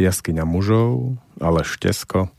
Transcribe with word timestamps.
jaskyňa 0.00 0.48
mužov, 0.48 1.20
ale 1.36 1.60
Štesko. 1.60 2.32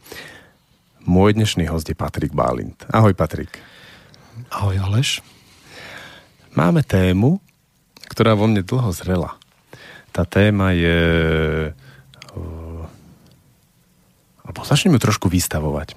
Môj 1.06 1.38
dnešný 1.38 1.70
host 1.70 1.90
je 1.90 1.98
Patrik 1.98 2.34
Bálint. 2.34 2.78
Ahoj 2.90 3.14
Patrik. 3.14 3.54
Ahoj 4.50 4.82
Aleš. 4.82 5.22
Máme 6.58 6.82
tému, 6.82 7.40
ktorá 8.10 8.34
vo 8.34 8.50
mne 8.50 8.66
dlho 8.66 8.90
zrela. 8.92 9.38
Tá 10.12 10.26
téma 10.28 10.76
je... 10.76 11.00
Uh, 12.36 12.84
alebo 14.44 14.68
začneme 14.68 15.00
trošku 15.00 15.32
vystavovať. 15.32 15.96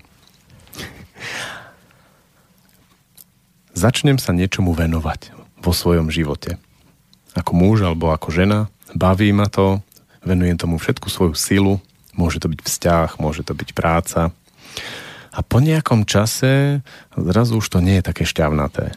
Začnem 3.75 4.23
sa 4.23 4.31
niečomu 4.31 4.71
venovať 4.71 5.35
vo 5.59 5.75
svojom 5.75 6.07
živote. 6.13 6.63
Ako 7.35 7.51
muž 7.59 7.83
alebo 7.83 8.15
ako 8.15 8.31
žena, 8.31 8.71
baví 8.95 9.35
ma 9.35 9.51
to, 9.51 9.83
venujem 10.25 10.57
tomu 10.59 10.77
všetku 10.81 11.07
svoju 11.13 11.35
silu, 11.37 11.75
môže 12.17 12.41
to 12.41 12.49
byť 12.49 12.61
vzťah, 12.65 13.09
môže 13.21 13.45
to 13.45 13.53
byť 13.53 13.71
práca. 13.77 14.33
A 15.35 15.43
po 15.43 15.59
nejakom 15.59 16.07
čase 16.07 16.83
zrazu 17.15 17.59
už 17.59 17.67
to 17.67 17.79
nie 17.83 17.99
je 17.99 18.07
také 18.07 18.23
šťavnaté. 18.23 18.95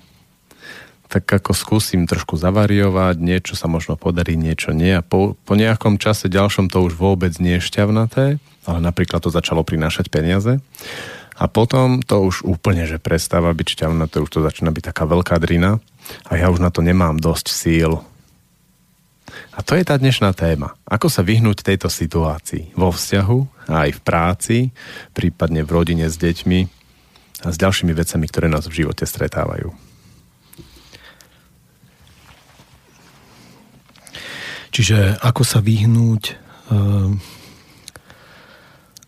Tak 1.07 1.23
ako 1.23 1.55
skúsim 1.55 2.03
trošku 2.03 2.35
zavariovať, 2.35 3.15
niečo 3.17 3.55
sa 3.55 3.71
možno 3.71 3.95
podarí, 3.95 4.35
niečo 4.35 4.75
nie. 4.75 4.91
A 4.91 5.01
po, 5.01 5.39
po 5.47 5.53
nejakom 5.55 5.97
čase 5.97 6.27
ďalšom 6.27 6.67
to 6.67 6.83
už 6.83 6.99
vôbec 6.99 7.31
nie 7.39 7.57
je 7.57 7.67
šťavnaté, 7.71 8.25
ale 8.67 8.79
napríklad 8.83 9.23
to 9.23 9.31
začalo 9.31 9.63
prinášať 9.63 10.11
peniaze. 10.11 10.59
A 11.37 11.45
potom 11.45 12.01
to 12.01 12.21
už 12.25 12.43
úplne, 12.43 12.89
že 12.89 12.97
prestáva 12.97 13.53
byť 13.53 13.67
šťavnaté, 13.77 14.19
už 14.19 14.29
to 14.29 14.39
začína 14.43 14.73
byť 14.73 14.93
taká 14.93 15.05
veľká 15.05 15.37
drina. 15.37 15.79
A 16.27 16.37
ja 16.37 16.49
už 16.49 16.59
na 16.59 16.73
to 16.73 16.83
nemám 16.83 17.17
dosť 17.17 17.49
síl. 17.49 18.03
A 19.57 19.65
to 19.65 19.73
je 19.73 19.81
tá 19.81 19.97
dnešná 19.97 20.37
téma. 20.37 20.77
Ako 20.85 21.09
sa 21.09 21.25
vyhnúť 21.25 21.65
tejto 21.65 21.89
situácii 21.89 22.77
vo 22.77 22.93
vzťahu 22.93 23.39
a 23.73 23.89
aj 23.89 23.91
v 23.97 24.01
práci, 24.05 24.57
prípadne 25.17 25.65
v 25.65 25.73
rodine 25.73 26.05
s 26.05 26.21
deťmi 26.21 26.59
a 27.41 27.49
s 27.49 27.57
ďalšími 27.57 27.89
vecami, 27.89 28.25
ktoré 28.29 28.53
nás 28.53 28.69
v 28.69 28.85
živote 28.85 29.09
stretávajú. 29.09 29.73
Čiže 34.69 35.17
ako 35.25 35.41
sa 35.41 35.57
vyhnúť 35.57 36.37
uh, 36.69 37.09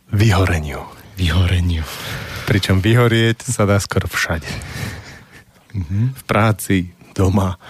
vyhoreniu. 0.10 0.82
Vyhoreniu. 1.14 1.86
Pričom 2.50 2.82
vyhorieť 2.82 3.46
sa 3.46 3.70
dá 3.70 3.78
skoro 3.78 4.10
všade. 4.10 4.50
Mm-hmm. 5.78 6.06
V 6.18 6.24
práci, 6.26 6.98
doma, 7.14 7.62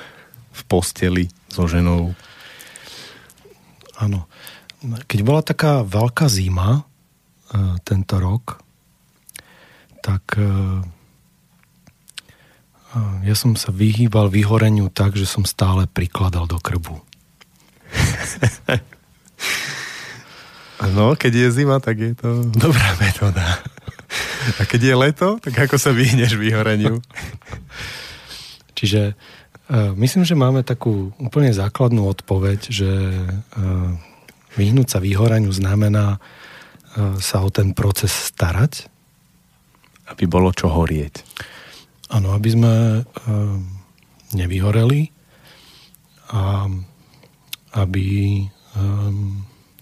v 0.55 0.61
posteli 0.63 1.27
so 1.51 1.67
ženou. 1.67 2.15
Áno. 3.99 4.25
Keď 4.79 5.19
bola 5.27 5.43
taká 5.43 5.83
veľká 5.83 6.31
zima 6.31 6.81
uh, 6.81 7.75
tento 7.83 8.15
rok, 8.15 8.63
tak 9.99 10.23
uh, 10.39 10.79
ja 13.21 13.35
som 13.35 13.53
sa 13.53 13.69
vyhýbal 13.69 14.31
vyhoreniu 14.31 14.89
tak, 14.89 15.13
že 15.19 15.27
som 15.27 15.43
stále 15.45 15.85
prikladal 15.85 16.47
do 16.47 16.57
krbu. 16.57 16.95
No, 20.79 21.11
keď 21.11 21.35
je 21.35 21.47
zima, 21.59 21.83
tak 21.83 21.99
je 21.99 22.15
to 22.15 22.47
dobrá 22.55 22.95
metóda. 23.03 23.59
A 24.57 24.61
keď 24.63 24.81
je 24.81 24.95
leto, 24.95 25.27
tak 25.43 25.67
ako 25.67 25.75
sa 25.75 25.91
vyhneš 25.91 26.39
vyhoreniu? 26.39 27.03
Čiže 28.79 29.19
myslím, 29.69 30.25
že 30.25 30.33
máme 30.33 30.65
takú 30.65 31.13
úplne 31.21 31.53
základnú 31.53 32.09
odpoveď, 32.09 32.59
že 32.73 32.89
uh, 32.89 33.93
vyhnúť 34.57 34.87
sa 34.89 34.99
vyhoreniu 34.99 35.53
znamená 35.53 36.17
uh, 36.17 37.17
sa 37.21 37.45
o 37.45 37.49
ten 37.53 37.77
proces 37.77 38.09
starať. 38.09 38.89
Aby 40.09 40.25
bolo 40.25 40.49
čo 40.49 40.73
horieť. 40.73 41.21
Áno, 42.09 42.33
aby 42.33 42.49
sme 42.49 43.05
nevyhoreli 44.33 45.13
a 46.33 46.65
aby 47.77 48.07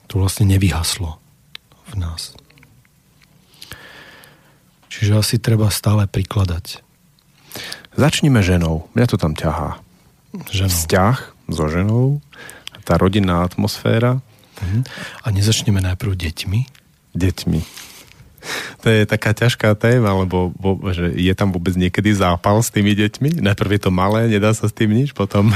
to 0.08 0.14
vlastne 0.20 0.52
nevyhaslo 0.52 1.20
v 1.88 1.94
nás. 1.96 2.36
Čiže 4.92 5.20
asi 5.20 5.36
treba 5.38 5.72
stále 5.72 6.09
prikladať. 6.09 6.87
Začnime 7.97 8.46
ženou. 8.46 8.85
Mňa 8.94 9.06
to 9.09 9.18
tam 9.18 9.34
ťahá. 9.34 9.81
Ženou. 10.53 10.69
Vzťah 10.69 11.18
so 11.50 11.66
ženou, 11.66 12.22
tá 12.85 12.94
rodinná 13.02 13.41
atmosféra. 13.41 14.22
Uh-huh. 14.62 14.85
A 15.25 15.34
nezačneme 15.34 15.81
najprv 15.81 16.13
deťmi? 16.13 16.59
Deťmi. 17.18 17.62
To 18.85 18.88
je 18.88 19.03
taká 19.09 19.34
ťažká 19.34 19.74
téma, 19.75 20.13
lebo 20.13 20.53
bo, 20.53 20.78
že 20.94 21.09
je 21.18 21.34
tam 21.34 21.52
vôbec 21.52 21.74
niekedy 21.74 22.13
zápal 22.13 22.62
s 22.62 22.69
tými 22.69 22.94
deťmi. 22.94 23.41
Najprv 23.41 23.69
je 23.75 23.81
to 23.81 23.91
malé, 23.91 24.29
nedá 24.29 24.53
sa 24.53 24.69
s 24.69 24.74
tým 24.78 24.94
nič, 24.94 25.12
potom... 25.18 25.50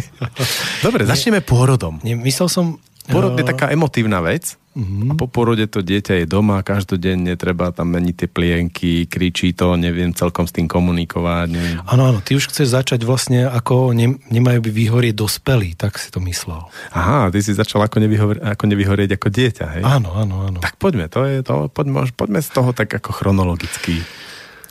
Dobre, 0.86 1.02
začneme 1.02 1.42
pôrodom. 1.42 1.98
Nie, 2.06 2.14
myslel 2.14 2.48
som... 2.48 2.78
Porod 3.06 3.38
je 3.38 3.46
taká 3.46 3.70
emotívna 3.70 4.18
vec 4.18 4.58
uh-huh. 4.76 5.10
a 5.10 5.12
po 5.16 5.26
porode 5.26 5.64
to 5.66 5.80
dieťa 5.80 6.22
je 6.22 6.26
doma, 6.28 6.60
každodenne 6.60 7.32
treba 7.40 7.72
tam 7.72 7.96
meniť 7.96 8.14
tie 8.14 8.28
plienky, 8.28 8.92
kričí 9.08 9.56
to, 9.56 9.80
neviem 9.80 10.12
celkom 10.12 10.44
s 10.44 10.52
tým 10.52 10.68
komunikovať. 10.68 11.46
Neviem. 11.48 11.76
Áno, 11.88 12.12
áno, 12.12 12.18
ty 12.20 12.36
už 12.36 12.52
chceš 12.52 12.76
začať 12.76 13.08
vlastne 13.08 13.48
ako 13.48 13.96
ne, 13.96 14.20
nemajú 14.28 14.60
by 14.60 14.70
vyhorieť 14.70 15.16
dospelí, 15.16 15.72
tak 15.74 15.96
si 15.96 16.12
to 16.12 16.20
myslel. 16.28 16.68
Aha, 16.92 17.32
ty 17.32 17.40
si 17.40 17.56
začal 17.56 17.80
ako, 17.88 17.96
nevyhor, 18.04 18.36
ako 18.44 18.64
nevyhorieť 18.68 19.16
ako 19.16 19.28
dieťa, 19.32 19.66
hej? 19.80 19.82
Áno, 19.82 20.12
áno, 20.12 20.44
áno. 20.44 20.58
Tak 20.60 20.76
poďme, 20.76 21.08
to 21.08 21.24
je 21.24 21.40
to, 21.40 21.72
poďme, 21.72 22.06
poďme 22.12 22.44
z 22.44 22.50
toho 22.52 22.76
tak 22.76 22.92
ako 22.92 23.16
chronologicky. 23.16 24.04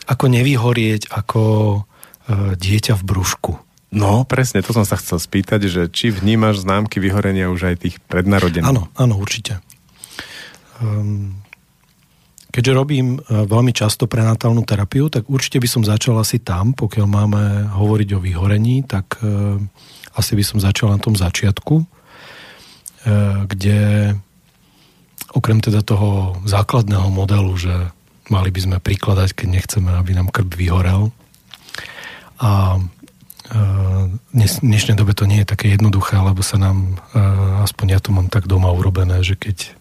Ako 0.06 0.30
nevyhorieť 0.30 1.10
ako 1.10 1.42
uh, 1.82 2.54
dieťa 2.54 2.94
v 2.94 3.02
brúšku. 3.02 3.52
No, 3.96 4.26
presne, 4.26 4.60
to 4.66 4.74
som 4.74 4.82
sa 4.82 4.98
chcel 4.98 5.22
spýtať, 5.22 5.70
že 5.70 5.82
či 5.86 6.10
vnímaš 6.10 6.66
známky 6.66 6.98
vyhorenia 6.98 7.48
už 7.48 7.70
aj 7.70 7.76
tých 7.86 7.96
prednarodených? 8.10 8.66
Áno, 8.66 8.90
áno, 8.98 9.14
určite. 9.16 9.62
Um, 10.82 11.40
keďže 12.52 12.72
robím 12.76 13.16
uh, 13.16 13.44
veľmi 13.48 13.72
často 13.72 14.04
prenatálnu 14.04 14.64
terapiu, 14.64 15.08
tak 15.08 15.28
určite 15.28 15.60
by 15.60 15.68
som 15.68 15.82
začal 15.84 16.20
asi 16.20 16.40
tam, 16.40 16.76
pokiaľ 16.76 17.06
máme 17.08 17.42
hovoriť 17.72 18.08
o 18.16 18.22
vyhorení, 18.22 18.84
tak 18.84 19.20
uh, 19.24 19.56
asi 20.16 20.32
by 20.36 20.44
som 20.44 20.58
začal 20.60 20.92
na 20.92 20.98
tom 21.00 21.16
začiatku, 21.16 21.74
uh, 21.80 21.86
kde 23.48 24.12
okrem 25.36 25.60
teda 25.60 25.84
toho 25.84 26.40
základného 26.48 27.12
modelu, 27.12 27.52
že 27.60 27.74
mali 28.32 28.48
by 28.48 28.60
sme 28.60 28.76
prikladať, 28.80 29.36
keď 29.36 29.48
nechceme, 29.52 29.90
aby 29.92 30.16
nám 30.16 30.32
krb 30.32 30.48
vyhorel. 30.56 31.12
A 32.40 32.80
v 33.52 34.58
dnešnej 34.64 34.98
dobe 34.98 35.14
to 35.14 35.28
nie 35.30 35.44
je 35.44 35.50
také 35.52 35.70
jednoduché, 35.70 36.18
lebo 36.18 36.42
sa 36.42 36.58
nám, 36.58 36.98
aspoň 37.62 37.86
ja 37.94 38.00
to 38.02 38.10
mám 38.10 38.26
tak 38.26 38.50
doma 38.50 38.74
urobené, 38.74 39.22
že 39.22 39.38
keď 39.38 39.76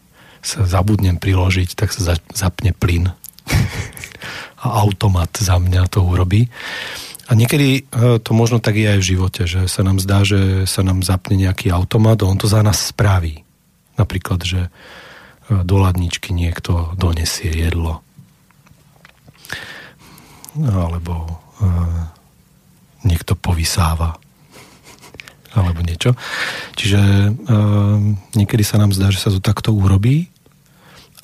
sa 0.45 0.69
zabudnem 0.69 1.17
priložiť, 1.17 1.73
tak 1.73 1.89
sa 1.89 2.13
zapne 2.31 2.71
plyn 2.71 3.09
a 4.63 4.67
automat 4.85 5.33
za 5.33 5.57
mňa 5.57 5.89
to 5.89 6.05
urobí. 6.05 6.47
A 7.25 7.33
niekedy 7.33 7.81
e, 7.89 8.21
to 8.21 8.31
možno 8.37 8.61
tak 8.61 8.77
je 8.77 8.85
aj 8.85 8.99
v 9.01 9.09
živote, 9.17 9.41
že 9.49 9.65
sa 9.65 9.81
nám 9.81 9.97
zdá, 9.97 10.21
že 10.21 10.69
sa 10.69 10.85
nám 10.85 11.01
zapne 11.01 11.33
nejaký 11.41 11.73
automat 11.73 12.21
a 12.21 12.29
on 12.29 12.37
to 12.37 12.45
za 12.45 12.61
nás 12.61 12.93
spraví. 12.93 13.41
Napríklad, 13.97 14.45
že 14.45 14.69
e, 14.69 14.69
do 15.65 15.81
ladničky 15.81 16.29
niekto 16.37 16.93
donesie 16.93 17.49
jedlo. 17.49 18.05
Alebo 20.61 21.25
e, 21.25 21.65
niekto 23.09 23.33
povysáva 23.33 24.21
alebo 25.55 25.79
niečo. 25.81 26.13
Čiže 26.75 26.99
e, 26.99 27.29
niekedy 28.35 28.61
sa 28.61 28.77
nám 28.77 28.91
zdá, 28.91 29.09
že 29.09 29.23
sa 29.23 29.31
to 29.31 29.39
takto 29.39 29.71
urobí 29.71 30.34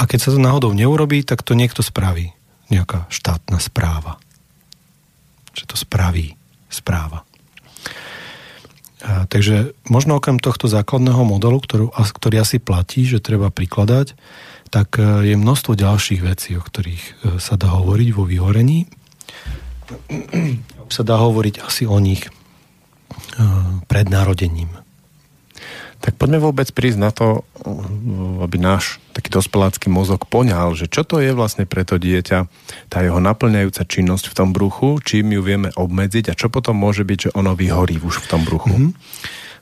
a 0.02 0.10
keď 0.10 0.20
sa 0.20 0.30
to 0.34 0.42
náhodou 0.42 0.74
neurobí, 0.74 1.22
tak 1.22 1.46
to 1.46 1.54
niekto 1.54 1.86
spraví. 1.86 2.34
Nejaká 2.74 3.06
štátna 3.14 3.62
správa. 3.62 4.18
Že 5.54 5.64
to 5.70 5.76
spraví 5.78 6.34
správa. 6.74 7.22
A, 9.06 9.30
takže 9.30 9.78
možno 9.86 10.18
okrem 10.18 10.42
tohto 10.42 10.66
základného 10.66 11.22
modelu, 11.22 11.62
ktorú, 11.62 11.94
ktorý 11.94 12.42
asi 12.42 12.58
platí, 12.58 13.06
že 13.06 13.22
treba 13.22 13.54
prikladať, 13.54 14.18
tak 14.74 14.98
e, 14.98 15.34
je 15.34 15.36
množstvo 15.38 15.78
ďalších 15.78 16.22
vecí, 16.26 16.58
o 16.58 16.64
ktorých 16.64 17.04
e, 17.04 17.12
sa 17.38 17.60
dá 17.60 17.70
hovoriť 17.76 18.10
vo 18.18 18.26
vyhorení 18.26 18.90
sa 20.96 21.04
dá 21.04 21.20
hovoriť 21.20 21.64
asi 21.64 21.84
o 21.88 21.98
nich 22.00 22.24
eh, 22.28 22.32
pred 23.88 24.08
narodením. 24.08 24.72
Tak 26.02 26.18
poďme 26.18 26.42
vôbec 26.42 26.66
prísť 26.74 27.00
na 27.00 27.14
to, 27.14 27.46
aby 28.42 28.58
náš 28.58 28.98
taký 29.14 29.30
dospelácky 29.30 29.86
mozog 29.86 30.26
poňal, 30.26 30.74
že 30.74 30.90
čo 30.90 31.06
to 31.06 31.22
je 31.22 31.30
vlastne 31.30 31.70
pre 31.70 31.86
to 31.86 32.02
dieťa, 32.02 32.50
tá 32.90 32.98
jeho 33.06 33.22
naplňajúca 33.22 33.86
činnosť 33.86 34.34
v 34.34 34.38
tom 34.38 34.50
bruchu, 34.50 34.98
čím 35.06 35.38
ju 35.38 35.46
vieme 35.46 35.70
obmedziť 35.70 36.34
a 36.34 36.38
čo 36.38 36.50
potom 36.50 36.74
môže 36.74 37.06
byť, 37.06 37.30
že 37.30 37.34
ono 37.38 37.54
vyhorí 37.54 38.02
už 38.02 38.26
v 38.26 38.30
tom 38.34 38.42
bruchu. 38.42 38.74
Mm-hmm. 38.74 38.92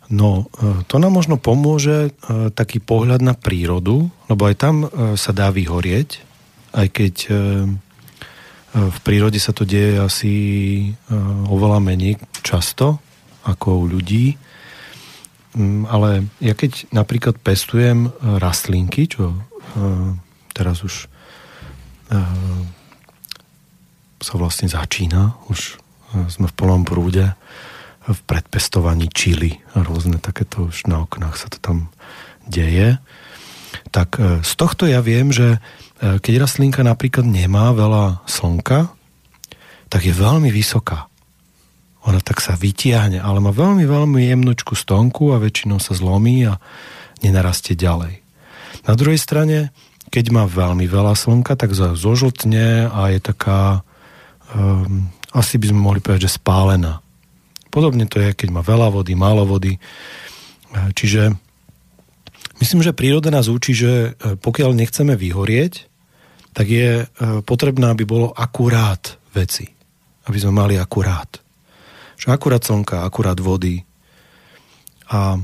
No, 0.10 0.50
e, 0.58 0.82
to 0.90 0.98
nám 0.98 1.14
možno 1.14 1.38
pomôže 1.38 2.10
e, 2.10 2.50
taký 2.50 2.82
pohľad 2.82 3.22
na 3.22 3.38
prírodu, 3.38 4.10
lebo 4.26 4.42
aj 4.50 4.56
tam 4.58 4.76
e, 4.86 5.14
sa 5.14 5.30
dá 5.30 5.54
vyhorieť, 5.54 6.26
aj 6.70 6.88
keď 6.94 7.16
v 8.70 8.98
prírode 9.02 9.42
sa 9.42 9.50
to 9.50 9.66
deje 9.66 9.98
asi 9.98 10.34
oveľa 11.50 11.82
menej 11.82 12.22
často 12.46 13.02
ako 13.42 13.82
u 13.82 13.98
ľudí. 13.98 14.38
Mm, 15.57 15.90
ale 15.90 16.30
ja 16.38 16.54
keď 16.54 16.94
napríklad 16.94 17.42
pestujem 17.42 18.13
rastlinky, 18.22 19.10
čo 19.10 19.34
teraz 20.54 20.86
už 20.86 21.10
sa 24.19 24.34
vlastne 24.38 24.69
začína, 24.69 25.38
už 25.50 25.78
sme 26.30 26.50
v 26.50 26.57
plnom 26.57 26.86
prúde, 26.86 27.34
v 28.10 28.19
predpestovaní 28.25 29.10
čili 29.13 29.62
a 29.78 29.86
rôzne 29.86 30.18
takéto 30.18 30.69
už 30.69 30.90
na 30.90 31.06
oknách 31.06 31.38
sa 31.38 31.48
to 31.54 31.62
tam 31.62 31.94
deje. 32.50 32.98
Tak 33.94 34.18
z 34.42 34.52
tohto 34.57 34.90
ja 34.90 35.02
viem, 35.06 35.30
že 35.30 35.62
keď 36.02 36.45
rastlinka 36.45 36.81
napríklad 36.81 37.25
nemá 37.25 37.69
veľa 37.74 38.25
slnka, 38.25 38.90
tak 39.90 40.06
je 40.06 40.13
veľmi 40.13 40.50
vysoká. 40.50 41.09
Ona 42.07 42.24
tak 42.24 42.40
sa 42.40 42.56
vytiahne, 42.56 43.19
ale 43.19 43.44
má 43.44 43.51
veľmi, 43.51 43.84
veľmi 43.84 44.31
jemnočku 44.31 44.72
stonku 44.78 45.36
a 45.36 45.42
väčšinou 45.42 45.84
sa 45.84 45.92
zlomí 45.92 46.48
a 46.48 46.62
nenarastie 47.19 47.75
ďalej. 47.75 48.24
Na 48.88 48.96
druhej 48.96 49.19
strane, 49.19 49.75
keď 50.07 50.25
má 50.31 50.48
veľmi 50.48 50.88
veľa 50.88 51.13
slnka, 51.13 51.60
tak 51.60 51.75
zožltne 51.75 52.88
a 52.88 53.01
je 53.12 53.19
taká, 53.19 53.84
um, 54.56 55.12
asi 55.36 55.60
by 55.60 55.69
sme 55.69 55.80
mohli 55.84 56.00
povedať, 56.00 56.31
že 56.31 56.40
spálená. 56.40 57.04
Podobne 57.69 58.10
to 58.10 58.18
je, 58.18 58.34
keď 58.34 58.50
má 58.50 58.62
veľa 58.66 58.90
vody, 58.90 59.13
málo 59.13 59.45
vody. 59.45 59.78
E, 59.78 59.80
čiže 60.98 61.38
myslím, 62.57 62.81
že 62.81 62.98
príroda 62.98 63.30
nás 63.30 63.45
učí, 63.45 63.78
že 63.78 64.18
e, 64.18 64.34
pokiaľ 64.42 64.74
nechceme 64.74 65.13
vyhorieť, 65.13 65.86
tak 66.57 66.66
je 66.66 66.90
e, 66.98 67.44
potrebné, 67.45 67.94
aby 67.94 68.10
bolo 68.10 68.34
akurát 68.34 69.22
veci. 69.38 69.69
Aby 70.25 70.38
sme 70.42 70.57
mali 70.57 70.81
akurát. 70.81 71.30
Že 72.19 72.36
akurát 72.36 72.60
slnka, 72.60 73.07
akurát 73.07 73.39
vody. 73.39 73.88
A 75.07 75.39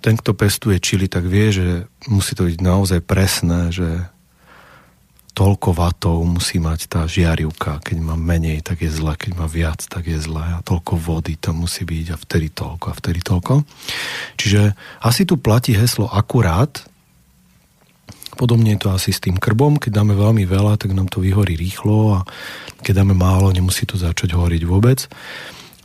ten, 0.00 0.14
kto 0.16 0.32
pestuje 0.32 0.80
čili, 0.80 1.06
tak 1.06 1.28
vie, 1.28 1.52
že 1.52 1.66
musí 2.08 2.32
to 2.32 2.48
byť 2.48 2.58
naozaj 2.64 3.00
presné, 3.04 3.68
že 3.68 4.08
toľko 5.36 5.76
vatov 5.76 6.24
musí 6.24 6.56
mať 6.56 6.88
tá 6.88 7.04
žiarivka, 7.04 7.84
keď 7.84 8.00
má 8.00 8.16
menej, 8.16 8.64
tak 8.64 8.80
je 8.80 8.88
zle, 8.88 9.12
keď 9.12 9.36
má 9.36 9.44
viac, 9.44 9.84
tak 9.84 10.08
je 10.08 10.16
zle 10.16 10.40
a 10.40 10.64
toľko 10.64 10.96
vody 10.96 11.36
tam 11.36 11.60
musí 11.60 11.84
byť 11.84 12.06
a 12.08 12.16
vtedy 12.16 12.48
toľko 12.48 12.86
a 12.88 12.96
vtedy 12.96 13.20
toľko. 13.20 13.54
Čiže 14.40 14.72
asi 15.04 15.28
tu 15.28 15.36
platí 15.36 15.76
heslo 15.76 16.08
akurát, 16.08 16.88
Podobne 18.36 18.76
je 18.76 18.84
to 18.84 18.92
asi 18.92 19.16
s 19.16 19.24
tým 19.24 19.40
krbom, 19.40 19.80
keď 19.80 19.96
dáme 19.96 20.12
veľmi 20.12 20.44
veľa, 20.44 20.76
tak 20.76 20.92
nám 20.92 21.08
to 21.08 21.24
vyhorí 21.24 21.56
rýchlo 21.56 22.20
a 22.20 22.28
keď 22.84 23.00
dáme 23.00 23.16
málo, 23.16 23.48
nemusí 23.48 23.88
to 23.88 23.96
začať 23.96 24.36
horiť 24.36 24.62
vôbec. 24.68 25.08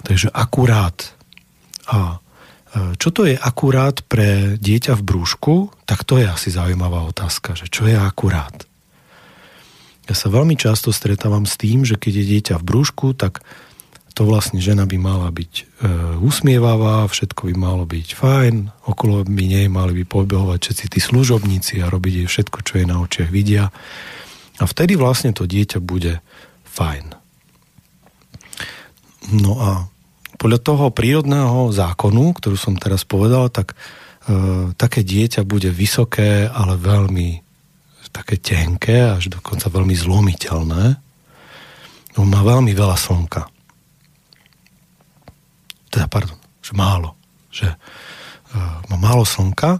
Takže 0.01 0.33
akurát. 0.33 0.97
A 1.89 2.17
e, 2.73 2.97
čo 2.97 3.09
to 3.13 3.29
je 3.29 3.37
akurát 3.37 4.01
pre 4.05 4.57
dieťa 4.57 4.97
v 4.97 5.05
brúšku, 5.05 5.55
tak 5.85 6.03
to 6.03 6.17
je 6.17 6.27
asi 6.27 6.49
zaujímavá 6.49 7.05
otázka, 7.05 7.53
že 7.53 7.69
čo 7.69 7.85
je 7.85 7.97
akurát. 7.97 8.65
Ja 10.09 10.15
sa 10.17 10.33
veľmi 10.33 10.57
často 10.57 10.89
stretávam 10.91 11.45
s 11.45 11.55
tým, 11.55 11.85
že 11.85 11.95
keď 11.95 12.13
je 12.19 12.25
dieťa 12.35 12.55
v 12.59 12.67
brúšku, 12.67 13.13
tak 13.15 13.45
to 14.11 14.27
vlastne 14.27 14.59
žena 14.59 14.83
by 14.83 14.97
mala 14.99 15.31
byť 15.31 15.53
e, 15.55 15.63
usmievavá, 16.19 17.07
všetko 17.07 17.47
by 17.47 17.55
malo 17.55 17.87
byť 17.87 18.07
fajn, 18.11 18.55
okolo 18.83 19.23
by 19.23 19.43
nej 19.47 19.67
mali 19.71 20.03
by 20.03 20.03
pobehovať 20.03 20.59
všetci 20.67 20.85
tí 20.91 20.99
služobníci 20.99 21.73
a 21.79 21.87
robiť 21.87 22.13
jej 22.23 22.27
všetko, 22.27 22.57
čo 22.65 22.73
je 22.83 22.85
na 22.85 22.99
očiach 22.99 23.31
vidia. 23.31 23.71
A 24.59 24.63
vtedy 24.67 24.99
vlastne 24.99 25.31
to 25.31 25.47
dieťa 25.47 25.79
bude 25.79 26.19
fajn. 26.67 27.20
No 29.29 29.61
a 29.61 29.69
podľa 30.41 30.59
toho 30.65 30.85
prírodného 30.89 31.69
zákonu, 31.69 32.33
ktorú 32.33 32.57
som 32.57 32.73
teraz 32.73 33.05
povedal, 33.05 33.53
tak 33.53 33.77
e, 33.77 34.73
také 34.73 35.05
dieťa 35.05 35.45
bude 35.45 35.69
vysoké, 35.69 36.49
ale 36.49 36.81
veľmi 36.81 37.51
také 38.11 38.41
tenké, 38.41 39.07
až 39.07 39.31
dokonca 39.31 39.71
veľmi 39.71 39.95
zlomiteľné. 39.95 40.83
On 42.19 42.27
má 42.27 42.43
veľmi 42.43 42.75
veľa 42.75 42.99
slnka. 42.99 43.47
Teda, 45.87 46.11
pardon, 46.11 46.35
že 46.59 46.75
málo. 46.75 47.15
Že 47.51 47.71
uh, 47.71 48.79
má 48.91 48.97
málo 48.99 49.23
slnka, 49.23 49.79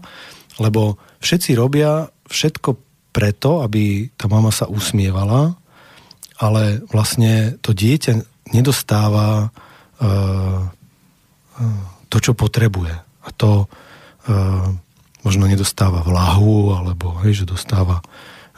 lebo 0.60 0.96
všetci 1.20 1.56
robia 1.56 2.08
všetko 2.28 2.76
preto, 3.12 3.60
aby 3.60 4.08
tá 4.16 4.28
mama 4.28 4.48
sa 4.48 4.64
usmievala, 4.68 5.56
ale 6.40 6.80
vlastne 6.88 7.60
to 7.60 7.76
dieťa 7.76 8.31
nedostáva 8.52 9.48
uh, 9.48 10.60
uh, 11.58 11.84
to, 12.12 12.16
čo 12.20 12.32
potrebuje. 12.36 12.94
A 13.22 13.28
to 13.32 13.66
uh, 13.66 14.68
možno 15.22 15.46
nedostáva 15.46 16.02
vlahu, 16.02 16.74
alebo 16.74 17.18
hej, 17.22 17.42
že 17.42 17.54
dostáva 17.54 18.02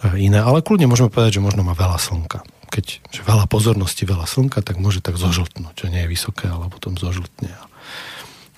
e, 0.01 0.27
iné. 0.29 0.41
Ale 0.41 0.65
kľudne 0.65 0.89
môžeme 0.89 1.13
povedať, 1.13 1.39
že 1.41 1.45
možno 1.45 1.63
má 1.63 1.77
veľa 1.77 2.01
slnka. 2.01 2.41
Keď 2.73 2.85
že 3.13 3.21
veľa 3.23 3.47
pozornosti, 3.47 4.09
veľa 4.09 4.27
slnka, 4.27 4.65
tak 4.65 4.81
môže 4.81 5.05
tak 5.05 5.21
zožltnúť, 5.21 5.77
čo 5.77 5.87
nie 5.93 6.03
je 6.05 6.11
vysoké, 6.11 6.51
ale 6.51 6.73
potom 6.73 6.97
zožltne. 6.97 7.53
A 7.53 7.65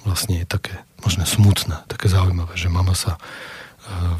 vlastne 0.06 0.40
je 0.40 0.46
také 0.46 0.86
možno 1.02 1.26
smutné, 1.26 1.82
také 1.90 2.06
zaujímavé, 2.06 2.54
že 2.54 2.70
mama 2.70 2.94
sa 2.94 3.18
e, 3.18 3.20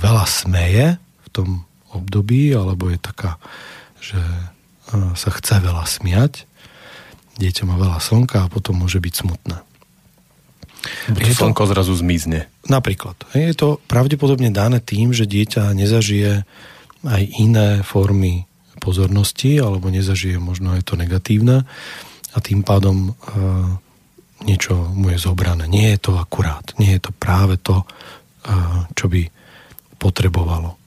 veľa 0.03 0.27
smeje 0.27 0.99
v 0.99 1.29
tom 1.31 1.49
období, 1.95 2.53
alebo 2.53 2.91
je 2.91 2.99
taká, 2.99 3.39
že 4.03 4.19
e, 4.19 5.15
sa 5.15 5.31
chce 5.31 5.63
veľa 5.63 5.87
smiať, 5.87 6.45
dieťa 7.37 7.63
má 7.69 7.77
veľa 7.77 8.01
slnka 8.01 8.47
a 8.47 8.51
potom 8.53 8.81
môže 8.81 9.01
byť 9.01 9.15
smutné. 9.15 9.57
Je 11.11 11.35
to 11.35 11.51
slnko 11.51 11.67
zrazu 11.67 11.95
zmizne. 11.99 12.47
Napríklad. 12.71 13.19
Je 13.35 13.55
to 13.57 13.83
pravdepodobne 13.91 14.55
dané 14.55 14.79
tým, 14.79 15.11
že 15.11 15.27
dieťa 15.27 15.75
nezažije 15.75 16.47
aj 17.07 17.23
iné 17.39 17.83
formy 17.83 18.47
pozornosti, 18.79 19.59
alebo 19.59 19.91
nezažije 19.91 20.39
možno 20.39 20.77
aj 20.79 20.87
to 20.87 20.95
negatívne 20.95 21.67
a 22.37 22.39
tým 22.45 22.61
pádom 22.61 23.11
e, 23.11 23.13
niečo 24.45 24.77
mu 24.93 25.09
je 25.09 25.19
zobrané. 25.19 25.65
Nie 25.65 25.97
je 25.97 26.11
to 26.11 26.13
akurát. 26.21 26.77
Nie 26.77 27.01
je 27.01 27.09
to 27.09 27.13
práve 27.17 27.57
to, 27.57 27.83
e, 27.83 27.87
čo 28.93 29.09
by 29.09 29.25
potrebovalo. 29.97 30.77
E, 30.77 30.79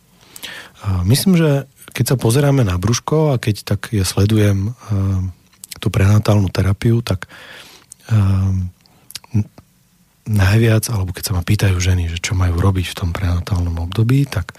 myslím, 1.09 1.33
že 1.35 1.65
keď 1.89 2.15
sa 2.15 2.21
pozeráme 2.21 2.61
na 2.61 2.77
brúško 2.77 3.33
a 3.33 3.41
keď 3.41 3.65
tak 3.65 3.89
ja 3.89 4.05
sledujem 4.05 4.69
e, 4.69 4.71
tú 5.79 5.87
prenatálnu 5.87 6.51
terapiu, 6.51 6.99
tak 7.01 7.25
e, 7.25 8.19
najviac, 10.29 10.83
alebo 10.93 11.09
keď 11.09 11.23
sa 11.25 11.33
ma 11.33 11.41
pýtajú 11.41 11.77
ženy, 11.81 12.13
že 12.13 12.21
čo 12.21 12.37
majú 12.37 12.61
robiť 12.61 12.93
v 12.93 12.97
tom 12.97 13.09
prenatálnom 13.09 13.73
období, 13.89 14.29
tak, 14.29 14.53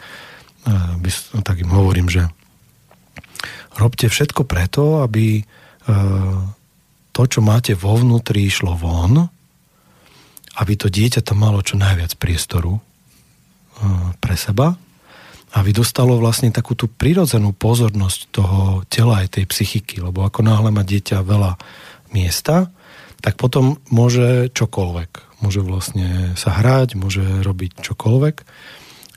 uh, 0.66 0.98
tak 1.46 1.62
im 1.62 1.70
hovorím, 1.70 2.10
že 2.10 2.26
robte 3.78 4.10
všetko 4.10 4.50
preto, 4.50 5.06
aby 5.06 5.38
uh, 5.38 6.42
to, 7.14 7.22
čo 7.22 7.38
máte 7.38 7.78
vo 7.78 7.94
vnútri, 7.94 8.50
išlo 8.50 8.74
von, 8.74 9.30
aby 10.58 10.72
to 10.74 10.90
dieťa 10.90 11.22
tam 11.22 11.46
malo 11.46 11.62
čo 11.62 11.78
najviac 11.78 12.18
priestoru 12.18 12.82
pre 14.20 14.36
seba, 14.36 14.76
aby 15.50 15.70
dostalo 15.74 16.14
vlastne 16.20 16.54
takú 16.54 16.78
tú 16.78 16.86
prirodzenú 16.86 17.50
pozornosť 17.56 18.20
toho 18.30 18.60
tela 18.86 19.24
aj 19.24 19.40
tej 19.40 19.44
psychiky, 19.50 19.98
lebo 19.98 20.22
ako 20.22 20.46
náhle 20.46 20.70
má 20.70 20.86
dieťa 20.86 21.26
veľa 21.26 21.58
miesta, 22.14 22.70
tak 23.20 23.36
potom 23.36 23.82
môže 23.90 24.48
čokoľvek 24.54 25.30
môže 25.40 25.60
vlastne 25.64 26.36
sa 26.36 26.52
hrať, 26.60 26.94
môže 26.96 27.24
robiť 27.42 27.80
čokoľvek. 27.80 28.36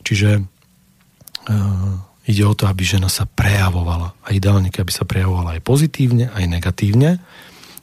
Čiže 0.04 0.30
uh, 0.40 1.94
ide 2.28 2.44
o 2.48 2.56
to, 2.56 2.68
aby 2.68 2.84
žena 2.84 3.12
sa 3.12 3.28
prejavovala. 3.28 4.16
A 4.24 4.28
ideálne, 4.32 4.72
aby 4.72 4.92
sa 4.92 5.08
prejavovala 5.08 5.60
aj 5.60 5.62
pozitívne, 5.64 6.32
aj 6.32 6.44
negatívne. 6.48 7.20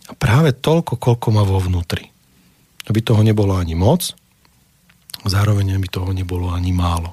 A 0.09 0.13
práve 0.17 0.57
toľko, 0.57 0.99
koľko 0.99 1.29
má 1.31 1.45
vo 1.45 1.61
vnútri. 1.61 2.11
Aby 2.89 3.05
toho 3.05 3.23
nebolo 3.23 3.55
ani 3.55 3.77
moc, 3.77 4.17
zároveň 5.25 5.77
aby 5.77 5.89
toho 5.89 6.11
nebolo 6.17 6.53
ani 6.53 6.73
málo. 6.73 7.13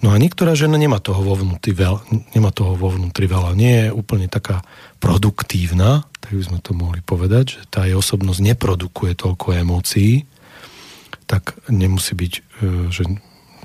No 0.00 0.12
a 0.12 0.16
niektorá 0.16 0.56
žena 0.56 0.80
nemá 0.80 1.00
toho 1.00 1.20
vo 1.20 1.36
vnútri 1.36 1.76
veľa, 1.76 2.00
nemá 2.32 2.52
toho 2.52 2.76
vo 2.76 2.88
vnútri 2.92 3.28
veľa. 3.28 3.56
Nie 3.56 3.88
je 3.88 3.96
úplne 3.96 4.28
taká 4.28 4.64
produktívna, 5.00 6.08
tak 6.20 6.32
by 6.32 6.42
sme 6.42 6.58
to 6.64 6.72
mohli 6.72 7.00
povedať, 7.04 7.60
že 7.60 7.62
tá 7.68 7.84
jej 7.84 7.96
osobnosť 7.96 8.40
neprodukuje 8.40 9.12
toľko 9.14 9.46
emócií, 9.60 10.24
tak 11.26 11.58
nemusí 11.68 12.14
byť, 12.14 12.32
e, 12.34 12.40
že 12.88 13.02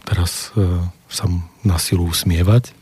teraz 0.04 0.52
e, 0.58 0.82
sa 1.08 1.26
na 1.62 1.78
silu 1.78 2.10
usmievať. 2.10 2.74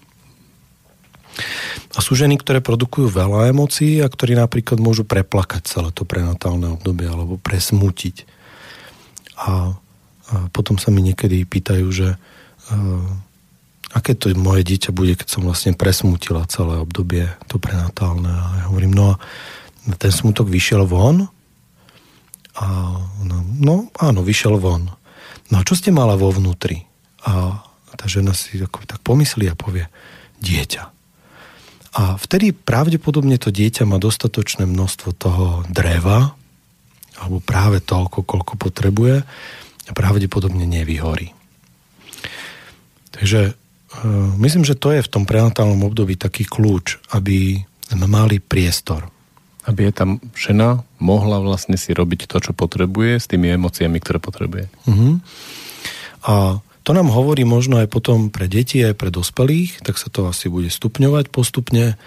A 1.96 2.00
sú 2.03 2.13
ženy, 2.19 2.36
ktoré 2.39 2.60
produkujú 2.60 3.08
veľa 3.08 3.50
emócií 3.51 4.03
a 4.03 4.12
ktorí 4.12 4.36
napríklad 4.36 4.77
môžu 4.77 5.08
preplakať 5.08 5.62
celé 5.65 5.89
to 5.96 6.03
prenatálne 6.03 6.75
obdobie 6.75 7.08
alebo 7.08 7.39
presmutiť. 7.39 8.27
A, 9.39 9.75
a 10.29 10.48
potom 10.53 10.77
sa 10.77 10.93
mi 10.93 11.01
niekedy 11.01 11.41
pýtajú, 11.45 11.88
že 11.89 12.07
aké 13.89 14.13
to 14.13 14.29
moje 14.38 14.62
dieťa 14.62 14.93
bude, 14.93 15.17
keď 15.17 15.27
som 15.27 15.41
vlastne 15.41 15.74
presmutila 15.74 16.45
celé 16.45 16.77
obdobie, 16.77 17.25
to 17.50 17.57
prenatálne. 17.57 18.29
A 18.29 18.45
ja 18.62 18.65
hovorím, 18.69 18.93
no 18.93 19.17
a 19.17 19.95
ten 19.98 20.13
smutok 20.13 20.45
vyšiel 20.45 20.86
von? 20.86 21.25
A 22.62 22.65
no, 23.25 23.38
no 23.57 23.75
áno, 23.98 24.21
vyšiel 24.21 24.62
von. 24.62 24.93
No 25.50 25.55
a 25.57 25.65
čo 25.65 25.74
ste 25.74 25.89
mala 25.89 26.13
vo 26.13 26.29
vnútri? 26.29 26.86
A 27.25 27.65
tá 27.98 28.05
žena 28.05 28.38
si 28.38 28.62
ako, 28.62 28.86
tak 28.86 29.01
pomyslí 29.01 29.50
a 29.50 29.57
povie, 29.57 29.89
dieťa. 30.45 30.83
A 31.98 32.21
vtedy 32.21 32.53
pravdepodobne 32.53 33.41
to 33.41 33.50
dieťa 33.50 33.89
má 33.89 33.98
dostatočné 33.98 34.69
množstvo 34.69 35.09
toho 35.17 35.45
dreva, 35.65 36.38
alebo 37.17 37.41
práve 37.41 37.81
toľko, 37.81 38.21
koľko 38.24 38.53
potrebuje 38.55 39.25
a 39.89 39.91
pravdepodobne 39.91 40.69
nevyhorí. 40.69 41.34
Takže 43.10 43.58
Ehm, 43.89 44.38
myslím, 44.38 44.63
že 44.65 44.77
to 44.77 44.93
je 44.93 45.01
v 45.01 45.12
tom 45.12 45.24
prenatálnom 45.25 45.81
období 45.81 46.13
taký 46.13 46.46
kľúč, 46.46 47.01
aby 47.10 47.65
sme 47.89 48.05
mali 48.05 48.38
priestor. 48.38 49.10
Aby 49.65 49.89
je 49.89 49.93
tam 49.93 50.10
žena 50.38 50.86
mohla 51.01 51.41
vlastne 51.41 51.75
si 51.75 51.93
robiť 51.93 52.29
to, 52.29 52.38
čo 52.38 52.51
potrebuje 52.53 53.17
s 53.17 53.25
tými 53.29 53.50
emóciami, 53.58 53.98
ktoré 53.98 54.22
potrebuje. 54.22 54.69
Uh-huh. 54.86 55.17
A 56.25 56.62
to 56.86 56.91
nám 56.93 57.10
hovorí 57.10 57.46
možno 57.46 57.81
aj 57.81 57.89
potom 57.89 58.29
pre 58.29 58.46
deti, 58.50 58.81
aj 58.81 58.98
pre 58.98 59.10
dospelých, 59.10 59.81
tak 59.81 59.98
sa 59.98 60.10
to 60.10 60.29
asi 60.29 60.50
bude 60.50 60.69
stupňovať 60.69 61.29
postupne, 61.34 61.98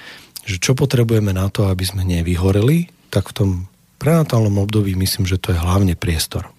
že 0.43 0.59
čo 0.59 0.75
potrebujeme 0.75 1.31
na 1.35 1.51
to, 1.51 1.71
aby 1.71 1.87
sme 1.87 2.03
nevyhoreli, 2.03 2.91
tak 3.15 3.31
v 3.31 3.37
tom 3.37 3.51
prenatálnom 4.03 4.59
období 4.59 4.99
myslím, 4.99 5.27
že 5.27 5.39
to 5.39 5.55
je 5.55 5.59
hlavne 5.59 5.95
priestor. 5.95 6.51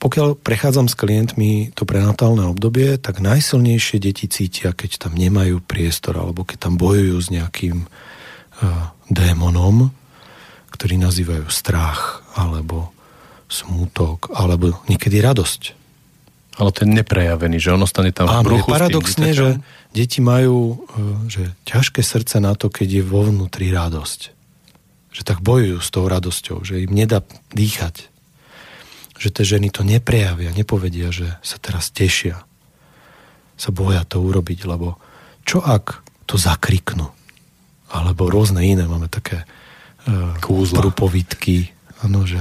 Pokiaľ 0.00 0.40
prechádzam 0.40 0.88
s 0.88 0.96
klientmi 0.96 1.76
to 1.76 1.84
prenatálne 1.84 2.48
obdobie, 2.48 2.96
tak 2.96 3.20
najsilnejšie 3.20 4.00
deti 4.00 4.24
cítia, 4.24 4.72
keď 4.72 5.08
tam 5.08 5.12
nemajú 5.12 5.60
priestor 5.60 6.16
alebo 6.16 6.48
keď 6.48 6.68
tam 6.68 6.74
bojujú 6.80 7.16
s 7.20 7.28
nejakým 7.28 7.84
uh, 7.84 8.96
démonom, 9.12 9.92
ktorý 10.72 10.96
nazývajú 10.96 11.46
strach 11.52 12.24
alebo 12.32 12.96
smútok 13.52 14.32
alebo 14.32 14.80
niekedy 14.88 15.20
radosť. 15.20 15.76
Ale 16.56 16.72
ten 16.72 16.92
neprejavený, 16.92 17.60
že 17.60 17.76
ono 17.76 17.84
stane 17.84 18.12
tam 18.16 18.32
Áno, 18.32 18.40
v 18.40 18.48
bruchu. 18.56 18.68
paradoxne, 18.68 19.32
že 19.36 19.48
deti 19.92 20.24
majú 20.24 20.80
uh, 20.88 21.28
že 21.28 21.52
ťažké 21.68 22.00
srdce 22.00 22.40
na 22.40 22.56
to, 22.56 22.72
keď 22.72 23.00
je 23.00 23.04
vo 23.04 23.28
vnútri 23.28 23.68
radosť. 23.68 24.20
Že 25.12 25.22
tak 25.26 25.44
bojujú 25.44 25.84
s 25.84 25.88
tou 25.92 26.08
radosťou, 26.08 26.64
že 26.64 26.88
im 26.88 26.92
nedá 26.96 27.20
dýchať 27.52 28.09
že 29.20 29.28
tie 29.28 29.44
ženy 29.44 29.68
to 29.68 29.84
neprejavia, 29.84 30.56
nepovedia, 30.56 31.12
že 31.12 31.36
sa 31.44 31.60
teraz 31.60 31.92
tešia. 31.92 32.40
Sa 33.60 33.68
boja 33.68 34.00
to 34.08 34.24
urobiť, 34.24 34.64
lebo 34.64 34.96
čo 35.44 35.60
ak 35.60 36.00
to 36.24 36.40
zakriknú? 36.40 37.12
Alebo 37.92 38.32
rôzne 38.32 38.64
iné, 38.64 38.88
máme 38.88 39.12
také 39.12 39.44
uh, 39.44 40.32
prúpovitky, 40.40 41.68
ano, 42.00 42.24
že 42.24 42.40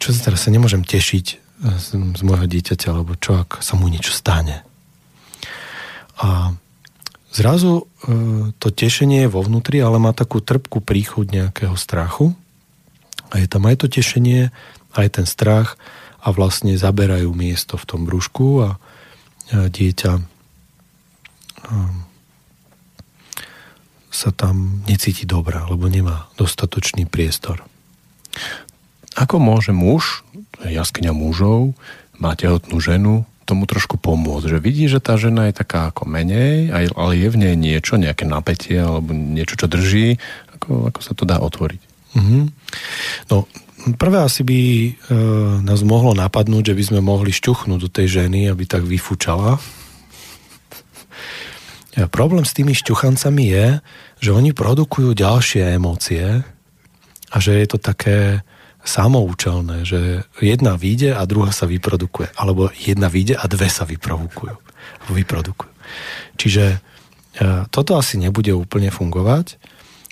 čo 0.00 0.16
sa 0.16 0.32
teraz 0.32 0.48
sa 0.48 0.50
nemôžem 0.50 0.82
tešiť 0.82 1.26
e, 1.30 1.36
z, 1.78 1.86
z 1.94 2.22
môjho 2.26 2.48
dieťaťa, 2.48 2.88
alebo 2.90 3.14
čo 3.14 3.38
ak 3.38 3.62
sa 3.62 3.78
mu 3.78 3.86
niečo 3.86 4.10
stane. 4.10 4.64
A 6.18 6.56
zrazu 7.36 7.84
uh, 7.84 8.48
to 8.56 8.72
tešenie 8.72 9.28
je 9.28 9.32
vo 9.34 9.44
vnútri, 9.44 9.76
ale 9.84 10.00
má 10.00 10.16
takú 10.16 10.40
trpkú 10.40 10.80
príchuť 10.80 11.36
nejakého 11.36 11.76
strachu. 11.76 12.32
A 13.28 13.44
je 13.44 13.46
tam 13.46 13.68
aj 13.68 13.84
to 13.84 13.86
tešenie, 13.92 14.48
aj 14.96 15.20
ten 15.20 15.26
strach 15.26 15.80
a 16.22 16.30
vlastne 16.30 16.78
zaberajú 16.78 17.32
miesto 17.34 17.74
v 17.80 17.88
tom 17.88 18.00
brúšku 18.06 18.48
a 18.62 18.70
dieťa 19.52 20.12
sa 24.12 24.30
tam 24.36 24.84
necíti 24.86 25.24
dobrá, 25.24 25.64
lebo 25.66 25.88
nemá 25.88 26.28
dostatočný 26.36 27.08
priestor. 27.08 27.64
Ako 29.16 29.40
môže 29.40 29.72
muž, 29.72 30.24
jaskyňa 30.62 31.12
mužov, 31.16 31.74
má 32.20 32.36
tehotnú 32.36 32.78
ženu, 32.78 33.24
tomu 33.42 33.66
trošku 33.66 33.98
pomôcť, 33.98 34.56
že 34.56 34.58
vidí, 34.62 34.86
že 34.86 35.02
tá 35.02 35.18
žena 35.18 35.50
je 35.50 35.58
taká 35.58 35.90
ako 35.90 36.06
menej, 36.06 36.70
ale 36.72 37.12
je 37.18 37.28
v 37.28 37.36
nej 37.36 37.58
niečo, 37.58 37.98
nejaké 37.98 38.22
napätie 38.22 38.78
alebo 38.78 39.10
niečo, 39.10 39.58
čo 39.58 39.66
drží, 39.66 40.16
ako, 40.54 40.94
ako 40.94 41.00
sa 41.02 41.12
to 41.18 41.26
dá 41.26 41.42
otvoriť. 41.42 41.80
Mm-hmm. 42.14 42.42
No, 43.34 43.50
Prvé 43.82 44.18
asi 44.22 44.46
by 44.46 44.60
e, 44.62 44.90
nás 45.66 45.82
mohlo 45.82 46.14
napadnúť, 46.14 46.70
že 46.70 46.78
by 46.78 46.84
sme 46.86 47.00
mohli 47.02 47.34
šťuchnúť 47.34 47.80
do 47.82 47.90
tej 47.90 48.22
ženy, 48.22 48.46
aby 48.46 48.62
tak 48.62 48.86
vyfúčala. 48.86 49.58
A 51.98 52.06
problém 52.06 52.46
s 52.46 52.54
tými 52.54 52.72
šťuchancami 52.78 53.44
je, 53.52 53.66
že 54.22 54.30
oni 54.30 54.54
produkujú 54.54 55.18
ďalšie 55.18 55.74
emócie 55.74 56.46
a 57.28 57.36
že 57.42 57.58
je 57.58 57.66
to 57.68 57.78
také 57.82 58.46
samoučelné, 58.86 59.82
že 59.82 60.26
jedna 60.38 60.78
vyjde 60.78 61.18
a 61.18 61.22
druhá 61.26 61.50
sa 61.50 61.66
vyprodukuje. 61.66 62.30
Alebo 62.38 62.70
jedna 62.74 63.10
vyjde 63.10 63.34
a 63.34 63.44
dve 63.50 63.66
sa 63.66 63.82
vyprovokujú. 63.82 64.56
Vyprodukujú. 65.10 65.72
Čiže 66.38 66.64
e, 66.70 66.78
toto 67.66 67.98
asi 67.98 68.14
nebude 68.14 68.54
úplne 68.54 68.94
fungovať. 68.94 69.58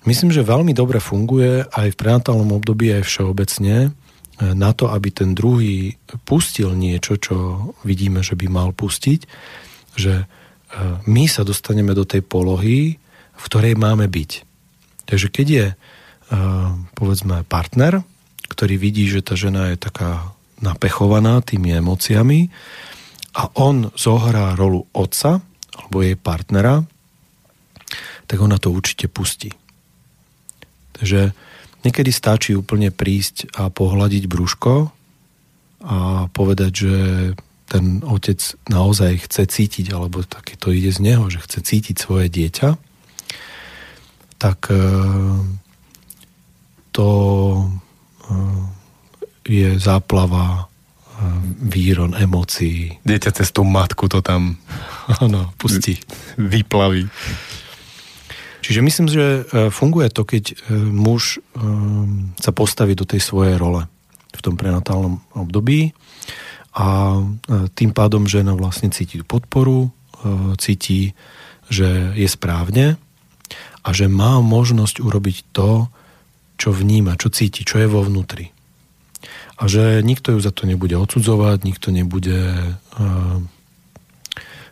Myslím, 0.08 0.32
že 0.32 0.46
veľmi 0.46 0.72
dobre 0.72 0.96
funguje 0.96 1.68
aj 1.68 1.92
v 1.92 1.98
prenatálnom 2.00 2.56
období, 2.56 2.88
aj 2.88 3.04
všeobecne 3.04 3.76
e, 3.84 3.88
na 4.56 4.72
to, 4.72 4.88
aby 4.88 5.12
ten 5.12 5.36
druhý 5.36 6.00
pustil 6.24 6.72
niečo, 6.72 7.20
čo 7.20 7.36
vidíme, 7.84 8.24
že 8.24 8.32
by 8.32 8.48
mal 8.48 8.72
pustiť, 8.72 9.20
že 10.00 10.14
e, 10.16 10.26
my 11.04 11.24
sa 11.28 11.44
dostaneme 11.44 11.92
do 11.92 12.08
tej 12.08 12.24
polohy, 12.24 12.96
v 13.36 13.42
ktorej 13.44 13.76
máme 13.76 14.08
byť. 14.08 14.30
Takže 15.04 15.28
keď 15.28 15.46
je 15.52 15.66
e, 15.68 15.74
povedzme 16.96 17.44
partner, 17.44 18.00
ktorý 18.48 18.80
vidí, 18.80 19.04
že 19.04 19.20
tá 19.20 19.36
žena 19.36 19.68
je 19.68 19.76
taká 19.76 20.32
napechovaná 20.64 21.44
tými 21.44 21.76
emóciami 21.76 22.48
a 23.36 23.52
on 23.52 23.92
zohrá 24.00 24.56
rolu 24.56 24.88
otca 24.96 25.44
alebo 25.76 26.00
jej 26.00 26.16
partnera, 26.16 26.84
tak 28.24 28.38
ona 28.40 28.56
to 28.56 28.72
určite 28.72 29.10
pustí. 29.10 29.59
Takže 31.00 31.32
niekedy 31.80 32.12
stačí 32.12 32.52
úplne 32.52 32.92
prísť 32.92 33.56
a 33.56 33.72
pohľadiť 33.72 34.28
brúško 34.28 34.92
a 35.80 36.28
povedať, 36.28 36.72
že 36.76 36.96
ten 37.70 38.02
otec 38.02 38.36
naozaj 38.68 39.30
chce 39.30 39.46
cítiť, 39.46 39.94
alebo 39.94 40.26
také 40.26 40.58
to 40.58 40.74
ide 40.74 40.90
z 40.90 41.00
neho, 41.00 41.30
že 41.32 41.40
chce 41.40 41.62
cítiť 41.62 41.96
svoje 41.96 42.26
dieťa, 42.26 42.76
tak 44.42 44.68
e, 44.68 44.84
to 46.90 47.08
e, 47.56 47.62
je 49.46 49.68
záplava 49.78 50.44
e, 50.50 50.62
výron 51.70 52.18
emócií. 52.18 52.98
Dieťa 53.06 53.30
cez 53.38 53.54
tú 53.54 53.62
matku 53.62 54.10
to 54.10 54.18
tam 54.18 54.58
ano, 55.22 55.54
pustí. 55.54 56.02
Vyplaví. 56.34 57.06
Čiže 58.70 58.86
myslím, 58.86 59.08
že 59.10 59.26
e, 59.26 59.40
funguje 59.74 60.14
to, 60.14 60.22
keď 60.22 60.44
e, 60.46 60.78
muž 60.78 61.42
e, 61.42 61.58
sa 62.38 62.54
postaví 62.54 62.94
do 62.94 63.02
tej 63.02 63.18
svojej 63.18 63.58
role 63.58 63.90
v 64.30 64.40
tom 64.46 64.54
prenatálnom 64.54 65.18
období 65.34 65.90
a 66.70 67.18
tým 67.74 67.90
pádom 67.90 68.30
žena 68.30 68.54
vlastne 68.54 68.94
cíti 68.94 69.18
podporu, 69.26 69.90
cíti, 70.54 71.18
že 71.66 72.14
je 72.14 72.30
správne 72.30 72.94
a 73.82 73.88
že 73.90 74.06
má 74.06 74.38
možnosť 74.38 75.02
urobiť 75.02 75.50
to, 75.50 75.90
čo 76.54 76.70
vníma, 76.70 77.18
čo 77.18 77.34
cíti, 77.34 77.66
čo 77.66 77.82
je 77.82 77.90
vo 77.90 78.06
vnútri. 78.06 78.54
A 79.58 79.66
že 79.66 79.98
nikto 80.06 80.30
ju 80.30 80.38
za 80.38 80.54
to 80.54 80.70
nebude 80.70 80.94
odsudzovať, 80.94 81.66
nikto 81.66 81.90
nebude 81.90 82.38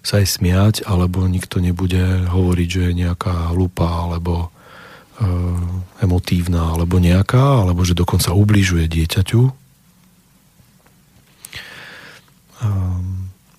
sa 0.03 0.23
aj 0.23 0.27
smiať, 0.41 0.75
alebo 0.87 1.27
nikto 1.27 1.59
nebude 1.59 2.29
hovoriť, 2.29 2.69
že 2.69 2.83
je 2.91 2.99
nejaká 3.07 3.53
hlúpa, 3.55 4.09
alebo 4.09 4.49
e, 5.19 5.27
emotívna, 6.03 6.75
alebo 6.75 7.03
nejaká, 7.03 7.67
alebo 7.67 7.83
že 7.83 7.99
dokonca 7.99 8.33
ubližuje 8.35 8.87
dieťaťu. 8.87 9.43
E, 9.43 9.53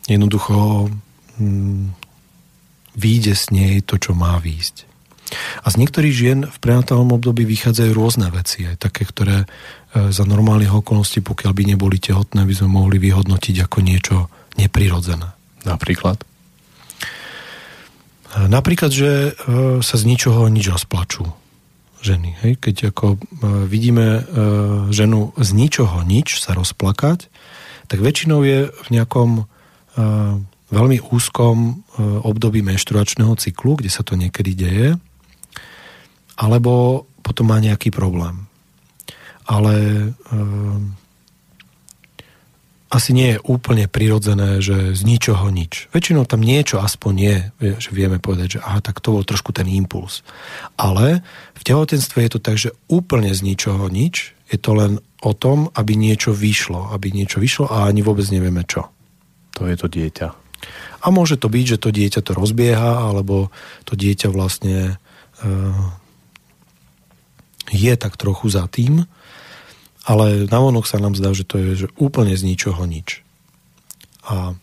jednoducho 0.07 0.89
mm, 1.37 1.93
výjde 2.95 3.33
z 3.35 3.45
nej 3.51 3.73
to, 3.83 3.99
čo 3.99 4.15
má 4.15 4.39
výjsť. 4.39 4.89
A 5.61 5.69
z 5.69 5.75
niektorých 5.77 6.15
žien 6.15 6.39
v 6.49 6.57
prenatálnom 6.57 7.13
období 7.13 7.45
vychádzajú 7.45 7.91
rôzne 7.93 8.33
veci, 8.33 8.65
aj 8.65 8.81
také, 8.81 9.05
ktoré 9.05 9.45
e, 9.45 9.47
za 10.09 10.25
normálnych 10.25 10.73
okolností, 10.73 11.21
pokiaľ 11.21 11.51
by 11.53 11.63
neboli 11.75 12.01
tehotné, 12.01 12.47
by 12.47 12.53
sme 12.55 12.69
mohli 12.73 12.97
vyhodnotiť 12.97 13.55
ako 13.69 13.77
niečo 13.85 14.17
neprirodzené. 14.57 15.29
Napríklad? 15.67 16.28
Napríklad, 18.37 18.93
že 18.93 19.09
e, 19.09 19.81
sa 19.81 19.95
z 19.97 20.03
ničoho 20.05 20.45
nič 20.53 20.69
rozplačú. 20.69 21.25
ženy. 21.99 22.37
Hej? 22.45 22.61
Keď 22.61 22.75
ako 22.93 23.05
e, 23.15 23.17
vidíme 23.65 24.07
e, 24.07 24.21
ženu 24.93 25.33
z 25.35 25.49
ničoho 25.51 26.05
nič 26.05 26.37
sa 26.37 26.53
rozplakať, 26.53 27.27
tak 27.89 28.05
väčšinou 28.05 28.45
je 28.45 28.69
v 28.69 28.87
nejakom 28.93 29.49
veľmi 30.69 31.01
úzkom 31.11 31.81
období 31.97 32.61
menštruačného 32.61 33.33
cyklu, 33.35 33.81
kde 33.81 33.89
sa 33.89 34.05
to 34.05 34.13
niekedy 34.13 34.53
deje, 34.53 34.89
alebo 36.37 37.03
potom 37.25 37.49
má 37.49 37.57
nejaký 37.57 37.89
problém. 37.89 38.45
Ale 39.49 39.73
asi 42.89 43.13
nie 43.13 43.37
je 43.37 43.43
úplne 43.45 43.85
prirodzené, 43.85 44.65
že 44.65 44.97
z 44.97 45.01
ničoho 45.05 45.53
nič. 45.53 45.93
Väčšinou 45.93 46.25
tam 46.25 46.41
niečo 46.41 46.81
aspoň 46.81 47.13
je, 47.21 47.37
že 47.77 47.89
vieme 47.93 48.17
povedať, 48.17 48.57
že 48.57 48.63
aha, 48.65 48.81
tak 48.81 48.97
to 48.97 49.13
bol 49.13 49.21
trošku 49.21 49.53
ten 49.53 49.69
impuls. 49.69 50.25
Ale 50.73 51.21
v 51.53 51.61
tehotenstve 51.61 52.25
je 52.25 52.31
to 52.33 52.39
tak, 52.41 52.57
že 52.57 52.73
úplne 52.89 53.29
z 53.29 53.45
ničoho 53.45 53.85
nič, 53.93 54.33
je 54.49 54.57
to 54.57 54.73
len 54.73 54.97
o 55.21 55.31
tom, 55.37 55.69
aby 55.77 55.93
niečo 55.93 56.33
vyšlo, 56.33 56.89
aby 56.89 57.13
niečo 57.13 57.37
vyšlo 57.37 57.69
a 57.69 57.85
ani 57.85 58.01
vôbec 58.01 58.25
nevieme 58.33 58.65
čo. 58.65 58.89
To 59.61 59.69
je 59.69 59.77
to 59.77 59.85
dieťa. 59.85 60.27
A 60.99 61.07
môže 61.13 61.37
to 61.37 61.47
byť, 61.47 61.65
že 61.77 61.81
to 61.81 61.93
dieťa 61.93 62.25
to 62.25 62.33
rozbieha, 62.33 63.05
alebo 63.05 63.53
to 63.85 63.93
dieťa 63.93 64.33
vlastne 64.33 64.97
uh, 65.45 65.85
je 67.69 67.93
tak 67.93 68.17
trochu 68.17 68.49
za 68.49 68.65
tým, 68.65 69.05
ale 70.09 70.49
navonok 70.49 70.89
sa 70.89 70.97
nám 70.97 71.13
zdá, 71.13 71.37
že 71.37 71.45
to 71.45 71.61
je 71.61 71.85
že 71.85 71.87
úplne 72.01 72.33
z 72.33 72.41
ničoho 72.41 72.81
nič. 72.89 73.21
A 74.25 74.57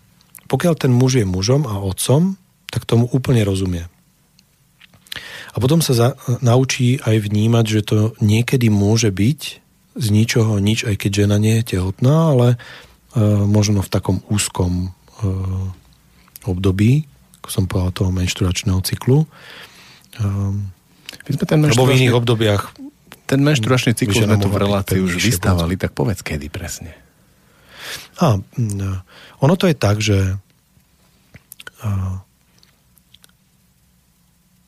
pokiaľ 0.50 0.74
ten 0.74 0.90
muž 0.90 1.22
je 1.22 1.26
mužom 1.26 1.70
a 1.70 1.78
otcom, 1.78 2.34
tak 2.66 2.82
tomu 2.82 3.06
úplne 3.06 3.46
rozumie. 3.46 3.86
A 5.54 5.62
potom 5.62 5.78
sa 5.78 5.94
za, 5.94 6.08
naučí 6.42 6.98
aj 6.98 7.30
vnímať, 7.30 7.64
že 7.64 7.80
to 7.86 7.98
niekedy 8.18 8.68
môže 8.68 9.14
byť 9.14 9.40
z 9.96 10.06
ničoho 10.12 10.58
nič, 10.58 10.84
aj 10.84 10.98
keď 10.98 11.24
žena 11.24 11.38
nie 11.38 11.62
je 11.62 11.78
tehotná, 11.78 12.36
ale 12.36 12.48
e, 12.52 12.56
možno 13.46 13.80
v 13.80 13.88
takom 13.88 14.20
úzkom 14.28 14.90
e, 14.92 15.28
období, 16.44 17.08
ako 17.40 17.48
som 17.48 17.64
povedal, 17.64 17.96
toho 17.96 18.10
menšturačného 18.12 18.82
cyklu. 18.84 19.24
E, 19.24 19.28
ten 21.24 21.58
menšturačný... 21.64 21.72
Lebo 21.72 21.88
v 21.88 21.96
iných 21.96 22.18
obdobiach 22.18 22.62
ten 23.26 23.42
menštruačný 23.42 23.98
cyklus 23.98 24.22
sme 24.22 24.38
tu 24.38 24.46
v 24.46 24.62
relácii 24.62 25.02
už 25.02 25.18
vystávali, 25.18 25.74
tak 25.74 25.92
povedz, 25.92 26.22
kedy 26.22 26.46
presne. 26.46 26.94
A, 28.22 28.38
no, 28.56 28.90
ono 29.42 29.54
to 29.58 29.66
je 29.66 29.76
tak, 29.76 29.98
že 29.98 30.38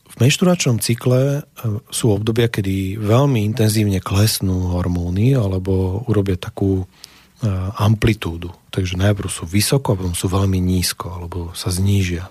v 0.09 0.15
menšturačnom 0.19 0.83
cykle 0.83 1.47
sú 1.95 2.11
obdobia, 2.11 2.51
kedy 2.51 2.99
veľmi 2.99 3.47
intenzívne 3.47 4.03
klesnú 4.03 4.75
hormóny 4.75 5.39
alebo 5.39 6.03
urobia 6.11 6.35
takú 6.35 6.85
amplitúdu. 7.79 8.51
Takže 8.75 8.99
najprv 8.99 9.31
sú 9.31 9.47
vysoko, 9.47 9.95
potom 9.95 10.19
sú 10.19 10.27
veľmi 10.27 10.59
nízko, 10.59 11.23
alebo 11.23 11.39
sa 11.55 11.71
znížia. 11.71 12.27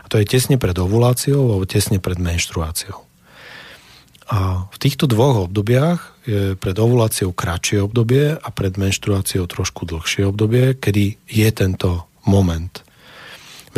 A 0.00 0.06
to 0.08 0.16
je 0.16 0.24
tesne 0.24 0.56
pred 0.56 0.72
ovuláciou 0.76 1.52
alebo 1.52 1.68
tesne 1.68 2.00
pred 2.00 2.16
menštruáciou. 2.16 3.03
A 4.34 4.66
v 4.66 4.76
týchto 4.82 5.06
dvoch 5.06 5.46
obdobiach 5.46 6.26
je 6.26 6.58
pred 6.58 6.74
ovuláciou 6.74 7.30
kratšie 7.30 7.86
obdobie 7.86 8.34
a 8.34 8.48
pred 8.50 8.74
menštruáciou 8.74 9.46
trošku 9.46 9.86
dlhšie 9.86 10.26
obdobie, 10.26 10.74
kedy 10.74 11.22
je 11.30 11.48
tento 11.54 12.10
moment. 12.26 12.82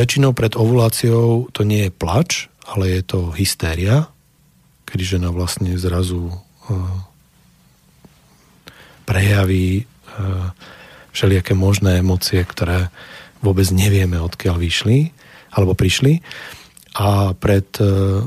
Väčšinou 0.00 0.32
pred 0.32 0.56
ovuláciou 0.56 1.52
to 1.52 1.60
nie 1.60 1.88
je 1.88 1.92
plač, 1.92 2.48
ale 2.64 2.88
je 2.88 3.02
to 3.04 3.36
hystéria, 3.36 4.08
kedy 4.88 5.20
žena 5.20 5.28
vlastne 5.28 5.76
zrazu 5.76 6.32
uh, 6.32 7.04
prejaví 9.04 9.84
uh, 9.84 10.56
všelijaké 11.12 11.52
možné 11.52 12.00
emócie, 12.00 12.40
ktoré 12.40 12.88
vôbec 13.44 13.68
nevieme, 13.76 14.16
odkiaľ 14.16 14.56
vyšli 14.56 15.12
alebo 15.52 15.76
prišli. 15.76 16.24
A 16.96 17.36
pred 17.36 17.68
uh, 17.76 18.24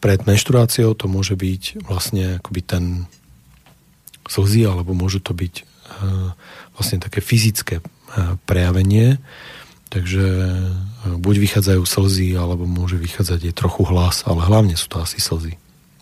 pred 0.00 0.24
menštruáciou 0.24 0.96
to 0.96 1.06
môže 1.06 1.36
byť 1.36 1.84
vlastne 1.84 2.40
akoby 2.40 2.60
ten 2.64 2.84
slzy, 4.24 4.64
alebo 4.64 4.96
môžu 4.96 5.20
to 5.20 5.36
byť 5.36 5.54
uh, 5.60 6.32
vlastne 6.78 6.98
také 7.02 7.20
fyzické 7.20 7.82
uh, 7.82 8.40
prejavenie. 8.48 9.20
Takže 9.90 10.24
uh, 10.24 11.18
buď 11.18 11.34
vychádzajú 11.44 11.82
slzy, 11.84 12.38
alebo 12.38 12.64
môže 12.64 12.96
vychádzať 12.96 13.50
aj 13.50 13.54
trochu 13.58 13.82
hlas, 13.90 14.24
ale 14.24 14.46
hlavne 14.46 14.78
sú 14.78 14.88
to 14.88 15.02
asi 15.02 15.20
slzy. 15.20 15.60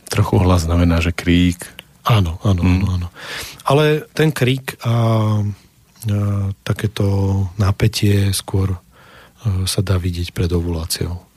Trochu 0.08 0.38
hlas 0.38 0.64
znamená, 0.64 1.02
že 1.02 1.10
krík. 1.10 1.66
Áno, 2.06 2.40
áno, 2.46 2.62
mm. 2.62 2.72
áno, 2.72 2.86
áno. 2.94 3.08
Ale 3.68 4.08
ten 4.16 4.32
krík 4.32 4.80
a, 4.80 4.88
a 4.88 4.96
takéto 6.64 7.04
napätie 7.60 8.32
skôr 8.32 8.80
sa 9.68 9.84
dá 9.84 10.00
vidieť 10.00 10.32
pred 10.34 10.50
ovuláciou. 10.50 11.27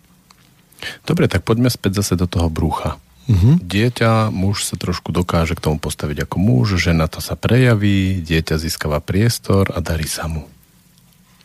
Dobre, 1.06 1.32
tak 1.32 1.46
poďme 1.46 1.70
späť 1.70 2.04
zase 2.04 2.17
do 2.17 2.26
toho 2.26 2.52
brúcha. 2.52 2.98
Uh-huh. 3.30 3.56
Dieťa, 3.62 4.34
muž 4.34 4.65
sa 4.65 4.76
trošku 4.76 5.13
dokáže 5.13 5.54
k 5.54 5.63
tomu 5.63 5.78
postaviť 5.78 6.26
ako 6.26 6.38
muž, 6.41 6.82
žena 6.82 7.06
to 7.06 7.22
sa 7.22 7.38
prejaví, 7.38 8.20
dieťa 8.20 8.58
získava 8.58 8.98
priestor 9.00 9.70
a 9.72 9.80
darí 9.80 10.10
sa 10.10 10.26
mu. 10.26 10.50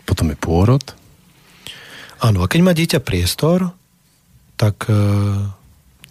Potom 0.08 0.32
je 0.32 0.38
pôrod. 0.38 0.82
Áno, 2.24 2.40
a 2.40 2.48
keď 2.48 2.60
má 2.64 2.72
dieťa 2.72 3.04
priestor, 3.04 3.76
tak 4.56 4.88
e, 4.88 4.96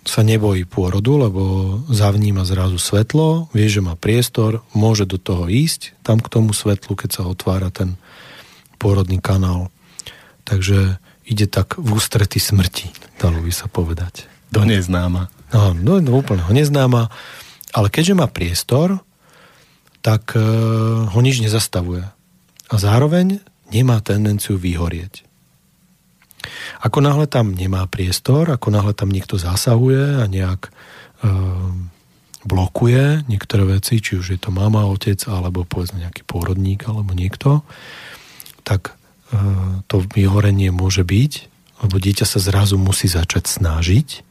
sa 0.06 0.22
nebojí 0.22 0.70
pôrodu, 0.70 1.18
lebo 1.18 1.42
zavníma 1.90 2.46
zrazu 2.46 2.78
svetlo, 2.78 3.50
vie, 3.50 3.66
že 3.66 3.82
má 3.82 3.98
priestor, 3.98 4.62
môže 4.78 5.10
do 5.10 5.18
toho 5.18 5.50
ísť, 5.50 5.98
tam 6.06 6.22
k 6.22 6.30
tomu 6.30 6.54
svetlu, 6.54 6.94
keď 6.94 7.10
sa 7.10 7.24
otvára 7.26 7.74
ten 7.74 7.98
pôrodný 8.78 9.18
kanál. 9.18 9.74
Takže 10.46 11.02
ide 11.26 11.50
tak 11.50 11.82
v 11.82 11.98
ústrety 11.98 12.38
smrti, 12.38 12.94
dalo 13.20 13.40
by 13.42 13.52
sa 13.52 13.68
povedať. 13.72 14.28
Do 14.52 14.64
neznáma. 14.64 15.32
No, 15.52 15.72
no, 15.76 16.04
no 16.04 16.12
úplne 16.20 16.44
neznáma, 16.52 17.12
ale 17.72 17.88
keďže 17.92 18.14
má 18.16 18.28
priestor, 18.28 19.00
tak 20.04 20.38
e, 20.38 20.42
ho 21.08 21.20
nič 21.20 21.42
nezastavuje. 21.42 22.06
A 22.70 22.76
zároveň 22.76 23.42
nemá 23.74 24.00
tendenciu 24.02 24.60
vyhorieť. 24.60 25.26
Ako 26.86 27.02
náhle 27.02 27.26
tam 27.26 27.58
nemá 27.58 27.82
priestor, 27.90 28.54
ako 28.54 28.70
náhle 28.70 28.94
tam 28.94 29.10
niekto 29.10 29.42
zasahuje 29.42 30.22
a 30.22 30.24
nejak 30.30 30.70
e, 30.70 30.72
blokuje 32.46 33.26
niektoré 33.26 33.66
veci, 33.66 33.98
či 33.98 34.22
už 34.22 34.38
je 34.38 34.40
to 34.40 34.54
mama, 34.54 34.86
otec, 34.86 35.18
alebo 35.26 35.66
povedzme 35.66 36.06
nejaký 36.06 36.22
pôrodník, 36.30 36.86
alebo 36.86 37.18
niekto, 37.18 37.66
tak 38.62 38.94
to 39.90 40.06
vyhorenie 40.14 40.70
môže 40.70 41.02
byť, 41.02 41.55
lebo 41.84 41.96
dieťa 42.00 42.26
sa 42.28 42.40
zrazu 42.40 42.80
musí 42.80 43.08
začať 43.08 43.48
snažiť. 43.48 44.24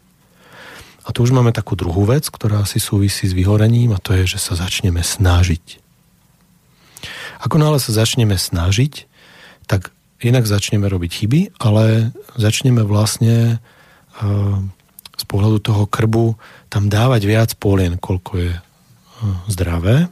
A 1.05 1.13
tu 1.13 1.21
už 1.21 1.37
máme 1.37 1.53
takú 1.53 1.77
druhú 1.77 2.09
vec, 2.09 2.25
ktorá 2.33 2.65
asi 2.65 2.81
súvisí 2.81 3.29
s 3.29 3.37
vyhorením 3.37 3.93
a 3.93 4.01
to 4.01 4.17
je, 4.17 4.37
že 4.37 4.41
sa 4.41 4.57
začneme 4.57 5.05
snažiť. 5.05 5.85
Ako 7.45 7.61
náhle 7.61 7.77
sa 7.77 7.93
začneme 7.93 8.41
snažiť, 8.41 9.05
tak 9.69 9.93
inak 10.25 10.49
začneme 10.49 10.89
robiť 10.89 11.11
chyby, 11.13 11.41
ale 11.61 12.17
začneme 12.41 12.81
vlastne 12.89 13.61
z 15.15 15.25
pohľadu 15.29 15.61
toho 15.61 15.85
krbu 15.85 16.41
tam 16.73 16.89
dávať 16.89 17.23
viac 17.29 17.51
polien, 17.61 18.01
koľko 18.01 18.33
je 18.41 18.53
zdravé. 19.53 20.09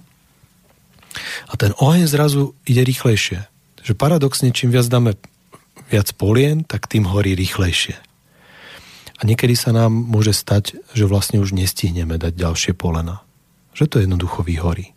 A 1.48 1.52
ten 1.56 1.72
oheň 1.80 2.04
zrazu 2.04 2.52
ide 2.68 2.84
rýchlejšie 2.84 3.48
že 3.82 3.98
paradoxne, 3.98 4.54
čím 4.54 4.70
viac 4.70 4.86
dáme 4.86 5.18
viac 5.88 6.12
polien, 6.16 6.64
tak 6.64 6.88
tým 6.88 7.08
horí 7.08 7.36
rýchlejšie. 7.36 7.96
A 9.18 9.22
niekedy 9.22 9.54
sa 9.54 9.70
nám 9.70 9.94
môže 9.94 10.34
stať, 10.34 10.74
že 10.98 11.06
vlastne 11.06 11.38
už 11.38 11.54
nestihneme 11.54 12.18
dať 12.18 12.34
ďalšie 12.34 12.72
polena. 12.74 13.22
Že 13.70 13.84
to 13.86 13.96
jednoducho 14.02 14.42
vyhorí. 14.42 14.90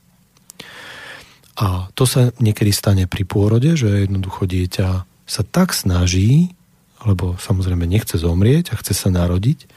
A 1.55 1.87
to 1.93 2.03
sa 2.09 2.33
niekedy 2.41 2.73
stane 2.73 3.05
pri 3.05 3.23
pôrode, 3.23 3.77
že 3.77 4.09
jednoducho 4.09 4.49
dieťa 4.49 5.07
sa 5.29 5.41
tak 5.45 5.77
snaží, 5.77 6.57
lebo 7.05 7.37
samozrejme 7.37 7.85
nechce 7.85 8.17
zomrieť 8.17 8.73
a 8.73 8.79
chce 8.81 8.97
sa 8.97 9.13
narodiť, 9.13 9.69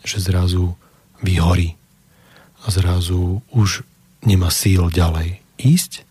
že 0.00 0.16
zrazu 0.16 0.74
vyhorí. 1.20 1.76
A 2.64 2.72
zrazu 2.72 3.44
už 3.52 3.84
nemá 4.24 4.48
síl 4.48 4.88
ďalej 4.88 5.44
ísť 5.60 6.07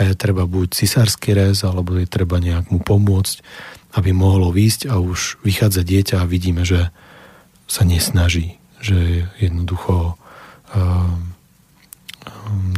a 0.00 0.08
je 0.08 0.16
treba 0.16 0.48
buď 0.48 0.72
cisársky 0.72 1.36
rez, 1.36 1.60
alebo 1.60 2.00
je 2.00 2.08
treba 2.08 2.40
nejak 2.40 2.72
mu 2.72 2.80
pomôcť, 2.80 3.44
aby 4.00 4.16
mohlo 4.16 4.48
výjsť 4.48 4.88
a 4.88 4.96
už 4.96 5.44
vychádza 5.44 5.84
dieťa 5.84 6.24
a 6.24 6.30
vidíme, 6.30 6.64
že 6.64 6.88
sa 7.68 7.84
nesnaží, 7.84 8.56
že 8.80 9.28
jednoducho 9.36 10.16
ehm, 10.72 11.36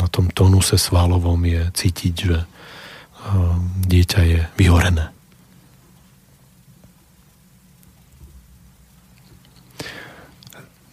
na 0.02 0.06
tom 0.10 0.34
tonuse 0.34 0.74
svalovom 0.74 1.38
je 1.46 1.70
cítiť, 1.70 2.14
že 2.18 2.38
ehm, 2.42 3.86
dieťa 3.86 4.20
je 4.26 4.40
vyhorené. 4.58 5.14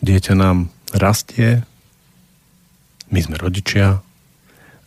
Dieťa 0.06 0.34
nám 0.38 0.70
rastie, 0.94 1.66
my 3.10 3.18
sme 3.18 3.36
rodičia 3.42 4.06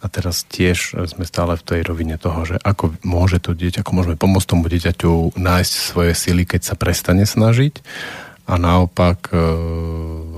a 0.03 0.07
teraz 0.11 0.43
tiež 0.51 0.99
sme 1.15 1.23
stále 1.23 1.55
v 1.55 1.63
tej 1.63 1.81
rovine 1.87 2.19
toho, 2.19 2.43
že 2.43 2.59
ako 2.59 2.99
môže 3.07 3.39
to 3.39 3.55
dieťa, 3.55 3.87
ako 3.87 3.93
môžeme 3.95 4.17
pomôcť 4.19 4.49
tomu 4.51 4.67
dieťaťu 4.67 5.39
nájsť 5.39 5.73
svoje 5.73 6.13
sily, 6.19 6.43
keď 6.43 6.61
sa 6.67 6.75
prestane 6.75 7.23
snažiť 7.23 7.79
a 8.51 8.59
naopak 8.59 9.31
e, 9.31 9.39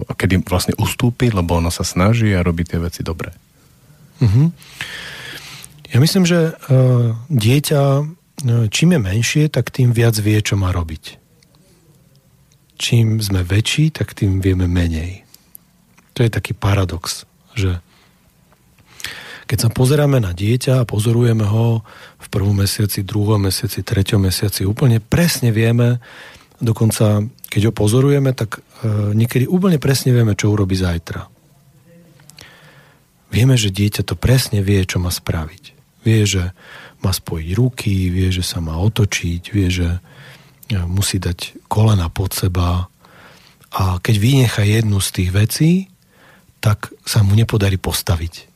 kedy 0.04 0.44
vlastne 0.44 0.76
ustúpi, 0.76 1.32
lebo 1.32 1.56
ono 1.56 1.72
sa 1.72 1.80
snaží 1.80 2.28
a 2.36 2.44
robí 2.44 2.68
tie 2.68 2.76
veci 2.76 3.00
dobre. 3.00 3.32
Mm-hmm. 4.20 4.48
Ja 5.94 5.98
myslím, 6.02 6.26
že 6.26 6.50
uh, 6.50 7.14
dieťa 7.30 7.82
čím 8.70 8.92
je 8.92 9.00
menšie, 9.00 9.44
tak 9.48 9.70
tým 9.70 9.94
viac 9.94 10.18
vie, 10.18 10.38
čo 10.42 10.58
má 10.58 10.74
robiť. 10.74 11.22
Čím 12.74 13.22
sme 13.22 13.46
väčší, 13.46 13.94
tak 13.94 14.12
tým 14.12 14.42
vieme 14.42 14.66
menej. 14.66 15.22
To 16.18 16.26
je 16.26 16.30
taký 16.30 16.52
paradox, 16.54 17.26
že 17.54 17.78
keď 19.54 19.70
sa 19.70 19.70
pozeráme 19.70 20.18
na 20.18 20.34
dieťa 20.34 20.82
a 20.82 20.88
pozorujeme 20.88 21.46
ho 21.46 21.86
v 22.18 22.26
prvom 22.26 22.58
mesiaci, 22.58 23.06
druhom 23.06 23.38
mesiaci, 23.38 23.86
treťom 23.86 24.26
mesiaci, 24.26 24.66
úplne 24.66 24.98
presne 24.98 25.54
vieme, 25.54 26.02
dokonca 26.58 27.22
keď 27.46 27.70
ho 27.70 27.72
pozorujeme, 27.72 28.34
tak 28.34 28.58
e, 28.58 29.14
niekedy 29.14 29.46
úplne 29.46 29.78
presne 29.78 30.10
vieme, 30.10 30.34
čo 30.34 30.50
urobí 30.50 30.74
zajtra. 30.74 31.30
Vieme, 33.30 33.54
že 33.54 33.70
dieťa 33.70 34.02
to 34.02 34.18
presne 34.18 34.58
vie, 34.58 34.82
čo 34.82 34.98
má 34.98 35.14
spraviť. 35.14 35.64
Vie, 36.02 36.26
že 36.26 36.50
má 37.06 37.14
spojiť 37.14 37.50
ruky, 37.54 38.10
vie, 38.10 38.34
že 38.34 38.42
sa 38.42 38.58
má 38.58 38.74
otočiť, 38.82 39.54
vie, 39.54 39.70
že 39.70 39.86
e, 39.86 40.82
musí 40.82 41.22
dať 41.22 41.70
kolena 41.70 42.10
pod 42.10 42.34
seba 42.34 42.90
a 43.70 44.02
keď 44.02 44.14
vynecha 44.18 44.66
jednu 44.66 44.98
z 44.98 45.08
tých 45.14 45.30
vecí, 45.30 45.70
tak 46.58 46.90
sa 47.06 47.22
mu 47.22 47.38
nepodarí 47.38 47.78
postaviť. 47.78 48.53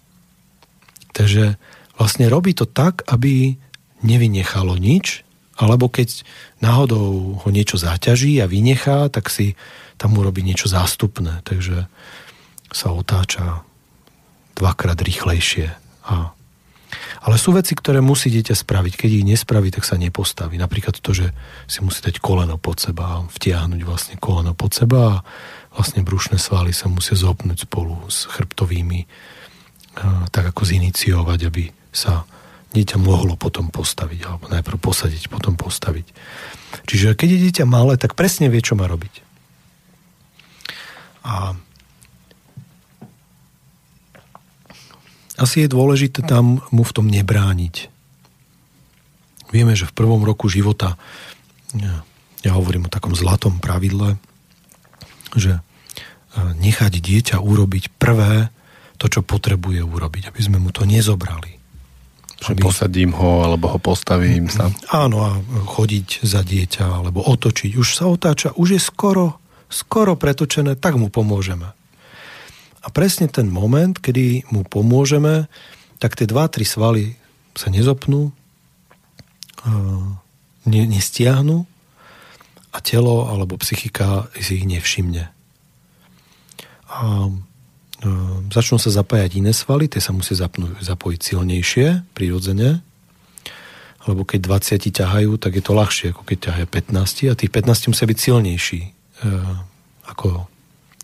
Takže 1.19 1.59
vlastne 1.99 2.31
robí 2.31 2.55
to 2.55 2.63
tak, 2.63 3.03
aby 3.11 3.59
nevynechalo 4.07 4.79
nič, 4.79 5.27
alebo 5.59 5.91
keď 5.91 6.23
náhodou 6.63 7.43
ho 7.43 7.49
niečo 7.51 7.75
zaťaží 7.75 8.39
a 8.39 8.47
vynechá, 8.47 9.11
tak 9.11 9.27
si 9.27 9.59
tam 9.99 10.15
urobí 10.15 10.47
niečo 10.47 10.71
zástupné. 10.71 11.43
Takže 11.43 11.91
sa 12.71 12.95
otáča 12.95 13.67
dvakrát 14.55 15.03
rýchlejšie 15.03 15.75
a 16.07 16.39
ale 17.21 17.37
sú 17.37 17.53
veci, 17.53 17.77
ktoré 17.77 18.01
musí 18.01 18.33
dieťa 18.33 18.57
spraviť. 18.57 18.97
Keď 18.97 19.11
ich 19.21 19.27
nespraví, 19.27 19.69
tak 19.69 19.85
sa 19.85 20.01
nepostaví. 20.01 20.57
Napríklad 20.57 20.97
to, 20.97 21.13
že 21.13 21.37
si 21.69 21.85
musí 21.85 22.01
dať 22.01 22.17
koleno 22.17 22.57
pod 22.57 22.81
seba, 22.81 23.29
vtiahnuť 23.29 23.81
vlastne 23.85 24.17
koleno 24.17 24.57
pod 24.57 24.73
seba 24.73 25.21
a 25.21 25.23
vlastne 25.77 26.01
brušné 26.01 26.41
svaly 26.41 26.73
sa 26.73 26.89
musia 26.89 27.13
zopnúť 27.13 27.69
spolu 27.69 28.09
s 28.09 28.25
chrbtovými, 28.33 29.05
tak 30.31 30.45
ako 30.55 30.63
ziniciovať, 30.63 31.39
aby 31.49 31.65
sa 31.91 32.23
dieťa 32.71 33.01
mohlo 33.01 33.35
potom 33.35 33.73
postaviť, 33.73 34.21
alebo 34.29 34.45
najprv 34.53 34.79
posadiť, 34.79 35.33
potom 35.33 35.57
postaviť. 35.57 36.07
Čiže 36.85 37.17
keď 37.17 37.29
je 37.33 37.43
dieťa 37.49 37.65
malé, 37.65 37.97
tak 37.97 38.13
presne 38.13 38.53
vie, 38.53 38.61
čo 38.61 38.77
má 38.77 38.85
robiť. 38.85 39.25
A 41.25 41.57
asi 45.39 45.65
je 45.65 45.69
dôležité 45.71 46.27
tam 46.27 46.61
mu 46.75 46.83
v 46.83 46.95
tom 46.95 47.07
nebrániť. 47.07 47.89
Vieme, 49.49 49.73
že 49.73 49.89
v 49.89 49.97
prvom 49.97 50.21
roku 50.27 50.51
života, 50.51 51.01
ja, 51.73 52.53
hovorím 52.53 52.91
o 52.91 52.93
takom 52.93 53.17
zlatom 53.17 53.63
pravidle, 53.63 54.21
že 55.33 55.57
e, 55.57 55.63
nechať 56.37 57.01
dieťa 57.01 57.37
urobiť 57.41 57.97
prvé 57.97 58.53
to, 58.99 59.07
čo 59.07 59.23
potrebuje 59.23 59.81
urobiť, 59.81 60.29
aby 60.29 60.41
sme 60.43 60.59
mu 60.59 60.75
to 60.75 60.83
nezobrali. 60.83 61.57
Že 62.39 62.55
aby... 62.55 62.61
posadím 62.63 63.15
ho, 63.15 63.47
alebo 63.47 63.71
ho 63.71 63.79
postavím 63.79 64.51
sa. 64.51 64.71
Áno, 64.91 65.23
a 65.23 65.39
chodiť 65.67 66.23
za 66.27 66.43
dieťa, 66.43 67.03
alebo 67.03 67.23
otočiť. 67.23 67.79
Už 67.79 67.89
sa 67.95 68.11
otáča, 68.11 68.55
už 68.59 68.79
je 68.79 68.81
skoro, 68.83 69.39
skoro 69.71 70.19
pretočené, 70.19 70.75
tak 70.75 70.99
mu 70.99 71.11
pomôžeme. 71.11 71.71
A 72.79 72.87
presne 72.95 73.27
ten 73.27 73.51
moment, 73.51 73.95
kedy 73.95 74.51
mu 74.55 74.63
pomôžeme, 74.63 75.51
tak 75.99 76.15
tie 76.15 76.31
dva, 76.31 76.47
tri 76.47 76.63
svaly 76.63 77.19
sa 77.59 77.75
nezopnú, 77.75 78.31
ne, 80.63 80.83
nestiahnu 80.87 81.67
a 82.71 82.79
telo 82.79 83.27
alebo 83.27 83.59
psychika 83.59 84.31
si 84.39 84.63
ich 84.63 84.67
nevšimne. 84.67 85.27
A 86.89 86.99
začnú 88.55 88.79
sa 88.79 88.95
zapájať 88.95 89.43
iné 89.43 89.51
svaly, 89.51 89.91
tie 89.91 89.99
sa 89.99 90.15
musia 90.15 90.39
zapnúť, 90.39 90.79
zapojiť 90.83 91.21
silnejšie, 91.21 91.87
prirodzene, 92.15 92.81
lebo 94.07 94.23
keď 94.23 94.47
20 94.47 94.89
ťahajú, 94.89 95.31
tak 95.37 95.59
je 95.59 95.63
to 95.67 95.73
ľahšie, 95.75 96.07
ako 96.15 96.23
keď 96.23 96.39
ťahajú 96.51 96.67
15 96.71 97.33
a 97.33 97.35
tých 97.35 97.53
15 97.53 97.91
musia 97.91 98.07
byť 98.07 98.19
silnejší 98.19 98.83
ako 100.09 100.49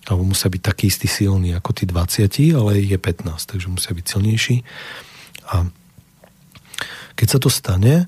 alebo 0.05 0.37
musia 0.37 0.53
byť 0.53 0.61
taký 0.61 0.93
istý 0.93 1.09
silný 1.09 1.57
ako 1.57 1.73
tí 1.73 1.89
20, 1.89 2.29
ale 2.53 2.77
ich 2.77 2.93
je 2.93 3.01
15, 3.01 3.25
takže 3.25 3.73
musia 3.73 3.97
byť 3.97 4.05
silnejší. 4.05 4.61
A 5.49 5.65
keď 7.17 7.29
sa 7.33 7.39
to 7.41 7.49
stane, 7.49 8.05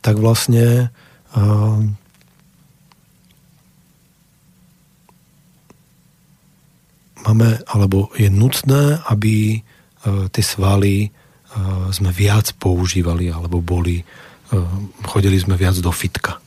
tak 0.00 0.16
vlastne 0.16 0.88
uh, 1.36 1.84
máme, 7.24 7.64
alebo 7.66 8.12
je 8.14 8.28
nutné, 8.28 9.00
aby 9.08 9.58
uh, 9.60 10.28
tie 10.28 10.44
svaly 10.44 11.08
uh, 11.08 11.88
sme 11.90 12.12
viac 12.12 12.52
používali, 12.60 13.32
alebo 13.32 13.64
boli, 13.64 14.04
uh, 14.04 14.60
chodili 15.08 15.40
sme 15.40 15.56
viac 15.56 15.80
do 15.80 15.90
fitka. 15.90 16.44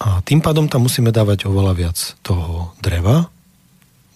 A 0.00 0.24
tým 0.24 0.40
pádom 0.40 0.64
tam 0.64 0.88
musíme 0.88 1.12
dávať 1.12 1.44
oveľa 1.44 1.72
viac 1.76 1.98
toho 2.24 2.72
dreva 2.80 3.28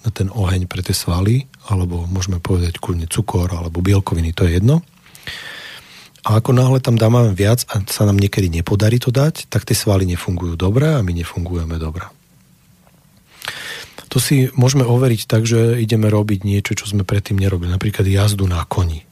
na 0.01 0.11
ten 0.13 0.33
oheň 0.33 0.65
pre 0.65 0.81
tie 0.81 0.97
svaly, 0.97 1.45
alebo 1.69 2.09
môžeme 2.09 2.41
povedať 2.41 2.81
kľudne 2.81 3.05
cukor, 3.05 3.53
alebo 3.53 3.85
bielkoviny, 3.85 4.33
to 4.33 4.49
je 4.49 4.57
jedno. 4.57 4.81
A 6.25 6.41
ako 6.41 6.57
náhle 6.57 6.81
tam 6.81 6.97
dáme 6.97 7.37
viac 7.37 7.69
a 7.69 7.85
sa 7.85 8.09
nám 8.09 8.17
niekedy 8.17 8.49
nepodarí 8.49 8.97
to 8.97 9.13
dať, 9.13 9.45
tak 9.53 9.69
tie 9.69 9.77
svaly 9.77 10.09
nefungujú 10.09 10.57
dobre 10.57 10.89
a 10.89 11.05
my 11.05 11.13
nefungujeme 11.13 11.77
dobre. 11.77 12.09
To 14.15 14.23
si 14.23 14.47
môžeme 14.55 14.87
overiť 14.87 15.27
tak, 15.27 15.43
že 15.43 15.83
ideme 15.83 16.07
robiť 16.07 16.47
niečo, 16.47 16.79
čo 16.79 16.87
sme 16.87 17.03
predtým 17.03 17.35
nerobili. 17.35 17.75
Napríklad 17.75 18.07
jazdu 18.07 18.47
na 18.47 18.63
koni. 18.63 19.03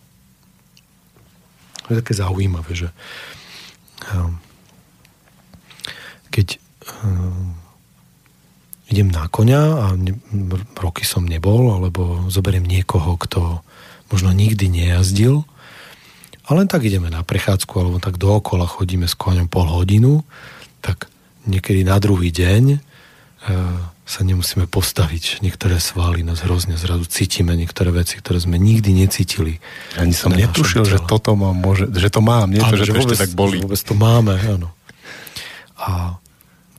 To 1.82 1.86
je 1.90 2.00
také 2.06 2.14
zaujímavé, 2.14 2.70
že 2.70 2.88
ehm, 4.14 4.38
keď 6.30 6.54
uh, 6.54 7.50
idem 8.94 9.10
na 9.10 9.26
koňa 9.26 9.62
a 9.74 9.86
roky 10.78 11.02
som 11.02 11.26
nebol, 11.26 11.74
alebo 11.74 12.30
zoberiem 12.30 12.62
niekoho, 12.62 13.18
kto 13.18 13.66
možno 14.14 14.30
nikdy 14.30 14.70
nejazdil, 14.70 15.42
a 16.46 16.48
len 16.54 16.70
tak 16.70 16.86
ideme 16.86 17.10
na 17.10 17.26
prechádzku, 17.26 17.74
alebo 17.74 17.98
tak 17.98 18.22
dookola 18.22 18.70
chodíme 18.70 19.10
s 19.10 19.18
koňom 19.18 19.50
pol 19.50 19.66
hodinu, 19.66 20.22
tak 20.78 21.10
niekedy 21.50 21.82
na 21.82 21.98
druhý 21.98 22.30
deň 22.30 22.62
uh, 22.70 23.91
sa 24.02 24.26
nemusíme 24.26 24.66
postaviť. 24.66 25.40
Niektoré 25.46 25.78
svaly 25.78 26.26
nás 26.26 26.42
hrozne 26.42 26.74
zrazu 26.74 27.06
cítime, 27.06 27.54
niektoré 27.54 27.94
veci, 27.94 28.18
ktoré 28.18 28.42
sme 28.42 28.58
nikdy 28.58 28.90
necítili. 28.92 29.62
Ani 29.94 30.10
som 30.10 30.34
netušil, 30.34 30.82
že 30.82 30.98
toto 31.06 31.38
mám, 31.38 31.54
môže, 31.54 31.86
že 31.94 32.10
to 32.10 32.18
mám, 32.18 32.50
nie 32.50 32.58
to, 32.58 32.82
že, 32.82 32.90
že 32.90 32.92
to 32.92 32.98
vôbec, 32.98 33.14
ešte 33.14 33.22
tak 33.22 33.32
boli. 33.38 33.56
Vôbec 33.62 33.78
to 33.78 33.94
máme, 33.94 34.34
áno. 34.42 34.68
A 35.78 36.18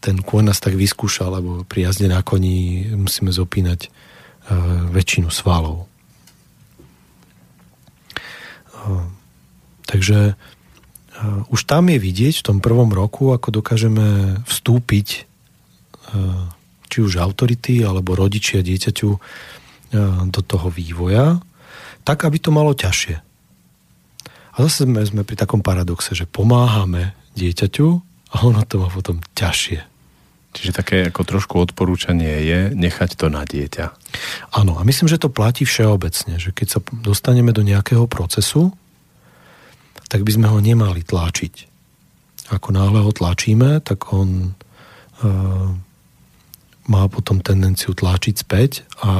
ten 0.04 0.20
kôň 0.20 0.52
nás 0.52 0.60
tak 0.60 0.76
vyskúšal, 0.76 1.40
lebo 1.40 1.64
pri 1.64 1.88
jazde 1.88 2.12
na 2.12 2.20
koni 2.20 2.92
musíme 2.92 3.32
zopínať 3.32 3.88
uh, 3.88 4.92
väčšinu 4.92 5.32
svalov. 5.32 5.88
Uh, 8.84 9.08
takže 9.88 10.36
uh, 10.36 11.54
už 11.56 11.64
tam 11.64 11.88
je 11.88 12.04
vidieť 12.04 12.44
v 12.44 12.48
tom 12.52 12.60
prvom 12.60 12.92
roku, 12.92 13.32
ako 13.32 13.64
dokážeme 13.64 14.38
vstúpiť 14.44 15.24
uh, 16.12 16.52
či 16.94 17.02
už 17.02 17.18
autority 17.18 17.82
alebo 17.82 18.14
rodičia 18.14 18.62
dieťaťu 18.62 19.10
uh, 19.10 19.20
do 20.30 20.42
toho 20.46 20.70
vývoja, 20.70 21.42
tak, 22.06 22.30
aby 22.30 22.38
to 22.38 22.54
malo 22.54 22.78
ťažšie. 22.78 23.18
A 24.54 24.58
zase 24.70 24.86
sme, 24.86 25.02
sme 25.02 25.26
pri 25.26 25.34
takom 25.34 25.66
paradoxe, 25.66 26.14
že 26.14 26.30
pomáhame 26.30 27.18
dieťaťu 27.34 27.88
a 28.34 28.36
ono 28.46 28.62
to 28.62 28.78
má 28.78 28.94
potom 28.94 29.18
ťažšie. 29.34 29.90
Čiže 30.54 30.72
také 30.78 30.98
ako 31.10 31.26
trošku 31.26 31.58
odporúčanie 31.58 32.46
je 32.46 32.60
nechať 32.78 33.18
to 33.18 33.34
na 33.34 33.42
dieťa. 33.42 33.90
Áno, 34.54 34.78
a 34.78 34.86
myslím, 34.86 35.10
že 35.10 35.18
to 35.18 35.34
platí 35.34 35.66
všeobecne, 35.66 36.38
že 36.38 36.54
keď 36.54 36.68
sa 36.70 36.80
dostaneme 36.94 37.50
do 37.50 37.66
nejakého 37.66 38.06
procesu, 38.06 38.70
tak 40.14 40.22
by 40.22 40.32
sme 40.38 40.48
ho 40.54 40.62
nemali 40.62 41.02
tlačiť. 41.02 41.74
Ako 42.54 42.70
náhle 42.70 43.02
ho 43.02 43.10
tlačíme, 43.10 43.82
tak 43.82 44.14
on 44.14 44.54
uh, 45.26 45.74
má 46.88 47.08
potom 47.08 47.40
tendenciu 47.40 47.96
tlačiť 47.96 48.36
späť 48.36 48.84
a, 49.00 49.08
a 49.08 49.14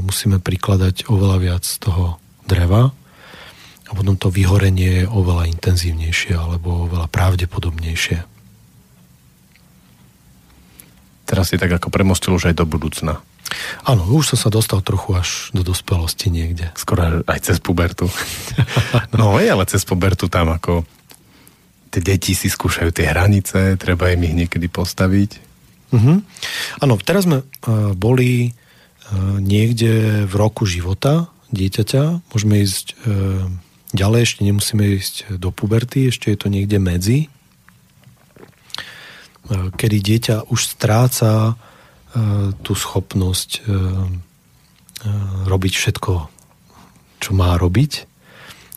musíme 0.00 0.40
prikladať 0.40 1.08
oveľa 1.12 1.36
viac 1.40 1.62
z 1.64 1.76
toho 1.80 2.16
dreva 2.48 2.92
a 3.84 3.90
potom 3.92 4.16
to 4.16 4.32
vyhorenie 4.32 5.04
je 5.04 5.10
oveľa 5.10 5.44
intenzívnejšie 5.52 6.32
alebo 6.32 6.88
oveľa 6.88 7.08
pravdepodobnejšie. 7.12 8.18
Teraz 11.24 11.52
si 11.52 11.56
tak 11.56 11.72
ako 11.72 11.88
premostil 11.88 12.36
už 12.36 12.52
aj 12.52 12.56
do 12.60 12.68
budúcna. 12.68 13.20
Áno, 13.84 14.08
už 14.08 14.34
som 14.34 14.38
sa 14.40 14.50
dostal 14.52 14.80
trochu 14.80 15.16
až 15.16 15.28
do 15.52 15.60
dospelosti 15.60 16.32
niekde. 16.32 16.72
Skoro 16.76 17.24
aj 17.24 17.40
cez 17.44 17.60
pubertu. 17.60 18.08
no 19.18 19.36
je, 19.36 19.48
ale 19.52 19.64
cez 19.68 19.84
pubertu 19.84 20.28
tam 20.32 20.52
ako 20.52 20.84
tie 21.92 22.00
deti 22.02 22.34
si 22.34 22.50
skúšajú 22.50 22.90
tie 22.90 23.06
hranice, 23.06 23.78
treba 23.78 24.10
im 24.10 24.26
ich 24.26 24.34
niekedy 24.34 24.66
postaviť. 24.66 25.53
Uh-huh. 25.94 26.18
Áno, 26.82 26.98
teraz 26.98 27.30
sme 27.30 27.46
uh, 27.46 27.94
boli 27.94 28.50
uh, 28.50 29.38
niekde 29.38 30.26
v 30.26 30.34
roku 30.34 30.66
života 30.66 31.30
dieťaťa. 31.54 32.26
Môžeme 32.34 32.66
ísť 32.66 32.98
uh, 33.06 33.46
ďalej, 33.94 34.20
ešte 34.26 34.40
nemusíme 34.42 34.84
ísť 34.98 35.38
do 35.38 35.54
puberty, 35.54 36.10
ešte 36.10 36.34
je 36.34 36.38
to 36.38 36.50
niekde 36.50 36.82
medzi. 36.82 37.30
Kedy 39.54 40.00
dieťa 40.00 40.48
už 40.48 40.72
stráca 40.72 41.52
E, 42.14 42.54
tú 42.62 42.78
schopnosť 42.78 43.50
e, 43.58 43.60
e, 43.66 43.74
robiť 45.50 45.72
všetko, 45.74 46.12
čo 47.18 47.30
má 47.34 47.58
robiť 47.58 48.06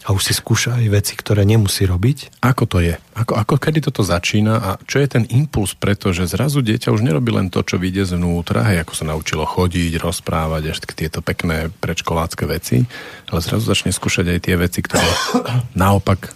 a 0.08 0.16
už 0.16 0.32
si 0.32 0.32
skúša 0.32 0.80
aj 0.80 0.88
veci, 0.88 1.14
ktoré 1.20 1.44
nemusí 1.44 1.84
robiť. 1.84 2.40
Ako 2.40 2.64
to 2.64 2.80
je? 2.80 2.96
Ako, 3.12 3.36
ako 3.36 3.60
kedy 3.60 3.84
toto 3.84 4.08
začína 4.08 4.56
a 4.56 4.70
čo 4.88 5.04
je 5.04 5.08
ten 5.12 5.28
impuls, 5.28 5.76
pretože 5.76 6.32
zrazu 6.32 6.64
dieťa 6.64 6.96
už 6.96 7.04
nerobí 7.04 7.36
len 7.36 7.52
to, 7.52 7.60
čo 7.60 7.76
vyjde 7.76 8.16
zvnútra, 8.16 8.64
hej, 8.72 8.88
ako 8.88 8.94
sa 8.96 9.04
naučilo 9.04 9.44
chodiť, 9.44 10.00
rozprávať, 10.00 10.64
až 10.72 10.78
tieto 10.96 11.20
pekné 11.20 11.68
predškolácké 11.84 12.48
veci, 12.48 12.88
ale 13.28 13.44
zrazu 13.44 13.68
začne 13.68 13.92
skúšať 13.92 14.32
aj 14.32 14.40
tie 14.48 14.56
veci, 14.56 14.80
ktoré 14.80 15.04
naopak 15.76 16.32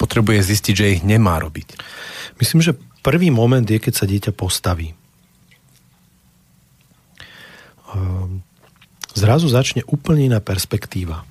potrebuje 0.00 0.40
zistiť, 0.40 0.72
že 0.72 0.92
ich 0.96 1.02
nemá 1.04 1.36
robiť. 1.36 1.76
Myslím, 2.40 2.64
že 2.64 2.80
prvý 3.04 3.28
moment 3.28 3.68
je, 3.68 3.76
keď 3.76 3.92
sa 3.92 4.08
dieťa 4.08 4.32
postaví. 4.32 4.96
Ehm, 7.92 8.40
zrazu 9.12 9.52
začne 9.52 9.84
úplne 9.84 10.32
iná 10.32 10.40
perspektíva. 10.40 11.28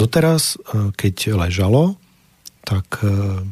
Doteraz, 0.00 0.56
e, 0.56 0.96
keď 0.96 1.36
ležalo, 1.36 2.00
tak 2.64 3.04
e, 3.04 3.44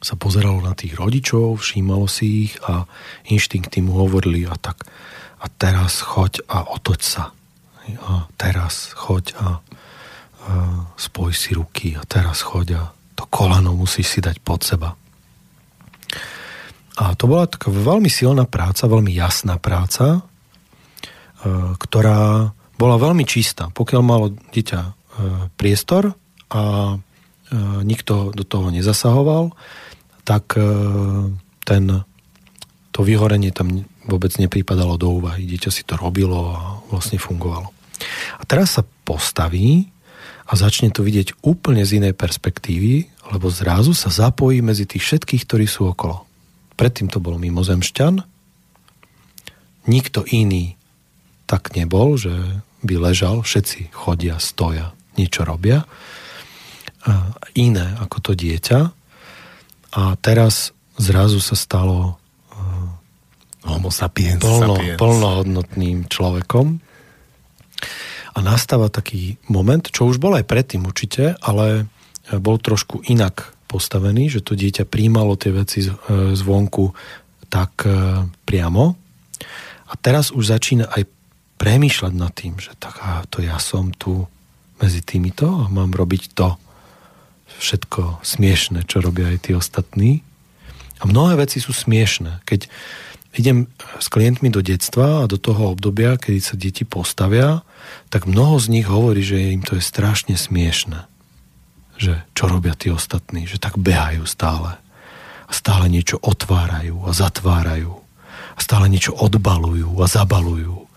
sa 0.00 0.14
pozeralo 0.16 0.64
na 0.64 0.72
tých 0.72 0.96
rodičov, 0.96 1.60
všímalo 1.60 2.08
si 2.08 2.48
ich 2.48 2.56
a 2.64 2.88
inštinkty 3.28 3.84
mu 3.84 4.00
hovorili 4.00 4.48
a 4.48 4.56
tak 4.56 4.88
a 5.42 5.46
teraz 5.52 6.00
choď 6.00 6.48
a 6.48 6.72
otoč 6.72 7.04
sa. 7.04 7.36
A 8.00 8.24
teraz 8.40 8.96
choď 8.96 9.36
a, 9.36 9.44
a 9.44 9.48
spoj 10.96 11.36
si 11.36 11.52
ruky 11.52 11.92
a 11.98 12.02
teraz 12.08 12.40
choď 12.40 12.80
a 12.80 12.82
to 13.12 13.28
kolano 13.28 13.76
musíš 13.76 14.16
si 14.16 14.20
dať 14.24 14.40
pod 14.40 14.64
seba. 14.64 14.96
A 16.96 17.12
to 17.12 17.28
bola 17.28 17.44
taká 17.44 17.68
veľmi 17.68 18.08
silná 18.08 18.48
práca, 18.48 18.88
veľmi 18.88 19.12
jasná 19.12 19.60
práca, 19.60 20.24
E, 21.42 21.74
ktorá 21.74 22.54
bola 22.78 22.96
veľmi 22.98 23.26
čistá. 23.26 23.70
Pokiaľ 23.74 24.02
malo 24.02 24.26
dieťa 24.30 25.01
priestor 25.58 26.16
a 26.52 26.62
e, 26.94 26.96
nikto 27.84 28.32
do 28.32 28.44
toho 28.44 28.72
nezasahoval, 28.72 29.52
tak 30.22 30.54
ten, 31.66 31.84
to 32.94 33.00
vyhorenie 33.02 33.50
tam 33.50 33.82
vôbec 34.06 34.30
nepripadalo 34.38 34.94
do 34.94 35.18
úvahy. 35.18 35.50
Dieťa 35.50 35.70
si 35.74 35.82
to 35.82 35.98
robilo 35.98 36.54
a 36.54 36.78
vlastne 36.94 37.18
fungovalo. 37.18 37.74
A 38.38 38.42
teraz 38.46 38.78
sa 38.78 38.86
postaví 39.02 39.90
a 40.46 40.52
začne 40.58 40.90
to 40.90 41.06
vidieť 41.06 41.42
úplne 41.42 41.86
z 41.86 42.02
inej 42.02 42.14
perspektívy, 42.18 43.10
lebo 43.34 43.50
zrazu 43.50 43.94
sa 43.94 44.10
zapojí 44.10 44.62
medzi 44.62 44.86
tých 44.86 45.02
všetkých, 45.02 45.42
ktorí 45.46 45.66
sú 45.66 45.90
okolo. 45.90 46.26
Predtým 46.74 47.10
to 47.10 47.22
bol 47.22 47.38
mimozemšťan, 47.38 48.22
nikto 49.86 50.22
iný 50.30 50.78
tak 51.46 51.74
nebol, 51.76 52.16
že 52.16 52.32
by 52.82 52.94
ležal, 52.98 53.44
všetci 53.44 53.94
chodia, 53.94 54.40
stoja, 54.42 54.96
niečo 55.18 55.44
robia. 55.44 55.84
Iné 57.58 57.86
ako 57.98 58.16
to 58.20 58.32
dieťa. 58.38 58.80
A 59.92 60.02
teraz 60.20 60.72
zrazu 60.96 61.42
sa 61.42 61.58
stalo 61.58 62.22
homo 63.62 63.94
sapiens, 63.94 64.42
plno, 64.42 64.74
sapiens. 64.74 64.98
plnohodnotným 64.98 66.10
človekom. 66.10 66.82
A 68.32 68.38
nastáva 68.40 68.88
taký 68.88 69.36
moment, 69.46 69.84
čo 69.84 70.08
už 70.08 70.18
bol 70.18 70.34
aj 70.34 70.48
predtým 70.48 70.82
určite, 70.88 71.36
ale 71.44 71.86
bol 72.40 72.56
trošku 72.56 73.04
inak 73.06 73.52
postavený, 73.68 74.32
že 74.32 74.44
to 74.44 74.56
dieťa 74.56 74.88
príjmalo 74.88 75.36
tie 75.36 75.52
veci 75.52 75.84
e, 75.84 75.92
zvonku 76.36 76.92
tak 77.48 77.84
e, 77.84 78.24
priamo. 78.44 78.84
A 79.88 79.92
teraz 80.00 80.32
už 80.32 80.48
začína 80.48 80.88
aj 80.88 81.08
premýšľať 81.60 82.12
nad 82.12 82.32
tým, 82.32 82.56
že 82.56 82.72
tak 82.76 83.00
a 83.00 83.24
to 83.28 83.44
ja 83.44 83.60
som 83.60 83.92
tu 83.92 84.28
medzi 84.82 85.00
týmito 85.00 85.46
a 85.46 85.70
mám 85.70 85.94
robiť 85.94 86.34
to 86.34 86.58
všetko 87.62 88.18
smiešne, 88.26 88.82
čo 88.82 88.98
robia 88.98 89.30
aj 89.30 89.38
tí 89.46 89.52
ostatní. 89.54 90.26
A 90.98 91.06
mnohé 91.06 91.38
veci 91.38 91.62
sú 91.62 91.70
smiešne. 91.70 92.42
Keď 92.42 92.66
idem 93.38 93.70
s 94.02 94.10
klientmi 94.10 94.50
do 94.50 94.58
detstva 94.60 95.24
a 95.24 95.30
do 95.30 95.38
toho 95.38 95.78
obdobia, 95.78 96.18
kedy 96.18 96.40
sa 96.42 96.58
deti 96.58 96.82
postavia, 96.82 97.62
tak 98.10 98.26
mnoho 98.26 98.58
z 98.58 98.66
nich 98.74 98.86
hovorí, 98.90 99.22
že 99.22 99.54
im 99.54 99.62
to 99.62 99.78
je 99.78 99.84
strašne 99.84 100.34
smiešne. 100.34 101.06
Že 102.02 102.26
čo 102.34 102.44
robia 102.50 102.74
tí 102.74 102.90
ostatní, 102.90 103.46
že 103.46 103.62
tak 103.62 103.78
behajú 103.78 104.26
stále. 104.26 104.82
A 105.46 105.52
stále 105.54 105.86
niečo 105.86 106.18
otvárajú 106.18 107.06
a 107.06 107.14
zatvárajú. 107.14 108.02
A 108.52 108.58
stále 108.58 108.90
niečo 108.90 109.14
odbalujú 109.14 109.94
a 110.02 110.06
zabalujú 110.10 110.90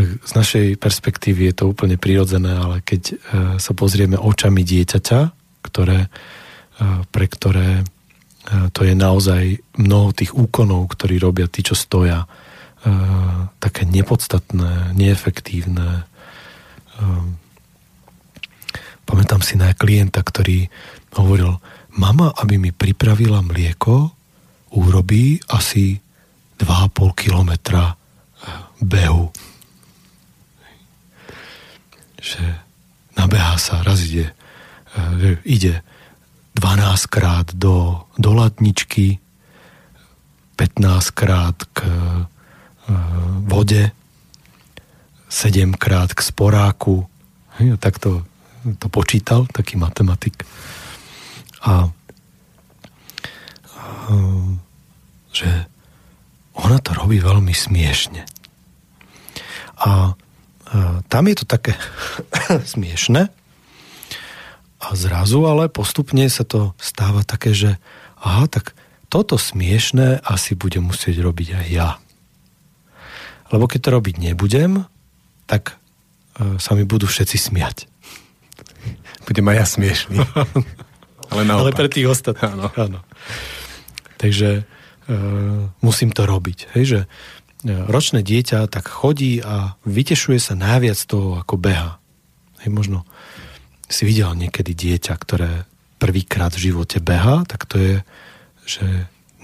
tak 0.00 0.24
z 0.24 0.32
našej 0.32 0.66
perspektívy 0.80 1.52
je 1.52 1.54
to 1.60 1.76
úplne 1.76 2.00
prirodzené, 2.00 2.56
ale 2.56 2.80
keď 2.80 3.02
e, 3.04 3.14
sa 3.60 3.72
pozrieme 3.76 4.16
očami 4.16 4.64
dieťaťa, 4.64 5.20
ktoré, 5.60 6.08
e, 6.08 6.08
pre 7.04 7.26
ktoré 7.28 7.84
e, 7.84 8.72
to 8.72 8.80
je 8.88 8.96
naozaj 8.96 9.60
mnoho 9.76 10.16
tých 10.16 10.32
úkonov, 10.32 10.88
ktorí 10.96 11.20
robia 11.20 11.52
tí, 11.52 11.60
čo 11.60 11.76
stoja, 11.76 12.24
také 13.60 13.84
nepodstatné, 13.84 14.96
neefektívne. 14.96 16.08
Pamätám 19.04 19.44
si 19.44 19.60
na 19.60 19.76
klienta, 19.76 20.24
ktorý 20.24 20.64
hovoril, 21.12 21.60
mama, 21.92 22.32
aby 22.40 22.56
mi 22.56 22.72
pripravila 22.72 23.44
mlieko, 23.44 24.16
urobí 24.72 25.44
asi 25.52 26.00
2,5 26.56 27.20
kilometra 27.20 28.00
behu. 28.80 29.28
Že 32.20 32.44
nabeha 33.16 33.56
sa, 33.56 33.80
raz 33.80 34.04
ide, 34.04 34.30
e, 34.94 35.40
ide 35.48 35.80
12 36.54 37.08
krát 37.08 37.48
do, 37.56 38.04
do 38.20 38.30
latničky, 38.36 39.18
15 40.56 41.10
krát 41.16 41.56
k 41.72 41.88
e, 41.88 41.92
vode, 43.48 43.92
7 45.30 45.72
krát 45.74 46.12
k 46.12 46.20
sporáku. 46.20 47.08
Tak 47.78 47.98
to, 47.98 48.24
to 48.76 48.86
počítal, 48.92 49.46
taký 49.48 49.80
matematik. 49.80 50.44
A, 51.64 51.88
a 53.72 53.82
že 55.30 55.48
ona 56.58 56.82
to 56.82 56.92
robí 56.92 57.22
veľmi 57.22 57.54
smiešne. 57.54 58.26
A, 59.80 60.12
tam 61.10 61.24
je 61.26 61.34
to 61.34 61.44
také 61.46 61.74
smiešne 62.72 63.30
a 64.80 64.86
zrazu 64.96 65.44
ale 65.44 65.68
postupne 65.68 66.24
sa 66.32 66.46
to 66.46 66.72
stáva 66.80 67.20
také, 67.20 67.52
že 67.52 67.76
aha, 68.16 68.48
tak 68.48 68.72
toto 69.12 69.36
smiešné 69.36 70.24
asi 70.24 70.56
budem 70.56 70.88
musieť 70.88 71.20
robiť 71.20 71.48
aj 71.58 71.66
ja. 71.68 71.90
Lebo 73.50 73.66
keď 73.66 73.80
to 73.82 73.94
robiť 73.98 74.16
nebudem, 74.22 74.86
tak 75.50 75.74
e, 76.38 76.56
sa 76.62 76.72
mi 76.78 76.86
budú 76.86 77.10
všetci 77.10 77.50
smiať. 77.50 77.90
Budem 79.26 79.50
aj 79.50 79.56
ja 79.58 79.66
smiešný. 79.66 80.16
ale, 81.34 81.42
ale 81.44 81.70
pre 81.74 81.90
tých 81.90 82.06
ostatných. 82.06 82.54
Áno. 82.54 82.70
Áno. 82.78 83.00
Takže 84.22 84.62
e, 84.62 85.16
musím 85.82 86.14
to 86.14 86.22
robiť. 86.22 86.70
Hej, 86.78 86.84
že 86.86 87.00
ročné 87.64 88.24
dieťa 88.24 88.68
tak 88.72 88.88
chodí 88.88 89.40
a 89.44 89.76
vytešuje 89.84 90.40
sa 90.40 90.56
najviac 90.56 90.96
toho, 91.04 91.36
ako 91.40 91.60
beha. 91.60 92.00
Hej, 92.64 92.70
možno 92.72 93.04
si 93.90 94.06
videl 94.06 94.32
niekedy 94.38 94.72
dieťa, 94.72 95.14
ktoré 95.18 95.68
prvýkrát 96.00 96.54
v 96.56 96.72
živote 96.72 97.02
beha, 97.02 97.44
tak 97.44 97.68
to 97.68 97.76
je, 97.76 97.94
že 98.64 98.86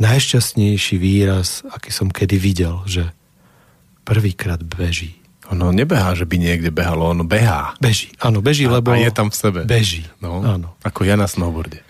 najšťastnejší 0.00 0.96
výraz, 0.96 1.64
aký 1.68 1.92
som 1.92 2.08
kedy 2.08 2.36
videl, 2.40 2.80
že 2.88 3.12
prvýkrát 4.06 4.60
beží. 4.64 5.18
Ono 5.50 5.70
nebehá, 5.70 6.14
že 6.18 6.26
by 6.26 6.36
niekde 6.42 6.74
behalo, 6.74 7.12
ono 7.12 7.22
behá. 7.22 7.78
Beží, 7.78 8.10
áno, 8.18 8.42
beží, 8.42 8.66
a, 8.66 8.80
lebo... 8.80 8.90
A 8.90 8.98
je 8.98 9.12
tam 9.14 9.30
v 9.30 9.36
sebe. 9.36 9.60
Beží, 9.62 10.02
no, 10.18 10.42
áno. 10.42 10.74
Ako 10.82 11.06
ja 11.06 11.14
na 11.14 11.30
snowboarde. 11.30 11.86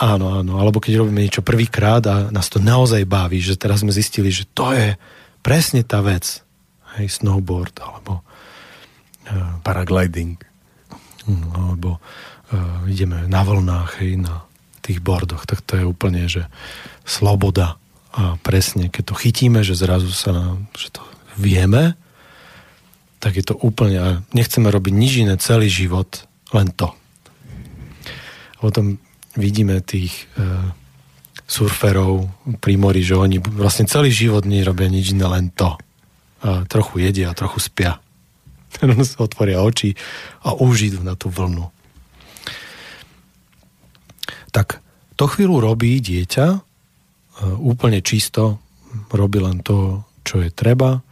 Áno, 0.00 0.32
áno, 0.32 0.56
alebo 0.56 0.80
keď 0.80 1.04
robíme 1.04 1.20
niečo 1.20 1.44
prvýkrát 1.44 2.00
a 2.08 2.32
nás 2.32 2.48
to 2.48 2.56
naozaj 2.56 3.04
baví, 3.04 3.40
že 3.40 3.56
teraz 3.60 3.84
sme 3.84 3.92
zistili, 3.92 4.32
že 4.32 4.48
to 4.48 4.72
je 4.72 4.96
presne 5.40 5.84
tá 5.84 6.00
vec. 6.04 6.44
Hej, 6.98 7.22
snowboard, 7.22 7.78
alebo... 7.80 8.24
Uh, 9.30 9.62
Paragliding. 9.62 10.42
No, 11.30 11.48
alebo 11.54 11.90
uh, 12.50 12.82
ideme 12.90 13.28
na 13.30 13.46
vlnách, 13.46 14.02
hej, 14.02 14.18
na 14.18 14.42
tých 14.80 15.04
bordoch, 15.04 15.46
tak 15.46 15.62
to 15.62 15.78
je 15.78 15.84
úplne, 15.86 16.26
že 16.26 16.48
sloboda. 17.04 17.78
A 18.10 18.34
presne, 18.42 18.90
keď 18.90 19.12
to 19.12 19.14
chytíme, 19.14 19.62
že 19.62 19.78
zrazu 19.78 20.10
sa 20.10 20.34
nám, 20.34 20.66
že 20.74 20.90
to 20.90 21.04
vieme, 21.38 21.94
tak 23.22 23.36
je 23.38 23.44
to 23.44 23.54
úplne... 23.54 24.24
Nechceme 24.34 24.66
robiť 24.66 24.92
nič 24.96 25.12
iné 25.22 25.36
celý 25.38 25.70
život, 25.70 26.26
len 26.50 26.72
to. 26.74 26.90
A 28.56 28.58
potom 28.58 28.98
vidíme 29.38 29.78
tých 29.84 30.26
e, 30.34 30.42
surferov 31.50 32.30
pri 32.62 32.78
mori, 32.78 33.02
že 33.02 33.18
oni 33.18 33.42
vlastne 33.42 33.90
celý 33.90 34.14
život 34.14 34.46
nerobia 34.46 34.86
nič 34.86 35.10
iné, 35.10 35.26
len 35.26 35.50
to. 35.50 35.74
A 36.46 36.62
trochu 36.70 37.02
jedia 37.02 37.34
trochu 37.34 37.58
spia. 37.58 37.98
Teraz 38.78 39.18
sa 39.18 39.26
otvoria 39.26 39.58
oči 39.58 39.98
a 40.46 40.54
už 40.54 40.94
idú 40.94 41.00
na 41.02 41.18
tú 41.18 41.26
vlnu. 41.26 41.66
Tak 44.54 44.78
to 45.18 45.24
chvíľu 45.26 45.58
robí 45.58 45.98
dieťa, 45.98 46.46
e, 46.54 46.58
úplne 47.58 47.98
čisto, 47.98 48.62
robí 49.10 49.42
len 49.42 49.62
to, 49.62 50.06
čo 50.22 50.42
je 50.42 50.54
treba, 50.54 51.02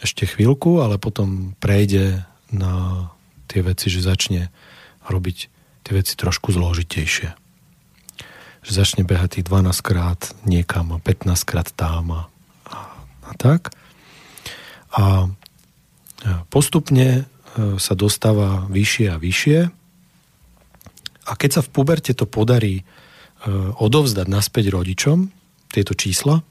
ešte 0.00 0.24
chvíľku, 0.24 0.80
ale 0.80 0.96
potom 0.96 1.52
prejde 1.60 2.24
na 2.48 3.06
tie 3.44 3.60
veci, 3.60 3.92
že 3.92 4.00
začne 4.00 4.48
robiť 5.04 5.36
tie 5.84 5.92
veci 5.92 6.16
trošku 6.16 6.52
zložitejšie. 6.52 7.39
Že 8.60 8.70
začne 8.72 9.02
behať 9.08 9.40
tých 9.40 9.46
12 9.48 9.80
krát 9.80 10.20
niekam 10.44 10.92
a 10.92 10.98
15 11.00 11.48
krát 11.48 11.68
tam 11.72 12.04
a, 12.12 12.22
a, 12.68 12.78
a 13.24 13.32
tak. 13.36 13.72
A 14.90 15.30
postupne 16.52 17.24
e, 17.24 17.78
sa 17.80 17.94
dostáva 17.96 18.68
vyššie 18.68 19.06
a 19.08 19.16
vyššie 19.16 19.58
a 21.30 21.32
keď 21.38 21.50
sa 21.60 21.62
v 21.62 21.72
puberte 21.72 22.12
to 22.12 22.26
podarí 22.26 22.82
e, 22.82 22.84
odovzdať 23.78 24.26
naspäť 24.26 24.74
rodičom, 24.74 25.30
tieto 25.70 25.94
čísla, 25.94 26.42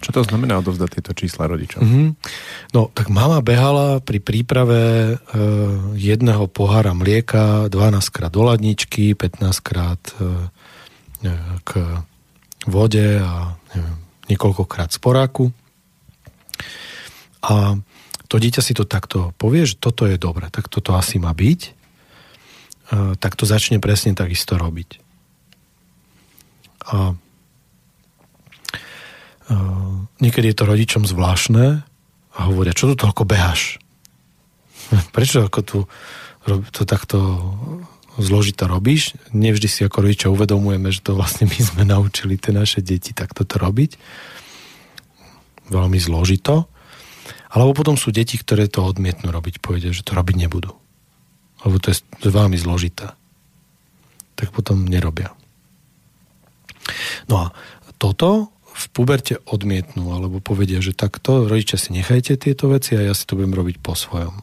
čo 0.00 0.10
to 0.16 0.24
znamená 0.24 0.58
odovzdať 0.64 0.88
tieto 0.96 1.12
čísla 1.12 1.44
rodičom? 1.44 1.80
Mm-hmm. 1.84 2.08
No, 2.72 2.88
tak 2.88 3.12
mama 3.12 3.44
behala 3.44 4.00
pri 4.00 4.18
príprave 4.18 4.80
e, 4.80 5.14
jedného 6.00 6.48
pohára 6.48 6.96
mlieka 6.96 7.68
12 7.68 8.08
krát 8.08 8.32
do 8.32 8.42
ladničky, 8.48 9.12
15 9.12 9.60
krát 9.60 10.00
e, 10.16 10.48
k 11.68 11.70
vode 12.64 13.20
a 13.20 13.60
neviem, 13.76 13.98
niekoľkokrát 14.32 14.88
sporáku. 14.88 15.52
A 17.44 17.76
to 18.28 18.36
dieťa 18.40 18.64
si 18.64 18.72
to 18.72 18.88
takto 18.88 19.36
povie, 19.36 19.68
že 19.68 19.76
toto 19.76 20.08
je 20.08 20.16
dobre, 20.16 20.48
tak 20.48 20.72
toto 20.72 20.96
asi 20.96 21.20
má 21.20 21.36
byť. 21.36 21.60
E, 21.68 21.70
tak 23.20 23.36
to 23.36 23.44
začne 23.44 23.84
presne 23.84 24.16
takisto 24.16 24.56
robiť. 24.56 24.96
A 26.88 27.12
niekedy 30.22 30.52
je 30.52 30.56
to 30.56 30.64
rodičom 30.68 31.02
zvláštne 31.06 31.82
a 32.30 32.38
hovoria, 32.46 32.76
čo 32.76 32.90
tu 32.92 32.94
toľko 32.94 33.26
behaš? 33.26 33.82
Prečo 35.16 35.46
ako 35.46 35.60
tu 35.62 35.78
to 36.72 36.82
takto 36.88 37.18
zložito 38.16 38.66
robíš? 38.66 39.14
Nevždy 39.36 39.68
si 39.68 39.80
ako 39.84 40.06
rodičia 40.06 40.32
uvedomujeme, 40.32 40.88
že 40.90 41.04
to 41.04 41.14
vlastne 41.14 41.46
my 41.46 41.58
sme 41.60 41.82
naučili 41.84 42.40
tie 42.40 42.54
naše 42.54 42.80
deti 42.80 43.12
takto 43.12 43.44
to 43.44 43.60
robiť. 43.60 44.00
Veľmi 45.70 45.98
zložito. 46.00 46.66
Alebo 47.50 47.74
potom 47.74 47.98
sú 47.98 48.14
deti, 48.14 48.38
ktoré 48.38 48.70
to 48.70 48.86
odmietnú 48.86 49.34
robiť, 49.34 49.58
povedia, 49.58 49.90
že 49.90 50.06
to 50.06 50.14
robiť 50.14 50.46
nebudú. 50.46 50.70
Lebo 51.66 51.76
to 51.82 51.90
je, 51.90 51.98
to 52.22 52.30
je 52.30 52.34
veľmi 52.34 52.56
zložité. 52.56 53.10
Tak 54.38 54.54
potom 54.54 54.86
nerobia. 54.86 55.34
No 57.26 57.34
a 57.36 57.46
toto 58.00 58.54
v 58.80 58.86
puberte 58.96 59.36
odmietnú 59.44 60.08
alebo 60.16 60.40
povedia, 60.40 60.80
že 60.80 60.96
takto, 60.96 61.44
rodičia 61.44 61.76
si 61.76 61.92
nechajte 61.92 62.40
tieto 62.40 62.72
veci 62.72 62.96
a 62.96 63.04
ja 63.04 63.12
si 63.12 63.28
to 63.28 63.36
budem 63.36 63.52
robiť 63.52 63.76
po 63.84 63.92
svojom. 63.92 64.40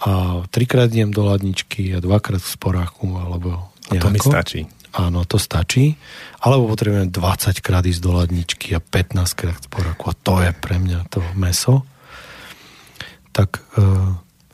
A 0.00 0.40
trikrát 0.48 0.88
idem 0.88 1.12
do 1.12 1.28
ladničky 1.28 1.92
a 1.92 2.00
dvakrát 2.00 2.40
v 2.40 2.48
sporáku 2.48 3.20
alebo 3.20 3.68
nejako. 3.92 4.00
A 4.00 4.04
to 4.08 4.08
mi 4.08 4.20
stačí. 4.20 4.60
Áno, 4.96 5.28
to 5.28 5.36
stačí. 5.36 6.00
Alebo 6.40 6.72
potrebujem 6.72 7.12
20 7.12 7.60
krát 7.60 7.84
ísť 7.84 8.00
do 8.00 8.16
ladničky 8.16 8.72
a 8.72 8.80
15 8.80 9.38
krát 9.38 9.56
v 9.60 9.66
sporáku 9.68 10.04
a 10.08 10.14
to 10.16 10.40
je 10.40 10.50
pre 10.56 10.80
mňa 10.80 11.04
to 11.12 11.20
meso. 11.36 11.84
Tak 13.36 13.60
e, 13.76 13.84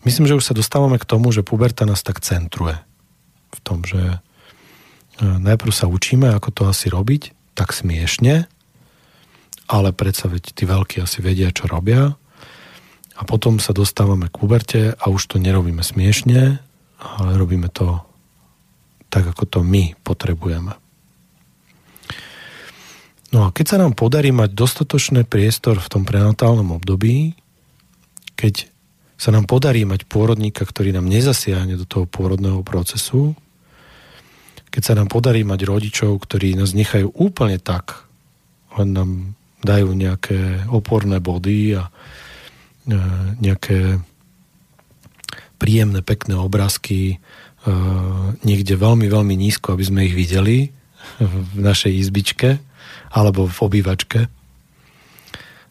myslím, 0.02 0.26
že 0.26 0.34
už 0.34 0.44
sa 0.50 0.58
dostávame 0.58 0.98
k 0.98 1.08
tomu, 1.08 1.30
že 1.30 1.46
puberta 1.46 1.86
nás 1.86 2.02
tak 2.02 2.18
centruje. 2.26 2.74
V 3.54 3.60
tom, 3.62 3.86
že 3.86 4.02
e, 4.02 4.18
najprv 5.22 5.70
sa 5.70 5.86
učíme, 5.86 6.26
ako 6.34 6.50
to 6.50 6.62
asi 6.66 6.90
robiť, 6.90 7.54
tak 7.54 7.70
smiešne, 7.70 8.50
ale 9.66 9.90
predsa 9.90 10.30
veď 10.30 10.54
tí 10.54 10.64
veľkí 10.66 11.02
asi 11.02 11.18
vedia, 11.22 11.50
čo 11.50 11.66
robia. 11.66 12.14
A 13.16 13.22
potom 13.24 13.58
sa 13.58 13.72
dostávame 13.72 14.28
k 14.28 14.36
uberte 14.44 14.82
a 14.92 15.04
už 15.08 15.34
to 15.34 15.36
nerobíme 15.40 15.80
smiešne, 15.80 16.60
ale 17.00 17.30
robíme 17.34 17.72
to 17.72 18.00
tak, 19.08 19.26
ako 19.32 19.44
to 19.48 19.58
my 19.64 19.96
potrebujeme. 20.04 20.76
No 23.34 23.38
a 23.44 23.48
keď 23.50 23.66
sa 23.66 23.78
nám 23.80 23.98
podarí 23.98 24.30
mať 24.30 24.54
dostatočný 24.54 25.26
priestor 25.26 25.82
v 25.82 25.90
tom 25.90 26.02
prenatálnom 26.06 26.76
období, 26.78 27.34
keď 28.38 28.68
sa 29.16 29.32
nám 29.32 29.48
podarí 29.48 29.88
mať 29.88 30.04
pôrodníka, 30.04 30.62
ktorý 30.68 30.92
nám 30.92 31.08
nezasiahne 31.08 31.74
do 31.80 31.88
toho 31.88 32.04
pôrodného 32.04 32.60
procesu, 32.60 33.32
keď 34.68 34.82
sa 34.84 34.92
nám 34.92 35.08
podarí 35.08 35.40
mať 35.40 35.64
rodičov, 35.64 36.20
ktorí 36.20 36.52
nás 36.52 36.76
nechajú 36.76 37.08
úplne 37.16 37.56
tak, 37.56 38.04
len 38.76 38.92
nám 38.92 39.10
dajú 39.64 39.92
nejaké 39.96 40.68
oporné 40.68 41.20
body 41.22 41.78
a 41.80 41.88
e, 41.88 41.90
nejaké 43.40 44.00
príjemné, 45.56 46.04
pekné 46.04 46.36
obrázky 46.36 47.16
e, 47.16 47.16
niekde 48.44 48.76
veľmi, 48.76 49.08
veľmi 49.08 49.34
nízko, 49.36 49.72
aby 49.72 49.84
sme 49.84 50.06
ich 50.06 50.14
videli 50.16 50.70
v 51.22 51.58
našej 51.60 51.92
izbičke 51.92 52.60
alebo 53.14 53.48
v 53.48 53.58
obývačke. 53.62 54.20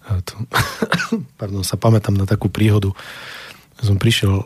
Pardon, 1.39 1.63
sa 1.65 1.77
pamätám 1.77 2.17
na 2.17 2.25
takú 2.25 2.49
príhodu. 2.49 2.93
Som 3.81 3.99
prišiel 3.99 4.33
e, 4.39 4.45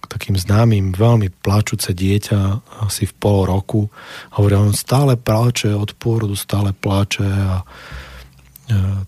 k 0.00 0.04
takým 0.06 0.38
známym, 0.38 0.94
veľmi 0.94 1.34
pláčuce 1.42 1.90
dieťa 1.90 2.62
asi 2.86 3.10
v 3.10 3.14
pol 3.18 3.50
roku. 3.50 3.90
Hovoril, 4.38 4.70
on 4.70 4.76
stále 4.76 5.18
pláče 5.18 5.74
od 5.74 5.98
pôrodu, 5.98 6.38
stále 6.38 6.70
pláče 6.70 7.26
a 7.26 7.66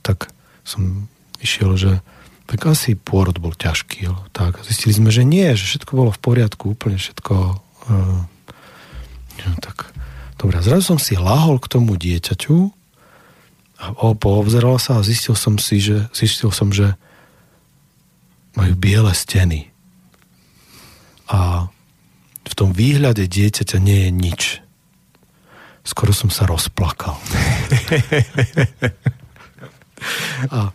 tak 0.03 0.31
som 0.63 1.09
išiel, 1.43 1.79
že 1.79 1.93
tak 2.49 2.65
asi 2.65 2.97
pôrod 2.97 3.37
bol 3.37 3.53
ťažký. 3.53 4.09
Tak 4.33 4.65
zistili 4.65 4.97
sme, 4.97 5.13
že 5.13 5.21
nie, 5.21 5.45
že 5.53 5.69
všetko 5.69 5.93
bolo 5.93 6.11
v 6.13 6.21
poriadku, 6.21 6.73
úplne 6.73 6.97
všetko. 6.97 7.35
Ja, 9.39 9.51
tak, 9.61 9.93
dobre, 10.41 10.65
zrazu 10.65 10.97
som 10.97 10.99
si 10.99 11.15
lahol 11.15 11.61
k 11.61 11.69
tomu 11.69 12.01
dieťaťu 12.01 12.73
a 13.79 13.93
poobzeral 14.17 14.81
sa 14.83 14.99
a 14.99 15.07
zistil 15.07 15.39
som 15.39 15.61
si, 15.61 15.79
že 15.79 16.11
zistil 16.11 16.51
som, 16.51 16.75
že 16.75 16.99
majú 18.59 18.75
biele 18.75 19.15
steny. 19.15 19.71
A 21.31 21.71
v 22.49 22.53
tom 22.57 22.73
výhľade 22.73 23.29
dieťaťa 23.29 23.79
nie 23.79 24.09
je 24.09 24.11
nič. 24.11 24.43
Skoro 25.85 26.17
som 26.17 26.33
sa 26.33 26.49
rozplakal. 26.49 27.21
A 30.53 30.73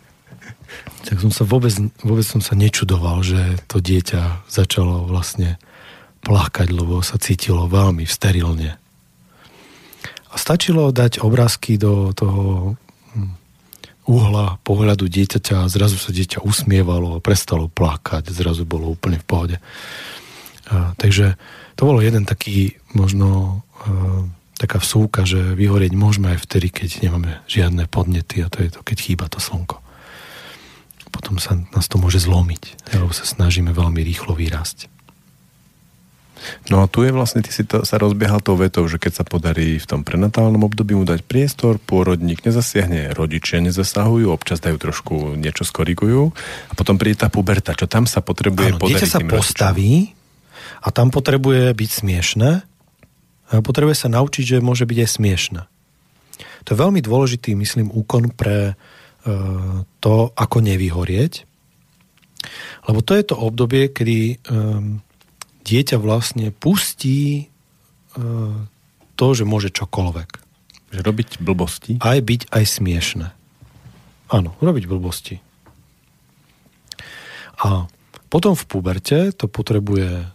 tak 1.04 1.20
som 1.20 1.28
sa 1.28 1.44
vôbec, 1.44 1.72
vôbec 2.00 2.24
som 2.24 2.40
sa 2.40 2.56
nečudoval, 2.56 3.20
že 3.20 3.60
to 3.68 3.78
dieťa 3.78 4.48
začalo 4.48 5.04
vlastne 5.04 5.60
plakať, 6.24 6.72
lebo 6.72 7.04
sa 7.04 7.20
cítilo 7.20 7.68
veľmi 7.68 8.08
sterilne. 8.08 8.80
A 10.32 10.34
stačilo 10.40 10.90
dať 10.90 11.20
obrázky 11.20 11.76
do 11.76 12.10
toho 12.16 12.74
hm, 13.12 13.32
uhla 14.08 14.58
pohľadu 14.64 15.06
dieťaťa 15.06 15.68
a 15.68 15.70
zrazu 15.70 16.00
sa 16.00 16.10
dieťa 16.10 16.42
usmievalo 16.42 17.20
a 17.20 17.24
prestalo 17.24 17.68
plakať, 17.68 18.32
zrazu 18.32 18.64
bolo 18.64 18.96
úplne 18.96 19.20
v 19.20 19.28
pohode. 19.28 19.56
A, 20.72 20.96
takže 20.96 21.36
to 21.76 21.84
bolo 21.84 22.00
jeden 22.00 22.24
taký 22.24 22.80
možno 22.96 23.60
a, 23.84 24.24
taká 24.58 24.78
vsúka, 24.78 25.26
že 25.26 25.54
vyhorieť 25.58 25.92
môžeme 25.94 26.34
aj 26.34 26.46
vtedy, 26.46 26.70
keď 26.70 26.90
nemáme 27.06 27.42
žiadne 27.50 27.90
podnety 27.90 28.42
a 28.42 28.50
to 28.50 28.62
je 28.62 28.70
to, 28.70 28.80
keď 28.86 28.96
chýba 28.98 29.26
to 29.26 29.42
slnko. 29.42 29.82
Potom 31.10 31.38
sa 31.38 31.54
nás 31.54 31.86
to 31.86 31.98
môže 31.98 32.26
zlomiť, 32.26 32.94
lebo 32.98 33.14
sa 33.14 33.22
snažíme 33.22 33.70
veľmi 33.70 34.02
rýchlo 34.02 34.34
vyrásť. 34.34 34.90
No 36.68 36.84
a 36.84 36.90
tu 36.90 37.06
je 37.06 37.12
vlastne, 37.14 37.40
ty 37.40 37.48
si 37.48 37.64
to, 37.64 37.88
sa 37.88 37.96
rozbiehal 37.96 38.44
tou 38.44 38.58
vetou, 38.58 38.84
že 38.84 39.00
keď 39.00 39.22
sa 39.22 39.24
podarí 39.24 39.80
v 39.80 39.86
tom 39.88 40.04
prenatálnom 40.04 40.60
období 40.60 40.92
mu 40.92 41.08
dať 41.08 41.24
priestor, 41.24 41.80
pôrodník 41.80 42.44
nezasiahne, 42.44 43.16
rodičia 43.16 43.64
nezasahujú, 43.64 44.28
občas 44.28 44.60
dajú 44.60 44.76
trošku 44.76 45.14
niečo 45.40 45.64
skorigujú 45.64 46.34
a 46.68 46.72
potom 46.76 47.00
príde 47.00 47.24
tá 47.24 47.28
puberta, 47.32 47.72
čo 47.72 47.88
tam 47.88 48.04
sa 48.04 48.20
potrebuje 48.20 48.76
Áno, 48.76 48.80
podariť 48.82 49.00
dieťa 49.00 49.08
sa 49.08 49.20
postaví 49.24 50.12
a 50.84 50.88
tam 50.92 51.08
potrebuje 51.08 51.72
byť 51.72 51.90
smiešné 52.04 52.50
a 52.60 52.73
potrebuje 53.50 53.96
sa 53.96 54.08
naučiť, 54.08 54.56
že 54.56 54.64
môže 54.64 54.88
byť 54.88 54.98
aj 55.04 55.10
smiešné. 55.20 55.60
To 56.64 56.68
je 56.72 56.80
veľmi 56.80 57.00
dôležitý, 57.04 57.52
myslím, 57.58 57.92
úkon 57.92 58.32
pre 58.32 58.72
e, 58.72 58.74
to, 60.00 60.14
ako 60.32 60.58
nevyhorieť. 60.64 61.44
Lebo 62.88 63.00
to 63.04 63.12
je 63.16 63.24
to 63.24 63.36
obdobie, 63.36 63.88
kedy 63.88 64.36
dieťa 65.64 65.96
vlastne 65.96 66.52
pustí 66.52 67.20
e, 67.40 67.44
to, 69.16 69.26
že 69.32 69.48
môže 69.48 69.72
čokoľvek. 69.72 70.30
Že 70.92 71.00
robiť 71.00 71.28
blbosti? 71.40 71.92
Aj 72.04 72.20
byť 72.20 72.52
aj 72.52 72.64
smiešné. 72.68 73.26
Áno, 74.30 74.52
robiť 74.60 74.84
blbosti. 74.84 75.40
A 77.64 77.88
potom 78.28 78.52
v 78.52 78.64
puberte 78.68 79.32
to 79.32 79.48
potrebuje 79.48 80.10
e, 80.22 80.26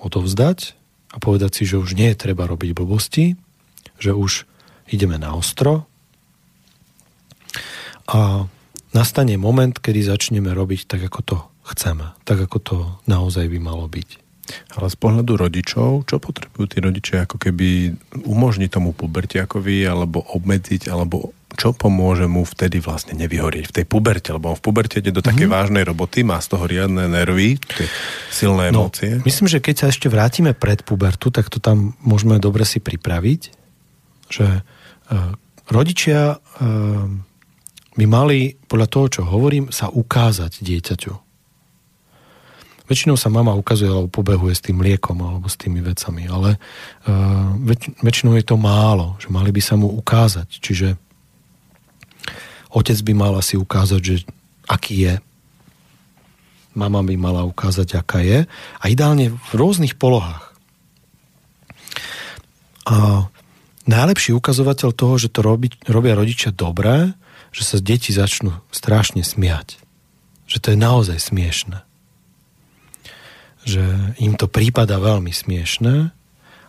odovzdať 0.00 0.81
a 1.12 1.16
povedať 1.20 1.60
si, 1.60 1.62
že 1.68 1.76
už 1.76 1.94
nie 1.94 2.10
je 2.12 2.20
treba 2.28 2.48
robiť 2.48 2.72
blbosti, 2.72 3.36
že 4.00 4.16
už 4.16 4.48
ideme 4.88 5.20
na 5.20 5.36
ostro 5.36 5.84
a 8.08 8.48
nastane 8.96 9.36
moment, 9.36 9.76
kedy 9.76 10.02
začneme 10.02 10.50
robiť 10.52 10.88
tak, 10.88 11.00
ako 11.06 11.20
to 11.22 11.36
chceme, 11.72 12.16
tak, 12.26 12.42
ako 12.42 12.58
to 12.58 12.76
naozaj 13.06 13.46
by 13.46 13.58
malo 13.62 13.86
byť. 13.86 14.20
Ale 14.74 14.90
z 14.90 14.96
pohľadu 14.98 15.38
rodičov, 15.38 16.10
čo 16.10 16.18
potrebujú 16.18 16.66
tí 16.66 16.78
rodičia 16.82 17.24
ako 17.24 17.38
keby 17.38 17.94
umožniť 18.26 18.70
tomu 18.74 18.90
pubertiakovi 18.92 19.86
alebo 19.86 20.20
obmedziť, 20.20 20.90
alebo 20.90 21.30
čo 21.56 21.76
pomôže 21.76 22.24
mu 22.26 22.42
vtedy 22.42 22.80
vlastne 22.80 23.12
nevyhorieť 23.16 23.64
v 23.68 23.74
tej 23.80 23.84
puberte, 23.86 24.32
lebo 24.32 24.52
on 24.52 24.58
v 24.58 24.64
puberte 24.64 24.98
ide 24.98 25.12
do 25.12 25.20
takej 25.20 25.46
mm-hmm. 25.46 25.56
vážnej 25.56 25.84
roboty, 25.84 26.24
má 26.24 26.40
z 26.40 26.56
toho 26.56 26.64
riadne 26.64 27.06
nervy, 27.08 27.60
tie 27.60 27.86
silné 28.32 28.72
no, 28.72 28.88
emócie. 28.88 29.20
Myslím, 29.22 29.48
že 29.48 29.60
keď 29.60 29.74
sa 29.76 29.86
ešte 29.92 30.08
vrátime 30.08 30.56
pred 30.56 30.80
pubertu, 30.82 31.28
tak 31.28 31.52
to 31.52 31.60
tam 31.60 31.94
môžeme 32.00 32.40
dobre 32.40 32.64
si 32.64 32.80
pripraviť, 32.80 33.40
že 34.32 34.46
uh, 34.64 35.32
rodičia 35.68 36.36
uh, 36.36 37.06
by 37.92 38.04
mali, 38.08 38.56
podľa 38.66 38.88
toho, 38.88 39.06
čo 39.08 39.22
hovorím, 39.28 39.68
sa 39.68 39.92
ukázať 39.92 40.64
dieťaťu 40.64 41.12
Väčšinou 42.92 43.16
sa 43.16 43.32
mama 43.32 43.56
ukazuje 43.56 43.88
alebo 43.88 44.12
pobehuje 44.12 44.52
s 44.52 44.64
tým 44.68 44.84
liekom 44.84 45.16
alebo 45.22 45.48
s 45.48 45.56
tými 45.56 45.80
vecami, 45.80 46.28
ale 46.28 46.58
uh, 47.08 47.54
väč- 47.62 47.94
väčšinou 48.02 48.36
je 48.36 48.44
to 48.44 48.60
málo, 48.60 49.16
že 49.16 49.32
mali 49.32 49.48
by 49.48 49.62
sa 49.64 49.80
mu 49.80 49.88
ukázať. 49.88 50.60
Čiže 50.60 51.00
otec 52.72 52.98
by 53.04 53.12
mal 53.12 53.32
asi 53.36 53.60
ukázať, 53.60 54.00
že 54.00 54.16
aký 54.66 55.06
je. 55.08 55.14
Mama 56.72 57.04
by 57.04 57.14
mala 57.20 57.44
ukázať, 57.44 58.00
aká 58.00 58.24
je. 58.24 58.48
A 58.80 58.84
ideálne 58.88 59.32
v 59.32 59.52
rôznych 59.52 60.00
polohách. 60.00 60.56
A 62.88 63.28
najlepší 63.84 64.32
ukazovateľ 64.32 64.90
toho, 64.96 65.14
že 65.20 65.28
to 65.28 65.44
robí, 65.44 65.70
robia 65.84 66.16
rodičia 66.16 66.50
dobré, 66.50 67.12
že 67.52 67.62
sa 67.68 67.76
deti 67.78 68.10
začnú 68.10 68.56
strašne 68.72 69.20
smiať. 69.20 69.76
Že 70.48 70.56
to 70.58 70.66
je 70.72 70.78
naozaj 70.80 71.18
smiešne 71.20 71.84
že 73.62 73.82
im 74.18 74.34
to 74.34 74.50
prípada 74.50 74.98
veľmi 74.98 75.30
smiešné 75.30 76.10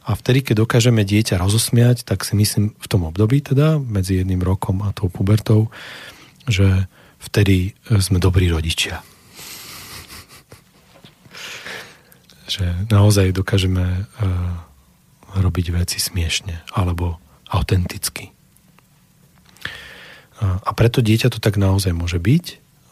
a 0.04 0.12
vtedy, 0.14 0.44
keď 0.44 0.68
dokážeme 0.68 1.08
dieťa 1.08 1.40
rozosmiať, 1.40 2.04
tak 2.04 2.28
si 2.28 2.36
myslím 2.36 2.76
v 2.76 2.88
tom 2.92 3.08
období 3.08 3.40
teda, 3.40 3.80
medzi 3.80 4.20
jedným 4.20 4.44
rokom 4.44 4.84
a 4.84 4.92
tou 4.92 5.08
pubertou, 5.08 5.72
že 6.44 6.92
vtedy 7.24 7.72
sme 7.88 8.20
dobrí 8.20 8.52
rodičia. 8.52 9.00
že 12.54 12.86
naozaj 12.94 13.34
dokážeme 13.34 14.06
uh, 14.06 14.06
robiť 15.34 15.74
veci 15.74 15.98
smiešne 15.98 16.70
alebo 16.78 17.18
autenticky. 17.50 18.30
A 20.44 20.76
preto 20.76 21.00
dieťa 21.00 21.32
to 21.32 21.40
tak 21.40 21.56
naozaj 21.56 21.96
môže 21.96 22.20
byť. 22.20 22.46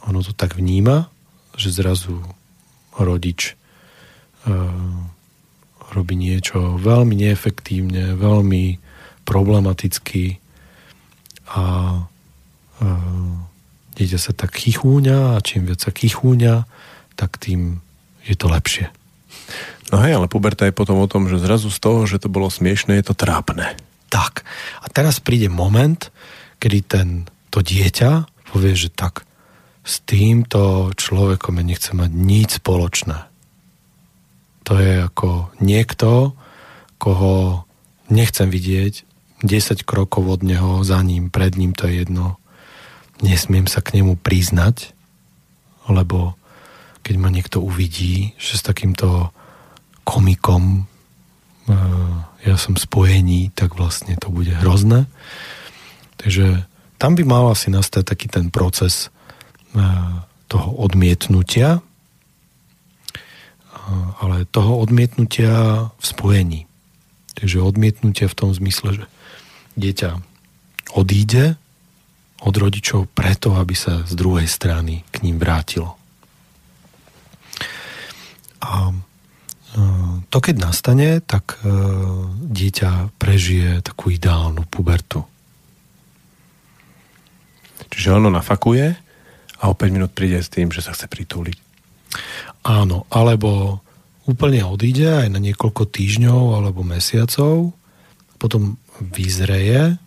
Ono 0.08 0.24
to 0.24 0.32
tak 0.32 0.56
vníma, 0.56 1.12
že 1.60 1.74
zrazu 1.74 2.24
rodič 2.96 3.60
robí 5.92 6.16
niečo 6.16 6.80
veľmi 6.80 7.16
neefektívne, 7.16 8.16
veľmi 8.16 8.80
problematicky 9.28 10.40
a 11.52 11.64
dieťa 13.94 14.20
sa 14.20 14.32
tak 14.34 14.58
chichúňa 14.58 15.38
a 15.38 15.44
čím 15.44 15.70
viac 15.70 15.84
sa 15.84 15.92
chichúňa, 15.94 16.66
tak 17.14 17.38
tým 17.38 17.84
je 18.26 18.34
to 18.34 18.50
lepšie. 18.50 18.90
No 19.92 20.00
hej, 20.02 20.16
ale 20.18 20.32
puberta 20.32 20.66
je 20.66 20.74
potom 20.74 20.98
o 21.04 21.12
tom, 21.12 21.28
že 21.28 21.44
zrazu 21.44 21.68
z 21.68 21.80
toho, 21.84 22.08
že 22.08 22.18
to 22.18 22.32
bolo 22.32 22.48
smiešné, 22.48 22.98
je 22.98 23.12
to 23.12 23.16
trápne. 23.16 23.76
Tak. 24.08 24.48
A 24.82 24.88
teraz 24.90 25.20
príde 25.20 25.52
moment, 25.52 26.10
kedy 26.64 26.80
ten, 26.88 27.08
to 27.52 27.60
dieťa 27.60 28.32
povie, 28.52 28.76
že 28.76 28.92
tak 28.92 29.28
s 29.84 30.04
týmto 30.04 30.92
človekom 30.96 31.60
ja 31.60 31.64
nechcem 31.64 31.96
mať 32.00 32.12
nič 32.12 32.50
spoločné 32.64 33.31
to 34.72 34.80
je 34.80 35.04
ako 35.04 35.52
niekto, 35.60 36.32
koho 36.96 37.68
nechcem 38.08 38.48
vidieť, 38.48 39.04
10 39.44 39.84
krokov 39.84 40.40
od 40.40 40.42
neho, 40.48 40.80
za 40.88 41.04
ním, 41.04 41.28
pred 41.28 41.60
ním, 41.60 41.76
to 41.76 41.92
je 41.92 42.08
jedno. 42.08 42.40
Nesmiem 43.20 43.68
sa 43.68 43.84
k 43.84 44.00
nemu 44.00 44.16
priznať, 44.16 44.96
lebo 45.92 46.40
keď 47.04 47.16
ma 47.20 47.28
niekto 47.28 47.60
uvidí, 47.60 48.32
že 48.40 48.56
s 48.56 48.64
takýmto 48.64 49.36
komikom 50.08 50.88
e, 51.68 51.76
ja 52.48 52.56
som 52.56 52.80
spojení, 52.80 53.52
tak 53.52 53.76
vlastne 53.76 54.16
to 54.16 54.32
bude 54.32 54.56
hrozné. 54.56 55.04
Takže 56.16 56.64
tam 56.96 57.20
by 57.20 57.28
mal 57.28 57.52
asi 57.52 57.68
nastať 57.68 58.08
taký 58.08 58.32
ten 58.32 58.48
proces 58.48 59.12
e, 59.76 59.84
toho 60.48 60.70
odmietnutia, 60.80 61.84
ale 64.22 64.46
toho 64.50 64.78
odmietnutia 64.80 65.88
v 65.96 66.06
spojení. 66.06 66.62
Takže 67.36 67.64
odmietnutia 67.64 68.28
v 68.30 68.38
tom 68.38 68.50
zmysle, 68.54 69.02
že 69.02 69.06
dieťa 69.80 70.20
odíde 70.94 71.56
od 72.42 72.56
rodičov 72.58 73.08
preto, 73.14 73.56
aby 73.56 73.78
sa 73.78 74.04
z 74.04 74.14
druhej 74.18 74.50
strany 74.50 75.06
k 75.14 75.26
ním 75.26 75.38
vrátilo. 75.38 75.96
A 78.62 78.94
to 80.28 80.38
keď 80.44 80.56
nastane, 80.60 81.24
tak 81.24 81.60
e, 81.60 81.72
dieťa 82.52 83.16
prežije 83.16 83.80
takú 83.80 84.12
ideálnu 84.12 84.68
pubertu. 84.68 85.24
Čiže 87.88 88.20
ono 88.20 88.28
nafakuje 88.28 88.86
a 89.60 89.64
o 89.72 89.76
5 89.76 89.96
minút 89.96 90.12
príde 90.12 90.44
s 90.44 90.52
tým, 90.52 90.76
že 90.76 90.84
sa 90.84 90.92
chce 90.92 91.08
pritúliť. 91.08 91.71
Áno, 92.62 93.10
alebo 93.10 93.82
úplne 94.30 94.62
odíde 94.62 95.26
aj 95.26 95.28
na 95.34 95.40
niekoľko 95.42 95.90
týždňov 95.90 96.62
alebo 96.62 96.86
mesiacov, 96.86 97.74
potom 98.38 98.78
vyzreje 99.02 99.98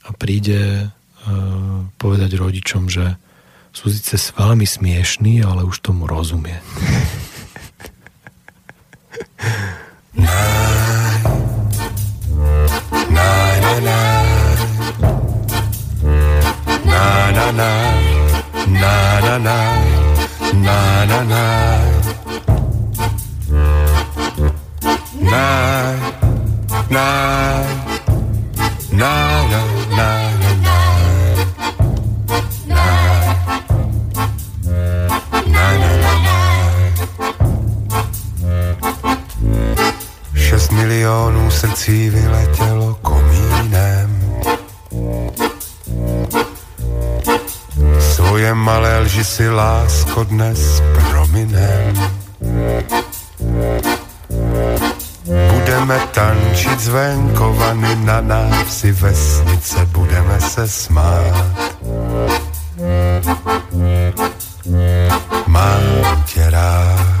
a 0.00 0.10
príde 0.16 0.88
uh, 0.88 1.80
povedať 2.00 2.30
rodičom, 2.40 2.88
že 2.88 3.20
sú 3.76 3.92
síce 3.92 4.16
veľmi 4.32 4.64
smiešní, 4.64 5.44
ale 5.44 5.68
už 5.68 5.84
tomu 5.84 6.08
rozumie. 6.08 6.56
Na 10.16 10.40
na 13.12 13.68
na. 17.52 17.70
Na 18.66 19.20
na 19.20 19.36
na 19.38 20.05
Na 20.66 21.04
na 21.06 21.22
na. 21.22 21.44
Na 25.20 25.46
na 26.90 27.06
na 28.92 29.12
na 29.46 29.62
na 29.90 30.54
na. 30.56 30.86
milionů 40.76 41.50
srdcí 41.50 42.10
vyletělo 42.10 42.98
komínem. 43.02 43.25
Svoje 48.36 48.52
malé 48.52 49.00
lži 49.00 49.24
si 49.24 49.48
lásko 49.48 50.28
dnes 50.28 50.84
prominem. 50.92 51.96
Budeme 55.24 55.96
tančit 56.12 56.76
zvenkovany 56.84 57.96
na 58.04 58.20
návsi 58.20 58.92
vesnice, 58.92 59.88
budeme 59.88 60.36
se 60.36 60.68
smát. 60.68 61.32
Mám 65.48 66.20
tě 66.28 66.44
rád. 66.52 67.16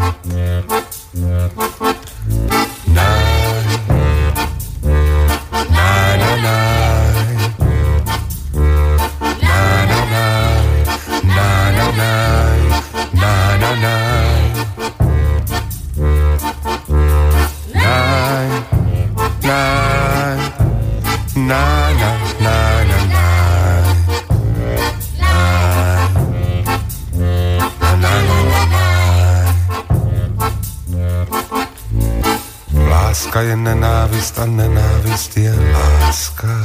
Láska 33.36 33.40
je 33.40 33.56
nenávist 33.56 34.38
a 34.38 34.46
nenávist 34.46 35.36
je 35.36 35.54
láska. 35.72 36.56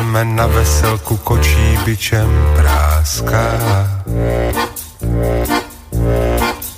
Jedeme 0.00 0.24
na 0.24 0.46
veselku, 0.46 1.16
kočí 1.16 1.78
byčem 1.84 2.28
práská. 2.56 3.52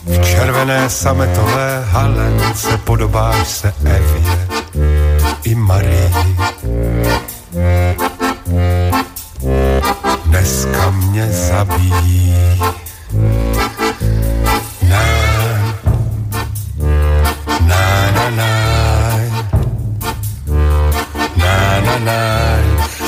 V 0.06 0.18
červené 0.24 0.90
sametové 0.90 1.84
halence 1.86 2.78
podobáš 2.78 3.48
se 3.48 3.74
Evě 3.84 4.48
i 5.44 5.54
Marii. 5.54 6.10
Dneska 10.26 10.90
mě 10.90 11.26
zabíjí 11.32 12.32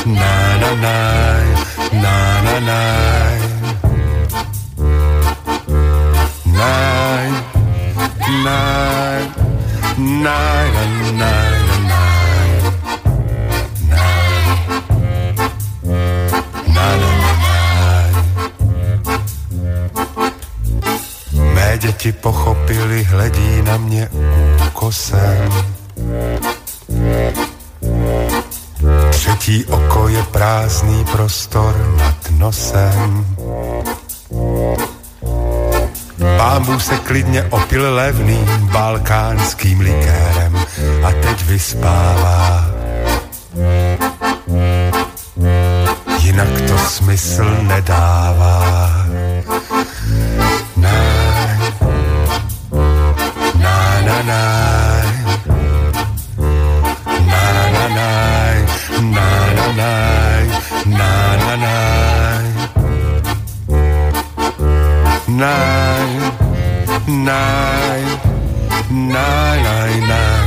na 0.07 0.57
na 0.57 0.74
na 0.74 0.96
na 1.92 2.40
na 2.42 2.61
na 2.61 3.05
Nine, 8.44 9.30
nine, 9.98 10.22
nine, 10.22 10.84
nine, 11.88 12.14
nine. 13.88 14.14
Mé 21.55 21.78
děti 21.78 22.12
pochopili, 22.12 23.02
hledí 23.02 23.62
na 23.62 23.76
mě 23.76 24.09
úkosem 24.66 25.52
prostor 31.12 31.74
nad 31.97 32.30
nosem. 32.38 33.26
Bámbu 36.38 36.80
se 36.80 36.97
klidně 36.97 37.42
opil 37.51 37.95
levným 37.95 38.68
balkánským 38.72 39.80
likérem 39.80 40.57
a 41.05 41.12
teď 41.12 41.45
vyspává. 41.47 42.66
Jinak 46.18 46.61
to 46.68 46.78
smysl 46.78 47.57
nedává. 47.62 49.07
Na, 50.76 50.92
na, 53.55 54.01
na, 54.01 54.22
na. 54.22 54.64
nine, 57.20 57.88
nine, 57.88 58.53
nine, 59.73 60.51
nine, 60.87 61.59
nine, 65.29 66.21
nine, 69.19 70.43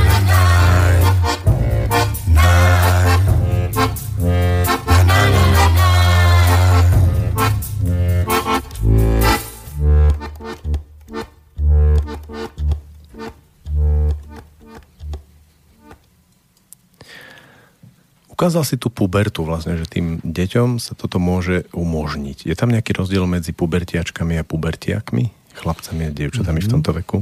Ukázal 18.48 18.64
si 18.64 18.80
tú 18.80 18.88
pubertu 18.88 19.44
vlastne, 19.44 19.76
že 19.76 19.84
tým 19.84 20.24
deťom 20.24 20.80
sa 20.80 20.96
toto 20.96 21.20
môže 21.20 21.68
umožniť. 21.76 22.48
Je 22.48 22.56
tam 22.56 22.72
nejaký 22.72 22.96
rozdiel 22.96 23.28
medzi 23.28 23.52
pubertiačkami 23.52 24.40
a 24.40 24.48
pubertiakmi? 24.48 25.52
Chlapcami 25.52 26.08
a 26.08 26.14
dievčatami 26.16 26.56
mm-hmm. 26.56 26.64
v 26.64 26.68
mhm. 26.72 26.74
tomto 26.80 26.90
veku? 26.96 27.18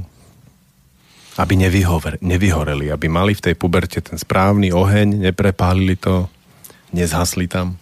Aby 1.34 1.58
nevyhover, 1.58 2.22
nevyhoreli, 2.22 2.94
aby 2.94 3.10
mali 3.10 3.34
v 3.34 3.42
tej 3.42 3.58
puberte 3.58 3.98
ten 3.98 4.22
správny 4.22 4.70
oheň, 4.70 5.26
neprepálili 5.26 5.98
to, 5.98 6.30
nezhasli 6.94 7.50
tam? 7.50 7.74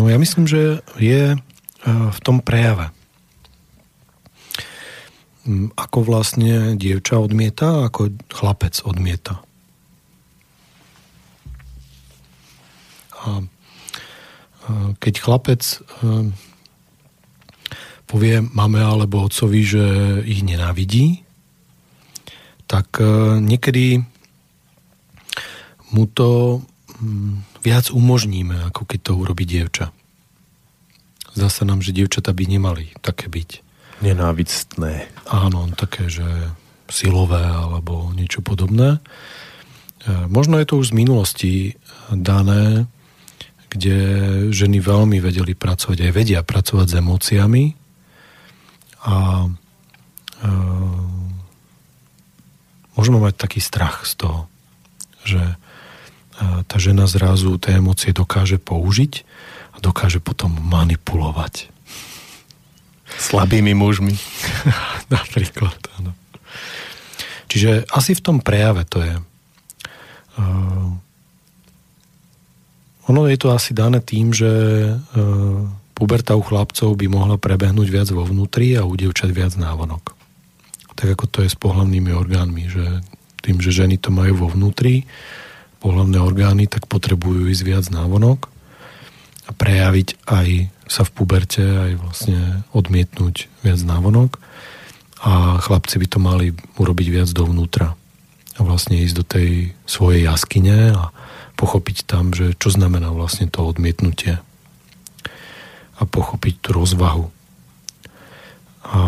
No 0.00 0.08
ja 0.08 0.16
myslím, 0.16 0.48
že 0.48 0.80
je 0.96 1.36
e, 1.36 1.38
v 1.84 2.18
tom 2.24 2.40
prejave. 2.40 2.96
Mm, 5.44 5.76
ako 5.76 6.00
vlastne 6.00 6.80
dievča 6.80 7.20
odmieta, 7.20 7.92
ako 7.92 8.16
chlapec 8.32 8.80
odmieta. 8.88 9.44
A 13.28 13.32
keď 15.00 15.14
chlapec 15.20 15.60
povie 18.08 18.40
mame 18.40 18.80
alebo 18.80 19.28
otcovi, 19.28 19.60
že 19.64 19.84
ich 20.24 20.40
nenávidí, 20.40 21.24
tak 22.68 23.00
niekedy 23.44 24.04
mu 25.92 26.04
to 26.04 26.60
mm, 27.00 27.64
viac 27.64 27.88
umožníme, 27.88 28.68
ako 28.68 28.84
keď 28.84 29.00
to 29.08 29.12
urobí 29.16 29.48
dievča. 29.48 29.88
Zdá 31.32 31.48
sa 31.48 31.64
nám, 31.64 31.80
že 31.80 31.96
dievčata 31.96 32.32
by 32.36 32.44
nemali 32.44 32.92
také 33.00 33.32
byť. 33.32 33.50
Nenávistné. 34.04 35.08
Áno, 35.32 35.68
také, 35.72 36.12
že 36.12 36.26
silové 36.88 37.40
alebo 37.40 38.12
niečo 38.12 38.40
podobné. 38.44 39.00
Možno 40.08 40.56
je 40.60 40.66
to 40.68 40.80
už 40.80 40.92
z 40.92 40.98
minulosti 40.98 41.52
dané, 42.08 42.88
kde 43.68 43.96
ženy 44.48 44.80
veľmi 44.80 45.20
vedeli 45.20 45.52
pracovať, 45.52 46.08
aj 46.08 46.12
vedia 46.12 46.40
pracovať 46.40 46.86
s 46.88 46.98
emóciami 46.98 47.64
a 49.04 49.44
e, 49.44 50.50
môžeme 52.96 53.20
mať 53.20 53.34
taký 53.36 53.60
strach 53.60 54.08
z 54.08 54.12
toho, 54.24 54.40
že 55.22 55.42
e, 55.44 55.56
tá 56.64 56.76
žena 56.80 57.04
zrazu 57.04 57.60
tie 57.60 57.76
emócie 57.76 58.16
dokáže 58.16 58.56
použiť 58.56 59.28
a 59.76 59.84
dokáže 59.84 60.18
potom 60.18 60.50
manipulovať. 60.50 61.68
Slabými 63.20 63.76
mužmi. 63.76 64.16
Napríklad, 65.14 65.78
áno. 66.00 66.16
Čiže 67.48 67.88
asi 67.88 68.12
v 68.12 68.24
tom 68.24 68.36
prejave 68.40 68.84
to 68.88 69.04
je. 69.04 69.14
E, 69.16 69.22
ono 73.08 73.24
je 73.26 73.40
to 73.40 73.48
asi 73.50 73.72
dané 73.72 74.04
tým, 74.04 74.36
že 74.36 74.48
e, 74.48 74.92
puberta 75.96 76.36
u 76.36 76.44
chlapcov 76.44 76.92
by 76.94 77.06
mohla 77.08 77.40
prebehnúť 77.40 77.88
viac 77.88 78.08
vo 78.12 78.22
vnútri 78.22 78.76
a 78.76 78.84
u 78.84 78.92
dievčat 78.94 79.32
viac 79.32 79.56
návonok. 79.56 80.12
Tak 80.92 81.16
ako 81.16 81.24
to 81.26 81.38
je 81.42 81.50
s 81.50 81.56
pohľavnými 81.56 82.12
orgánmi, 82.12 82.64
že 82.68 83.00
tým, 83.40 83.64
že 83.64 83.72
ženy 83.72 83.96
to 83.96 84.12
majú 84.12 84.44
vo 84.44 84.48
vnútri, 84.52 85.08
pohľavné 85.80 86.18
orgány, 86.20 86.68
tak 86.68 86.90
potrebujú 86.90 87.48
ísť 87.48 87.62
viac 87.64 87.84
návonok 87.88 88.50
a 89.48 89.50
prejaviť 89.56 90.08
aj 90.28 90.48
sa 90.90 91.02
v 91.06 91.10
puberte, 91.14 91.64
aj 91.64 91.92
vlastne 92.02 92.38
odmietnúť 92.76 93.48
viac 93.64 93.80
návonok. 93.82 94.36
a 95.18 95.58
chlapci 95.58 95.98
by 95.98 96.06
to 96.06 96.18
mali 96.22 96.54
urobiť 96.78 97.08
viac 97.10 97.30
dovnútra 97.34 97.98
a 98.54 98.60
vlastne 98.62 99.02
ísť 99.02 99.14
do 99.18 99.24
tej 99.26 99.50
svojej 99.82 100.30
jaskyne 100.30 100.94
a 100.94 101.10
pochopiť 101.58 102.06
tam, 102.06 102.30
že 102.30 102.54
čo 102.54 102.70
znamená 102.70 103.10
vlastne 103.10 103.50
to 103.50 103.66
odmietnutie 103.66 104.38
a 105.98 106.02
pochopiť 106.06 106.54
tú 106.62 106.70
rozvahu. 106.70 107.26
A 108.86 108.98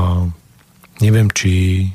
neviem, 0.99 1.31
či 1.31 1.53
e, 1.55 1.87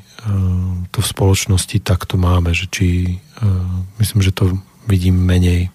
to 0.88 0.98
v 1.04 1.10
spoločnosti 1.12 1.76
takto 1.84 2.16
máme, 2.16 2.56
že 2.56 2.72
či 2.72 2.88
e, 3.04 3.46
myslím, 4.00 4.24
že 4.24 4.32
to 4.32 4.56
vidím 4.88 5.20
menej. 5.20 5.68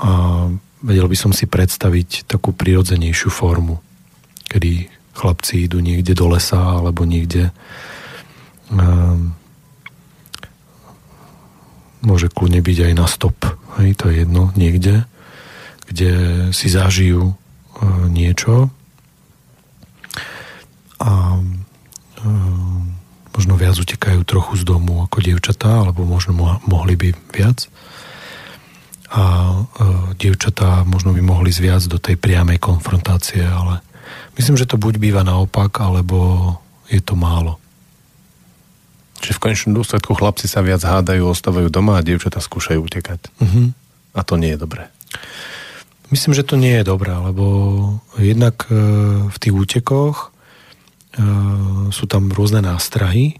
A 0.00 0.48
vedel 0.80 1.04
by 1.04 1.16
som 1.20 1.36
si 1.36 1.44
predstaviť 1.44 2.24
takú 2.24 2.56
prirodzenejšiu 2.56 3.28
formu, 3.28 3.84
kedy 4.48 4.88
chlapci 5.12 5.68
idú 5.68 5.84
niekde 5.84 6.16
do 6.16 6.32
lesa 6.32 6.80
alebo 6.80 7.04
niekde 7.04 7.52
e, 7.52 7.52
môže 12.06 12.30
kľudne 12.30 12.62
byť 12.62 12.78
aj 12.86 12.92
na 12.94 13.06
stop, 13.10 13.36
hej, 13.82 13.98
to 13.98 14.08
je 14.08 14.22
jedno, 14.22 14.54
niekde, 14.54 15.04
kde 15.90 16.12
si 16.54 16.70
zažijú 16.70 17.34
E, 17.76 18.08
niečo 18.08 18.72
a 20.96 21.36
e, 21.36 21.40
možno 23.36 23.60
viac 23.60 23.76
utekajú 23.76 24.24
trochu 24.24 24.56
z 24.56 24.62
domu 24.64 25.04
ako 25.04 25.20
dievčatá, 25.20 25.84
alebo 25.84 26.08
možno 26.08 26.32
mohli 26.64 26.96
by 26.96 27.12
viac. 27.36 27.68
A 29.12 29.24
e, 29.52 29.60
dievčatá 30.16 30.88
možno 30.88 31.12
by 31.12 31.20
mohli 31.20 31.52
ísť 31.52 31.60
viac 31.60 31.82
do 31.84 32.00
tej 32.00 32.16
priamej 32.16 32.56
konfrontácie, 32.56 33.44
ale 33.44 33.84
myslím, 34.40 34.56
že 34.56 34.64
to 34.64 34.80
buď 34.80 34.96
býva 34.96 35.20
naopak, 35.20 35.76
alebo 35.76 36.56
je 36.88 37.04
to 37.04 37.12
málo. 37.12 37.60
Čiže 39.26 39.42
v 39.42 39.44
konečnom 39.50 39.74
dôsledku 39.74 40.14
chlapci 40.14 40.46
sa 40.46 40.62
viac 40.62 40.86
hádajú, 40.86 41.26
ostávajú 41.26 41.66
doma 41.66 41.98
a 41.98 42.06
dievčatá 42.06 42.38
skúšajú 42.38 42.78
utekať. 42.78 43.26
Uh-huh. 43.42 43.74
A 44.14 44.22
to 44.22 44.38
nie 44.38 44.54
je 44.54 44.62
dobré. 44.62 44.86
Myslím, 46.14 46.38
že 46.38 46.46
to 46.46 46.54
nie 46.54 46.78
je 46.78 46.86
dobré, 46.86 47.10
lebo 47.10 47.42
jednak 48.22 48.70
e, 48.70 48.78
v 49.26 49.36
tých 49.42 49.50
útekoch 49.50 50.30
e, 51.18 51.26
sú 51.90 52.06
tam 52.06 52.30
rôzne 52.30 52.62
nástrahy, 52.62 53.34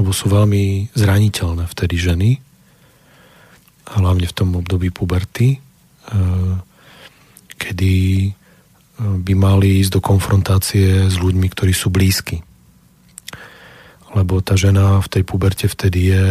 lebo 0.00 0.16
sú 0.16 0.32
veľmi 0.32 0.96
zraniteľné 0.96 1.68
vtedy 1.68 2.00
ženy, 2.00 2.30
hlavne 3.92 4.24
v 4.24 4.32
tom 4.32 4.56
období 4.56 4.88
puberty, 4.88 5.60
e, 5.60 6.16
kedy 7.60 7.94
by 8.96 9.32
mali 9.36 9.84
ísť 9.84 9.92
do 9.92 10.00
konfrontácie 10.00 11.12
s 11.12 11.20
ľuďmi, 11.20 11.52
ktorí 11.52 11.76
sú 11.76 11.92
blízki. 11.92 12.40
Lebo 14.12 14.44
tá 14.44 14.54
žena 14.54 15.00
v 15.00 15.08
tej 15.08 15.22
puberte 15.24 15.66
vtedy 15.66 16.12
je 16.12 16.26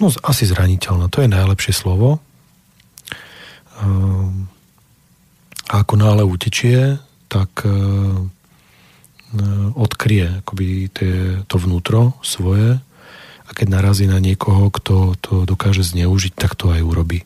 no, 0.00 0.06
asi 0.24 0.48
zraniteľná. 0.48 1.12
To 1.12 1.20
je 1.20 1.28
najlepšie 1.28 1.74
slovo, 1.76 2.22
Ehm, 3.82 4.46
a 5.72 5.82
ako 5.82 5.94
náhle 5.96 6.22
utečie, 6.22 7.00
tak 7.32 7.64
e, 7.64 7.70
e, 7.70 7.76
odkrie 9.72 10.44
akoby 10.44 10.92
tie, 10.92 11.40
to 11.48 11.56
vnútro 11.56 12.12
svoje 12.20 12.76
a 13.42 13.50
keď 13.56 13.66
narazí 13.72 14.04
na 14.04 14.20
niekoho, 14.20 14.68
kto 14.68 15.16
to 15.18 15.34
dokáže 15.48 15.80
zneužiť, 15.82 16.36
tak 16.36 16.54
to 16.60 16.68
aj 16.70 16.84
urobí. 16.84 17.24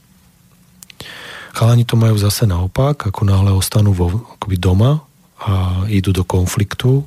Chalani 1.57 1.82
to 1.82 1.98
majú 1.98 2.14
zase 2.20 2.46
naopak, 2.46 3.11
ako 3.11 3.22
náhle 3.26 3.50
ostanú 3.50 3.90
vo, 3.96 4.12
akoby 4.38 4.57
doma 4.61 5.02
a 5.42 5.84
idú 5.90 6.14
do 6.14 6.22
konfliktu, 6.22 7.02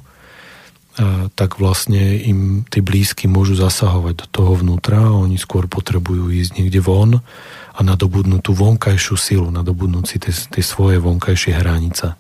tak 1.35 1.63
vlastne 1.63 2.19
im 2.19 2.67
tí 2.67 2.83
blízky 2.83 3.31
môžu 3.31 3.55
zasahovať 3.55 4.13
do 4.19 4.27
toho 4.27 4.53
vnútra, 4.59 4.99
oni 5.15 5.39
skôr 5.39 5.71
potrebujú 5.71 6.27
ísť 6.27 6.59
niekde 6.59 6.83
von 6.83 7.23
a 7.71 7.79
nadobudnúť 7.79 8.43
tú 8.43 8.51
vonkajšiu 8.51 9.15
silu, 9.15 9.47
nadobudnúť 9.47 10.05
si 10.05 10.17
tie, 10.19 10.33
tie 10.35 10.63
svoje 10.63 10.99
vonkajšie 10.99 11.55
hranice. 11.55 12.19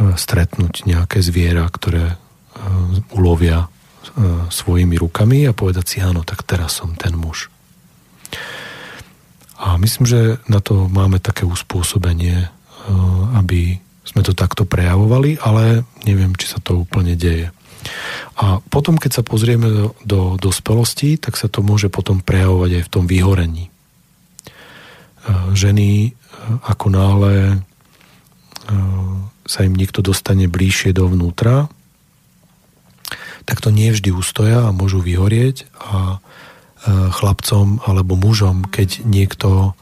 E, 0.00 0.16
stretnúť 0.16 0.88
nejaké 0.88 1.20
zviera, 1.20 1.68
ktoré 1.68 2.14
e, 2.14 2.16
ulovia 3.14 3.66
e, 3.66 4.48
svojimi 4.48 4.96
rukami 4.96 5.44
a 5.44 5.52
povedať 5.52 5.84
si, 5.86 5.98
áno, 6.02 6.24
tak 6.24 6.42
teraz 6.42 6.80
som 6.80 6.96
ten 6.96 7.12
muž. 7.12 7.52
A 9.60 9.76
myslím, 9.76 10.08
že 10.08 10.20
na 10.48 10.64
to 10.64 10.88
máme 10.88 11.20
také 11.20 11.44
uspôsobenie, 11.44 12.48
aby 13.36 13.76
sme 14.10 14.26
to 14.26 14.34
takto 14.34 14.66
prejavovali, 14.66 15.38
ale 15.38 15.86
neviem, 16.02 16.34
či 16.34 16.50
sa 16.50 16.58
to 16.58 16.82
úplne 16.82 17.14
deje. 17.14 17.54
A 18.40 18.58
potom, 18.68 18.98
keď 18.98 19.20
sa 19.20 19.22
pozrieme 19.22 19.68
do, 19.70 19.86
do 20.04 20.20
dospelosti, 20.36 21.16
tak 21.16 21.38
sa 21.38 21.46
to 21.46 21.62
môže 21.62 21.88
potom 21.88 22.20
prejavovať 22.20 22.80
aj 22.80 22.84
v 22.84 22.92
tom 22.92 23.04
vyhorení. 23.06 23.68
E, 23.68 23.70
ženy, 25.54 25.88
e, 25.88 26.10
ako 26.66 26.86
náhle 26.90 27.34
e, 27.38 27.56
sa 29.46 29.60
im 29.64 29.74
niekto 29.76 30.02
dostane 30.02 30.50
bližšie 30.50 30.90
dovnútra, 30.96 31.70
tak 33.48 33.62
to 33.64 33.72
nie 33.72 33.90
vždy 33.90 34.14
ustoja 34.14 34.68
a 34.68 34.76
môžu 34.76 35.02
vyhorieť 35.02 35.66
a 35.80 36.22
chlapcom 36.86 37.82
alebo 37.82 38.14
mužom, 38.16 38.64
keď 38.64 39.04
niekto 39.04 39.74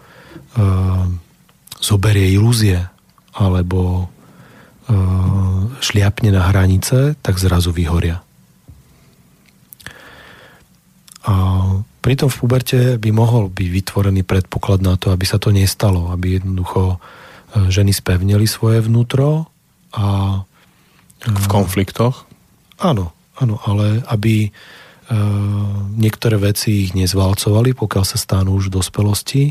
zoberie 1.79 2.33
ilúzie 2.33 2.91
alebo 3.37 4.11
šliapne 5.85 6.33
na 6.33 6.49
hranice, 6.49 7.13
tak 7.21 7.37
zrazu 7.37 7.71
vyhoria. 7.77 8.25
A 11.29 11.35
Pritom 12.09 12.33
v 12.33 12.41
puberte 12.41 12.81
by 12.97 13.11
mohol 13.13 13.53
byť 13.53 13.69
vytvorený 13.69 14.25
predpoklad 14.25 14.81
na 14.81 14.97
to, 14.97 15.13
aby 15.13 15.29
sa 15.29 15.37
to 15.37 15.53
nestalo, 15.53 16.09
aby 16.09 16.41
jednoducho 16.41 16.97
e, 16.97 16.97
ženy 17.69 17.93
spevnili 17.93 18.49
svoje 18.49 18.81
vnútro 18.81 19.51
a... 19.93 20.41
V 21.21 21.47
e, 21.47 21.51
konfliktoch? 21.53 22.25
Áno, 22.81 23.13
áno, 23.37 23.61
ale 23.67 24.01
aby 24.09 24.47
e, 24.47 24.51
niektoré 26.01 26.41
veci 26.41 26.89
ich 26.89 26.97
nezvalcovali, 26.97 27.77
pokiaľ 27.77 28.05
sa 28.09 28.17
stanú 28.17 28.57
už 28.57 28.73
v 28.73 28.81
dospelosti 28.81 29.45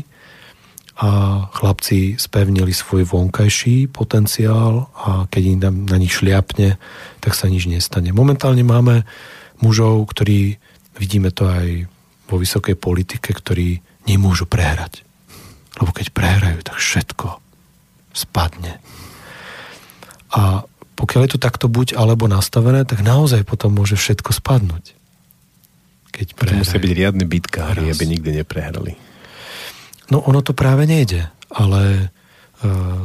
a 0.98 1.10
chlapci 1.54 2.18
spevnili 2.18 2.74
svoj 2.74 3.06
vonkajší 3.06 3.86
potenciál 3.86 4.90
a 4.98 5.30
keď 5.30 5.42
im 5.46 5.58
na 5.86 5.94
nich 5.94 6.10
šliapne, 6.10 6.74
tak 7.22 7.38
sa 7.38 7.46
nič 7.46 7.70
nestane. 7.70 8.10
Momentálne 8.10 8.66
máme 8.66 9.06
mužov, 9.62 10.10
ktorí, 10.10 10.58
vidíme 10.98 11.30
to 11.30 11.46
aj 11.46 11.86
vo 12.26 12.36
vysokej 12.42 12.74
politike, 12.74 13.30
ktorí 13.30 13.78
nemôžu 14.10 14.50
prehrať. 14.50 15.06
Lebo 15.78 15.94
keď 15.94 16.10
prehrajú, 16.10 16.66
tak 16.66 16.82
všetko 16.82 17.38
spadne. 18.10 18.82
A 20.34 20.66
pokiaľ 20.98 21.30
je 21.30 21.32
to 21.38 21.40
takto 21.40 21.70
buď 21.70 21.94
alebo 21.94 22.26
nastavené, 22.26 22.82
tak 22.82 23.06
naozaj 23.06 23.46
potom 23.46 23.70
môže 23.70 23.94
všetko 23.94 24.34
spadnúť. 24.34 24.98
Keď 26.10 26.34
prehrajú. 26.34 26.66
musia 26.66 26.82
byť 26.82 26.90
riadne 26.90 27.22
bitkári, 27.22 27.86
aby 27.86 28.02
nikdy 28.02 28.42
neprehrali. 28.42 28.98
No 30.08 30.24
ono 30.24 30.40
to 30.40 30.56
práve 30.56 30.88
nejde, 30.88 31.28
ale 31.52 32.08
uh, 32.64 33.04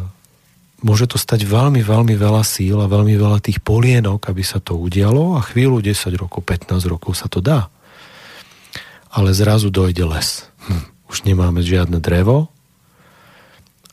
môže 0.79 1.07
to 1.07 1.19
stať 1.19 1.43
veľmi, 1.43 1.83
veľmi 1.83 2.15
veľa 2.15 2.43
síl 2.47 2.79
a 2.79 2.87
veľmi 2.87 3.19
veľa 3.19 3.43
tých 3.43 3.59
polienok, 3.59 4.31
aby 4.31 4.43
sa 4.43 4.63
to 4.63 4.79
udialo 4.79 5.35
a 5.35 5.43
chvíľu 5.43 5.83
10 5.83 6.15
rokov, 6.15 6.47
15 6.47 6.79
rokov 6.87 7.19
sa 7.19 7.27
to 7.27 7.43
dá 7.43 7.67
ale 9.13 9.29
zrazu 9.31 9.69
dojde 9.69 10.03
les. 10.09 10.49
Hm. 10.65 10.83
Už 11.13 11.17
nemáme 11.29 11.61
žiadne 11.61 12.01
drevo 12.01 12.49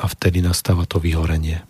a 0.01 0.09
vtedy 0.09 0.41
nastáva 0.41 0.89
to 0.89 0.97
vyhorenie. 0.97 1.61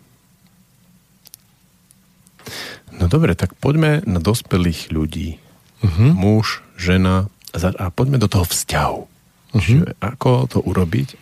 No 2.95 3.11
dobre, 3.11 3.35
tak 3.35 3.59
poďme 3.59 4.07
na 4.07 4.23
dospelých 4.23 4.95
ľudí. 4.95 5.43
Uh-huh. 5.83 6.13
Muž, 6.15 6.63
žena 6.79 7.27
a 7.57 7.91
poďme 7.91 8.23
do 8.23 8.31
toho 8.31 8.47
vzťahu. 8.47 9.10
Uh-huh. 9.51 9.83
ako 9.99 10.47
to 10.47 10.59
urobiť, 10.63 11.19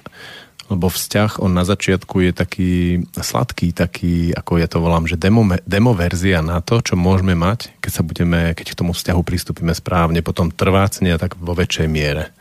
lebo 0.68 0.92
vzťah, 0.92 1.40
on 1.40 1.56
na 1.56 1.64
začiatku 1.64 2.28
je 2.28 2.32
taký 2.36 2.72
sladký, 3.16 3.72
taký, 3.72 4.36
ako 4.36 4.60
ja 4.60 4.68
to 4.68 4.84
volám, 4.84 5.08
že 5.08 5.16
demo, 5.16 5.40
demo 5.64 5.96
verzia 5.96 6.44
na 6.44 6.60
to, 6.60 6.84
čo 6.84 6.92
môžeme 6.92 7.32
mať, 7.32 7.72
keď 7.80 7.92
sa 7.92 8.02
budeme, 8.04 8.52
keď 8.52 8.76
k 8.76 8.78
tomu 8.84 8.92
vzťahu 8.92 9.20
pristúpime 9.24 9.72
správne, 9.72 10.20
potom 10.20 10.52
trvácne 10.52 11.16
a 11.16 11.20
tak 11.20 11.40
vo 11.40 11.56
väčšej 11.56 11.88
miere. 11.88 12.36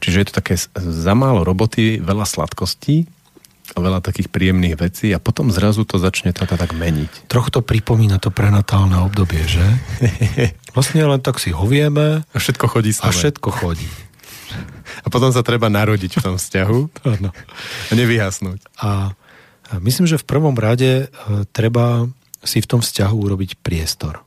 Čiže 0.00 0.16
je 0.16 0.26
to 0.32 0.38
také 0.40 0.56
za 0.72 1.12
málo 1.12 1.44
roboty, 1.44 2.00
veľa 2.00 2.24
sladkostí, 2.24 3.04
veľa 3.76 4.02
takých 4.02 4.32
príjemných 4.32 4.80
vecí 4.80 5.12
a 5.14 5.22
potom 5.22 5.52
zrazu 5.52 5.86
to 5.86 6.00
začne 6.00 6.34
to 6.34 6.48
tak 6.48 6.72
meniť. 6.74 7.30
Trochu 7.30 7.54
to 7.54 7.60
pripomína 7.62 8.18
to 8.18 8.32
prenatálne 8.32 8.98
obdobie, 8.98 9.44
že? 9.46 9.62
Vlastne 10.74 11.06
len 11.06 11.20
tak 11.22 11.38
si 11.38 11.54
hovieme. 11.54 12.24
A 12.24 12.38
všetko 12.40 12.66
chodí 12.66 12.90
A 12.98 13.12
všetko 13.12 13.48
chodí. 13.52 13.86
A 15.04 15.06
potom 15.08 15.30
sa 15.30 15.46
treba 15.46 15.72
narodiť 15.72 16.18
v 16.18 16.24
tom 16.24 16.36
vzťahu 16.36 16.80
no. 17.24 17.30
a 17.34 17.92
nevyhasnúť. 17.92 18.60
A 18.82 19.14
myslím, 19.80 20.06
že 20.10 20.20
v 20.20 20.28
prvom 20.28 20.56
rade 20.58 21.06
e, 21.06 21.44
treba 21.54 22.10
si 22.42 22.58
v 22.60 22.68
tom 22.68 22.80
vzťahu 22.80 23.16
urobiť 23.16 23.60
priestor. 23.60 24.24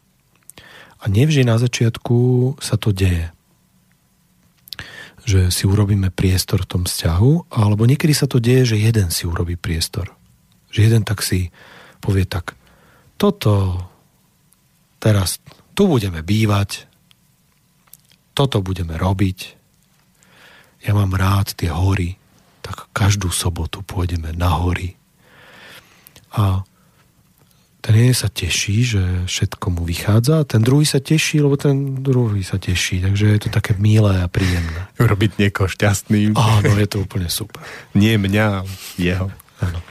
A 1.03 1.11
nevždy 1.11 1.43
na 1.43 1.59
začiatku 1.59 2.55
sa 2.63 2.79
to 2.79 2.95
deje. 2.95 3.33
Že 5.27 5.51
si 5.51 5.63
urobíme 5.67 6.11
priestor 6.11 6.63
v 6.63 6.69
tom 6.79 6.83
vzťahu, 6.87 7.51
alebo 7.51 7.83
niekedy 7.83 8.15
sa 8.15 8.27
to 8.27 8.39
deje, 8.39 8.75
že 8.75 8.83
jeden 8.83 9.11
si 9.11 9.27
urobí 9.27 9.59
priestor. 9.59 10.15
Že 10.71 10.79
jeden 10.91 11.03
tak 11.03 11.19
si 11.19 11.51
povie 12.03 12.27
tak, 12.27 12.55
toto 13.15 13.79
teraz 14.99 15.39
tu 15.71 15.87
budeme 15.87 16.19
bývať, 16.19 16.87
toto 18.35 18.59
budeme 18.59 18.99
robiť, 18.99 19.62
ja 20.83 20.91
mám 20.91 21.15
rád 21.15 21.55
tie 21.55 21.71
hory, 21.71 22.19
tak 22.59 22.91
každú 22.91 23.31
sobotu 23.31 23.79
pôjdeme 23.83 24.35
na 24.35 24.51
hory. 24.59 24.99
A 26.35 26.67
ten 27.83 27.99
jeden 27.99 28.15
sa 28.15 28.31
teší, 28.31 28.77
že 28.87 29.01
všetko 29.27 29.75
mu 29.75 29.83
vychádza, 29.83 30.43
a 30.43 30.47
ten 30.47 30.63
druhý 30.63 30.87
sa 30.87 31.03
teší, 31.03 31.43
lebo 31.43 31.59
ten 31.59 31.99
druhý 31.99 32.39
sa 32.39 32.55
teší. 32.55 33.03
Takže 33.03 33.25
je 33.27 33.39
to 33.43 33.49
také 33.51 33.75
milé 33.75 34.23
a 34.23 34.31
príjemné. 34.31 34.87
Urobiť 35.03 35.35
niekoho 35.35 35.67
šťastným. 35.67 36.31
Áno, 36.39 36.79
je 36.79 36.87
to 36.87 37.03
úplne 37.03 37.27
super. 37.27 37.59
Nie 37.91 38.15
mňa, 38.15 38.63
jeho. 38.95 39.27
Áno. 39.59 39.83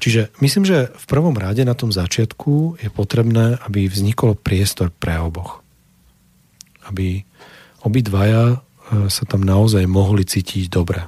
Čiže 0.00 0.32
myslím, 0.44 0.64
že 0.68 0.92
v 0.92 1.04
prvom 1.08 1.36
rade 1.36 1.64
na 1.64 1.72
tom 1.72 1.88
začiatku 1.88 2.80
je 2.80 2.88
potrebné, 2.92 3.56
aby 3.64 3.88
vznikol 3.88 4.36
priestor 4.36 4.92
pre 4.92 5.16
oboch. 5.20 5.64
Aby 6.84 7.24
obidvaja 7.80 8.60
sa 8.90 9.24
tam 9.26 9.46
naozaj 9.46 9.86
mohli 9.86 10.26
cítiť 10.26 10.66
dobre. 10.66 11.06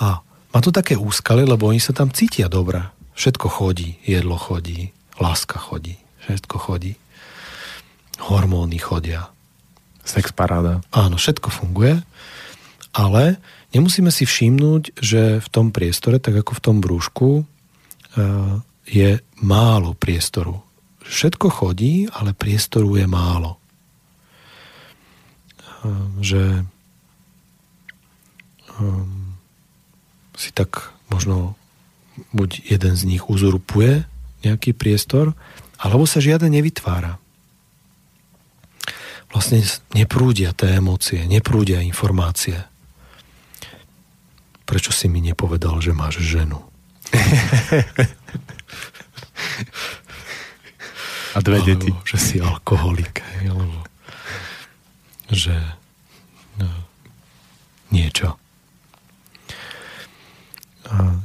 A 0.00 0.22
má 0.24 0.58
to 0.62 0.70
také 0.70 0.94
úskaly, 0.96 1.44
lebo 1.44 1.70
oni 1.70 1.82
sa 1.82 1.92
tam 1.92 2.10
cítia 2.10 2.46
dobre 2.50 2.86
Všetko 3.20 3.52
chodí, 3.52 4.00
jedlo 4.08 4.40
chodí, 4.40 4.96
láska 5.20 5.60
chodí, 5.60 6.00
všetko 6.24 6.56
chodí. 6.56 6.96
Hormóny 8.16 8.80
chodia. 8.80 9.28
Sex 10.00 10.32
paráda. 10.32 10.80
Áno, 10.88 11.20
všetko 11.20 11.52
funguje, 11.52 12.00
ale 12.96 13.36
nemusíme 13.76 14.08
si 14.08 14.24
všimnúť, 14.24 14.96
že 14.96 15.36
v 15.36 15.48
tom 15.52 15.68
priestore, 15.68 16.16
tak 16.16 16.40
ako 16.40 16.56
v 16.56 16.64
tom 16.64 16.76
brúšku, 16.80 17.28
e, 17.36 17.42
je 18.88 19.20
málo 19.44 19.92
priestoru. 19.92 20.64
Všetko 21.04 21.52
chodí, 21.52 22.08
ale 22.08 22.32
priestoru 22.32 22.96
je 22.96 23.04
málo. 23.04 23.59
E, 25.80 25.88
že 26.20 26.42
um, 28.76 29.36
si 30.36 30.52
tak 30.52 30.92
možno 31.08 31.56
buď 32.32 32.68
jeden 32.68 32.94
z 32.96 33.02
nich 33.08 33.28
uzurpuje 33.28 34.04
nejaký 34.44 34.72
priestor, 34.76 35.32
alebo 35.80 36.04
sa 36.04 36.20
žiaden 36.20 36.52
nevytvára. 36.52 37.16
Vlastne 39.30 39.62
neprúdia 39.94 40.52
tie 40.52 40.82
emócie, 40.82 41.22
neprúdia 41.24 41.80
informácie. 41.80 42.66
Prečo 44.66 44.90
si 44.90 45.06
mi 45.08 45.22
nepovedal, 45.22 45.78
že 45.78 45.94
máš 45.94 46.18
ženu? 46.20 46.60
A 51.30 51.38
dve 51.38 51.62
alebo, 51.62 51.68
deti. 51.70 51.90
že 52.02 52.18
si 52.18 52.36
alkoholik. 52.42 53.22
Alebo 53.46 53.86
že 55.30 55.54
no, 56.58 56.68
niečo 57.94 58.40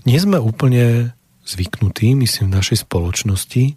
nie 0.05 0.17
sme 0.21 0.37
úplne 0.37 1.17
zvyknutí, 1.45 2.13
myslím, 2.17 2.53
v 2.53 2.57
našej 2.61 2.85
spoločnosti 2.85 3.73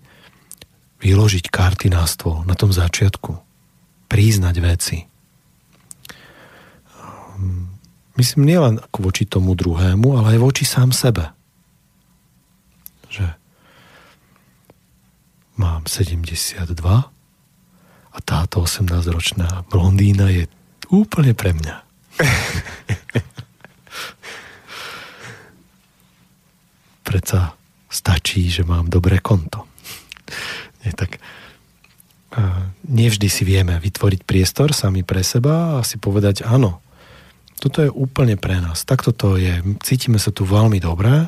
vyložiť 0.99 1.45
karty 1.49 1.89
na 1.93 2.05
stôl 2.05 2.45
na 2.45 2.53
tom 2.59 2.74
začiatku. 2.74 3.41
Príznať 4.09 4.57
veci. 4.61 4.99
Myslím 8.18 8.51
nielen 8.51 8.83
voči 8.91 9.29
tomu 9.29 9.55
druhému, 9.55 10.18
ale 10.18 10.37
aj 10.37 10.39
voči 10.43 10.64
sám 10.66 10.91
sebe. 10.91 11.31
Že 13.09 13.31
mám 15.55 15.87
72 15.87 16.74
a 18.19 18.21
táto 18.21 18.66
18-ročná 18.66 19.71
blondína 19.71 20.27
je 20.35 20.51
úplne 20.91 21.39
pre 21.39 21.55
mňa. 21.55 21.77
predsa 27.09 27.57
stačí, 27.89 28.53
že 28.53 28.69
mám 28.69 28.93
dobré 28.93 29.25
konto. 29.25 29.64
Nie, 30.85 30.93
tak 30.93 31.16
nevždy 32.85 33.29
si 33.33 33.49
vieme 33.49 33.81
vytvoriť 33.81 34.29
priestor 34.29 34.77
sami 34.77 35.01
pre 35.01 35.25
seba 35.25 35.81
a 35.81 35.87
si 35.87 35.97
povedať 35.97 36.45
áno, 36.45 36.85
toto 37.59 37.83
je 37.83 37.91
úplne 37.91 38.37
pre 38.39 38.61
nás. 38.61 38.85
Takto 38.85 39.11
to 39.11 39.41
je. 39.41 39.64
Cítime 39.83 40.21
sa 40.21 40.31
tu 40.31 40.47
veľmi 40.47 40.79
dobré 40.79 41.27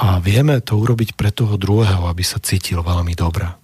a 0.00 0.18
vieme 0.18 0.58
to 0.58 0.80
urobiť 0.80 1.14
pre 1.14 1.30
toho 1.30 1.54
druhého, 1.60 2.08
aby 2.08 2.24
sa 2.26 2.42
cítil 2.42 2.82
veľmi 2.82 3.14
dobré. 3.14 3.61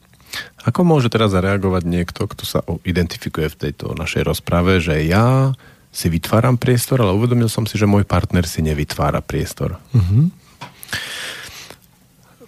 Ako 0.68 0.84
môže 0.84 1.08
teraz 1.08 1.32
zareagovať 1.32 1.82
niekto, 1.88 2.28
kto 2.28 2.44
sa 2.44 2.60
identifikuje 2.84 3.48
v 3.48 3.58
tejto 3.68 3.96
našej 3.96 4.28
rozprave, 4.28 4.84
že 4.84 5.00
ja 5.08 5.56
si 5.88 6.12
vytváram 6.12 6.60
priestor, 6.60 7.00
ale 7.00 7.16
uvedomil 7.16 7.48
som 7.48 7.64
si, 7.64 7.80
že 7.80 7.88
môj 7.88 8.04
partner 8.04 8.44
si 8.44 8.60
nevytvára 8.60 9.24
priestor. 9.24 9.80
Uh-huh. 9.96 10.28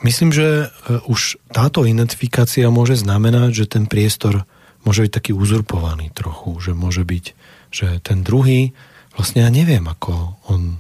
Myslím, 0.04 0.36
že 0.36 0.68
e, 0.68 1.00
už 1.08 1.40
táto 1.48 1.88
identifikácia 1.88 2.68
môže 2.68 3.00
znamenať, 3.00 3.64
že 3.64 3.66
ten 3.72 3.88
priestor 3.88 4.44
môže 4.84 5.08
byť 5.08 5.12
taký 5.12 5.32
uzurpovaný 5.32 6.12
trochu, 6.12 6.60
že 6.60 6.72
môže 6.76 7.04
byť, 7.04 7.24
že 7.72 8.04
ten 8.04 8.20
druhý 8.20 8.76
vlastne 9.16 9.44
ja 9.44 9.50
neviem, 9.52 9.84
ako 9.88 10.36
on 10.52 10.76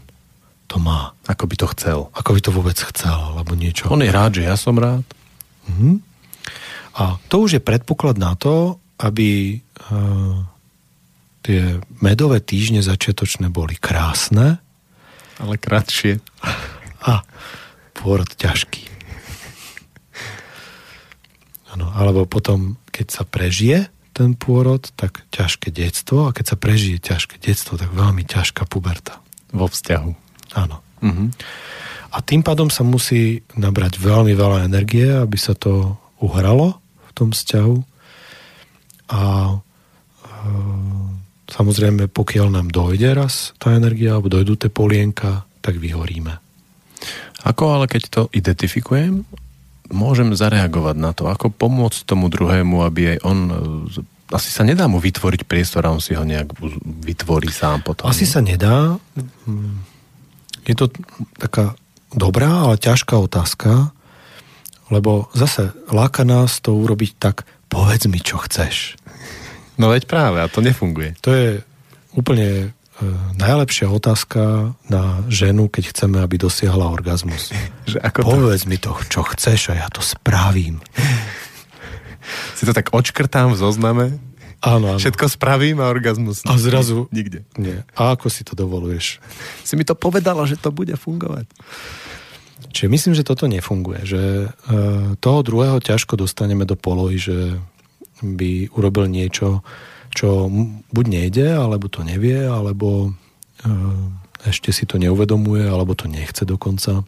to 0.70 0.78
má. 0.78 1.12
Ako 1.26 1.50
by 1.50 1.56
to 1.58 1.66
chcel. 1.74 1.98
Ako 2.14 2.36
by 2.36 2.40
to 2.40 2.54
vôbec 2.54 2.78
chcel, 2.78 3.18
alebo 3.34 3.58
niečo. 3.58 3.90
On 3.90 3.98
je 3.98 4.12
rád, 4.12 4.38
že 4.38 4.46
ja 4.46 4.54
som 4.54 4.76
rád. 4.78 5.02
Mhm. 5.66 6.09
A 7.00 7.16
to 7.32 7.48
už 7.48 7.56
je 7.56 7.62
predpoklad 7.64 8.20
na 8.20 8.36
to, 8.36 8.76
aby 9.00 9.56
uh, 9.56 10.44
tie 11.40 11.80
medové 12.04 12.44
týždne 12.44 12.84
začiatočné 12.84 13.48
boli 13.48 13.80
krásne. 13.80 14.60
Ale 15.40 15.56
kratšie. 15.56 16.20
A 17.00 17.24
pôrod 17.96 18.28
ťažký. 18.28 18.84
Ano, 21.72 21.88
alebo 21.96 22.28
potom, 22.28 22.76
keď 22.92 23.06
sa 23.08 23.22
prežije 23.24 23.88
ten 24.12 24.36
pôrod, 24.36 24.84
tak 25.00 25.24
ťažké 25.32 25.72
detstvo 25.72 26.28
a 26.28 26.34
keď 26.36 26.44
sa 26.52 26.56
prežije 26.60 27.00
ťažké 27.00 27.40
detstvo, 27.40 27.80
tak 27.80 27.88
veľmi 27.96 28.28
ťažká 28.28 28.68
puberta. 28.68 29.24
Vo 29.56 29.64
vzťahu. 29.64 30.12
Áno. 30.60 30.84
Uh-huh. 31.00 31.32
A 32.12 32.18
tým 32.20 32.44
pádom 32.44 32.68
sa 32.68 32.84
musí 32.84 33.40
nabrať 33.56 33.96
veľmi 33.96 34.36
veľa 34.36 34.68
energie, 34.68 35.08
aby 35.08 35.38
sa 35.40 35.56
to 35.56 35.96
uhralo 36.20 36.79
tom 37.20 37.30
vzťahu. 37.36 37.76
A 39.12 39.22
e, 39.52 39.56
samozrejme, 41.52 42.08
pokiaľ 42.08 42.48
nám 42.56 42.68
dojde 42.72 43.12
raz 43.12 43.52
tá 43.60 43.76
energia, 43.76 44.16
alebo 44.16 44.32
dojdú 44.32 44.56
tie 44.56 44.70
polienka, 44.72 45.44
tak 45.60 45.76
vyhoríme. 45.76 46.40
Ako 47.44 47.80
ale 47.80 47.86
keď 47.88 48.02
to 48.08 48.22
identifikujem 48.32 49.24
môžem 49.90 50.32
zareagovať 50.32 50.96
na 50.96 51.10
to? 51.10 51.26
Ako 51.26 51.50
pomôcť 51.50 52.06
tomu 52.06 52.30
druhému, 52.30 52.86
aby 52.86 53.16
aj 53.16 53.18
on 53.26 53.38
e, 53.50 53.54
asi 54.30 54.50
sa 54.54 54.62
nedá 54.62 54.86
mu 54.86 55.02
vytvoriť 55.02 55.42
priestor 55.44 55.82
a 55.86 55.92
on 55.92 55.98
si 55.98 56.14
ho 56.14 56.22
nejak 56.22 56.54
vytvorí 57.02 57.50
sám 57.50 57.82
potom. 57.82 58.06
Asi 58.06 58.22
sa 58.22 58.38
nedá. 58.38 58.94
Je 60.62 60.74
to 60.78 60.86
taká 61.34 61.74
dobrá, 62.14 62.70
ale 62.70 62.78
ťažká 62.78 63.18
otázka, 63.18 63.90
lebo 64.90 65.30
zase 65.32 65.72
láka 65.88 66.26
nás 66.26 66.58
to 66.60 66.74
urobiť 66.74 67.12
tak, 67.16 67.48
povedz 67.70 68.10
mi, 68.10 68.18
čo 68.20 68.42
chceš. 68.42 68.98
No 69.80 69.88
veď 69.88 70.04
práve, 70.04 70.42
a 70.42 70.50
to 70.50 70.60
nefunguje. 70.60 71.16
To 71.24 71.30
je 71.32 71.64
úplne 72.12 72.74
E, 73.00 73.08
najlepšia 73.40 73.88
otázka 73.88 74.76
na 74.92 75.24
ženu, 75.32 75.72
keď 75.72 75.96
chceme, 75.96 76.20
aby 76.20 76.36
dosiahla 76.36 76.84
orgazmus. 76.92 77.48
Že 77.90 77.98
ako 78.04 78.18
Povedz 78.28 78.64
to... 78.64 78.68
mi 78.68 78.76
to, 78.76 78.92
čo 79.08 79.24
chceš 79.24 79.72
a 79.72 79.74
ja 79.80 79.88
to 79.88 80.04
spravím. 80.04 80.84
Si 82.54 82.62
to 82.62 82.70
tak 82.70 82.94
očkrtám 82.94 83.56
v 83.56 83.58
zozname? 83.58 84.06
Áno, 84.62 84.94
áno. 84.94 85.00
Všetko 85.02 85.26
spravím 85.34 85.82
a 85.82 85.90
orgazmus. 85.90 86.46
A 86.46 86.54
zrazu... 86.60 87.10
Nikde. 87.10 87.42
Nie. 87.58 87.82
A 87.98 88.14
ako 88.14 88.30
si 88.30 88.46
to 88.46 88.54
dovoluješ? 88.54 89.18
Si 89.66 89.74
mi 89.74 89.82
to 89.82 89.98
povedala, 89.98 90.46
že 90.46 90.54
to 90.54 90.70
bude 90.70 90.94
fungovať. 90.94 91.50
Čiže 92.70 92.88
myslím, 92.92 93.14
že 93.18 93.26
toto 93.26 93.50
nefunguje. 93.50 94.00
Že 94.06 94.22
e, 94.22 94.48
toho 95.18 95.40
druhého 95.42 95.82
ťažko 95.82 96.14
dostaneme 96.14 96.62
do 96.62 96.78
polohy, 96.78 97.18
že 97.18 97.58
by 98.22 98.70
urobil 98.78 99.10
niečo, 99.10 99.66
čo 100.14 100.46
buď 100.90 101.04
nejde, 101.06 101.46
alebo 101.50 101.90
to 101.90 102.06
nevie, 102.06 102.46
alebo 102.46 103.10
e, 103.10 103.70
ešte 104.46 104.70
si 104.70 104.86
to 104.86 105.02
neuvedomuje, 105.02 105.66
alebo 105.66 105.98
to 105.98 106.06
nechce 106.06 106.46
dokonca. 106.46 107.02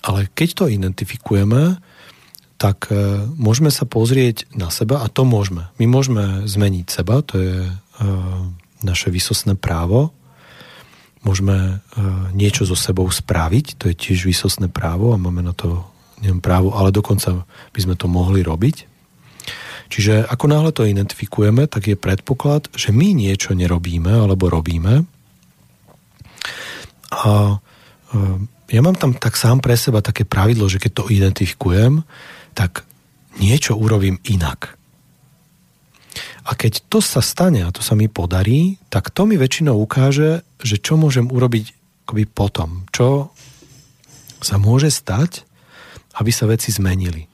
Ale 0.00 0.28
keď 0.32 0.48
to 0.56 0.64
identifikujeme, 0.68 1.80
tak 2.60 2.92
e, 2.92 3.24
môžeme 3.40 3.72
sa 3.72 3.88
pozrieť 3.88 4.44
na 4.52 4.68
seba 4.68 5.00
a 5.00 5.08
to 5.08 5.24
môžeme. 5.24 5.72
My 5.80 5.88
môžeme 5.88 6.44
zmeniť 6.44 6.86
seba, 6.92 7.24
to 7.24 7.40
je 7.40 7.58
naše 8.80 9.12
vysosné 9.12 9.60
právo. 9.60 10.16
Môžeme 11.20 11.56
e, 11.56 12.00
niečo 12.32 12.64
so 12.64 12.76
sebou 12.78 13.08
spraviť, 13.08 13.76
to 13.76 13.92
je 13.92 13.94
tiež 13.94 14.24
vysosné 14.24 14.72
právo 14.72 15.12
a 15.12 15.20
máme 15.20 15.44
na 15.44 15.52
to 15.52 15.84
neviem, 16.20 16.40
právo, 16.40 16.72
ale 16.76 16.92
dokonca 16.92 17.44
by 17.44 17.80
sme 17.80 17.94
to 17.96 18.08
mohli 18.08 18.40
robiť. 18.44 18.88
Čiže 19.90 20.30
ako 20.30 20.44
náhle 20.46 20.70
to 20.70 20.86
identifikujeme, 20.86 21.66
tak 21.66 21.90
je 21.90 21.98
predpoklad, 21.98 22.70
že 22.78 22.94
my 22.94 23.10
niečo 23.10 23.58
nerobíme 23.58 24.06
alebo 24.06 24.46
robíme. 24.46 25.02
A 27.10 27.58
ja 28.70 28.80
mám 28.86 28.94
tam 28.94 29.18
tak 29.18 29.34
sám 29.34 29.58
pre 29.58 29.74
seba 29.74 29.98
také 29.98 30.22
pravidlo, 30.22 30.70
že 30.70 30.78
keď 30.78 30.92
to 30.94 31.10
identifikujem, 31.10 32.06
tak 32.54 32.86
niečo 33.42 33.74
urobím 33.74 34.22
inak. 34.30 34.78
A 36.50 36.58
keď 36.58 36.82
to 36.90 36.98
sa 36.98 37.22
stane 37.22 37.62
a 37.62 37.70
to 37.70 37.78
sa 37.78 37.94
mi 37.94 38.10
podarí, 38.10 38.82
tak 38.90 39.14
to 39.14 39.22
mi 39.22 39.38
väčšinou 39.38 39.78
ukáže, 39.78 40.42
že 40.58 40.82
čo 40.82 40.98
môžem 40.98 41.30
urobiť 41.30 41.78
akoby 42.10 42.26
potom. 42.26 42.90
Čo 42.90 43.30
sa 44.42 44.58
môže 44.58 44.90
stať, 44.90 45.46
aby 46.18 46.34
sa 46.34 46.50
veci 46.50 46.74
zmenili. 46.74 47.30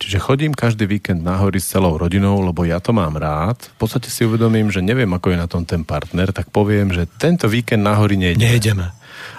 Čiže 0.00 0.16
chodím 0.16 0.56
každý 0.56 0.88
víkend 0.88 1.20
na 1.20 1.36
hory 1.36 1.60
s 1.60 1.76
celou 1.76 2.00
rodinou, 2.00 2.40
lebo 2.40 2.64
ja 2.64 2.80
to 2.80 2.96
mám 2.96 3.20
rád. 3.20 3.60
V 3.76 3.84
podstate 3.84 4.08
si 4.08 4.24
uvedomím, 4.24 4.72
že 4.72 4.80
neviem, 4.80 5.12
ako 5.12 5.36
je 5.36 5.38
na 5.38 5.44
tom 5.44 5.68
ten 5.68 5.84
partner, 5.84 6.32
tak 6.32 6.48
poviem, 6.48 6.88
že 6.88 7.04
tento 7.20 7.44
víkend 7.52 7.84
na 7.84 8.00
hory 8.00 8.16
nejdeme. 8.16 8.40
Nejdeme. 8.40 8.86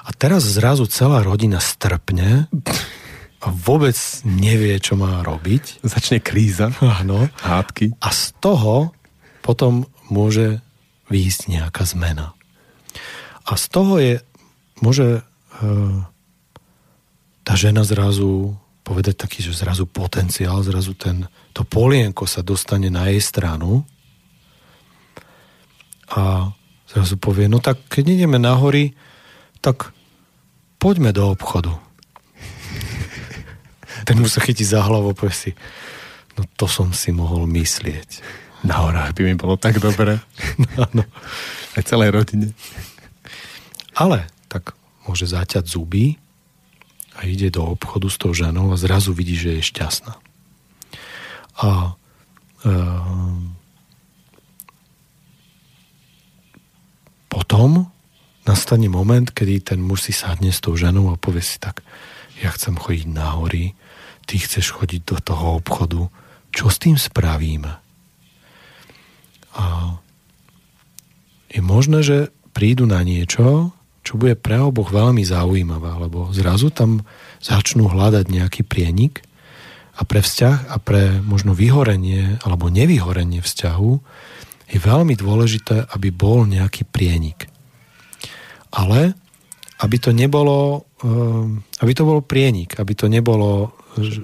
A 0.05 0.09
teraz 0.13 0.45
zrazu 0.45 0.85
celá 0.85 1.25
rodina 1.25 1.57
strpne 1.57 2.45
a 3.41 3.47
vôbec 3.49 3.97
nevie, 4.21 4.77
čo 4.77 4.93
má 4.93 5.25
robiť. 5.25 5.81
Začne 5.81 6.21
kríza. 6.21 6.69
Áno. 7.01 7.25
Hádky. 7.41 7.97
A 7.97 8.13
z 8.13 8.37
toho 8.37 8.93
potom 9.41 9.89
môže 10.13 10.61
výjsť 11.09 11.49
nejaká 11.49 11.83
zmena. 11.89 12.37
A 13.49 13.57
z 13.57 13.65
toho 13.73 13.97
je, 13.97 14.21
môže 14.85 15.19
e, 15.19 15.21
tá 17.41 17.53
žena 17.57 17.81
zrazu 17.81 18.53
povedať 18.85 19.17
taký, 19.17 19.41
že 19.41 19.57
zrazu 19.57 19.89
potenciál, 19.89 20.61
zrazu 20.61 20.93
ten, 20.93 21.25
to 21.57 21.65
polienko 21.65 22.29
sa 22.29 22.45
dostane 22.45 22.93
na 22.93 23.09
jej 23.09 23.21
stranu 23.21 23.81
a 26.13 26.53
zrazu 26.85 27.17
povie, 27.17 27.49
no 27.49 27.57
tak 27.57 27.81
keď 27.89 28.19
ideme 28.19 28.37
na 28.37 28.53
hory, 28.57 28.93
tak 29.63 29.95
poďme 30.77 31.13
do 31.13 31.33
obchodu 31.33 31.77
ten 34.11 34.19
už 34.19 34.27
sa 34.27 34.43
chytí 34.43 34.67
za 34.67 34.83
hlavu, 34.83 35.15
povie 35.15 35.31
si, 35.31 35.51
no 36.35 36.43
to 36.59 36.67
som 36.67 36.91
si 36.91 37.15
mohol 37.15 37.47
myslieť. 37.47 38.19
Na 38.67 38.83
horách 38.83 39.15
by 39.15 39.23
mi 39.23 39.39
bolo 39.39 39.55
tak 39.55 39.79
dobre. 39.79 40.19
no. 40.99 41.07
Aj 41.79 41.83
celej 41.87 42.11
rodine. 42.11 42.51
Ale 43.95 44.27
tak 44.51 44.75
môže 45.07 45.31
zaťať 45.31 45.63
zuby 45.63 46.19
a 47.15 47.23
ide 47.23 47.55
do 47.55 47.63
obchodu 47.63 48.11
s 48.11 48.19
tou 48.19 48.35
ženou 48.35 48.75
a 48.75 48.75
zrazu 48.75 49.15
vidí, 49.15 49.39
že 49.39 49.63
je 49.63 49.69
šťastná. 49.71 50.19
A 51.63 51.95
e, 52.67 52.71
potom 57.31 57.87
nastane 58.43 58.91
moment, 58.91 59.31
kedy 59.31 59.71
ten 59.71 59.79
muž 59.79 60.11
si 60.11 60.11
sadne 60.11 60.51
s 60.51 60.59
tou 60.59 60.75
ženou 60.75 61.15
a 61.15 61.15
povie 61.15 61.39
si 61.39 61.63
tak, 61.63 61.79
ja 62.43 62.51
chcem 62.51 62.75
chodiť 62.75 63.07
na 63.07 63.39
hory, 63.39 63.71
ty 64.31 64.39
chceš 64.39 64.71
chodiť 64.79 65.03
do 65.03 65.17
toho 65.19 65.59
obchodu, 65.59 66.07
čo 66.55 66.71
s 66.71 66.79
tým 66.79 66.95
spravíme? 66.95 67.75
A 69.59 69.63
je 71.51 71.59
možné, 71.59 71.99
že 71.99 72.31
prídu 72.55 72.87
na 72.87 73.03
niečo, 73.03 73.75
čo 74.07 74.15
bude 74.15 74.39
pre 74.39 74.55
oboch 74.63 74.95
veľmi 74.95 75.19
zaujímavé, 75.27 76.07
lebo 76.07 76.31
zrazu 76.31 76.71
tam 76.71 77.03
začnú 77.43 77.91
hľadať 77.91 78.31
nejaký 78.31 78.63
prienik 78.63 79.19
a 79.99 80.07
pre 80.07 80.23
vzťah 80.23 80.71
a 80.71 80.79
pre 80.79 81.19
možno 81.19 81.51
vyhorenie 81.51 82.39
alebo 82.47 82.71
nevyhorenie 82.71 83.43
vzťahu 83.43 83.91
je 84.71 84.79
veľmi 84.79 85.19
dôležité, 85.19 85.91
aby 85.91 86.15
bol 86.15 86.47
nejaký 86.47 86.87
prienik. 86.87 87.51
Ale 88.71 89.11
aby 89.83 89.95
to 89.99 90.15
nebolo, 90.15 90.87
aby 91.81 91.91
to 91.97 92.03
bol 92.05 92.21
prienik, 92.21 92.77
aby 92.77 92.93
to 92.93 93.09
nebolo 93.09 93.73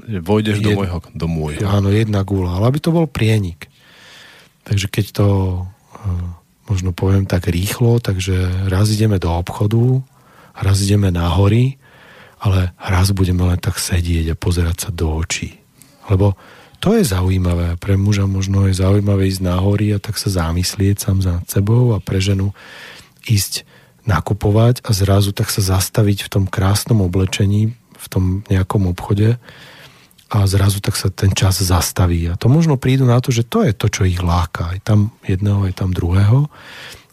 vojdeš 0.07 0.61
jed... 0.61 0.65
do 0.65 0.71
môjho, 0.77 0.97
do 1.11 1.27
môjho. 1.27 1.61
Áno, 1.65 1.89
jedna 1.89 2.21
gula, 2.23 2.57
ale 2.57 2.71
aby 2.71 2.79
to 2.79 2.93
bol 2.93 3.09
prienik. 3.09 3.67
Takže 4.63 4.87
keď 4.87 5.05
to 5.15 5.27
uh, 5.63 6.27
možno 6.67 6.91
poviem 6.91 7.25
tak 7.25 7.47
rýchlo, 7.47 7.99
takže 7.99 8.67
raz 8.67 8.91
ideme 8.91 9.17
do 9.17 9.31
obchodu, 9.31 10.03
raz 10.55 10.83
ideme 10.83 11.09
na 11.09 11.31
hory, 11.31 11.79
ale 12.37 12.75
raz 12.77 13.09
budeme 13.11 13.43
len 13.47 13.57
tak 13.57 13.81
sedieť 13.81 14.35
a 14.35 14.39
pozerať 14.39 14.87
sa 14.87 14.89
do 14.93 15.09
očí. 15.17 15.57
Lebo 16.07 16.37
to 16.77 16.93
je 16.93 17.01
zaujímavé. 17.01 17.81
Pre 17.81 17.97
muža 17.97 18.29
možno 18.29 18.69
je 18.69 18.77
zaujímavé 18.77 19.33
ísť 19.33 19.41
na 19.41 19.57
hory 19.57 19.97
a 19.97 19.99
tak 19.99 20.21
sa 20.21 20.29
zamyslieť 20.29 21.01
sám 21.01 21.17
za 21.25 21.33
sebou 21.49 21.97
a 21.97 21.99
pre 21.99 22.21
ženu 22.21 22.53
ísť 23.25 23.65
nakupovať 24.07 24.81
a 24.87 24.95
zrazu 24.95 25.35
tak 25.35 25.51
sa 25.51 25.59
zastaviť 25.59 26.25
v 26.25 26.31
tom 26.31 26.43
krásnom 26.47 27.03
oblečení 27.03 27.75
v 27.97 28.07
tom 28.07 28.23
nejakom 28.47 28.87
obchode 28.87 29.35
a 30.27 30.37
zrazu 30.43 30.83
tak 30.83 30.99
sa 30.99 31.07
ten 31.07 31.31
čas 31.31 31.59
zastaví. 31.59 32.27
A 32.27 32.35
to 32.35 32.51
možno 32.51 32.75
prídu 32.75 33.07
na 33.07 33.17
to, 33.23 33.31
že 33.31 33.47
to 33.47 33.63
je 33.63 33.71
to, 33.71 33.87
čo 33.87 34.07
ich 34.07 34.19
láka. 34.19 34.75
Aj 34.75 34.79
tam 34.83 35.15
jedného, 35.23 35.65
aj 35.67 35.79
tam 35.79 35.95
druhého. 35.95 36.51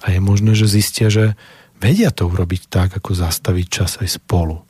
A 0.03 0.07
je 0.13 0.21
možné, 0.21 0.53
že 0.59 0.67
zistia, 0.67 1.09
že 1.09 1.39
vedia 1.79 2.11
to 2.11 2.27
urobiť 2.27 2.67
tak, 2.67 2.91
ako 2.99 3.15
zastaviť 3.15 3.67
čas 3.71 4.03
aj 4.03 4.19
spolu. 4.19 4.61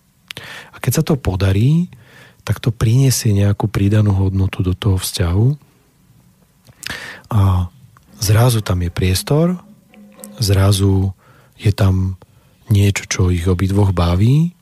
A 0.72 0.76
keď 0.76 0.92
sa 1.00 1.02
to 1.02 1.16
podarí, 1.16 1.88
tak 2.44 2.60
to 2.60 2.68
priniesie 2.68 3.32
nejakú 3.32 3.66
pridanú 3.72 4.12
hodnotu 4.12 4.60
do 4.60 4.76
toho 4.76 5.00
vzťahu 5.00 5.46
a 7.32 7.72
zrazu 8.20 8.60
tam 8.60 8.84
je 8.84 8.92
priestor, 8.92 9.56
zrazu 10.36 11.16
je 11.64 11.72
tam 11.72 12.20
niečo, 12.68 13.08
čo 13.08 13.20
ich 13.32 13.48
obidvoch 13.48 13.96
baví 13.96 14.52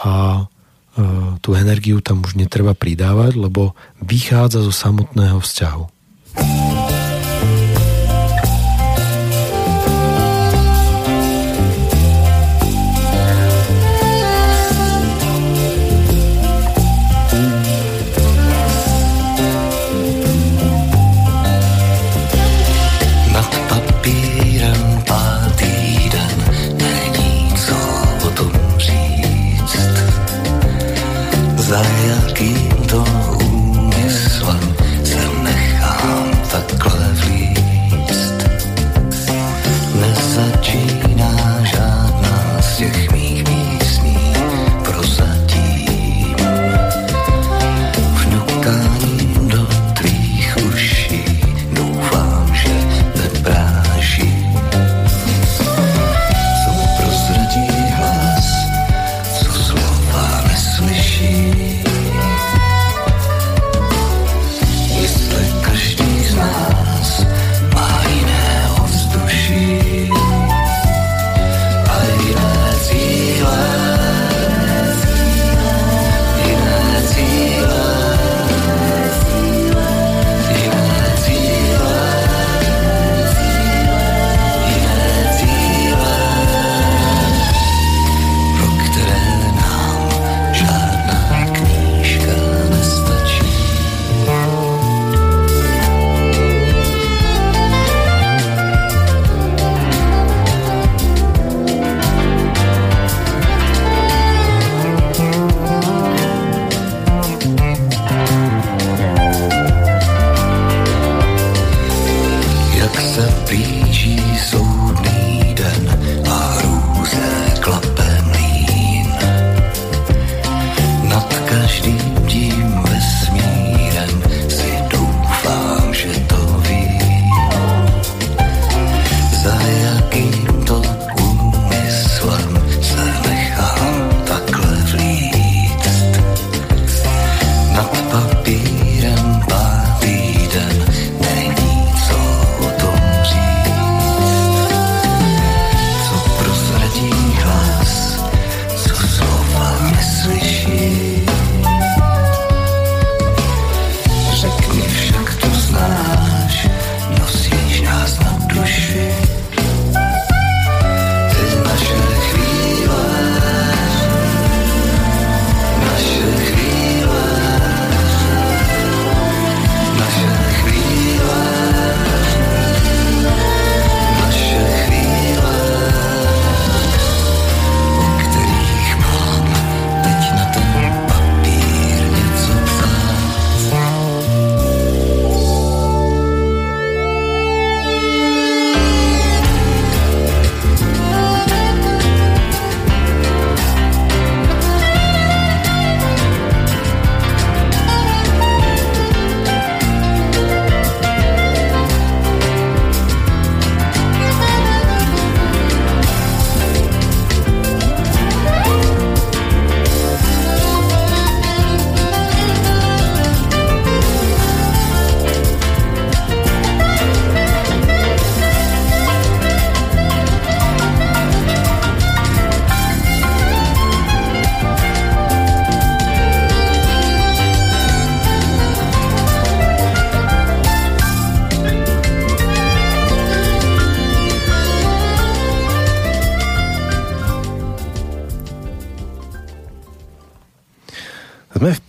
a 0.00 0.44
E, 0.92 1.00
tú 1.40 1.56
energiu 1.56 2.04
tam 2.04 2.20
už 2.20 2.36
netreba 2.36 2.76
pridávať, 2.76 3.40
lebo 3.40 3.72
vychádza 4.04 4.60
zo 4.60 4.72
samotného 4.72 5.40
vzťahu. 5.40 5.84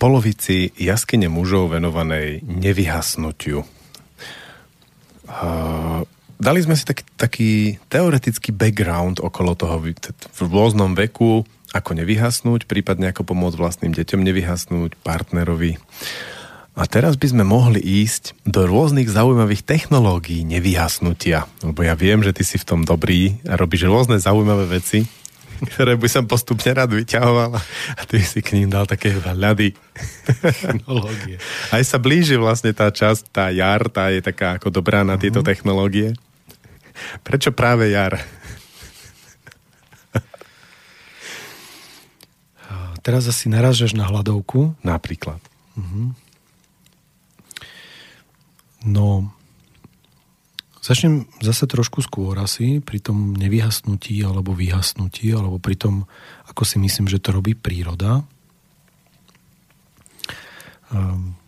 Polovici 0.04 0.68
jaskyne 0.76 1.32
mužov 1.32 1.72
venovanej 1.72 2.44
nevyhasnutiu. 2.44 3.64
Uh, 5.24 6.04
dali 6.36 6.60
sme 6.60 6.76
si 6.76 6.84
taký, 6.84 7.04
taký 7.16 7.50
teoretický 7.88 8.52
background 8.52 9.24
okolo 9.24 9.56
toho 9.56 9.80
v 9.80 10.40
rôznom 10.44 10.92
veku, 10.92 11.48
ako 11.72 11.90
nevyhasnúť, 11.96 12.68
prípadne 12.68 13.16
ako 13.16 13.32
pomôcť 13.32 13.56
vlastným 13.56 13.96
deťom 13.96 14.20
nevyhasnúť, 14.20 15.00
partnerovi. 15.00 15.80
A 16.76 16.84
teraz 16.84 17.16
by 17.16 17.32
sme 17.32 17.44
mohli 17.48 17.80
ísť 17.80 18.36
do 18.44 18.68
rôznych 18.68 19.08
zaujímavých 19.08 19.64
technológií 19.64 20.44
nevyhasnutia. 20.44 21.48
Lebo 21.64 21.80
ja 21.80 21.96
viem, 21.96 22.20
že 22.20 22.36
ty 22.36 22.44
si 22.44 22.60
v 22.60 22.68
tom 22.68 22.84
dobrý 22.84 23.40
a 23.48 23.56
robíš 23.56 23.88
rôzne 23.88 24.20
zaujímavé 24.20 24.68
veci 24.68 25.08
ktoré 25.64 25.96
by 25.96 26.08
som 26.08 26.24
postupne 26.28 26.70
rád 26.72 26.92
vyťahoval 26.92 27.56
a 27.98 28.02
ty 28.04 28.20
si 28.20 28.40
k 28.44 28.56
ním 28.60 28.68
dal 28.70 28.84
také 28.84 29.12
hľady. 29.16 29.74
Technológie. 30.40 31.36
Aj 31.72 31.82
sa 31.82 31.98
blíži 31.98 32.36
vlastne 32.36 32.70
tá 32.76 32.92
časť, 32.92 33.32
tá 33.32 33.48
jar, 33.50 33.88
tá 33.88 34.12
je 34.12 34.20
taká 34.20 34.56
ako 34.60 34.70
dobrá 34.70 35.02
na 35.02 35.16
tieto 35.16 35.40
uh-huh. 35.40 35.50
technológie. 35.50 36.14
Prečo 37.26 37.50
práve 37.50 37.90
jar? 37.90 38.20
Teraz 43.04 43.28
asi 43.28 43.52
narážaš 43.52 43.92
na 43.92 44.08
hladovku. 44.08 44.80
Napríklad. 44.80 45.36
Uh-huh. 45.76 46.16
No, 48.80 49.28
Začnem 50.84 51.24
zase 51.40 51.64
trošku 51.64 52.04
skôr 52.04 52.36
asi, 52.36 52.76
pri 52.84 53.00
tom 53.00 53.32
nevyhasnutí 53.32 54.20
alebo 54.20 54.52
vyhasnutí, 54.52 55.32
alebo 55.32 55.56
pri 55.56 55.80
tom, 55.80 56.04
ako 56.52 56.68
si 56.68 56.76
myslím, 56.76 57.08
že 57.08 57.24
to 57.24 57.32
robí 57.32 57.56
príroda. 57.56 58.20
Um, 60.92 61.40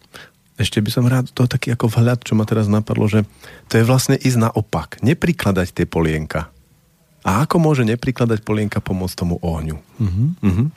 ešte 0.56 0.80
by 0.80 0.88
som 0.88 1.04
rád 1.04 1.28
to 1.36 1.44
taký 1.44 1.76
ako 1.76 1.92
vhľad, 1.92 2.24
čo 2.24 2.32
ma 2.32 2.48
teraz 2.48 2.64
napadlo, 2.64 3.04
že 3.12 3.28
to 3.68 3.76
je 3.76 3.84
vlastne 3.84 4.16
ísť 4.16 4.40
naopak. 4.40 5.04
Neprikladať 5.04 5.68
tie 5.68 5.84
polienka. 5.84 6.48
A 7.20 7.44
ako 7.44 7.60
môže 7.60 7.84
neprikladať 7.84 8.40
polienka 8.40 8.80
pomôcť 8.80 9.20
tomu 9.20 9.36
ohňu? 9.44 9.76
Uh-huh. 10.00 10.32
Uh-huh. 10.40 10.68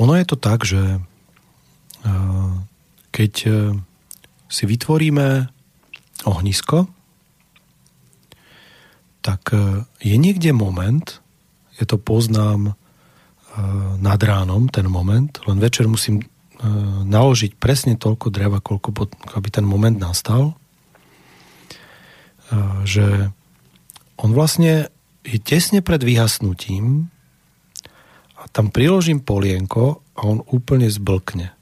Ono 0.00 0.16
je 0.16 0.24
to 0.24 0.36
tak, 0.40 0.64
že 0.64 0.80
uh, 2.08 2.54
keď 3.12 3.32
si 4.48 4.64
vytvoríme 4.68 5.48
ohnisko, 6.24 6.88
tak 9.24 9.56
e, 9.56 9.88
je 10.04 10.16
niekde 10.20 10.52
moment, 10.52 11.24
ja 11.80 11.84
to 11.88 11.96
poznám 11.96 12.70
e, 12.70 12.72
nad 14.04 14.20
ránom, 14.20 14.68
ten 14.68 14.84
moment, 14.84 15.32
len 15.48 15.56
večer 15.56 15.88
musím 15.88 16.20
e, 16.20 16.26
naložiť 17.08 17.56
presne 17.56 17.96
toľko 17.96 18.28
dreva, 18.28 18.60
koľko, 18.60 19.08
aby 19.40 19.48
ten 19.48 19.64
moment 19.64 19.96
nastal, 19.96 20.52
že 22.84 23.32
on 24.20 24.30
vlastne 24.36 24.92
je 25.24 25.40
tesne 25.40 25.80
pred 25.80 25.98
vyhasnutím 26.04 27.08
a 28.36 28.44
tam 28.52 28.68
priložím 28.68 29.24
polienko 29.24 30.04
a 30.12 30.20
on 30.28 30.44
úplne 30.52 30.86
zblkne. 30.92 31.53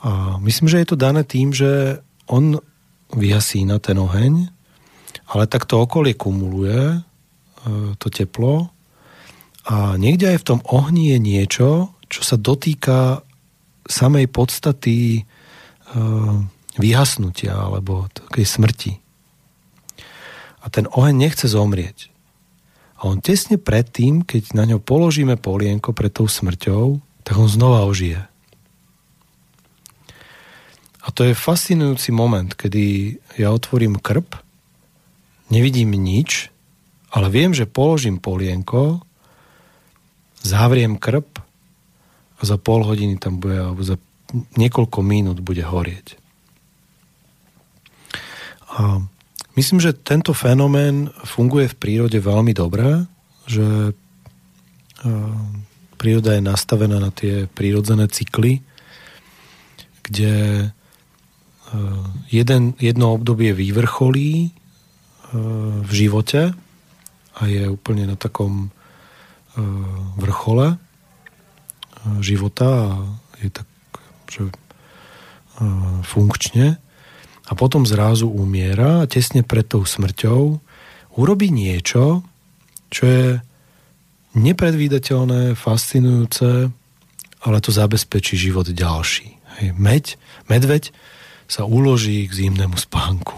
A 0.00 0.40
myslím, 0.40 0.68
že 0.68 0.80
je 0.80 0.88
to 0.88 0.96
dané 0.96 1.22
tým, 1.24 1.52
že 1.52 2.00
on 2.24 2.56
vyhasína 3.12 3.82
ten 3.82 4.00
oheň, 4.00 4.48
ale 5.28 5.44
tak 5.50 5.66
to 5.66 5.82
okolie 5.82 6.14
kumuluje 6.14 6.78
e, 6.78 6.98
to 7.98 8.08
teplo 8.08 8.70
a 9.66 9.98
niekde 10.00 10.32
aj 10.32 10.38
v 10.40 10.46
tom 10.46 10.60
ohni 10.72 11.12
je 11.12 11.18
niečo, 11.20 11.68
čo 12.08 12.20
sa 12.24 12.40
dotýka 12.40 13.22
samej 13.84 14.30
podstaty 14.30 15.20
e, 15.20 15.22
vyhasnutia 16.78 17.54
alebo 17.54 18.08
takej 18.14 18.46
smrti. 18.46 18.92
A 20.60 20.66
ten 20.72 20.88
oheň 20.88 21.16
nechce 21.28 21.50
zomrieť. 21.50 22.08
A 23.00 23.08
on 23.08 23.24
tesne 23.24 23.56
predtým, 23.56 24.28
keď 24.28 24.52
na 24.52 24.68
ňo 24.68 24.78
položíme 24.80 25.40
polienko 25.40 25.96
pred 25.96 26.12
tou 26.12 26.28
smrťou, 26.28 27.00
tak 27.24 27.34
on 27.40 27.48
znova 27.48 27.88
ožije. 27.88 28.29
A 31.00 31.08
to 31.12 31.24
je 31.24 31.32
fascinujúci 31.32 32.12
moment, 32.12 32.52
kedy 32.52 33.16
ja 33.40 33.48
otvorím 33.50 33.96
krp, 33.96 34.36
nevidím 35.48 35.96
nič, 35.96 36.52
ale 37.10 37.32
viem, 37.32 37.56
že 37.56 37.64
položím 37.66 38.20
polienko, 38.20 39.00
zavriem 40.44 41.00
krp 41.00 41.40
a 42.38 42.42
za 42.44 42.56
pol 42.60 42.84
hodiny 42.84 43.16
tam 43.16 43.40
bude, 43.40 43.56
alebo 43.56 43.82
za 43.82 43.96
niekoľko 44.56 44.98
minút 45.02 45.40
bude 45.42 45.64
horieť. 45.64 46.20
A 48.70 49.02
myslím, 49.58 49.82
že 49.82 49.96
tento 49.96 50.30
fenomén 50.30 51.10
funguje 51.26 51.66
v 51.72 51.78
prírode 51.80 52.20
veľmi 52.22 52.54
dobre, 52.54 53.08
že 53.50 53.96
príroda 55.98 56.36
je 56.38 56.42
nastavená 56.44 57.02
na 57.02 57.10
tie 57.10 57.50
prírodzené 57.50 58.06
cykly, 58.06 58.62
kde 60.06 60.32
jeden, 62.30 62.74
jedno 62.78 63.14
obdobie 63.14 63.54
vyvrcholí 63.54 64.50
v 65.86 65.90
živote 65.90 66.54
a 67.38 67.40
je 67.46 67.70
úplne 67.70 68.10
na 68.10 68.16
takom 68.18 68.74
vrchole 70.18 70.78
života 72.18 72.68
a 72.90 73.38
je 73.38 73.50
tak, 73.54 73.68
že 74.30 74.50
funkčne 76.02 76.80
a 77.46 77.52
potom 77.54 77.86
zrazu 77.86 78.26
umiera 78.30 79.04
a 79.04 79.08
tesne 79.10 79.42
pred 79.42 79.66
tou 79.66 79.82
smrťou 79.82 80.58
urobí 81.18 81.50
niečo, 81.50 82.22
čo 82.90 83.02
je 83.06 83.26
nepredvídateľné, 84.38 85.58
fascinujúce, 85.58 86.70
ale 87.42 87.56
to 87.58 87.70
zabezpečí 87.74 88.38
život 88.38 88.70
ďalší. 88.70 89.34
Hej. 89.58 89.68
Meď, 89.74 90.04
medveď 90.46 90.94
sa 91.50 91.66
uloží 91.66 92.30
k 92.30 92.46
zimnému 92.46 92.78
spánku. 92.78 93.34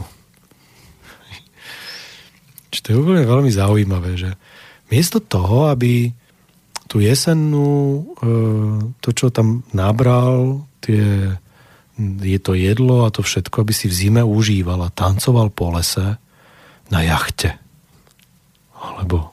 Čo 2.68 2.78
to 2.84 2.88
je 2.92 3.00
úplne 3.00 3.24
veľmi 3.24 3.48
zaujímavé, 3.48 4.20
že 4.20 4.36
miesto 4.92 5.24
toho, 5.24 5.72
aby 5.72 6.12
tú 6.92 7.00
jesennú, 7.00 7.72
e, 7.72 8.02
to, 9.00 9.16
čo 9.16 9.32
tam 9.32 9.64
nabral, 9.72 10.68
tie, 10.84 11.36
je 12.20 12.40
to 12.40 12.52
jedlo 12.52 13.08
a 13.08 13.12
to 13.12 13.24
všetko, 13.24 13.64
aby 13.64 13.72
si 13.72 13.88
v 13.88 13.96
zime 13.96 14.20
užíval 14.20 14.84
a 14.84 14.92
tancoval 14.92 15.48
po 15.48 15.72
lese 15.72 16.20
na 16.92 17.00
jachte. 17.00 17.56
Alebo 18.76 19.32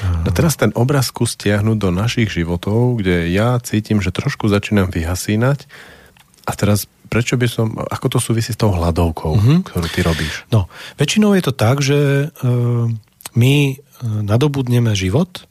No 0.00 0.30
teraz 0.32 0.56
ten 0.56 0.72
obraz 0.72 1.12
skús 1.12 1.36
do 1.36 1.88
našich 1.92 2.32
životov, 2.32 3.00
kde 3.00 3.28
ja 3.28 3.60
cítim, 3.60 4.00
že 4.00 4.14
trošku 4.14 4.48
začínam 4.48 4.88
vyhasínať 4.88 5.68
a 6.48 6.52
teraz 6.56 6.88
prečo 7.10 7.34
by 7.34 7.46
som, 7.50 7.74
ako 7.74 8.06
to 8.06 8.18
súvisí 8.22 8.54
s 8.54 8.60
tou 8.60 8.70
hladovkou, 8.70 9.34
mm-hmm. 9.34 9.58
ktorú 9.66 9.86
ty 9.90 10.00
robíš? 10.06 10.46
No, 10.54 10.70
väčšinou 10.94 11.34
je 11.34 11.42
to 11.42 11.52
tak, 11.52 11.82
že 11.82 12.30
uh, 12.30 12.86
my 13.34 13.54
e, 13.70 13.74
nadobudneme 14.02 14.94
život, 14.94 15.46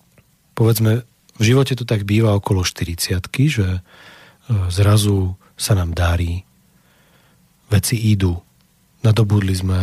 povedzme, 0.56 1.04
v 1.40 1.44
živote 1.44 1.76
to 1.76 1.84
tak 1.84 2.08
býva 2.08 2.36
okolo 2.36 2.64
40 2.64 3.20
že 3.52 3.68
uh, 3.68 3.82
zrazu 4.72 5.36
sa 5.60 5.76
nám 5.76 5.92
darí, 5.92 6.48
veci 7.68 8.00
idú, 8.08 8.40
nadobudli 9.04 9.56
sme, 9.56 9.80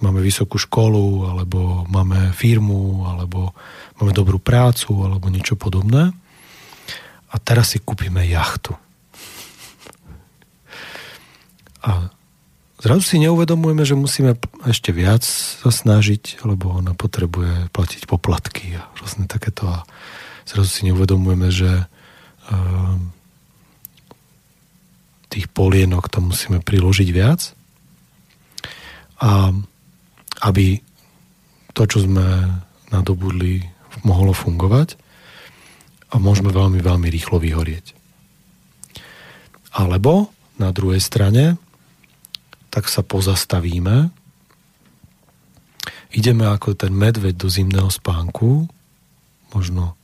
máme 0.00 0.20
vysokú 0.24 0.56
školu, 0.56 1.28
alebo 1.28 1.84
máme 1.88 2.32
firmu, 2.32 3.04
alebo 3.08 3.52
máme 4.00 4.12
dobrú 4.12 4.40
prácu, 4.40 4.92
alebo 5.04 5.28
niečo 5.32 5.56
podobné. 5.56 6.12
A 7.28 7.36
teraz 7.36 7.76
si 7.76 7.78
kúpime 7.80 8.24
jachtu. 8.24 8.76
A 11.82 12.10
zrazu 12.82 13.02
si 13.02 13.16
neuvedomujeme, 13.22 13.84
že 13.86 13.98
musíme 13.98 14.34
ešte 14.66 14.90
viac 14.90 15.22
sa 15.26 15.70
snažiť, 15.70 16.42
lebo 16.46 16.78
ona 16.78 16.94
potrebuje 16.94 17.70
platiť 17.70 18.06
poplatky 18.10 18.78
a 18.78 18.86
rôzne 18.98 19.30
takéto. 19.30 19.66
A 19.68 19.86
zrazu 20.48 20.70
si 20.70 20.82
neuvedomujeme, 20.90 21.48
že 21.50 21.86
uh, 21.86 22.96
tých 25.28 25.46
polienok 25.52 26.08
tam 26.08 26.32
musíme 26.32 26.64
priložiť 26.64 27.08
viac 27.12 27.52
a 29.20 29.52
aby 30.46 30.80
to, 31.74 31.82
čo 31.84 32.06
sme 32.06 32.58
nadobudli, 32.88 33.62
mohlo 34.06 34.30
fungovať 34.32 34.94
a 36.10 36.16
môžeme 36.16 36.54
veľmi, 36.54 36.80
veľmi 36.80 37.08
rýchlo 37.10 37.42
vyhorieť. 37.42 37.92
Alebo 39.74 40.32
na 40.56 40.72
druhej 40.72 41.02
strane, 41.02 41.60
tak 42.78 42.86
sa 42.86 43.02
pozastavíme, 43.02 44.14
ideme 46.14 46.46
ako 46.46 46.78
ten 46.78 46.94
medveď 46.94 47.34
do 47.34 47.50
zimného 47.50 47.90
spánku, 47.90 48.70
možno 49.50 49.98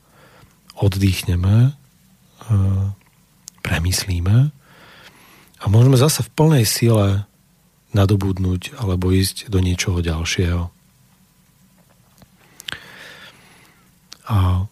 oddychneme, 0.75 1.71
e, 1.71 2.51
premyslíme. 3.63 4.51
A 5.55 5.65
môžeme 5.71 5.95
zase 5.95 6.19
v 6.27 6.33
plnej 6.35 6.65
sile 6.67 7.23
nadobudnúť 7.95 8.75
alebo 8.75 9.07
ísť 9.15 9.47
do 9.47 9.63
niečoho 9.63 10.03
ďalšieho. 10.03 10.67
A 14.27 14.67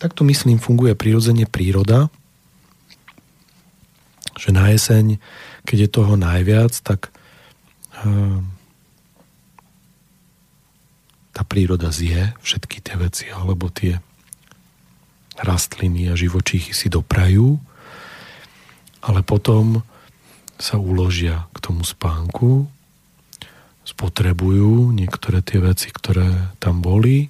takto 0.00 0.24
myslím 0.24 0.56
funguje 0.56 0.96
prirodzene 0.96 1.44
príroda, 1.44 2.08
že 4.40 4.48
na 4.48 4.72
jeseň, 4.72 5.20
keď 5.62 5.78
je 5.86 5.90
toho 5.90 6.14
najviac, 6.18 6.72
tak 6.82 7.14
uh, 8.02 8.40
tá 11.32 11.42
príroda 11.48 11.88
zje 11.88 12.36
všetky 12.44 12.84
tie 12.84 12.96
veci, 13.00 13.26
alebo 13.32 13.72
tie 13.72 13.98
rastliny 15.40 16.12
a 16.12 16.14
živočíchy 16.14 16.76
si 16.76 16.92
doprajú, 16.92 17.56
ale 19.02 19.20
potom 19.24 19.80
sa 20.60 20.78
uložia 20.78 21.50
k 21.56 21.58
tomu 21.58 21.82
spánku, 21.82 22.68
spotrebujú 23.82 24.94
niektoré 24.94 25.42
tie 25.42 25.58
veci, 25.58 25.90
ktoré 25.90 26.54
tam 26.62 26.78
boli. 26.78 27.26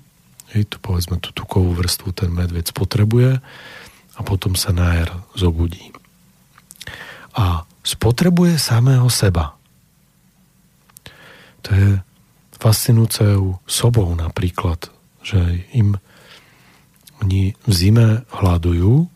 Hej, 0.53 0.69
tu 0.69 0.77
povedzme 0.85 1.17
tú 1.17 1.33
tukovú 1.33 1.73
vrstvu 1.73 2.13
ten 2.13 2.29
medveď 2.29 2.69
spotrebuje 2.69 3.41
a 4.13 4.21
potom 4.21 4.53
sa 4.53 4.77
na 4.77 5.01
jar 5.01 5.11
zobudí. 5.33 5.97
A 7.33 7.65
spotrebuje 7.83 8.59
samého 8.59 9.07
seba. 9.11 9.59
To 11.67 11.71
je 11.75 11.89
fascinujúce 12.59 13.39
sobou 13.67 14.15
napríklad, 14.15 14.91
že 15.23 15.67
im 15.75 15.99
oni 17.23 17.55
v 17.55 17.73
zime 17.75 18.27
hľadujú 18.35 19.07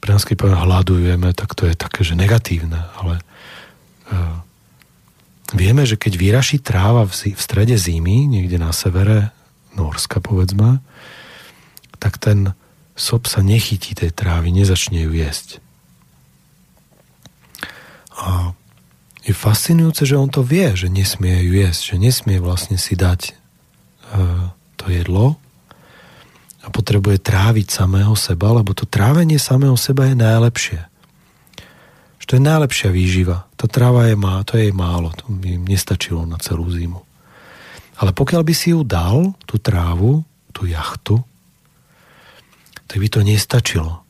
pre 0.00 0.16
nás, 0.16 0.24
keď 0.24 0.36
poviem 0.40 0.64
hľadujeme, 0.64 1.28
tak 1.36 1.52
to 1.52 1.68
je 1.68 1.76
také, 1.76 2.00
že 2.00 2.16
negatívne, 2.16 2.88
ale 2.96 3.20
uh, 4.08 4.40
vieme, 5.52 5.84
že 5.84 6.00
keď 6.00 6.16
vyraší 6.16 6.56
tráva 6.64 7.04
v, 7.04 7.36
v 7.36 7.40
strede 7.40 7.76
zimy, 7.76 8.24
niekde 8.24 8.56
na 8.56 8.72
severe 8.72 9.36
Norska 9.76 10.24
povedzme, 10.24 10.80
tak 12.00 12.16
ten 12.16 12.56
sob 12.96 13.28
sa 13.28 13.44
nechytí 13.44 13.92
tej 13.92 14.10
trávy, 14.12 14.52
nezačne 14.56 15.04
ju 15.04 15.12
jesť. 15.12 15.60
A 18.20 18.52
je 19.24 19.32
fascinujúce, 19.32 20.04
že 20.04 20.20
on 20.20 20.28
to 20.28 20.44
vie, 20.44 20.72
že 20.76 20.92
nesmie 20.92 21.40
ju 21.44 21.52
jesť, 21.60 21.82
že 21.92 21.96
nesmie 21.96 22.36
vlastne 22.40 22.76
si 22.76 22.96
dať 22.96 23.32
uh, 24.12 24.52
to 24.76 24.92
jedlo, 24.92 25.40
a 26.60 26.68
potrebuje 26.68 27.24
tráviť 27.24 27.72
samého 27.72 28.12
seba, 28.12 28.52
lebo 28.52 28.76
to 28.76 28.84
trávenie 28.84 29.40
samého 29.40 29.76
seba 29.80 30.12
je 30.12 30.16
najlepšie. 30.16 30.80
Že 32.20 32.24
to 32.28 32.32
je 32.36 32.42
najlepšia 32.44 32.88
výživa. 32.92 33.48
Tá 33.56 33.64
tráva 33.64 34.12
je 34.12 34.16
má, 34.16 34.44
to 34.44 34.60
je 34.60 34.68
jej 34.68 34.74
málo, 34.76 35.08
to 35.16 35.24
by 35.32 35.56
nestačilo 35.56 36.28
na 36.28 36.36
celú 36.36 36.68
zimu. 36.68 37.00
Ale 38.00 38.12
pokiaľ 38.12 38.42
by 38.44 38.54
si 38.56 38.76
ju 38.76 38.84
dal, 38.84 39.32
tú 39.48 39.56
trávu, 39.56 40.24
tú 40.52 40.68
jachtu, 40.68 41.24
tak 42.84 42.96
by 43.00 43.08
to 43.08 43.20
nestačilo. 43.24 44.04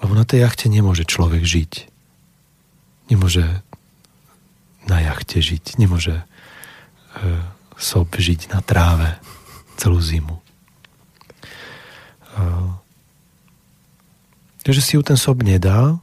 Lebo 0.00 0.12
na 0.12 0.24
tej 0.24 0.44
jachte 0.44 0.72
nemôže 0.72 1.04
človek 1.04 1.44
žiť. 1.44 1.72
Nemôže 3.06 3.44
na 4.86 5.02
jachte 5.02 5.42
žiť. 5.42 5.78
Nemôže 5.78 6.22
e, 6.22 6.24
sob 7.78 8.10
žiť 8.10 8.50
na 8.50 8.62
tráve 8.62 9.18
celú 9.76 10.00
zimu. 10.00 10.46
Takže 14.66 14.82
si 14.82 14.98
ju 14.98 15.02
ten 15.06 15.14
sob 15.14 15.46
nedá 15.46 15.94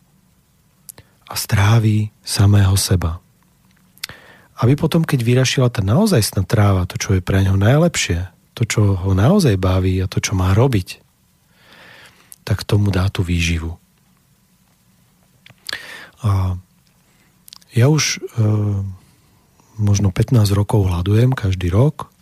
a 1.28 1.34
strávi 1.36 2.16
samého 2.24 2.80
seba. 2.80 3.20
Aby 4.56 4.80
potom, 4.80 5.04
keď 5.04 5.20
vyrašila 5.20 5.68
tá 5.68 5.84
naozajstná 5.84 6.48
tráva, 6.48 6.88
to, 6.88 6.96
čo 6.96 7.20
je 7.20 7.22
pre 7.26 7.44
ňo 7.44 7.60
najlepšie, 7.60 8.32
to, 8.56 8.64
čo 8.64 8.96
ho 8.96 9.12
naozaj 9.12 9.60
baví 9.60 10.00
a 10.00 10.08
to, 10.08 10.24
čo 10.24 10.40
má 10.40 10.56
robiť, 10.56 11.04
tak 12.48 12.64
tomu 12.64 12.88
dá 12.88 13.12
tú 13.12 13.20
výživu. 13.20 13.76
A 16.24 16.56
ja 17.74 17.90
už 17.90 18.22
e, 18.38 18.42
možno 19.82 20.14
15 20.14 20.46
rokov 20.54 20.86
hľadujem 20.88 21.34
každý 21.34 21.74
rok 21.74 22.14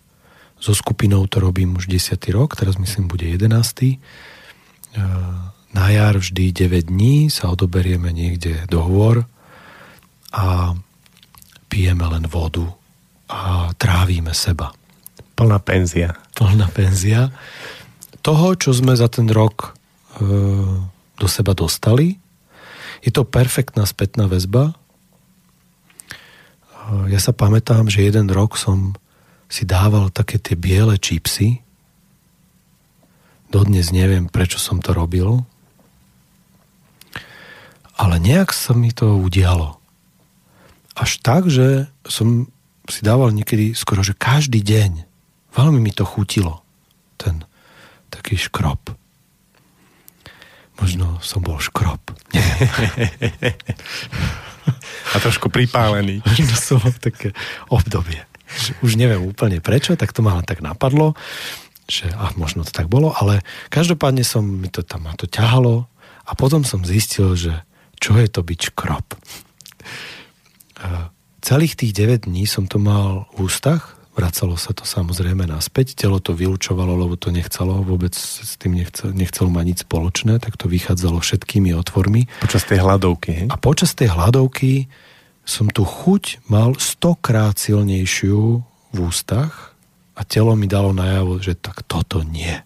so 0.61 0.77
skupinou 0.77 1.25
to 1.25 1.41
robím 1.41 1.73
už 1.75 1.89
10. 1.89 2.21
rok, 2.31 2.53
teraz 2.53 2.77
myslím 2.77 3.09
bude 3.09 3.25
11. 3.25 3.49
E, 3.83 3.97
na 5.71 5.85
jar 5.89 6.15
vždy 6.19 6.53
9 6.53 6.93
dní 6.93 7.31
sa 7.33 7.49
odoberieme 7.51 8.13
niekde 8.13 8.67
do 8.69 8.85
hôr 8.85 9.25
a 10.31 10.77
pijeme 11.71 12.03
len 12.07 12.27
vodu 12.27 12.67
a 13.31 13.71
trávime 13.79 14.35
seba. 14.35 14.75
Plná 15.39 15.57
penzia. 15.63 16.13
Plná 16.35 16.67
penzia. 16.69 17.31
Toho, 18.21 18.53
čo 18.53 18.75
sme 18.75 18.93
za 18.93 19.09
ten 19.09 19.25
rok 19.31 19.71
e, 19.71 20.27
do 21.17 21.27
seba 21.27 21.57
dostali, 21.57 22.21
je 23.01 23.09
to 23.09 23.25
perfektná 23.25 23.87
spätná 23.89 24.29
väzba. 24.29 24.77
Ja 26.91 27.19
sa 27.23 27.31
pamätám, 27.31 27.87
že 27.87 28.03
jeden 28.03 28.27
rok 28.27 28.59
som 28.59 28.99
si 29.51 29.63
dával 29.63 30.11
také 30.11 30.39
tie 30.39 30.59
biele 30.59 30.99
čipsy. 30.99 31.63
Dodnes 33.51 33.91
neviem, 33.91 34.31
prečo 34.31 34.59
som 34.59 34.83
to 34.83 34.95
robil. 34.95 35.43
Ale 37.95 38.19
nejak 38.19 38.51
sa 38.51 38.75
mi 38.75 38.91
to 38.91 39.19
udialo. 39.19 39.79
Až 40.95 41.19
tak, 41.23 41.47
že 41.47 41.87
som 42.03 42.51
si 42.87 43.01
dával 43.03 43.31
niekedy 43.31 43.71
skoro, 43.71 44.03
že 44.03 44.15
každý 44.15 44.59
deň. 44.59 45.07
Veľmi 45.55 45.79
mi 45.79 45.91
to 45.95 46.03
chutilo. 46.03 46.63
Ten 47.15 47.47
taký 48.11 48.35
škrop. 48.35 48.91
Možno 50.79 51.19
som 51.23 51.43
bol 51.43 51.59
škrop. 51.59 51.99
A 55.11 55.15
trošku 55.21 55.47
pripálený. 55.51 56.23
Možno 56.25 56.55
som 56.57 56.77
mal 56.81 56.93
také 56.97 57.31
obdobie. 57.71 58.23
Už 58.83 58.99
neviem 58.99 59.23
úplne 59.23 59.63
prečo, 59.63 59.95
tak 59.95 60.11
to 60.11 60.19
ma 60.19 60.39
tak 60.43 60.59
napadlo, 60.59 61.15
že 61.87 62.11
a 62.11 62.35
možno 62.35 62.67
to 62.67 62.71
tak 62.75 62.91
bolo, 62.91 63.15
ale 63.15 63.43
každopádne 63.71 64.27
som 64.27 64.43
mi 64.43 64.67
to 64.67 64.83
tam 64.83 65.07
to 65.15 65.27
ťahalo 65.27 65.87
a 66.27 66.31
potom 66.35 66.67
som 66.67 66.83
zistil, 66.83 67.35
že 67.39 67.63
čo 68.01 68.17
je 68.17 68.27
to 68.27 68.41
byť 68.43 68.59
škrop. 68.73 69.07
Celých 71.41 71.77
tých 71.77 71.93
9 71.93 72.27
dní 72.27 72.49
som 72.49 72.65
to 72.65 72.81
mal 72.81 73.31
v 73.37 73.45
ústach, 73.47 74.00
vracalo 74.21 74.53
sa 74.53 74.69
to 74.77 74.85
samozrejme 74.85 75.49
naspäť, 75.49 75.97
telo 75.97 76.21
to 76.21 76.37
vylúčovalo, 76.37 76.93
lebo 76.93 77.17
to 77.17 77.33
nechcelo, 77.33 77.81
vôbec 77.81 78.13
s 78.13 78.53
tým 78.61 78.77
nechcel, 78.77 79.09
nechcelo 79.17 79.49
mať 79.49 79.65
nič 79.65 79.79
spoločné, 79.89 80.37
tak 80.37 80.61
to 80.61 80.69
vychádzalo 80.69 81.17
všetkými 81.17 81.73
otvormi. 81.73 82.29
Počas 82.45 82.69
tej 82.69 82.85
hladovky, 82.85 83.29
hej? 83.33 83.47
A 83.49 83.57
počas 83.57 83.97
tej 83.97 84.13
hladovky 84.13 84.85
som 85.41 85.73
tu 85.73 85.81
chuť 85.81 86.45
mal 86.45 86.77
stokrát 86.77 87.57
silnejšiu 87.57 88.61
v 88.93 88.97
ústach 89.01 89.73
a 90.13 90.21
telo 90.21 90.53
mi 90.53 90.69
dalo 90.69 90.93
najavo, 90.93 91.41
že 91.41 91.57
tak 91.57 91.81
toto 91.89 92.21
nie. 92.21 92.61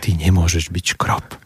Ty 0.00 0.16
nemôžeš 0.16 0.72
byť 0.72 0.84
škrob. 0.96 1.36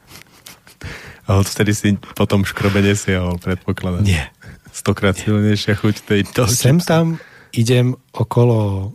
A 1.27 1.43
odtedy 1.43 1.75
si 1.75 1.99
potom 2.15 2.47
škrobe 2.47 2.79
nesiahol, 2.79 3.43
predpokladám. 3.43 4.07
Nie 4.07 4.31
stokrát 4.75 5.15
silnejšia 5.15 5.79
chuť 5.79 5.97
tejto. 6.03 6.51
Sem 6.51 6.83
tam 6.83 7.23
idem 7.55 7.95
okolo 8.13 8.91
uh, 8.91 8.93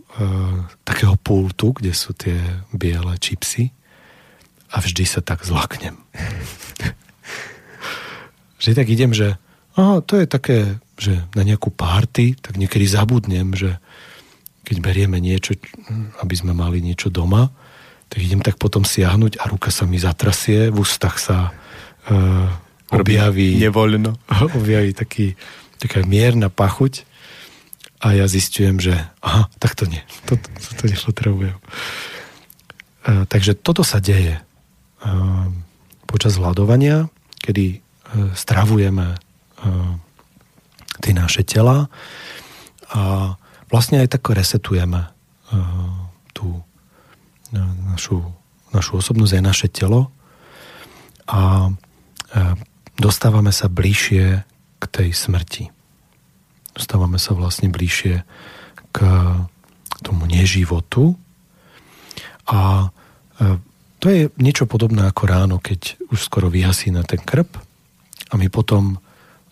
takého 0.84 1.16
pultu, 1.20 1.72
kde 1.72 1.96
sú 1.96 2.12
tie 2.12 2.36
biele 2.70 3.16
čipsy 3.16 3.72
a 4.70 4.78
vždy 4.78 5.04
sa 5.08 5.24
tak 5.24 5.42
zlaknem. 5.42 5.96
vždy 8.60 8.72
tak 8.76 8.88
idem, 8.92 9.16
že 9.16 9.40
aha, 9.74 10.04
to 10.04 10.20
je 10.20 10.26
také, 10.28 10.58
že 11.00 11.24
na 11.32 11.42
nejakú 11.42 11.72
párty, 11.72 12.36
tak 12.36 12.60
niekedy 12.60 12.84
zabudnem, 12.84 13.56
že 13.56 13.80
keď 14.62 14.76
berieme 14.84 15.18
niečo, 15.18 15.56
aby 16.20 16.34
sme 16.36 16.54
mali 16.54 16.84
niečo 16.84 17.10
doma, 17.10 17.50
tak 18.10 18.20
idem 18.22 18.42
tak 18.42 18.60
potom 18.60 18.84
siahnuť 18.84 19.40
a 19.40 19.48
ruka 19.48 19.72
sa 19.72 19.86
mi 19.86 19.98
zatrasie, 19.98 20.70
v 20.70 20.82
ústach 20.82 21.18
sa 21.18 21.54
uh, 22.10 22.50
objaví... 22.90 23.58
Nevoľno. 23.58 24.18
Objaví 24.58 24.94
taký 24.94 25.34
taká 25.80 26.04
mierna 26.04 26.52
pachuť 26.52 27.08
a 28.00 28.06
ja 28.16 28.24
zistujem, 28.24 28.80
že 28.80 28.96
aha, 29.20 29.52
tak 29.60 29.76
to 29.76 29.84
nie, 29.84 30.00
toto, 30.24 30.48
toto 30.48 30.84
nepotrebujem. 30.88 31.58
Takže 33.04 33.56
toto 33.60 33.80
sa 33.84 34.00
deje 34.00 34.36
e, 34.36 34.42
počas 36.08 36.36
hľadovania, 36.36 37.08
kedy 37.40 37.64
e, 37.70 37.78
stravujeme 38.36 39.06
e, 39.14 39.18
tie 41.00 41.12
naše 41.16 41.44
tela 41.46 41.88
a 42.92 43.34
vlastne 43.72 44.04
aj 44.04 44.18
tak 44.18 44.28
resetujeme 44.28 45.00
e, 45.00 45.08
tú 46.36 46.60
našu, 47.88 48.20
našu 48.74 49.00
osobnosť, 49.00 49.32
aj 49.38 49.44
naše 49.44 49.68
telo 49.72 50.14
a 51.26 51.70
dostávame 52.94 53.50
sa 53.50 53.66
bližšie 53.66 54.46
k 54.78 54.84
tej 54.86 55.10
smrti. 55.10 55.79
Dostávame 56.80 57.20
sa 57.20 57.36
vlastne 57.36 57.68
bližšie 57.68 58.24
k 58.90 58.98
tomu 60.00 60.24
neživotu 60.24 61.20
a 62.48 62.88
e, 63.36 63.60
to 64.00 64.06
je 64.08 64.32
niečo 64.40 64.64
podobné 64.64 65.04
ako 65.04 65.28
ráno, 65.28 65.56
keď 65.60 66.00
už 66.08 66.24
skoro 66.24 66.48
vyhasí 66.48 66.88
na 66.88 67.04
ten 67.04 67.20
krp 67.20 67.52
a 68.32 68.34
my 68.40 68.48
potom 68.48 68.96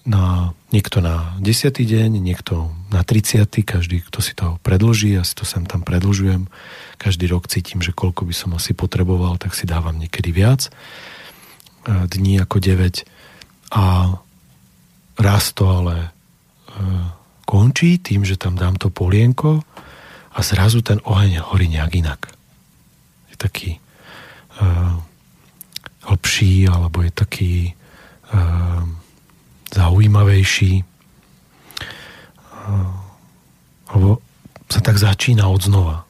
na, 0.09 0.57
niekto 0.73 1.05
na 1.05 1.37
10. 1.45 1.69
deň, 1.69 2.17
niekto 2.17 2.73
na 2.89 3.05
30. 3.05 3.45
každý, 3.61 4.01
kto 4.09 4.25
si 4.25 4.33
to 4.33 4.57
predlží, 4.65 5.21
ja 5.21 5.23
si 5.23 5.37
to 5.37 5.45
sem 5.45 5.69
tam 5.69 5.85
predlžujem, 5.85 6.49
každý 6.97 7.29
rok 7.29 7.45
cítim, 7.53 7.85
že 7.85 7.93
koľko 7.93 8.25
by 8.25 8.33
som 8.33 8.57
asi 8.57 8.73
potreboval, 8.73 9.37
tak 9.37 9.53
si 9.53 9.69
dávam 9.69 10.01
niekedy 10.01 10.33
viac 10.33 10.73
e, 11.85 12.09
dní 12.09 12.41
ako 12.41 12.57
9 12.57 13.05
a 13.77 14.17
raz 15.21 15.45
to 15.53 15.65
ale 15.69 16.09
e, 16.73 17.18
končí 17.49 17.97
tým, 17.97 18.29
že 18.29 18.37
tam 18.37 18.61
dám 18.61 18.77
to 18.77 18.93
polienko 18.93 19.65
a 20.37 20.39
zrazu 20.45 20.85
ten 20.85 21.01
oheň 21.01 21.41
horí 21.49 21.73
nejak 21.73 21.97
inak. 21.97 22.21
Je 23.33 23.37
taký 23.41 23.81
uh, 24.61 25.01
hlbší 26.05 26.69
alebo 26.69 27.01
je 27.01 27.13
taký 27.17 27.55
uh, 27.73 28.85
zaujímavejší 29.73 30.85
uh, 32.53 32.93
alebo 33.89 34.21
sa 34.69 34.85
tak 34.85 35.01
začína 35.01 35.49
od 35.49 35.65
znova. 35.65 36.05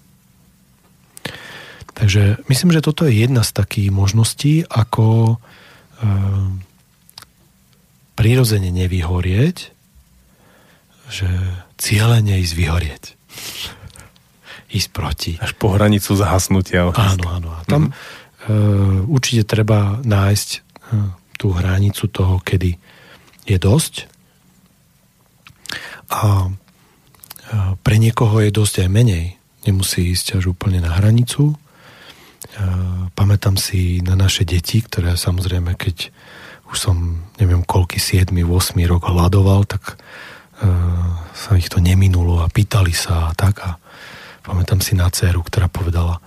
Takže 1.95 2.43
myslím, 2.51 2.75
že 2.75 2.83
toto 2.83 3.07
je 3.07 3.15
jedna 3.15 3.47
z 3.47 3.55
takých 3.55 3.95
možností, 3.95 4.67
ako 4.67 5.39
uh, 5.39 6.51
prirodzene 8.19 8.75
nevyhorieť, 8.75 9.78
že 11.09 11.29
cieľene 11.81 12.41
ísť 12.45 12.55
vyhorieť. 12.55 13.05
ísť 14.69 14.89
proti. 14.93 15.33
Až 15.41 15.57
po 15.57 15.73
hranicu 15.73 16.13
zahasnutia. 16.13 16.93
Áno, 16.93 17.25
áno. 17.33 17.49
A 17.57 17.65
tam 17.65 17.89
mm-hmm. 17.89 18.53
uh, 18.53 19.13
určite 19.13 19.49
treba 19.49 19.97
nájsť 20.05 20.49
uh, 20.93 21.17
tú 21.41 21.57
hranicu 21.57 22.05
toho, 22.13 22.37
kedy 22.45 22.77
je 23.49 23.57
dosť. 23.57 23.95
A 26.13 26.53
uh, 26.53 27.73
pre 27.81 27.97
niekoho 27.97 28.45
je 28.45 28.53
dosť 28.53 28.85
aj 28.85 28.89
menej. 28.93 29.27
Nemusí 29.65 30.13
ísť 30.13 30.37
až 30.37 30.53
úplne 30.53 30.85
na 30.85 30.93
hranicu. 31.01 31.57
Uh, 31.57 33.09
pamätám 33.17 33.57
si 33.57 34.05
na 34.05 34.13
naše 34.21 34.45
deti, 34.45 34.85
ktoré 34.85 35.17
samozrejme, 35.17 35.73
keď 35.81 36.13
už 36.69 36.77
som, 36.77 37.25
neviem, 37.41 37.65
koľky 37.65 37.97
7, 37.97 38.29
8 38.37 38.77
rok 38.85 39.09
hľadoval, 39.09 39.65
tak 39.65 39.97
sa 41.35 41.55
ich 41.55 41.71
to 41.71 41.79
neminulo 41.79 42.43
a 42.43 42.51
pýtali 42.51 42.91
sa 42.91 43.31
a 43.31 43.37
tak 43.37 43.63
a 43.63 43.79
pamätám 44.43 44.83
si 44.83 44.99
na 44.99 45.07
dceru, 45.07 45.47
ktorá 45.47 45.71
povedala, 45.71 46.19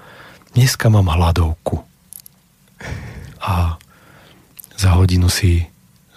dneska 0.56 0.88
mám 0.88 1.12
hladovku. 1.12 1.84
A 3.42 3.76
za 4.78 4.90
hodinu 4.96 5.28
si 5.28 5.68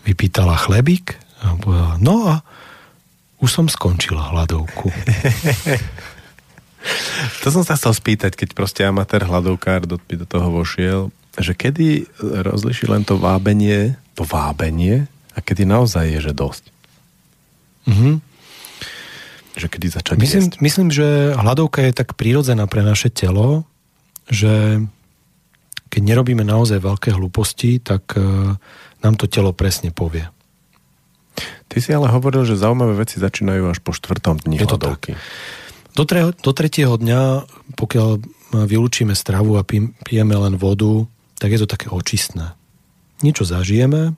vypýtala 0.04 0.56
chlebík 0.56 1.16
a 1.42 1.56
povedala, 1.58 1.94
no 1.98 2.14
a 2.28 2.34
už 3.40 3.50
som 3.50 3.66
skončila 3.68 4.32
hladovku. 4.32 4.88
to 7.42 7.46
som 7.50 7.64
sa 7.64 7.76
chcel 7.76 7.92
spýtať, 7.92 8.36
keď 8.36 8.48
proste 8.56 8.84
amatér 8.84 9.26
hladovkár 9.26 9.84
do, 9.84 9.96
do 9.96 10.26
toho 10.28 10.48
vošiel, 10.52 11.00
že 11.34 11.56
kedy 11.56 12.06
rozliší 12.20 12.86
len 12.86 13.02
to 13.02 13.18
vábenie 13.18 13.98
to 14.14 14.22
vábenie 14.22 15.10
a 15.34 15.38
kedy 15.42 15.66
naozaj 15.66 16.06
je, 16.06 16.30
že 16.30 16.32
dosť. 16.32 16.73
Mm-hmm. 17.84 18.14
Že 19.54 19.66
kedy 19.70 19.86
začať 19.86 20.14
myslím, 20.18 20.44
jesť. 20.50 20.54
myslím, 20.58 20.88
že 20.90 21.06
hladovka 21.38 21.86
je 21.86 21.92
tak 21.94 22.18
prírodzená 22.18 22.66
pre 22.66 22.82
naše 22.82 23.12
telo, 23.12 23.68
že 24.26 24.82
keď 25.92 26.02
nerobíme 26.02 26.42
naozaj 26.42 26.82
veľké 26.82 27.14
hlúposti, 27.14 27.78
tak 27.78 28.18
uh, 28.18 28.58
nám 29.06 29.14
to 29.14 29.30
telo 29.30 29.54
presne 29.54 29.94
povie. 29.94 30.26
Ty 31.70 31.76
si 31.78 31.90
ale 31.94 32.10
hovoril, 32.10 32.42
že 32.42 32.58
zaujímavé 32.58 32.98
veci 32.98 33.22
začínajú 33.22 33.70
až 33.70 33.78
po 33.78 33.94
štvrtom 33.94 34.42
dni 34.42 34.58
je 34.58 34.66
hladovky. 34.66 35.12
Do, 35.94 36.02
tre, 36.02 36.34
do 36.34 36.50
tretieho 36.50 36.98
dňa, 36.98 37.46
pokiaľ 37.78 38.08
vylúčime 38.66 39.14
stravu 39.14 39.54
a 39.54 39.62
pijeme 40.02 40.34
len 40.34 40.58
vodu, 40.58 41.06
tak 41.38 41.54
je 41.54 41.62
to 41.62 41.70
také 41.70 41.90
očistné 41.90 42.58
niečo 43.24 43.48
zažijeme, 43.48 44.12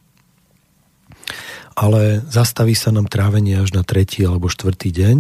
ale 1.76 2.24
zastaví 2.32 2.72
sa 2.72 2.88
nám 2.88 3.04
trávenie 3.04 3.60
až 3.60 3.76
na 3.76 3.84
tretí 3.84 4.24
alebo 4.24 4.48
štvrtý 4.48 4.88
deň 4.96 5.18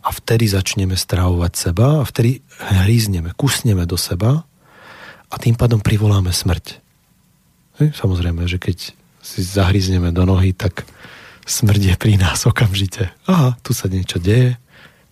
a 0.00 0.08
vtedy 0.08 0.48
začneme 0.48 0.96
stravovať 0.96 1.52
seba 1.52 2.00
a 2.00 2.08
vtedy 2.08 2.40
hrízneme, 2.56 3.36
kusneme 3.36 3.84
do 3.84 4.00
seba 4.00 4.48
a 5.28 5.34
tým 5.36 5.60
pádom 5.60 5.84
privoláme 5.84 6.32
smrť. 6.32 6.80
Samozrejme, 7.92 8.48
že 8.48 8.56
keď 8.56 8.96
si 9.20 9.40
zahryzneme 9.44 10.08
do 10.08 10.24
nohy, 10.24 10.56
tak 10.56 10.88
smrť 11.44 11.82
je 11.92 11.94
pri 12.00 12.16
nás 12.16 12.48
okamžite. 12.48 13.12
Aha, 13.28 13.60
tu 13.60 13.76
sa 13.76 13.92
niečo 13.92 14.16
deje, 14.16 14.56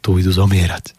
tu 0.01 0.17
idú 0.17 0.33
zomierať. 0.33 0.97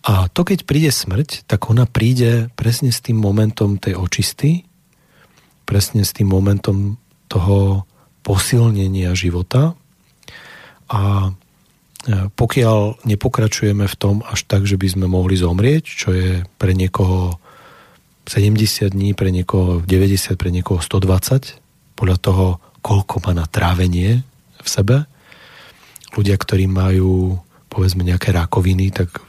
A 0.00 0.26
to, 0.32 0.42
keď 0.42 0.66
príde 0.66 0.90
smrť, 0.90 1.46
tak 1.46 1.70
ona 1.70 1.86
príde 1.86 2.50
presne 2.58 2.90
s 2.90 2.98
tým 2.98 3.20
momentom 3.20 3.78
tej 3.78 3.94
očisty, 3.94 4.66
presne 5.68 6.02
s 6.02 6.10
tým 6.10 6.26
momentom 6.26 6.98
toho 7.30 7.86
posilnenia 8.20 9.16
života 9.16 9.74
a 10.90 11.28
e, 11.28 11.30
pokiaľ 12.30 13.06
nepokračujeme 13.06 13.86
v 13.86 13.96
tom 13.98 14.20
až 14.26 14.44
tak, 14.44 14.66
že 14.66 14.76
by 14.76 14.88
sme 14.98 15.06
mohli 15.06 15.38
zomrieť, 15.38 15.84
čo 15.86 16.12
je 16.12 16.42
pre 16.58 16.72
niekoho 16.74 17.38
70 18.30 18.94
dní, 18.94 19.16
pre 19.16 19.34
niekoho 19.34 19.82
90, 19.82 20.38
pre 20.38 20.50
niekoho 20.54 20.78
120, 20.78 21.96
podľa 21.98 22.18
toho, 22.20 22.46
koľko 22.80 23.26
má 23.26 23.32
na 23.36 23.46
trávenie 23.48 24.22
v 24.60 24.68
sebe. 24.68 25.04
Ľudia, 26.14 26.36
ktorí 26.36 26.66
majú 26.66 27.38
povedzme 27.70 28.02
nejaké 28.02 28.34
rakoviny, 28.34 28.90
tak 28.90 29.22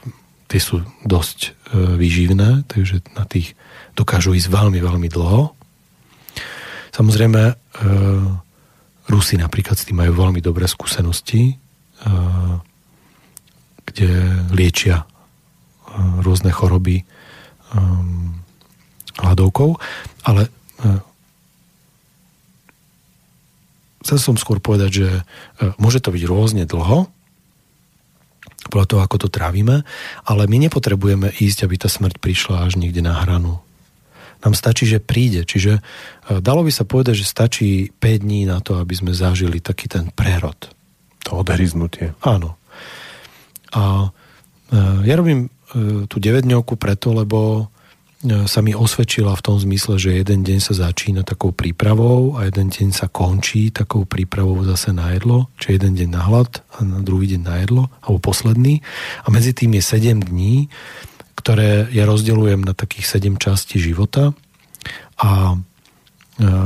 tie 0.50 0.60
sú 0.60 0.84
dosť 1.06 1.38
e, 1.46 1.50
výživné, 1.96 2.68
takže 2.68 3.00
na 3.16 3.24
tých 3.24 3.54
dokážu 3.96 4.34
ísť 4.34 4.50
veľmi, 4.50 4.82
veľmi 4.82 5.08
dlho. 5.08 5.54
Samozrejme, 6.92 7.42
e, 7.48 7.54
Rusi 9.12 9.36
napríklad 9.36 9.76
s 9.76 9.84
tým 9.84 10.00
majú 10.00 10.16
veľmi 10.16 10.40
dobré 10.40 10.64
skúsenosti, 10.64 11.52
e, 11.52 11.54
kde 13.84 14.08
liečia 14.56 15.04
rôzne 16.24 16.48
choroby 16.48 17.04
hladovkou, 19.20 19.76
ale 20.24 20.48
chcel 24.00 24.16
som 24.16 24.40
skôr 24.40 24.56
povedať, 24.56 24.90
že 25.04 25.08
môže 25.76 26.00
to 26.00 26.08
byť 26.16 26.22
rôzne 26.24 26.64
dlho, 26.64 27.12
podľa 28.72 28.86
toho, 28.88 29.00
ako 29.02 29.16
to 29.26 29.28
trávime, 29.28 29.82
ale 30.24 30.42
my 30.46 30.56
nepotrebujeme 30.68 31.34
ísť, 31.34 31.66
aby 31.66 31.74
tá 31.76 31.88
smrť 31.90 32.22
prišla 32.22 32.70
až 32.70 32.78
niekde 32.78 33.02
na 33.02 33.18
hranu. 33.18 33.58
Nám 34.42 34.54
stačí, 34.58 34.90
že 34.90 34.98
príde. 34.98 35.46
Čiže 35.46 35.78
e, 35.78 35.80
dalo 36.42 36.66
by 36.66 36.72
sa 36.74 36.82
povedať, 36.82 37.22
že 37.22 37.26
stačí 37.26 37.94
5 37.94 38.24
dní 38.26 38.46
na 38.50 38.58
to, 38.58 38.78
aby 38.82 38.94
sme 38.94 39.14
zažili 39.14 39.62
taký 39.62 39.86
ten 39.86 40.10
prerod. 40.10 40.58
To 41.30 41.42
odhryznutie. 41.42 42.18
Áno. 42.26 42.58
A 43.72 44.10
e, 44.68 44.76
ja 45.06 45.14
robím 45.14 45.46
e, 45.46 46.04
tú 46.10 46.18
9 46.18 46.42
dňovku 46.42 46.74
preto, 46.74 47.14
lebo 47.14 47.70
sa 48.22 48.62
mi 48.62 48.70
osvedčila 48.70 49.34
v 49.34 49.42
tom 49.42 49.58
zmysle, 49.58 49.98
že 49.98 50.14
jeden 50.14 50.46
deň 50.46 50.62
sa 50.62 50.78
začína 50.78 51.26
takou 51.26 51.50
prípravou 51.50 52.38
a 52.38 52.46
jeden 52.46 52.70
deň 52.70 52.94
sa 52.94 53.10
končí 53.10 53.74
takou 53.74 54.06
prípravou 54.06 54.62
zase 54.62 54.94
na 54.94 55.10
jedlo, 55.10 55.50
či 55.58 55.74
jeden 55.74 55.98
deň 55.98 56.08
na 56.14 56.22
hlad 56.22 56.62
a 56.78 56.86
na 56.86 57.02
druhý 57.02 57.34
deň 57.34 57.42
na 57.42 57.58
jedlo, 57.58 57.90
alebo 57.98 58.22
posledný. 58.22 58.78
A 59.26 59.34
medzi 59.34 59.50
tým 59.50 59.74
je 59.74 59.82
7 59.82 60.22
dní, 60.22 60.70
ktoré 61.42 61.90
ja 61.90 62.06
rozdeľujem 62.06 62.62
na 62.62 62.72
takých 62.72 63.18
7 63.18 63.34
častí 63.42 63.82
života 63.82 64.30
a 65.18 65.52
e, 65.52 65.56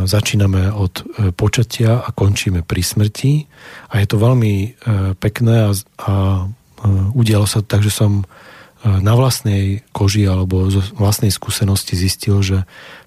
začíname 0.04 0.68
od 0.68 1.00
e, 1.00 1.04
počatia 1.32 2.04
a 2.04 2.08
končíme 2.12 2.60
pri 2.60 2.84
smrti 2.84 3.48
a 3.88 4.04
je 4.04 4.06
to 4.06 4.20
veľmi 4.20 4.76
pekné 5.16 5.56
a, 5.66 5.70
a 6.04 6.12
udialo 7.16 7.48
sa 7.48 7.64
tak, 7.64 7.80
že 7.80 7.90
som 7.90 8.28
na 8.86 9.18
vlastnej 9.18 9.82
koži 9.90 10.28
alebo 10.28 10.70
zo 10.70 10.78
vlastnej 10.94 11.34
skúsenosti 11.34 11.98
zistil, 11.98 12.38
že 12.44 12.58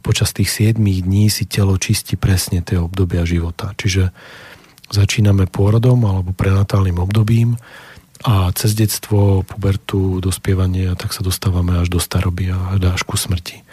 počas 0.03 0.35
tých 0.35 0.75
7 0.75 0.75
dní 0.75 1.31
si 1.31 1.47
telo 1.47 1.77
čistí 1.79 2.19
presne 2.19 2.59
tie 2.59 2.75
obdobia 2.75 3.23
života. 3.23 3.71
Čiže 3.79 4.11
začíname 4.89 5.45
pôrodom 5.47 6.01
alebo 6.03 6.33
prenatálnym 6.33 6.97
obdobím 6.99 7.55
a 8.23 8.51
cez 8.51 8.75
detstvo, 8.75 9.47
pubertu, 9.47 10.19
dospievanie 10.19 10.91
a 10.91 10.95
tak 10.99 11.15
sa 11.15 11.23
dostávame 11.23 11.79
až 11.79 11.87
do 11.87 11.99
staroby 12.03 12.51
a 12.51 12.75
až 12.75 13.03
ku 13.07 13.15
smrti. 13.15 13.63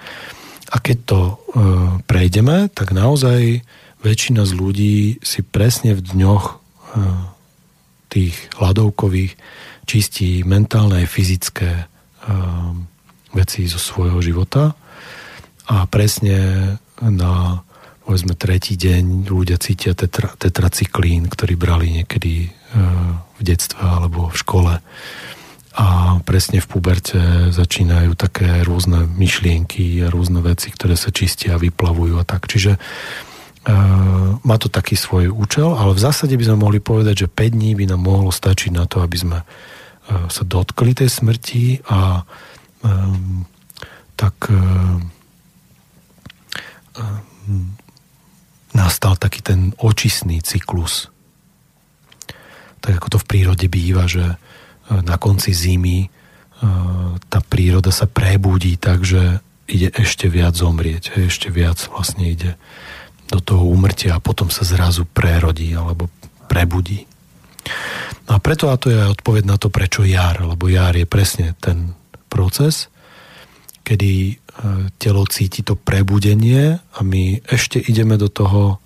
A 0.70 0.82
keď 0.82 0.98
to 1.06 1.20
e, 1.23 1.35
prejdeme, 2.06 2.70
tak 2.70 2.94
naozaj 2.94 3.62
väčšina 4.02 4.47
z 4.47 4.52
ľudí 4.55 4.97
si 5.23 5.40
presne 5.43 5.94
v 5.94 6.02
dňoch 6.02 6.44
e, 6.47 6.55
tých 8.10 8.35
hladovkových 8.59 9.35
čistí 9.86 10.43
mentálne 10.47 11.02
aj 11.02 11.10
fyzické 11.10 11.70
Um, 12.27 12.90
veci 13.31 13.70
zo 13.70 13.78
svojho 13.78 14.18
života 14.18 14.74
a 15.70 15.86
presne 15.86 16.74
na 16.98 17.62
povedzme 18.06 18.38
tretí 18.38 18.78
deň 18.78 19.26
ľudia 19.26 19.58
cítia 19.58 19.98
tetra, 19.98 20.30
tetracyklín, 20.38 21.26
ktorý 21.26 21.58
brali 21.58 21.90
niekedy 21.90 22.48
uh, 22.48 23.18
v 23.36 23.42
detstve 23.42 23.82
alebo 23.82 24.30
v 24.30 24.36
škole 24.38 24.72
a 25.76 25.86
presne 26.24 26.64
v 26.64 26.70
puberte 26.70 27.52
začínajú 27.52 28.16
také 28.16 28.64
rôzne 28.64 29.04
myšlienky 29.04 30.00
a 30.00 30.08
rôzne 30.08 30.40
veci, 30.40 30.72
ktoré 30.72 30.96
sa 30.96 31.12
čistia 31.12 31.58
a 31.58 31.60
vyplavujú 31.60 32.16
a 32.16 32.24
tak. 32.24 32.48
Čiže 32.48 32.78
uh, 32.78 34.40
má 34.40 34.56
to 34.56 34.70
taký 34.70 34.94
svoj 34.96 35.34
účel, 35.34 35.74
ale 35.76 35.92
v 35.92 36.00
zásade 36.00 36.32
by 36.38 36.46
sme 36.46 36.62
mohli 36.62 36.78
povedať, 36.80 37.26
že 37.26 37.32
5 37.34 37.58
dní 37.58 37.74
by 37.76 37.92
nám 37.92 38.00
mohlo 38.06 38.30
stačiť 38.32 38.72
na 38.72 38.88
to, 38.88 39.02
aby 39.02 39.18
sme 39.18 39.38
E, 40.06 40.30
sa 40.30 40.46
dotkli 40.46 40.94
tej 40.94 41.10
smrti 41.10 41.82
a 41.90 42.22
um, 42.86 43.42
tak 44.14 44.38
um, 44.54 45.02
nastal 48.76 49.16
taký 49.16 49.40
ten 49.40 49.72
očistný 49.80 50.44
cyklus. 50.44 51.08
Tak 52.84 53.00
ako 53.00 53.16
to 53.16 53.18
v 53.24 53.28
prírode 53.28 53.66
býva, 53.72 54.04
že 54.04 54.36
na 54.92 55.16
konci 55.16 55.56
zimy 55.56 56.12
tá 57.26 57.40
príroda 57.40 57.88
sa 57.88 58.04
prebudí 58.04 58.76
tak, 58.76 59.02
že 59.02 59.40
ide 59.66 59.90
ešte 59.92 60.30
viac 60.30 60.54
zomrieť, 60.54 61.16
ešte 61.18 61.50
viac 61.50 61.80
vlastne 61.90 62.28
ide 62.28 62.54
do 63.26 63.42
toho 63.42 63.66
úmrtia 63.66 64.14
a 64.16 64.22
potom 64.22 64.48
sa 64.52 64.62
zrazu 64.62 65.02
prerodí 65.08 65.74
alebo 65.74 66.06
prebudí. 66.46 67.08
No 68.30 68.38
a 68.38 68.38
preto, 68.38 68.70
a 68.70 68.78
to 68.78 68.94
je 68.94 69.10
odpoveď 69.10 69.42
na 69.42 69.58
to, 69.58 69.68
prečo 69.74 70.06
jar, 70.06 70.38
lebo 70.38 70.70
jar 70.70 70.94
je 70.94 71.06
presne 71.06 71.58
ten 71.58 71.98
proces, 72.30 72.86
kedy 73.86 74.12
e, 74.26 74.34
telo 74.98 75.22
cíti 75.30 75.62
to 75.62 75.78
prebudenie 75.78 76.82
a 76.82 77.00
my 77.06 77.38
ešte 77.46 77.78
ideme 77.78 78.18
do 78.18 78.26
toho 78.26 78.62
e, 78.74 78.76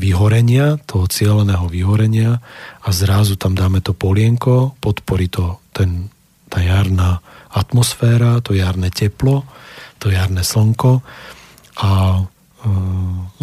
vyhorenia, 0.00 0.80
toho 0.88 1.04
cieľeného 1.04 1.68
vyhorenia 1.68 2.40
a 2.80 2.88
zrazu 2.88 3.36
tam 3.36 3.52
dáme 3.52 3.84
to 3.84 3.92
polienko, 3.92 4.72
podporí 4.80 5.28
to 5.28 5.60
ten, 5.76 6.08
tá 6.48 6.64
jarná 6.64 7.20
atmosféra, 7.52 8.40
to 8.40 8.56
jarné 8.56 8.88
teplo, 8.88 9.44
to 10.00 10.08
jarné 10.08 10.40
slnko 10.40 11.04
a 11.76 11.90
e, 12.16 12.22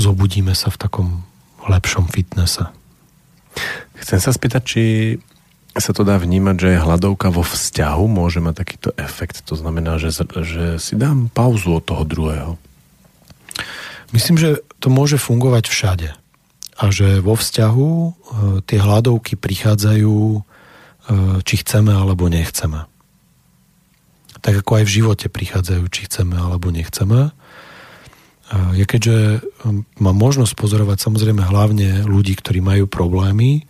zobudíme 0.01 0.57
sa 0.57 0.73
v 0.73 0.81
takom 0.81 1.09
lepšom 1.69 2.09
fitnesse. 2.09 2.65
Chcem 4.01 4.17
sa 4.17 4.33
spýtať, 4.33 4.63
či 4.65 4.83
sa 5.77 5.91
to 5.93 6.01
dá 6.01 6.17
vnímať, 6.17 6.55
že 6.57 6.81
hladovka 6.81 7.29
vo 7.29 7.45
vzťahu 7.45 8.05
môže 8.09 8.41
mať 8.41 8.55
takýto 8.57 8.89
efekt. 8.97 9.45
To 9.45 9.53
znamená, 9.53 10.01
že, 10.01 10.09
že 10.25 10.81
si 10.81 10.97
dám 10.97 11.29
pauzu 11.29 11.77
od 11.77 11.85
toho 11.85 12.03
druhého. 12.03 12.57
Myslím, 14.09 14.41
že 14.41 14.65
to 14.81 14.89
môže 14.89 15.21
fungovať 15.21 15.69
všade. 15.69 16.09
A 16.79 16.83
že 16.89 17.21
vo 17.21 17.37
vzťahu 17.37 17.89
e, 17.91 18.11
tie 18.65 18.79
hladovky 18.81 19.37
prichádzajú, 19.37 20.15
e, 20.15 20.41
či 21.45 21.55
chceme 21.61 21.93
alebo 21.93 22.25
nechceme. 22.31 22.89
Tak 24.39 24.63
ako 24.65 24.71
aj 24.81 24.83
v 24.87 24.95
živote 25.03 25.27
prichádzajú, 25.29 25.83
či 25.91 26.07
chceme 26.07 26.39
alebo 26.39 26.71
nechceme. 26.71 27.35
Ja 28.49 28.85
keďže 28.89 29.45
mám 30.01 30.17
možnosť 30.17 30.57
pozorovať 30.57 30.97
samozrejme 30.97 31.45
hlavne 31.45 32.01
ľudí, 32.09 32.33
ktorí 32.33 32.65
majú 32.65 32.89
problémy, 32.89 33.69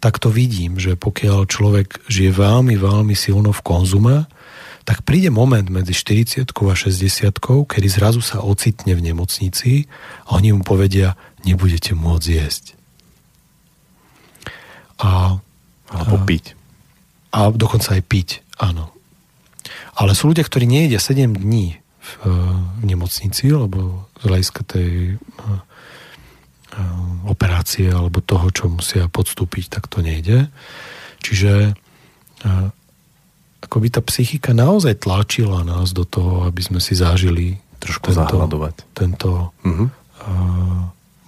tak 0.00 0.20
to 0.20 0.28
vidím, 0.28 0.76
že 0.76 0.94
pokiaľ 0.94 1.48
človek 1.48 2.04
žije 2.06 2.30
veľmi, 2.36 2.76
veľmi 2.76 3.16
silno 3.16 3.50
v 3.52 3.64
konzume, 3.64 4.16
tak 4.86 5.02
príde 5.02 5.34
moment 5.34 5.66
medzi 5.66 5.90
40 5.90 6.46
a 6.46 6.74
60 6.78 7.66
kedy 7.66 7.88
zrazu 7.90 8.22
sa 8.22 8.38
ocitne 8.38 8.94
v 8.94 9.02
nemocnici 9.10 9.90
a 10.30 10.38
oni 10.38 10.54
mu 10.54 10.62
povedia, 10.62 11.18
nebudete 11.42 11.98
môcť 11.98 12.26
jesť. 12.30 12.78
A, 15.02 15.42
Alebo 15.90 16.16
piť. 16.22 16.54
A 17.34 17.50
dokonca 17.50 17.98
aj 17.98 18.02
piť, 18.06 18.28
áno. 18.62 18.94
Ale 19.98 20.14
sú 20.14 20.30
ľudia, 20.30 20.46
ktorí 20.46 20.70
nejedia 20.70 21.02
7 21.02 21.34
dní 21.34 21.82
v, 21.98 22.10
v 22.78 22.82
nemocnici, 22.86 23.50
lebo 23.50 24.06
z 24.22 24.24
hľadiska 24.30 24.62
tej 24.62 25.18
eh, 25.18 25.65
operácie 27.24 27.88
alebo 27.88 28.20
toho, 28.20 28.52
čo 28.52 28.68
musia 28.68 29.08
podstúpiť, 29.08 29.72
tak 29.72 29.88
to 29.88 30.04
nejde. 30.04 30.52
Čiže 31.24 31.72
ako 33.66 33.76
by 33.82 33.88
tá 33.90 34.00
psychika 34.04 34.54
naozaj 34.54 35.02
tlačila 35.02 35.66
nás 35.66 35.90
do 35.90 36.06
toho, 36.06 36.46
aby 36.46 36.62
sme 36.62 36.78
si 36.78 36.94
zažili 36.94 37.58
trošku 37.82 38.14
tento, 38.14 38.38
tento 38.94 39.30
uh-huh. 39.66 39.88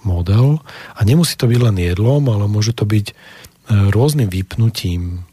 model 0.07 0.63
a 0.95 0.99
nemusí 1.03 1.35
to 1.35 1.51
byť 1.51 1.59
len 1.59 1.77
jedlom, 1.77 2.23
ale 2.31 2.47
môže 2.47 2.73
to 2.73 2.87
byť 2.87 3.05
e, 3.11 3.13
rôznym 3.93 4.27
vypnutím 4.31 5.27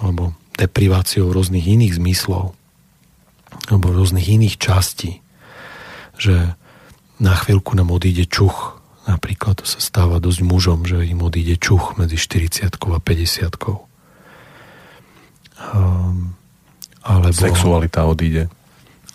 alebo 0.00 0.36
depriváciou 0.56 1.32
rôznych 1.32 1.64
iných 1.64 2.00
zmyslov 2.00 2.56
alebo 3.68 3.86
rôznych 3.92 4.28
iných 4.28 4.56
častí. 4.60 5.20
Že 6.16 6.56
na 7.20 7.34
chvíľku 7.36 7.72
nám 7.76 7.92
odíde 7.92 8.28
čuch. 8.28 8.75
Napríklad 9.06 9.62
to 9.62 9.66
sa 9.66 9.78
stáva 9.78 10.18
dosť 10.18 10.40
mužom, 10.42 10.82
že 10.82 11.06
im 11.06 11.22
odíde 11.22 11.54
čuch 11.56 11.94
medzi 11.94 12.18
40 12.18 12.74
a 12.74 12.98
50 12.98 13.86
um, 15.74 16.34
alebo, 17.06 17.30
Sexualita 17.30 18.02
odíde. 18.02 18.50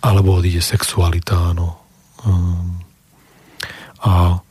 Alebo 0.00 0.40
odíde 0.40 0.64
sexualita, 0.64 1.52
áno. 1.52 1.76
Um, 2.24 2.80
a 4.02 4.42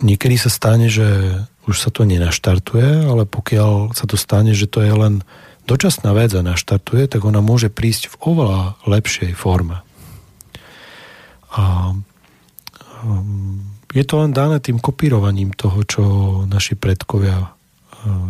niekedy 0.00 0.40
sa 0.40 0.48
stane, 0.48 0.88
že 0.88 1.42
už 1.68 1.76
sa 1.76 1.90
to 1.92 2.08
nenaštartuje, 2.08 3.04
ale 3.04 3.28
pokiaľ 3.28 3.92
sa 3.92 4.08
to 4.08 4.16
stane, 4.16 4.56
že 4.56 4.70
to 4.70 4.80
je 4.80 4.94
len 4.94 5.14
dočasná 5.68 6.16
vec 6.16 6.32
a 6.32 6.46
naštartuje, 6.46 7.04
tak 7.10 7.26
ona 7.26 7.44
môže 7.44 7.68
prísť 7.68 8.10
v 8.10 8.16
oveľa 8.24 8.80
lepšej 8.88 9.36
forme. 9.36 9.84
A 11.52 11.92
je 13.90 14.04
to 14.06 14.14
len 14.20 14.32
dané 14.32 14.60
tým 14.62 14.78
kopírovaním 14.78 15.56
toho, 15.56 15.82
čo 15.84 16.02
naši 16.46 16.76
predkovia 16.76 17.38
uh, 17.42 17.50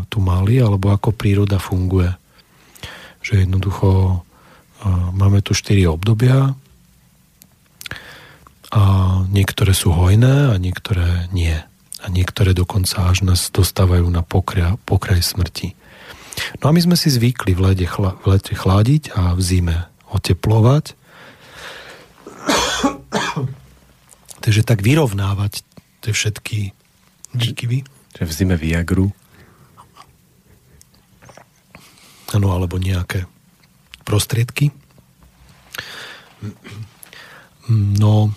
tu 0.09 0.19
mali, 0.23 0.59
alebo 0.63 0.95
ako 0.95 1.15
príroda 1.15 1.59
funguje. 1.61 2.11
Že 3.21 3.45
jednoducho 3.45 3.89
uh, 3.91 5.11
máme 5.13 5.45
tu 5.45 5.53
štyri 5.53 5.85
obdobia, 5.85 6.55
a 8.71 8.83
niektoré 9.27 9.75
sú 9.75 9.91
hojné 9.91 10.55
a 10.55 10.57
niektoré 10.57 11.27
nie. 11.35 11.59
A 12.01 12.07
niektoré 12.09 12.55
dokonca 12.55 13.11
až 13.11 13.27
nás 13.27 13.51
dostávajú 13.51 14.07
na 14.09 14.23
pokraj, 14.23 14.79
pokraj 14.87 15.21
smrti. 15.21 15.75
No 16.63 16.71
a 16.71 16.73
my 16.73 16.81
sme 16.81 16.97
si 16.97 17.11
zvykli 17.11 17.53
v 17.53 17.61
lete, 17.61 17.85
chla, 17.85 18.17
v 18.23 18.39
lete 18.39 18.55
chladiť 18.55 19.13
a 19.13 19.35
v 19.35 19.41
zime 19.43 19.77
oteplovať. 20.15 20.95
Takže 24.41 24.65
tak 24.65 24.81
vyrovnávať 24.81 25.65
tie 26.01 26.13
všetky 26.17 26.59
výkyvy. 27.37 27.85
Že 28.17 28.25
v 28.25 28.33
zime 28.33 28.57
Viagru. 28.57 29.13
Áno, 32.31 32.49
alebo 32.55 32.79
nejaké 32.79 33.27
prostriedky. 34.07 34.73
No, 37.71 38.33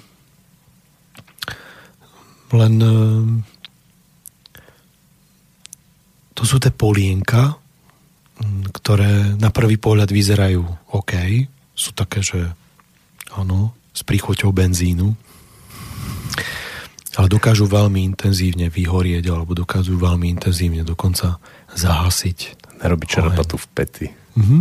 len 2.54 2.74
e, 2.78 2.96
to 6.38 6.44
sú 6.46 6.62
tie 6.62 6.70
polienka, 6.70 7.58
ktoré 8.76 9.34
na 9.40 9.50
prvý 9.50 9.80
pohľad 9.80 10.12
vyzerajú 10.12 10.62
OK. 10.94 11.14
Sú 11.74 11.96
také, 11.96 12.22
že 12.22 12.54
áno, 13.34 13.74
s 13.96 14.06
príchoťou 14.06 14.54
benzínu. 14.54 15.16
Ale 17.14 17.30
dokážu 17.30 17.70
veľmi 17.70 18.02
intenzívne 18.02 18.74
vyhorieť 18.74 19.30
alebo 19.30 19.54
dokážu 19.54 19.98
veľmi 20.02 20.34
intenzívne 20.34 20.82
dokonca 20.82 21.38
zahasiť. 21.78 22.40
Nerobiť 22.82 23.08
čerpatu 23.08 23.56
v 23.58 23.66
pety. 23.74 24.08
Mhm. 24.38 24.58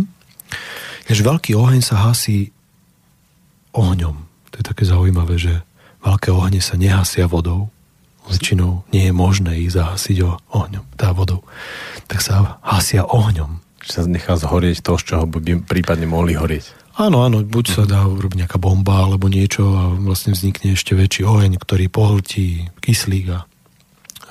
Jež 1.09 1.19
veľký 1.25 1.57
oheň 1.57 1.81
sa 1.83 2.07
hasí 2.07 2.53
ohňom. 3.75 4.15
To 4.53 4.55
je 4.61 4.65
také 4.65 4.85
zaujímavé, 4.85 5.35
že 5.35 5.65
veľké 6.05 6.29
ohne 6.29 6.61
sa 6.61 6.77
nehasia 6.77 7.25
vodou, 7.25 7.73
väčšinou 8.29 8.87
nie 8.95 9.09
je 9.09 9.13
možné 9.13 9.51
ich 9.59 9.73
zahasiť 9.73 10.23
ohňom, 10.53 10.85
tá 10.95 11.11
vodou, 11.11 11.43
tak 12.07 12.23
sa 12.23 12.61
hasia 12.63 13.03
ohňom. 13.03 13.59
Že 13.83 13.89
sa 13.91 14.01
nechá 14.07 14.33
zhorieť 14.39 14.79
to, 14.79 14.95
z 14.95 15.03
čoho 15.11 15.23
by 15.27 15.59
prípadne 15.67 16.07
mohli 16.07 16.39
horieť. 16.39 16.82
Áno, 16.93 17.25
áno, 17.25 17.41
buď 17.41 17.65
sa 17.65 17.83
dá 17.89 18.05
urobiť 18.05 18.45
nejaká 18.45 18.61
bomba 18.61 19.01
alebo 19.01 19.25
niečo 19.25 19.65
a 19.73 19.89
vlastne 19.97 20.37
vznikne 20.37 20.77
ešte 20.77 20.93
väčší 20.93 21.25
oheň, 21.25 21.57
ktorý 21.57 21.89
pohltí 21.89 22.69
kyslík 22.85 23.33
a 23.33 23.49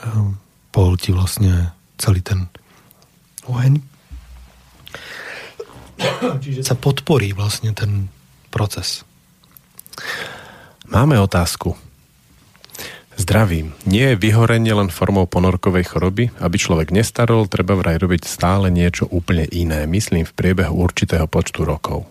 ehm, 0.06 0.39
pohltí 0.70 1.10
vlastne 1.10 1.74
celý 1.98 2.22
ten 2.22 2.47
oheň. 3.51 3.82
Čiže 6.43 6.62
sa 6.62 6.78
podporí 6.78 7.34
vlastne 7.34 7.74
ten 7.74 8.06
proces. 8.55 9.02
Máme 10.86 11.18
otázku. 11.18 11.74
Zdravím. 13.18 13.74
Nie 13.84 14.14
je 14.14 14.22
vyhorenie 14.22 14.72
len 14.72 14.89
formou 14.89 15.28
ponorkovej 15.28 15.84
choroby? 15.84 16.30
Aby 16.39 16.56
človek 16.56 16.94
nestarol, 16.94 17.51
treba 17.51 17.76
vraj 17.76 18.01
robiť 18.01 18.24
stále 18.24 18.72
niečo 18.72 19.05
úplne 19.10 19.44
iné. 19.51 19.84
Myslím 19.84 20.24
v 20.24 20.32
priebehu 20.32 20.72
určitého 20.72 21.28
počtu 21.28 21.66
rokov. 21.66 22.09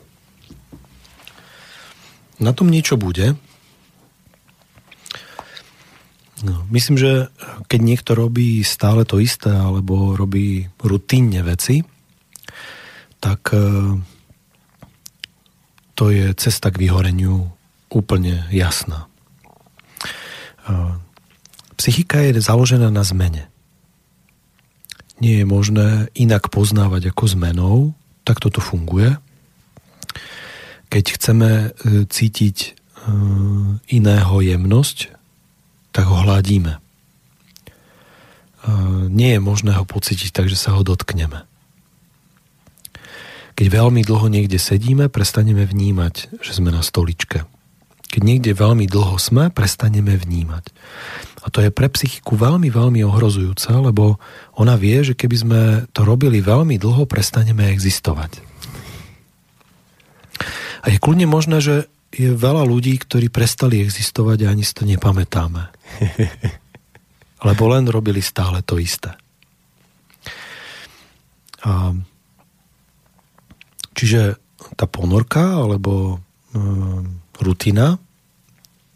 Na 2.41 2.51
tom 2.57 2.73
niečo 2.73 2.97
bude. 2.97 3.37
No, 6.41 6.65
myslím, 6.73 6.97
že 6.97 7.29
keď 7.69 7.79
niekto 7.85 8.11
robí 8.17 8.65
stále 8.65 9.05
to 9.05 9.21
isté 9.21 9.53
alebo 9.53 10.17
robí 10.17 10.65
rutínne 10.81 11.45
veci, 11.45 11.85
tak 13.21 13.53
e, 13.53 13.61
to 15.93 16.09
je 16.09 16.33
cesta 16.33 16.73
k 16.73 16.81
vyhoreniu 16.81 17.45
úplne 17.93 18.49
jasná. 18.49 19.05
Psychika 21.77 22.21
je 22.21 22.41
založená 22.41 22.93
na 22.93 23.01
zmene. 23.01 23.49
Nie 25.21 25.41
je 25.41 25.45
možné 25.45 26.09
inak 26.17 26.49
poznávať 26.49 27.13
ako 27.13 27.25
zmenou, 27.29 27.77
tak 28.25 28.41
toto 28.41 28.61
funguje. 28.61 29.17
Keď 30.91 31.05
chceme 31.15 31.49
e, 31.49 31.67
cítiť 32.03 32.57
e, 32.61 32.69
iného 33.95 34.35
jemnosť, 34.43 35.15
tak 35.95 36.11
ho 36.11 36.19
hladíme. 36.27 36.75
E, 36.75 36.79
nie 39.07 39.31
je 39.33 39.39
možné 39.39 39.71
ho 39.79 39.87
pocítiť 39.87 40.35
tak, 40.35 40.51
že 40.51 40.59
sa 40.59 40.75
ho 40.75 40.83
dotkneme. 40.83 41.47
Keď 43.55 43.67
veľmi 43.71 44.03
dlho 44.03 44.27
niekde 44.27 44.59
sedíme, 44.59 45.07
prestaneme 45.07 45.63
vnímať, 45.63 46.43
že 46.43 46.51
sme 46.59 46.75
na 46.75 46.83
stoličke 46.83 47.47
keď 48.11 48.21
niekde 48.27 48.51
veľmi 48.51 48.91
dlho 48.91 49.15
sme, 49.15 49.47
prestaneme 49.47 50.19
vnímať. 50.19 50.67
A 51.41 51.47
to 51.47 51.63
je 51.63 51.71
pre 51.71 51.87
psychiku 51.87 52.35
veľmi, 52.35 52.67
veľmi 52.67 53.01
ohrozujúce, 53.07 53.71
lebo 53.71 54.19
ona 54.59 54.75
vie, 54.75 54.99
že 55.01 55.15
keby 55.15 55.35
sme 55.39 55.59
to 55.95 56.03
robili 56.03 56.43
veľmi 56.43 56.75
dlho, 56.75 57.07
prestaneme 57.07 57.71
existovať. 57.71 58.50
A 60.81 60.85
je 60.89 60.97
kľudne 60.97 61.29
možné, 61.29 61.61
že 61.61 61.75
je 62.11 62.33
veľa 62.35 62.67
ľudí, 62.67 62.99
ktorí 62.99 63.31
prestali 63.31 63.79
existovať 63.79 64.45
a 64.45 64.51
ani 64.51 64.63
si 64.67 64.73
to 64.75 64.83
nepamätáme. 64.83 65.63
Lebo 67.47 67.63
len 67.71 67.87
robili 67.87 68.19
stále 68.19 68.61
to 68.61 68.77
isté. 68.77 69.15
A, 71.61 71.93
čiže 73.93 74.37
tá 74.75 74.85
ponorka, 74.85 75.61
alebo 75.61 76.21
um, 76.53 77.21
rutina 77.39 77.97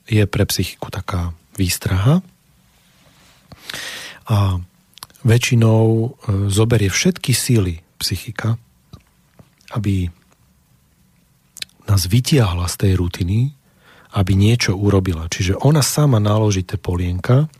je 0.06 0.26
pre 0.30 0.46
psychiku 0.46 0.94
taká 0.94 1.34
výstraha 1.58 2.22
a 4.26 4.62
väčšinou 5.26 5.86
e, 5.86 6.08
zoberie 6.54 6.90
všetky 6.90 7.34
síly 7.34 7.82
psychika, 7.98 8.58
aby 9.74 10.10
nás 11.86 12.10
vytiahla 12.10 12.66
z 12.70 12.76
tej 12.82 12.94
rutiny, 12.98 13.54
aby 14.16 14.32
niečo 14.34 14.74
urobila. 14.74 15.28
Čiže 15.28 15.60
ona 15.60 15.84
sama 15.84 16.24
naloží 16.24 16.64
tie 16.64 16.80
polienka 16.80 17.52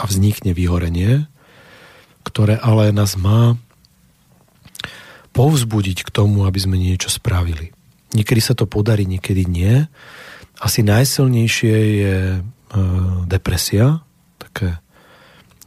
a 0.00 0.02
vznikne 0.08 0.56
vyhorenie, 0.56 1.28
ktoré 2.24 2.56
ale 2.56 2.90
nás 2.90 3.14
má 3.20 3.60
povzbudiť 5.36 6.08
k 6.08 6.10
tomu, 6.10 6.48
aby 6.48 6.58
sme 6.60 6.76
niečo 6.80 7.12
spravili. 7.12 7.72
Niekedy 8.12 8.40
sa 8.40 8.52
to 8.52 8.68
podarí, 8.68 9.08
niekedy 9.08 9.48
nie. 9.48 9.88
Asi 10.60 10.84
najsilnejšie 10.84 11.76
je 12.04 12.16
e, 12.36 12.40
depresia, 13.24 14.04
také, 14.36 14.76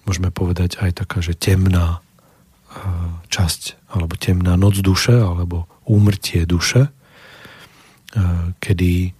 môžeme 0.05 0.29
povedať 0.29 0.77
aj 0.77 1.05
taká, 1.05 1.25
že 1.25 1.33
temná 1.33 1.97
e, 1.97 1.99
časť, 3.33 3.89
alebo 3.89 4.13
temná 4.13 4.53
noc 4.53 4.77
duše, 4.85 5.17
alebo 5.17 5.65
úmrtie 5.85 6.45
duše, 6.45 6.89
e, 6.89 6.91
kedy 8.59 9.13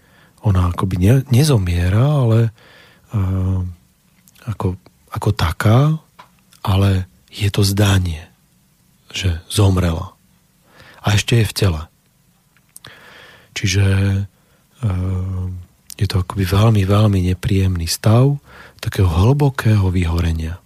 ona 0.46 0.70
akoby 0.70 0.96
ne, 0.98 1.14
nezomiera, 1.30 2.26
ale 2.26 2.40
e, 2.46 3.20
ako, 4.46 4.78
ako 5.10 5.30
taká, 5.34 5.98
ale 6.62 7.10
je 7.30 7.50
to 7.50 7.66
zdanie, 7.66 8.26
že 9.14 9.42
zomrela. 9.50 10.14
A 11.06 11.14
ešte 11.14 11.42
je 11.42 11.46
v 11.46 11.54
tele. 11.54 11.82
Čiže 13.54 13.86
e, 13.86 14.22
Je 15.96 16.12
to 16.12 16.28
akoby 16.28 16.44
veľmi, 16.44 16.84
veľmi 16.84 17.20
nepríjemný 17.32 17.88
stav 17.88 18.36
takého 18.84 19.08
hlbokého 19.08 19.88
vyhorenia. 19.96 20.60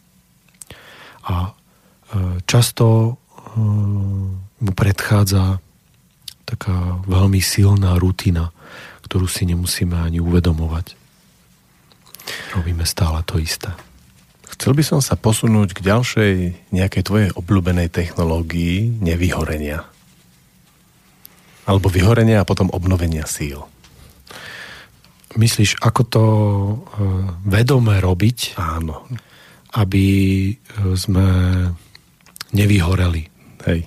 A 1.30 1.54
často 2.50 3.18
mu 4.58 4.72
predchádza 4.74 5.62
taká 6.50 7.06
veľmi 7.06 7.38
silná 7.38 8.02
rutina, 8.02 8.50
ktorú 9.06 9.30
si 9.30 9.46
nemusíme 9.46 9.94
ani 9.94 10.18
uvedomovať. 10.18 10.98
Robíme 12.58 12.86
stále 12.86 13.22
to 13.26 13.38
isté. 13.38 13.70
Chcel 14.50 14.74
by 14.74 14.84
som 14.84 15.00
sa 15.00 15.16
posunúť 15.16 15.78
k 15.78 15.86
ďalšej 15.86 16.34
nejakej 16.74 17.04
tvojej 17.06 17.30
obľúbenej 17.38 17.94
technológii 17.94 19.00
nevyhorenia. 19.00 19.86
Alebo 21.70 21.88
vyhorenia 21.88 22.42
a 22.42 22.50
potom 22.50 22.74
obnovenia 22.74 23.30
síl. 23.30 23.62
Myslíš, 25.38 25.78
ako 25.86 26.02
to 26.10 26.24
e, 26.26 26.76
vedome 27.46 28.02
robiť? 28.02 28.58
Áno. 28.58 29.06
Aby 29.78 30.06
e, 30.50 30.54
sme 30.98 31.26
nevyhoreli. 32.50 33.30
Hej. 33.70 33.86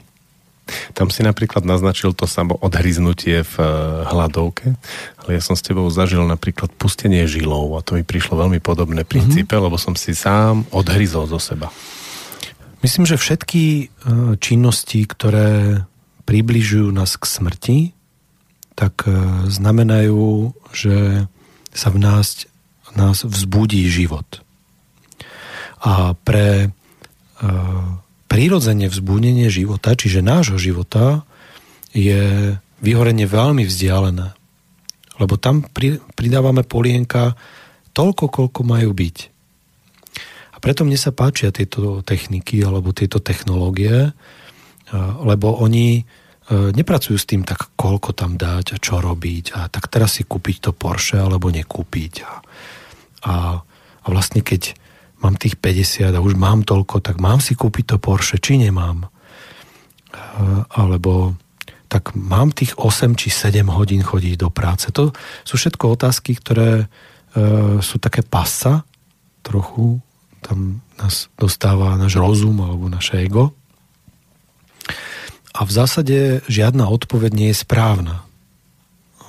Tam 0.93 1.09
si 1.09 1.25
napríklad 1.25 1.65
naznačil 1.67 2.13
to 2.13 2.29
samo 2.29 2.57
odhryznutie 2.61 3.43
v 3.43 3.55
e, 3.59 3.67
hladovke, 4.09 4.75
ale 5.23 5.31
ja 5.37 5.43
som 5.43 5.57
s 5.57 5.63
tebou 5.63 5.87
zažil 5.89 6.25
napríklad 6.25 6.73
pustenie 6.77 7.25
žilov 7.25 7.79
a 7.79 7.85
to 7.85 7.97
mi 7.97 8.05
prišlo 8.05 8.39
veľmi 8.39 8.59
podobné 8.59 9.07
princípe, 9.07 9.55
mm-hmm. 9.55 9.67
lebo 9.69 9.77
som 9.79 9.95
si 9.95 10.17
sám 10.17 10.69
odhryzol 10.75 11.31
zo 11.31 11.39
seba. 11.39 11.69
Myslím, 12.83 13.07
že 13.07 13.15
všetky 13.15 13.95
činnosti, 14.43 15.07
ktoré 15.07 15.87
približujú 16.27 16.91
nás 16.91 17.15
k 17.15 17.25
smrti, 17.31 17.79
tak 18.75 19.07
znamenajú, 19.47 20.51
že 20.75 21.27
sa 21.71 21.89
v 21.89 21.99
nás, 22.03 22.51
nás 22.93 23.25
vzbudí 23.25 23.89
život. 23.89 24.45
A 25.83 26.15
pre 26.15 26.67
e, 26.67 26.69
prírodzene 28.33 28.89
vzbudenie 28.89 29.53
života, 29.53 29.93
čiže 29.93 30.25
nášho 30.25 30.57
života, 30.57 31.29
je 31.93 32.57
vyhorenie 32.81 33.29
veľmi 33.29 33.69
vzdialené. 33.69 34.33
Lebo 35.21 35.37
tam 35.37 35.61
pri, 35.69 36.01
pridávame 36.17 36.65
polienka 36.65 37.37
toľko, 37.93 38.33
koľko 38.33 38.61
majú 38.65 38.97
byť. 38.97 39.17
A 40.51 40.57
preto 40.57 40.89
mne 40.89 40.97
sa 40.97 41.13
páčia 41.13 41.53
tieto 41.53 42.01
techniky 42.01 42.65
alebo 42.65 42.97
tieto 42.97 43.21
technológie, 43.21 44.17
lebo 45.21 45.61
oni 45.61 46.09
E, 46.53 46.75
nepracujú 46.75 47.17
s 47.17 47.29
tým 47.29 47.47
tak, 47.47 47.71
koľko 47.79 48.13
tam 48.19 48.35
dať 48.35 48.75
a 48.75 48.83
čo 48.83 48.99
robiť 48.99 49.55
a 49.55 49.71
tak 49.71 49.87
teraz 49.87 50.19
si 50.19 50.27
kúpiť 50.27 50.69
to 50.69 50.71
Porsche 50.75 51.23
alebo 51.23 51.55
nekúpiť. 51.55 52.15
A, 52.27 52.33
a, 53.23 53.35
a 54.03 54.07
vlastne 54.11 54.43
keď 54.43 54.75
mám 55.23 55.39
tých 55.39 55.57
50 55.57 56.13
a 56.13 56.21
už 56.21 56.35
mám 56.35 56.67
toľko, 56.67 56.99
tak 57.01 57.23
mám 57.23 57.39
si 57.39 57.55
kúpiť 57.55 57.95
to 57.95 57.97
Porsche, 58.03 58.43
či 58.43 58.59
nemám. 58.59 59.07
E, 59.07 59.09
alebo 60.75 61.39
tak 61.87 62.17
mám 62.19 62.51
tých 62.51 62.75
8 62.77 63.15
či 63.15 63.31
7 63.31 63.69
hodín 63.71 64.03
chodiť 64.03 64.35
do 64.41 64.49
práce. 64.51 64.91
To 64.93 65.15
sú 65.47 65.55
všetko 65.55 65.95
otázky, 65.95 66.35
ktoré 66.37 66.71
e, 66.83 66.87
sú 67.79 67.97
také 68.03 68.27
pasa, 68.27 68.83
trochu 69.47 70.03
tam 70.43 70.83
nás 70.99 71.31
dostáva 71.39 71.95
náš 71.95 72.19
rozum 72.19 72.59
alebo 72.59 72.91
naše 72.91 73.23
ego. 73.23 73.55
A 75.53 75.63
v 75.63 75.71
zásade 75.71 76.41
žiadna 76.49 76.89
odpoveď 76.89 77.31
nie 77.31 77.49
je 77.53 77.63
správna. 77.63 78.27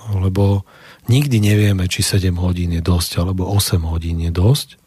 Lebo 0.10 0.64
nikdy 1.12 1.38
nevieme, 1.44 1.86
či 1.92 2.02
7 2.02 2.34
hodín 2.40 2.74
je 2.74 2.82
dosť, 2.82 3.20
alebo 3.22 3.46
8 3.52 3.84
hodín 3.84 4.24
je 4.24 4.32
dosť. 4.32 4.83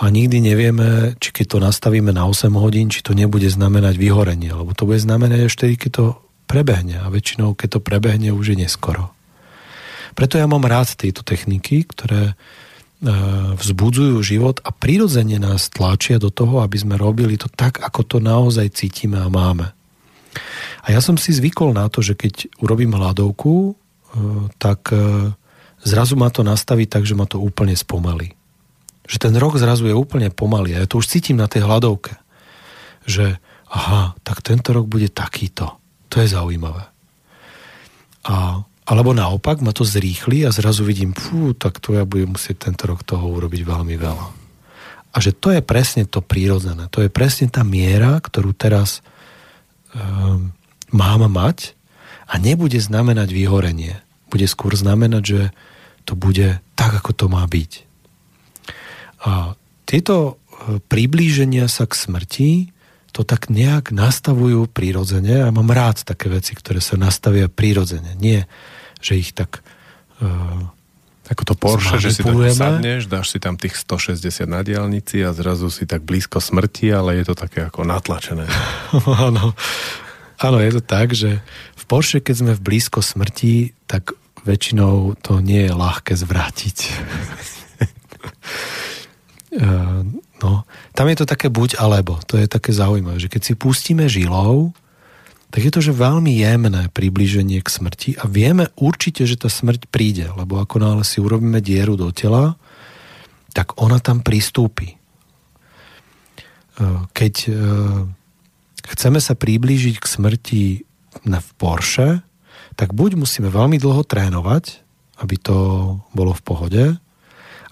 A 0.00 0.08
nikdy 0.08 0.40
nevieme, 0.40 1.18
či 1.20 1.34
keď 1.36 1.46
to 1.52 1.58
nastavíme 1.60 2.16
na 2.16 2.24
8 2.24 2.48
hodín, 2.56 2.88
či 2.88 3.04
to 3.04 3.12
nebude 3.12 3.44
znamenať 3.48 4.00
vyhorenie, 4.00 4.52
lebo 4.54 4.72
to 4.72 4.88
bude 4.88 5.02
znamenať 5.02 5.52
vtedy, 5.52 5.74
keď 5.76 5.90
to 5.92 6.04
prebehne. 6.48 6.96
A 7.00 7.12
väčšinou, 7.12 7.52
keď 7.52 7.78
to 7.78 7.80
prebehne, 7.84 8.32
už 8.32 8.56
je 8.56 8.64
neskoro. 8.64 9.12
Preto 10.16 10.40
ja 10.40 10.48
mám 10.48 10.64
rád 10.64 10.96
tieto 10.96 11.20
techniky, 11.24 11.84
ktoré 11.88 12.36
E, 13.02 13.10
vzbudzujú 13.58 14.22
život 14.22 14.62
a 14.62 14.70
prirodzene 14.70 15.34
nás 15.42 15.66
tlačia 15.74 16.22
do 16.22 16.30
toho, 16.30 16.62
aby 16.62 16.78
sme 16.78 16.94
robili 16.94 17.34
to 17.34 17.50
tak, 17.50 17.82
ako 17.82 18.06
to 18.06 18.16
naozaj 18.22 18.70
cítime 18.70 19.18
a 19.18 19.26
máme. 19.26 19.74
A 20.82 20.86
ja 20.86 21.02
som 21.02 21.18
si 21.18 21.34
zvykol 21.34 21.74
na 21.74 21.90
to, 21.90 21.98
že 21.98 22.14
keď 22.14 22.62
urobím 22.62 22.94
hladovku, 22.94 23.54
e, 23.58 23.72
tak 24.54 24.94
e, 24.94 25.34
zrazu 25.82 26.14
ma 26.14 26.30
to 26.30 26.46
nastaví 26.46 26.86
tak, 26.86 27.02
že 27.02 27.18
ma 27.18 27.26
to 27.26 27.42
úplne 27.42 27.74
spomalí. 27.74 28.38
Že 29.06 29.28
ten 29.28 29.34
rok 29.38 29.58
zrazu 29.58 29.90
je 29.90 29.96
úplne 29.96 30.30
pomalý. 30.30 30.74
Ja 30.74 30.86
to 30.86 31.02
už 31.02 31.10
cítim 31.10 31.38
na 31.38 31.50
tej 31.50 31.66
hladovke. 31.66 32.18
Že 33.06 33.38
aha, 33.72 34.14
tak 34.22 34.44
tento 34.44 34.70
rok 34.76 34.86
bude 34.86 35.10
takýto. 35.10 35.78
To 36.12 36.16
je 36.20 36.28
zaujímavé. 36.28 36.86
A 38.28 38.62
alebo 38.82 39.14
naopak 39.14 39.62
ma 39.62 39.70
to 39.70 39.86
zrýchli 39.86 40.42
a 40.42 40.50
zrazu 40.50 40.82
vidím, 40.82 41.14
fú, 41.14 41.54
tak 41.54 41.78
to 41.78 41.94
ja 41.94 42.02
budem 42.02 42.34
musieť 42.34 42.66
tento 42.66 42.90
rok 42.90 43.06
toho 43.06 43.30
urobiť 43.30 43.62
veľmi 43.62 43.94
veľa. 43.94 44.26
A 45.12 45.16
že 45.22 45.30
to 45.30 45.54
je 45.54 45.62
presne 45.62 46.02
to 46.08 46.18
prírodzené. 46.18 46.90
To 46.90 47.04
je 47.04 47.12
presne 47.12 47.46
tá 47.46 47.62
miera, 47.62 48.18
ktorú 48.18 48.50
teraz 48.56 49.04
um, 49.94 50.50
mám 50.90 51.22
mať 51.30 51.78
a 52.26 52.40
nebude 52.42 52.80
znamenať 52.80 53.30
vyhorenie. 53.30 54.02
Bude 54.32 54.50
skôr 54.50 54.74
znamenať, 54.74 55.22
že 55.22 55.42
to 56.02 56.18
bude 56.18 56.58
tak, 56.74 56.92
ako 56.96 57.14
to 57.14 57.26
má 57.30 57.44
byť. 57.46 57.91
A 59.22 59.54
tieto 59.86 60.16
e, 60.26 60.32
priblíženia 60.82 61.70
sa 61.70 61.86
k 61.86 61.94
smrti 61.94 62.52
to 63.12 63.28
tak 63.28 63.52
nejak 63.52 63.92
nastavujú 63.92 64.72
prírodzene 64.72 65.44
a 65.44 65.52
mám 65.52 65.68
rád 65.68 66.00
také 66.02 66.32
veci, 66.32 66.56
ktoré 66.56 66.80
sa 66.80 66.96
nastavia 66.96 67.46
prírodzene. 67.46 68.16
Nie, 68.16 68.48
že 69.04 69.20
ich 69.20 69.36
tak 69.36 69.60
uh, 70.24 70.64
ako 71.28 71.42
to 71.44 71.54
Porsche, 71.54 72.00
že 72.00 72.16
si 72.16 72.24
tam 72.24 72.40
sadneš, 72.40 73.06
dáš 73.06 73.36
si 73.36 73.38
tam 73.38 73.60
tých 73.60 73.78
160 73.78 74.48
na 74.48 74.64
diálnici 74.64 75.20
a 75.22 75.36
zrazu 75.36 75.68
si 75.68 75.84
tak 75.84 76.02
blízko 76.02 76.40
smrti, 76.40 76.90
ale 76.90 77.20
je 77.20 77.24
to 77.28 77.34
také 77.36 77.68
ako 77.68 77.84
natlačené. 77.84 78.48
Áno. 79.28 79.52
Áno, 80.42 80.58
je 80.58 80.72
to 80.74 80.82
tak, 80.82 81.14
že 81.14 81.38
v 81.78 81.84
Porsche, 81.86 82.18
keď 82.18 82.34
sme 82.34 82.52
v 82.58 82.64
blízko 82.64 82.98
smrti, 82.98 83.78
tak 83.86 84.18
väčšinou 84.42 85.14
to 85.22 85.38
nie 85.38 85.68
je 85.68 85.72
ľahké 85.72 86.18
zvrátiť. 86.18 86.78
uh, 89.56 90.02
No, 90.42 90.66
tam 90.98 91.06
je 91.06 91.22
to 91.22 91.26
také 91.26 91.46
buď 91.46 91.78
alebo. 91.78 92.18
To 92.26 92.34
je 92.34 92.50
také 92.50 92.74
zaujímavé, 92.74 93.22
že 93.22 93.30
keď 93.30 93.42
si 93.46 93.54
pustíme 93.54 94.10
žilou, 94.10 94.74
tak 95.54 95.62
je 95.62 95.72
to, 95.72 95.78
že 95.78 95.94
veľmi 95.94 96.34
jemné 96.34 96.90
priblíženie 96.90 97.62
k 97.62 97.68
smrti 97.70 98.10
a 98.18 98.26
vieme 98.26 98.66
určite, 98.74 99.22
že 99.22 99.38
tá 99.38 99.46
smrť 99.46 99.86
príde, 99.86 100.26
lebo 100.34 100.58
ako 100.58 100.82
náhle 100.82 101.04
si 101.06 101.22
urobíme 101.22 101.62
dieru 101.62 101.94
do 101.94 102.10
tela, 102.10 102.58
tak 103.54 103.78
ona 103.78 104.02
tam 104.02 104.24
pristúpi. 104.24 104.96
E, 104.96 104.96
keď 107.12 107.34
e, 107.46 107.50
chceme 108.96 109.20
sa 109.22 109.38
priblížiť 109.38 110.00
k 110.00 110.06
smrti 110.08 110.64
v 111.22 111.50
Porsche, 111.60 112.24
tak 112.74 112.96
buď 112.96 113.20
musíme 113.20 113.52
veľmi 113.52 113.76
dlho 113.76 114.02
trénovať, 114.08 114.80
aby 115.20 115.36
to 115.38 115.56
bolo 116.16 116.32
v 116.32 116.42
pohode, 116.42 116.84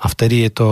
a 0.01 0.07
vtedy 0.09 0.45
je 0.49 0.53
to 0.53 0.69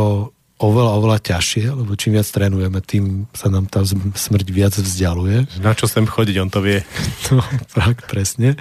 oveľa, 0.58 0.92
oveľa 0.98 1.18
ťažšie, 1.22 1.64
lebo 1.70 1.94
čím 1.94 2.18
viac 2.18 2.26
trénujeme, 2.26 2.78
tým 2.82 3.30
sa 3.30 3.46
nám 3.46 3.70
tá 3.70 3.86
smrť 4.14 4.46
viac 4.50 4.74
vzdialuje. 4.74 5.62
Na 5.62 5.72
čo 5.74 5.86
sem 5.86 6.04
chodiť, 6.04 6.36
on 6.42 6.50
to 6.50 6.60
vie. 6.62 6.82
No, 7.34 7.44
tak, 7.76 8.08
presne. 8.08 8.58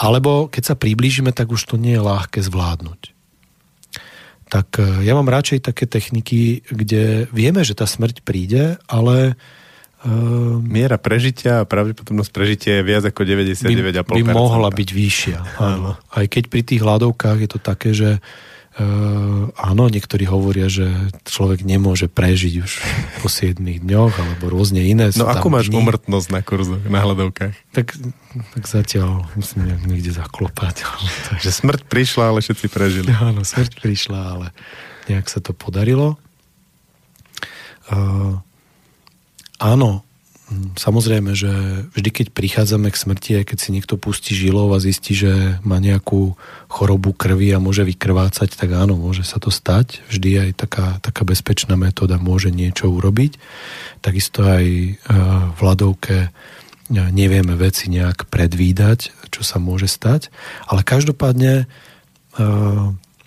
Alebo 0.00 0.46
keď 0.48 0.62
sa 0.72 0.74
priblížime, 0.78 1.34
tak 1.34 1.50
už 1.50 1.66
to 1.66 1.76
nie 1.76 1.98
je 1.98 2.02
ľahké 2.02 2.40
zvládnuť. 2.42 3.12
Tak 4.46 4.78
e, 4.78 5.02
ja 5.02 5.18
mám 5.18 5.26
radšej 5.26 5.66
také 5.66 5.90
techniky, 5.90 6.62
kde 6.70 7.26
vieme, 7.34 7.66
že 7.66 7.74
tá 7.74 7.84
smrť 7.84 8.24
príde, 8.24 8.80
ale 8.88 9.36
Uh, 10.06 10.60
Miera 10.62 11.00
prežitia 11.02 11.64
a 11.64 11.66
pravdepodobnosť 11.66 12.30
prežitia 12.30 12.78
je 12.78 12.84
viac 12.84 13.02
ako 13.08 13.26
99,5%. 13.26 14.06
By, 14.06 14.22
by 14.22 14.38
mohla 14.38 14.70
byť 14.70 14.88
vyššia. 14.92 15.38
Áno. 15.58 15.98
Aj 16.12 16.26
keď 16.28 16.52
pri 16.52 16.62
tých 16.62 16.84
hľadovkách 16.84 17.38
je 17.42 17.50
to 17.50 17.58
také, 17.58 17.90
že 17.90 18.22
áno, 19.56 19.88
niektorí 19.88 20.28
hovoria, 20.28 20.68
že 20.68 21.08
človek 21.24 21.64
nemôže 21.64 22.12
prežiť 22.12 22.54
už 22.60 22.72
po 23.24 23.28
7 23.32 23.56
dňoch, 23.56 24.12
alebo 24.12 24.52
rôzne 24.52 24.84
iné. 24.84 25.08
No 25.16 25.24
ako 25.32 25.48
máš 25.48 25.72
dní. 25.72 25.80
umrtnosť 25.80 26.28
na 26.28 26.40
kurzoch, 26.44 26.84
na 26.84 27.00
hľadovkách? 27.00 27.56
Tak, 27.72 27.96
tak 28.52 28.64
zatiaľ 28.68 29.24
musím 29.32 29.72
niekde 29.88 30.12
zaklopať. 30.12 30.84
že 31.44 31.50
smrť 31.56 31.88
prišla, 31.88 32.36
ale 32.36 32.44
všetci 32.44 32.66
prežili. 32.68 33.08
Áno, 33.26 33.48
smrť 33.48 33.80
prišla, 33.80 34.20
ale 34.36 34.46
nejak 35.08 35.24
sa 35.32 35.40
to 35.40 35.56
podarilo. 35.56 36.20
Uh, 37.86 38.42
áno, 39.62 40.02
samozrejme, 40.78 41.34
že 41.34 41.50
vždy, 41.90 42.10
keď 42.14 42.26
prichádzame 42.30 42.94
k 42.94 43.00
smrti, 43.00 43.30
aj 43.42 43.44
keď 43.50 43.58
si 43.58 43.74
niekto 43.74 43.98
pustí 43.98 44.30
žilov 44.30 44.70
a 44.70 44.78
zistí, 44.78 45.10
že 45.18 45.58
má 45.66 45.82
nejakú 45.82 46.38
chorobu 46.70 47.10
krvi 47.18 47.50
a 47.50 47.58
môže 47.58 47.82
vykrvácať, 47.82 48.54
tak 48.54 48.70
áno, 48.70 48.94
môže 48.94 49.26
sa 49.26 49.42
to 49.42 49.50
stať. 49.50 50.06
Vždy 50.06 50.30
aj 50.46 50.50
taká, 50.54 50.86
taká 51.02 51.26
bezpečná 51.26 51.74
metóda 51.74 52.22
môže 52.22 52.54
niečo 52.54 52.86
urobiť. 52.86 53.42
Takisto 54.06 54.46
aj 54.46 54.64
e, 54.64 54.90
v 55.50 55.60
ľadovke 55.60 56.16
e, 56.22 56.28
nevieme 56.94 57.58
veci 57.58 57.90
nejak 57.90 58.30
predvídať, 58.30 59.10
čo 59.34 59.42
sa 59.42 59.58
môže 59.58 59.90
stať. 59.90 60.30
Ale 60.70 60.86
každopádne 60.86 61.66
e, 62.38 62.44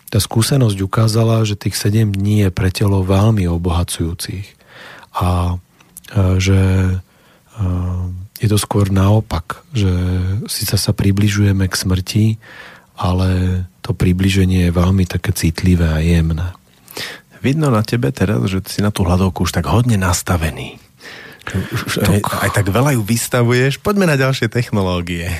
tá 0.07 0.19
skúsenosť 0.23 0.79
ukázala, 0.79 1.43
že 1.43 1.59
tých 1.59 1.75
7 1.75 2.15
dní 2.15 2.47
je 2.47 2.49
pre 2.55 2.71
telo 2.71 3.03
veľmi 3.03 3.43
obohacujúcich. 3.43 4.55
A 5.19 5.59
že 6.41 6.57
je 8.39 8.47
to 8.47 8.55
skôr 8.55 8.87
naopak, 8.87 9.67
že 9.75 9.91
síce 10.47 10.79
sa 10.79 10.95
približujeme 10.95 11.67
k 11.67 11.75
smrti, 11.75 12.25
ale 12.95 13.63
to 13.83 13.91
približenie 13.91 14.67
je 14.67 14.75
veľmi 14.75 15.03
také 15.03 15.35
citlivé 15.35 15.87
a 15.87 15.99
jemné. 15.99 16.55
Vidno 17.39 17.71
na 17.71 17.83
tebe 17.83 18.11
teraz, 18.11 18.43
že 18.51 18.59
si 18.67 18.79
na 18.83 18.91
tú 18.91 19.07
hľadovku 19.07 19.47
už 19.47 19.55
tak 19.55 19.67
hodne 19.67 19.95
nastavený. 19.95 20.79
Už 21.71 22.03
aj, 22.03 22.19
aj 22.47 22.51
tak 22.51 22.67
veľa 22.67 22.99
ju 22.99 23.01
vystavuješ. 23.03 23.79
Poďme 23.79 24.11
na 24.11 24.19
ďalšie 24.19 24.51
technológie. 24.51 25.31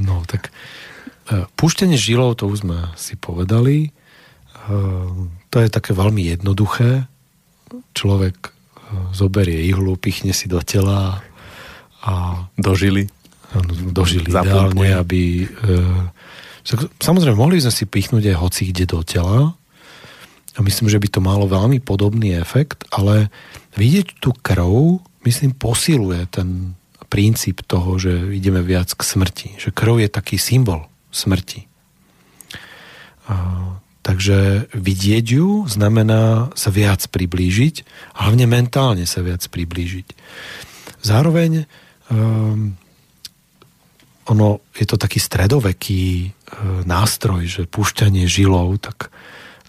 No, 0.00 0.24
tak 0.24 0.48
e, 1.28 1.44
púštenie 1.54 2.00
žilov, 2.00 2.40
to 2.40 2.48
už 2.48 2.64
sme 2.64 2.90
si 2.96 3.14
povedali. 3.20 3.88
E, 3.88 3.90
to 5.52 5.56
je 5.60 5.68
také 5.68 5.92
veľmi 5.92 6.32
jednoduché. 6.32 7.06
Človek 7.92 8.36
e, 8.40 8.50
zoberie 9.12 9.68
ihlu, 9.68 9.94
pichne 10.00 10.32
si 10.32 10.48
do 10.48 10.64
tela 10.64 11.22
a 12.04 12.44
dožili. 12.60 13.08
Dožili 13.90 14.28
ideálne, 14.28 14.92
aby... 15.00 15.48
E, 15.48 16.72
samozrejme, 17.00 17.36
mohli 17.38 17.64
sme 17.64 17.72
si 17.72 17.84
pichnúť 17.88 18.34
aj 18.34 18.36
hoci 18.40 18.62
kde 18.68 18.84
do 18.84 19.00
tela 19.00 19.56
a 20.54 20.58
myslím, 20.62 20.86
že 20.86 21.00
by 21.00 21.08
to 21.10 21.20
malo 21.24 21.48
veľmi 21.50 21.82
podobný 21.82 22.36
efekt, 22.36 22.86
ale 22.94 23.32
vidieť 23.74 24.22
tú 24.22 24.36
krv, 24.36 25.00
myslím, 25.26 25.56
posiluje 25.56 26.30
ten 26.30 26.78
princíp 27.10 27.62
toho, 27.66 27.98
že 27.98 28.10
ideme 28.34 28.62
viac 28.62 28.90
k 28.90 29.02
smrti. 29.02 29.48
Že 29.58 29.70
krv 29.70 29.94
je 30.02 30.08
taký 30.10 30.36
symbol 30.38 30.86
smrti. 31.14 31.66
A, 33.30 33.34
takže 34.02 34.68
vidieť 34.74 35.26
ju 35.26 35.64
znamená 35.70 36.50
sa 36.58 36.74
viac 36.74 37.06
priblížiť, 37.06 37.86
hlavne 38.18 38.50
mentálne 38.50 39.06
sa 39.06 39.22
viac 39.22 39.46
priblížiť. 39.46 40.06
Zároveň 41.06 41.70
um, 42.10 42.76
ono 44.24 44.48
je 44.72 44.86
to 44.88 44.96
taký 44.96 45.20
stredoveký 45.20 46.32
uh, 46.32 46.80
nástroj, 46.88 47.44
že 47.44 47.62
púšťanie 47.68 48.24
žilov, 48.24 48.80
tak 48.80 49.12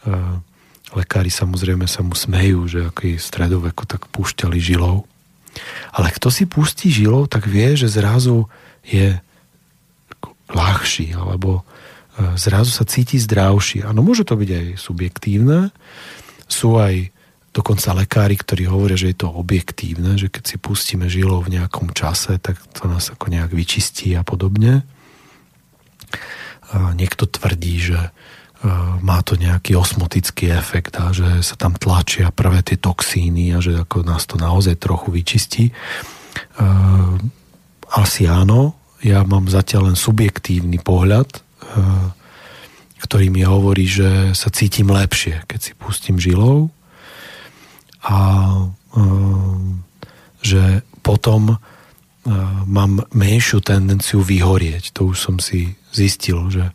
uh, 0.08 0.40
lekári 0.96 1.28
samozrejme 1.28 1.88
sa 1.92 2.04
mu 2.04 2.16
smejú, 2.16 2.68
že 2.68 2.80
aký 2.88 3.20
stredoveku 3.20 3.84
tak 3.84 4.08
púšťali 4.12 4.58
žilov. 4.60 5.04
Ale 5.96 6.12
kto 6.12 6.28
si 6.32 6.48
pustí 6.48 6.92
žilov, 6.92 7.32
tak 7.32 7.48
vie, 7.48 7.76
že 7.76 7.92
zrazu 7.92 8.48
je 8.84 9.20
ľahší, 10.52 11.16
alebo 11.16 11.64
uh, 11.64 12.36
zrazu 12.40 12.72
sa 12.72 12.88
cíti 12.88 13.20
zdravší. 13.20 13.84
Áno, 13.84 14.04
môže 14.04 14.24
to 14.24 14.40
byť 14.40 14.50
aj 14.52 14.68
subjektívne, 14.80 15.76
sú 16.48 16.80
aj 16.80 17.15
dokonca 17.56 17.96
lekári, 17.96 18.36
ktorí 18.36 18.68
hovoria, 18.68 19.00
že 19.00 19.16
je 19.16 19.24
to 19.24 19.32
objektívne, 19.32 20.20
že 20.20 20.28
keď 20.28 20.44
si 20.44 20.56
pustíme 20.60 21.08
žilov 21.08 21.48
v 21.48 21.56
nejakom 21.56 21.96
čase, 21.96 22.36
tak 22.44 22.60
to 22.76 22.92
nás 22.92 23.08
ako 23.16 23.32
nejak 23.32 23.56
vyčistí 23.56 24.12
a 24.20 24.28
podobne. 24.28 24.84
A 26.76 26.92
niekto 26.92 27.24
tvrdí, 27.24 27.80
že 27.80 28.00
e, 28.04 28.10
má 29.00 29.24
to 29.24 29.40
nejaký 29.40 29.80
osmotický 29.80 30.52
efekt 30.52 31.00
a 31.00 31.16
že 31.16 31.40
sa 31.40 31.56
tam 31.56 31.80
tlačia 31.80 32.28
prvé 32.36 32.60
tie 32.60 32.76
toxíny 32.76 33.56
a 33.56 33.64
že 33.64 33.80
ako 33.88 34.04
nás 34.04 34.28
to 34.28 34.36
naozaj 34.36 34.76
trochu 34.76 35.16
vyčistí. 35.16 35.64
E, 35.72 35.74
asi 37.96 38.28
áno, 38.28 38.76
ja 39.00 39.24
mám 39.24 39.48
zatiaľ 39.48 39.96
len 39.96 39.98
subjektívny 39.98 40.84
pohľad, 40.84 41.32
e, 41.32 41.40
ktorý 43.08 43.32
mi 43.32 43.48
hovorí, 43.48 43.88
že 43.88 44.36
sa 44.36 44.52
cítim 44.52 44.92
lepšie, 44.92 45.48
keď 45.48 45.60
si 45.64 45.72
pustím 45.80 46.20
žilov 46.20 46.75
a 48.06 48.18
ehm, 48.94 49.82
že 50.46 50.86
potom 51.02 51.58
ehm, 51.58 51.58
mám 52.70 53.02
menšiu 53.12 53.66
tendenciu 53.66 54.22
vyhorieť. 54.22 54.94
To 54.94 55.10
už 55.14 55.18
som 55.18 55.36
si 55.42 55.74
zistil, 55.90 56.54
že 56.54 56.70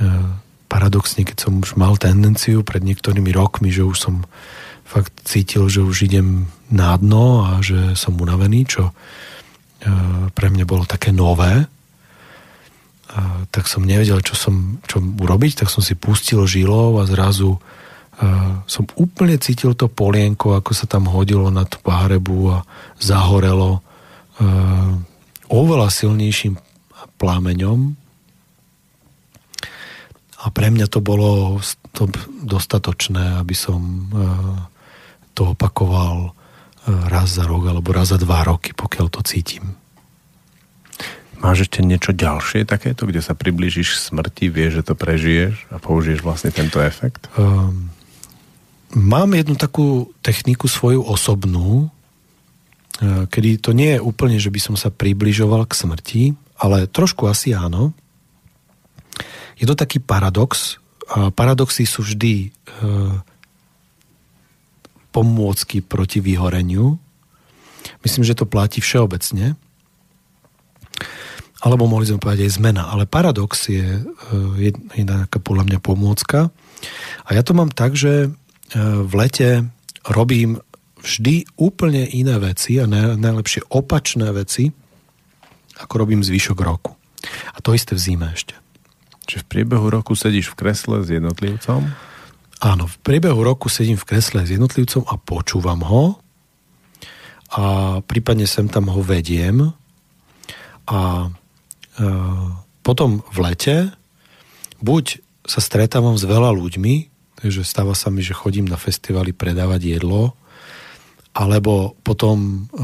ehm, 0.00 0.40
paradoxne, 0.72 1.28
keď 1.28 1.36
som 1.36 1.60
už 1.60 1.76
mal 1.76 2.00
tendenciu 2.00 2.64
pred 2.64 2.80
niektorými 2.80 3.28
rokmi, 3.36 3.68
že 3.68 3.84
už 3.84 3.98
som 4.00 4.24
fakt 4.88 5.12
cítil, 5.28 5.68
že 5.68 5.84
už 5.84 6.08
idem 6.08 6.48
na 6.72 6.96
dno 6.96 7.44
a 7.44 7.60
že 7.60 7.92
som 7.92 8.16
unavený, 8.16 8.68
čo 8.68 8.92
pre 10.32 10.46
mňa 10.52 10.64
bolo 10.68 10.86
také 10.86 11.10
nové, 11.10 11.66
tak 13.52 13.68
som 13.68 13.84
nevedel, 13.84 14.24
čo 14.24 14.32
som 14.32 14.80
čo 14.88 15.02
urobiť, 15.02 15.64
tak 15.64 15.68
som 15.68 15.84
si 15.84 15.92
pustil 15.92 16.44
žilov 16.48 17.02
a 17.02 17.04
zrazu 17.04 17.60
som 18.70 18.86
úplne 18.94 19.34
cítil 19.42 19.74
to 19.74 19.90
polienko, 19.90 20.54
ako 20.54 20.70
sa 20.70 20.86
tam 20.86 21.10
hodilo 21.10 21.50
na 21.50 21.66
tú 21.66 21.82
párebu 21.82 22.54
a 22.54 22.58
zahorelo 23.02 23.82
oveľa 25.50 25.88
silnejším 25.90 26.54
plameňom. 27.18 27.98
A 30.42 30.50
pre 30.50 30.74
mňa 30.74 30.90
to 30.90 30.98
bolo 30.98 31.62
to 31.94 32.10
dostatočné, 32.42 33.38
aby 33.38 33.54
som 33.54 34.10
to 35.38 35.54
opakoval 35.54 36.34
raz 36.86 37.38
za 37.38 37.46
rok 37.46 37.70
alebo 37.70 37.94
raz 37.94 38.10
za 38.10 38.18
dva 38.18 38.42
roky, 38.42 38.74
pokiaľ 38.74 39.06
to 39.06 39.22
cítim. 39.22 39.78
Máš 41.38 41.70
ešte 41.70 41.82
niečo 41.86 42.10
ďalšie 42.10 42.66
takéto, 42.66 43.06
kde 43.06 43.22
sa 43.22 43.38
priblížiš 43.38 43.98
smrti, 44.10 44.50
vieš, 44.50 44.82
že 44.82 44.86
to 44.90 44.94
prežiješ 44.98 45.70
a 45.70 45.78
použiješ 45.78 46.26
vlastne 46.26 46.50
tento 46.50 46.82
efekt? 46.82 47.30
Um, 47.38 47.91
Mám 48.92 49.32
jednu 49.32 49.56
takú 49.56 50.12
techniku 50.20 50.68
svoju 50.68 51.00
osobnú, 51.00 51.88
e, 53.00 53.24
kedy 53.24 53.56
to 53.56 53.72
nie 53.72 53.96
je 53.96 54.04
úplne, 54.04 54.36
že 54.36 54.52
by 54.52 54.60
som 54.60 54.76
sa 54.76 54.92
približoval 54.92 55.64
k 55.64 55.72
smrti, 55.72 56.22
ale 56.60 56.84
trošku 56.84 57.24
asi 57.24 57.56
áno. 57.56 57.96
Je 59.56 59.64
to 59.64 59.72
taký 59.72 59.96
paradox. 59.96 60.76
A 61.08 61.32
paradoxy 61.32 61.88
sú 61.88 62.04
vždy 62.04 62.48
e, 62.48 62.86
pomôcky 65.08 65.80
proti 65.80 66.20
vyhoreniu. 66.20 67.00
Myslím, 68.04 68.28
že 68.28 68.36
to 68.36 68.44
platí 68.44 68.84
všeobecne. 68.84 69.56
Alebo 71.62 71.86
mohli 71.86 72.10
sme 72.10 72.20
povedať 72.20 72.44
aj 72.44 72.54
zmena. 72.60 72.92
Ale 72.92 73.08
paradox 73.08 73.72
je 73.72 73.88
e, 73.88 74.02
jedna 75.00 75.24
podľa 75.32 75.64
mňa 75.64 75.78
pomôcka. 75.80 76.52
A 77.24 77.28
ja 77.32 77.40
to 77.40 77.54
mám 77.54 77.70
tak, 77.70 77.96
že 77.96 78.34
v 78.78 79.12
lete 79.12 79.68
robím 80.06 80.58
vždy 81.02 81.44
úplne 81.58 82.06
iné 82.06 82.38
veci 82.38 82.78
a 82.78 82.86
najlepšie 83.18 83.68
opačné 83.68 84.30
veci, 84.30 84.70
ako 85.82 85.94
robím 85.98 86.22
zvyšok 86.22 86.58
roku. 86.62 86.94
A 87.54 87.58
to 87.62 87.74
isté 87.74 87.98
v 87.98 88.02
zime 88.02 88.28
ešte. 88.30 88.54
Čiže 89.26 89.46
v 89.46 89.50
priebehu 89.50 89.86
roku 89.90 90.14
sedíš 90.18 90.54
v 90.54 90.58
kresle 90.66 91.02
s 91.02 91.08
jednotlivcom? 91.10 91.80
Áno, 92.62 92.84
v 92.86 92.96
priebehu 93.02 93.42
roku 93.42 93.66
sedím 93.66 93.98
v 93.98 94.06
kresle 94.06 94.46
s 94.46 94.50
jednotlivcom 94.54 95.02
a 95.06 95.14
počúvam 95.18 95.82
ho 95.82 96.04
a 97.52 97.64
prípadne 98.06 98.46
sem 98.46 98.70
tam 98.70 98.88
ho 98.88 99.02
vediem 99.02 99.74
a 100.88 101.30
e, 101.98 102.08
potom 102.82 103.22
v 103.30 103.38
lete 103.42 103.76
buď 104.82 105.22
sa 105.42 105.58
stretávam 105.58 106.14
s 106.14 106.22
veľa 106.22 106.54
ľuďmi, 106.54 107.11
Takže 107.42 107.66
stáva 107.66 107.98
sa 107.98 108.06
mi, 108.06 108.22
že 108.22 108.38
chodím 108.38 108.70
na 108.70 108.78
festivaly 108.78 109.34
predávať 109.34 109.98
jedlo, 109.98 110.38
alebo 111.34 111.98
potom 112.06 112.38
e, 112.38 112.80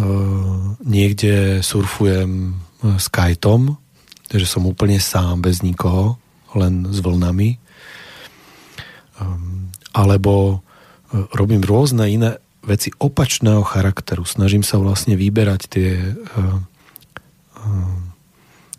niekde 0.82 1.62
surfujem 1.62 2.50
e, 2.50 2.98
s 2.98 3.06
kajtom, 3.06 3.78
takže 4.26 4.46
som 4.50 4.66
úplne 4.66 4.98
sám, 4.98 5.46
bez 5.46 5.62
nikoho, 5.62 6.18
len 6.58 6.90
s 6.90 6.98
vlnami. 6.98 7.54
E, 7.54 7.58
alebo 9.94 10.34
e, 10.50 10.56
robím 11.38 11.62
rôzne 11.62 12.10
iné 12.10 12.42
veci 12.66 12.90
opačného 12.98 13.62
charakteru. 13.62 14.26
Snažím 14.26 14.66
sa 14.66 14.82
vlastne 14.82 15.14
vyberať 15.14 15.60
tie 15.70 15.90
e, 15.94 16.12
e, 16.12 16.52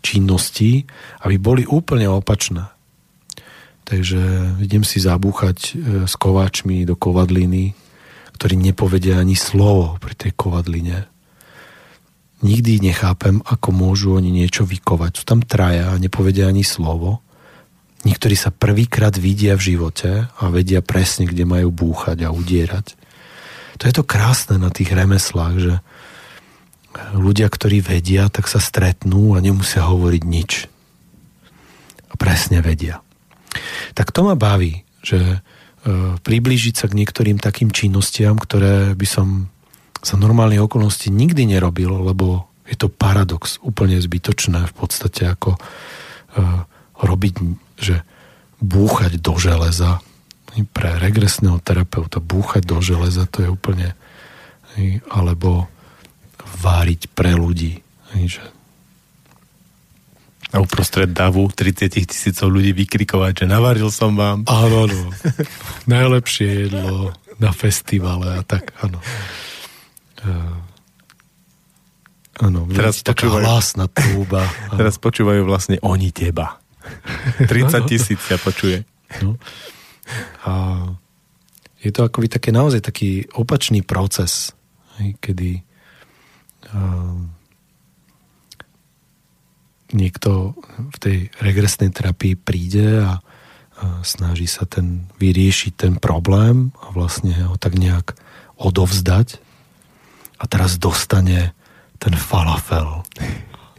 činnosti, 0.04 0.84
aby 1.24 1.36
boli 1.40 1.62
úplne 1.64 2.10
opačné. 2.10 2.68
Takže 3.90 4.54
idem 4.62 4.86
si 4.86 5.02
zabúchať 5.02 5.58
e, 5.58 5.70
s 6.06 6.14
kováčmi 6.14 6.86
do 6.86 6.94
kovadliny, 6.94 7.74
ktorí 8.38 8.54
nepovedia 8.54 9.18
ani 9.18 9.34
slovo 9.34 9.98
pri 9.98 10.14
tej 10.14 10.32
kovadline. 10.38 11.10
nikdy 12.46 12.80
nechápem, 12.80 13.42
ako 13.42 13.68
môžu 13.74 14.14
oni 14.14 14.30
niečo 14.30 14.62
vykovať. 14.62 15.10
Sú 15.18 15.24
tam 15.26 15.42
traja 15.42 15.90
a 15.90 15.98
nepovedia 15.98 16.46
ani 16.46 16.62
slovo. 16.62 17.20
Niektorí 18.06 18.32
sa 18.38 18.54
prvýkrát 18.54 19.12
vidia 19.18 19.58
v 19.58 19.74
živote 19.74 20.30
a 20.30 20.44
vedia 20.48 20.80
presne, 20.80 21.26
kde 21.26 21.44
majú 21.44 21.74
búchať 21.74 22.24
a 22.24 22.32
udierať. 22.32 22.96
To 23.76 23.82
je 23.84 23.92
to 23.92 24.06
krásne 24.06 24.56
na 24.56 24.70
tých 24.70 24.94
remeslách, 24.94 25.54
že 25.58 25.74
ľudia, 27.12 27.50
ktorí 27.50 27.82
vedia, 27.82 28.30
tak 28.30 28.46
sa 28.46 28.62
stretnú 28.62 29.34
a 29.34 29.42
nemusia 29.42 29.82
hovoriť 29.82 30.22
nič. 30.24 30.70
A 32.08 32.14
presne 32.16 32.62
vedia. 32.62 33.04
Tak 33.94 34.12
to 34.14 34.26
ma 34.26 34.34
baví, 34.38 34.82
že 35.00 35.18
e, 35.18 35.38
priblížiť 36.20 36.74
sa 36.74 36.86
k 36.86 36.96
niektorým 36.96 37.38
takým 37.40 37.70
činnostiam, 37.70 38.36
ktoré 38.36 38.94
by 38.94 39.06
som 39.06 39.50
za 40.00 40.16
normálne 40.16 40.56
okolnosti 40.60 41.12
nikdy 41.12 41.44
nerobil, 41.44 41.92
lebo 41.92 42.48
je 42.64 42.76
to 42.78 42.88
paradox, 42.88 43.60
úplne 43.60 44.00
zbytočné 44.00 44.64
v 44.70 44.74
podstate 44.78 45.26
ako 45.26 45.58
uh, 45.58 46.62
robiť, 47.02 47.34
že 47.76 48.06
búchať 48.62 49.18
do 49.18 49.34
železa. 49.36 49.98
Pre 50.54 50.90
regresného 51.02 51.58
terapeuta 51.60 52.22
búchať 52.22 52.62
do 52.64 52.78
železa 52.78 53.26
to 53.26 53.42
je 53.44 53.48
úplne 53.50 53.92
alebo 55.10 55.66
váriť 56.62 57.10
pre 57.10 57.34
ľudí 57.34 57.82
že 58.26 58.42
a 60.50 60.56
uprostred 60.58 61.14
davu 61.14 61.46
30 61.46 61.94
tisícov 61.94 62.50
ľudí 62.50 62.74
vykrikovať, 62.74 63.44
že 63.44 63.46
navaril 63.46 63.88
som 63.94 64.18
vám. 64.18 64.42
Áno, 64.50 64.90
áno. 64.90 65.14
Najlepšie 65.86 66.66
jedlo 66.66 67.14
na 67.38 67.54
festivale 67.54 68.38
a 68.38 68.42
tak, 68.42 68.74
áno. 68.82 68.98
Uh, 70.20 70.58
áno, 72.42 72.66
teraz 72.68 73.00
počúvajú, 73.06 73.46
hlasná 73.46 73.86
trúba. 73.86 74.42
Áno. 74.74 74.78
Teraz 74.82 74.98
počúvajú 74.98 75.46
vlastne 75.46 75.78
oni 75.86 76.10
teba. 76.10 76.58
30 77.50 77.86
tisíc 77.86 78.18
sa 78.18 78.34
počuje. 78.36 78.82
No. 79.22 79.38
A 80.44 80.52
je 81.80 81.90
to 81.94 82.04
akoby 82.04 82.26
také 82.26 82.50
naozaj 82.50 82.82
taký 82.82 83.24
opačný 83.38 83.86
proces, 83.86 84.52
kedy 84.98 85.62
uh, 86.74 87.39
niekto 89.92 90.54
v 90.78 90.96
tej 90.98 91.18
regresnej 91.42 91.90
terapii 91.90 92.34
príde 92.38 93.02
a, 93.02 93.20
snaží 94.04 94.44
sa 94.44 94.68
ten 94.68 95.08
vyriešiť 95.16 95.72
ten 95.72 95.96
problém 95.96 96.68
a 96.84 96.92
vlastne 96.92 97.32
ho 97.48 97.56
tak 97.56 97.80
nejak 97.80 98.12
odovzdať 98.60 99.40
a 100.36 100.44
teraz 100.44 100.76
dostane 100.76 101.56
ten 101.96 102.12
falafel, 102.12 103.04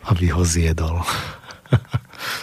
aby 0.09 0.33
ho 0.33 0.41
zjedol. 0.41 1.05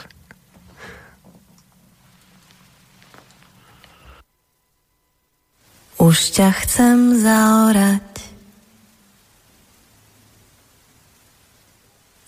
Už 5.98 6.30
ťa 6.30 6.54
chcem 6.62 7.18
zaorať 7.18 8.07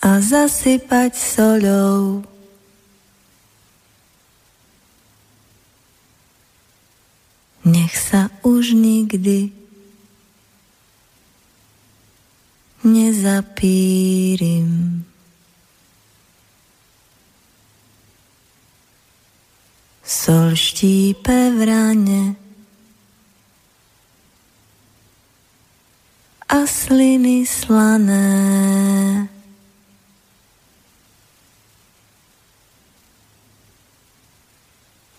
a 0.00 0.16
zasypať 0.20 1.12
soľou. 1.12 2.24
Nech 7.68 7.92
sa 7.92 8.32
už 8.40 8.72
nikdy 8.72 9.52
nezapírim. 12.80 13.84
Sol 20.00 20.56
štípe 20.56 21.54
v 21.54 21.60
rane 21.68 22.22
a 26.50 26.66
sliny 26.66 27.46
slané. 27.46 28.26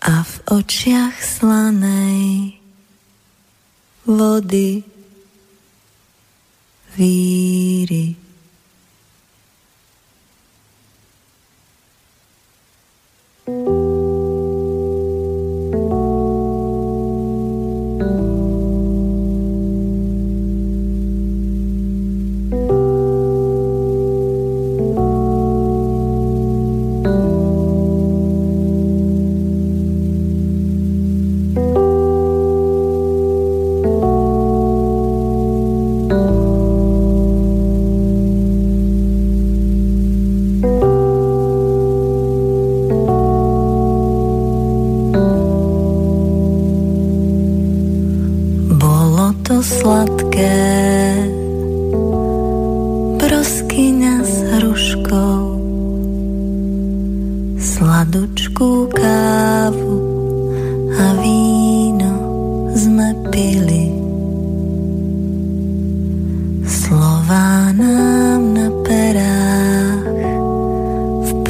a 0.02 0.26
v 0.26 0.34
očiach 0.50 1.14
slanej 1.22 2.58
vody 4.02 4.82
víry. 6.98 8.18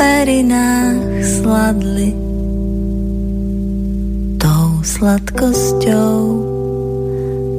perinách 0.02 0.98
sladli 1.22 2.10
tou 4.34 4.82
sladkosťou 4.82 6.18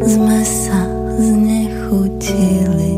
sme 0.03 0.39
sa 0.43 0.83
znechutili. 1.23 2.92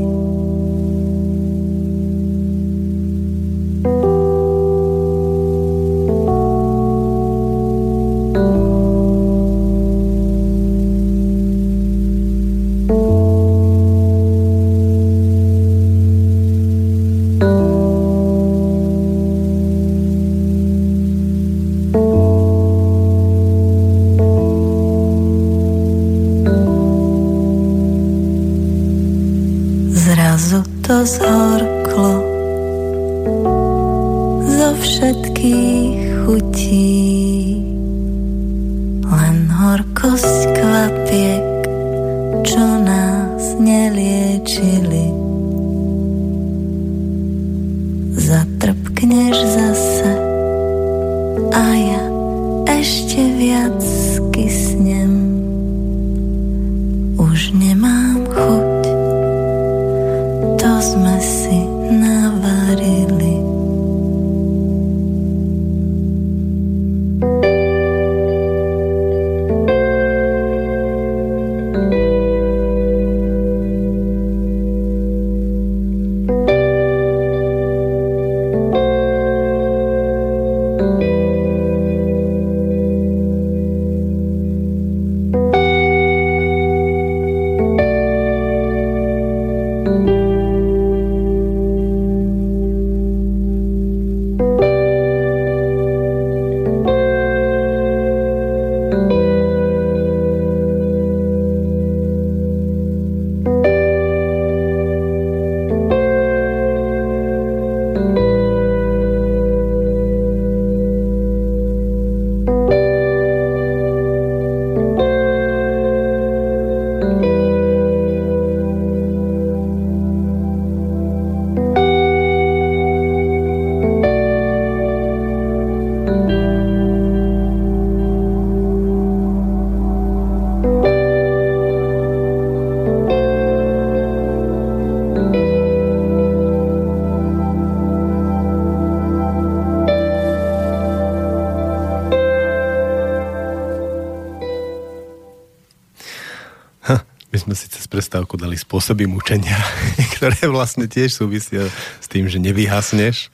Spôsoby 148.75 149.07
mučenia, 149.07 149.55
ktoré 150.19 150.51
vlastne 150.51 150.91
tiež 150.91 151.23
súvisia 151.23 151.71
s 152.03 152.11
tým, 152.11 152.27
že 152.27 152.43
nevyhasneš. 152.43 153.31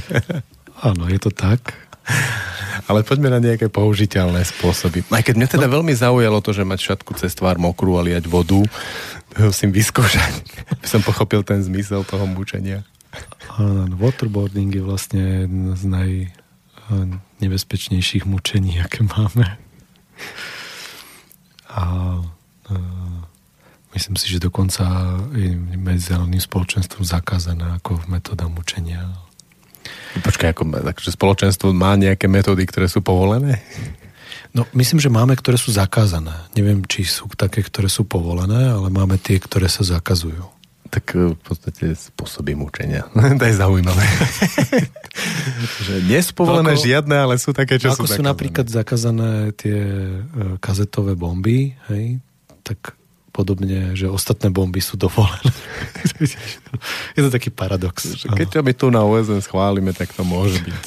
Áno, 0.92 1.08
je 1.08 1.16
to 1.16 1.32
tak. 1.32 1.72
Ale 2.84 3.00
poďme 3.00 3.32
na 3.32 3.40
nejaké 3.40 3.72
použiteľné 3.72 4.44
spôsoby. 4.44 5.08
Aj 5.08 5.24
keď 5.24 5.40
mňa 5.40 5.48
teda 5.56 5.72
no. 5.72 5.80
veľmi 5.80 5.96
zaujalo 5.96 6.44
to, 6.44 6.52
že 6.52 6.68
mať 6.68 6.84
šatku 6.84 7.16
cez 7.16 7.32
tvár 7.32 7.56
mokrú 7.56 7.96
a 7.96 8.04
liať 8.04 8.28
vodu, 8.28 8.60
to 9.32 9.48
musím 9.48 9.72
vyskúšať, 9.72 10.36
aby 10.76 10.84
som 10.84 11.00
pochopil 11.00 11.40
ten 11.48 11.64
zmysel 11.64 12.04
toho 12.04 12.28
mučenia. 12.28 12.84
Waterboarding 13.96 14.68
je 14.68 14.84
vlastne 14.84 15.48
jedno 15.48 15.72
z 15.80 15.84
najnebezpečnejších 17.40 18.28
mučení, 18.28 18.84
aké 18.84 19.00
máme. 19.00 19.48
A 21.72 22.20
uh, 22.68 23.28
myslím 24.18 24.34
si, 24.34 24.34
že 24.34 24.50
dokonca 24.50 24.82
je 25.30 25.54
medzinárodným 25.78 26.42
spoločenstvom 26.42 27.06
zakázané 27.06 27.78
ako 27.78 28.02
metóda 28.10 28.50
mučenia. 28.50 29.14
Počkaj, 30.18 30.58
ako, 30.58 30.74
takže 30.74 31.14
spoločenstvo 31.14 31.70
má 31.70 31.94
nejaké 31.94 32.26
metódy, 32.26 32.66
ktoré 32.66 32.90
sú 32.90 32.98
povolené? 32.98 33.62
No, 34.50 34.66
myslím, 34.74 34.98
že 34.98 35.06
máme, 35.06 35.38
ktoré 35.38 35.54
sú 35.54 35.70
zakázané. 35.70 36.34
Neviem, 36.58 36.82
či 36.90 37.06
sú 37.06 37.30
také, 37.38 37.62
ktoré 37.62 37.86
sú 37.86 38.10
povolené, 38.10 38.74
ale 38.74 38.90
máme 38.90 39.22
tie, 39.22 39.38
ktoré 39.38 39.70
sa 39.70 39.86
zakazujú. 39.86 40.50
Tak 40.90 41.14
e, 41.14 41.38
v 41.38 41.42
podstate 41.46 41.94
spôsoby 41.94 42.58
mučenia. 42.58 43.06
to 43.38 43.44
je 43.46 43.54
zaujímavé. 43.54 44.02
že 45.86 45.94
nie 46.10 46.18
sú 46.26 46.34
povolené 46.34 46.74
ako, 46.74 46.82
žiadne, 46.90 47.16
ale 47.22 47.38
sú 47.38 47.54
také, 47.54 47.78
čo 47.78 47.94
ako 47.94 48.02
sú 48.02 48.18
sú 48.18 48.22
napríklad 48.26 48.66
zakázané 48.66 49.54
tie 49.54 49.78
e, 49.78 50.58
kazetové 50.58 51.14
bomby, 51.14 51.78
hej, 51.86 52.18
podobne, 53.48 53.96
že 53.96 54.12
ostatné 54.12 54.52
bomby 54.52 54.84
sú 54.84 55.00
dovolené. 55.00 55.48
je 57.16 57.20
to 57.24 57.32
taký 57.32 57.48
paradox. 57.48 58.28
Keď 58.28 58.60
my 58.60 58.72
tu 58.76 58.92
na 58.92 59.00
OSN 59.00 59.40
schválime, 59.40 59.96
tak 59.96 60.12
to 60.12 60.20
môže 60.20 60.60
byť. 60.60 60.84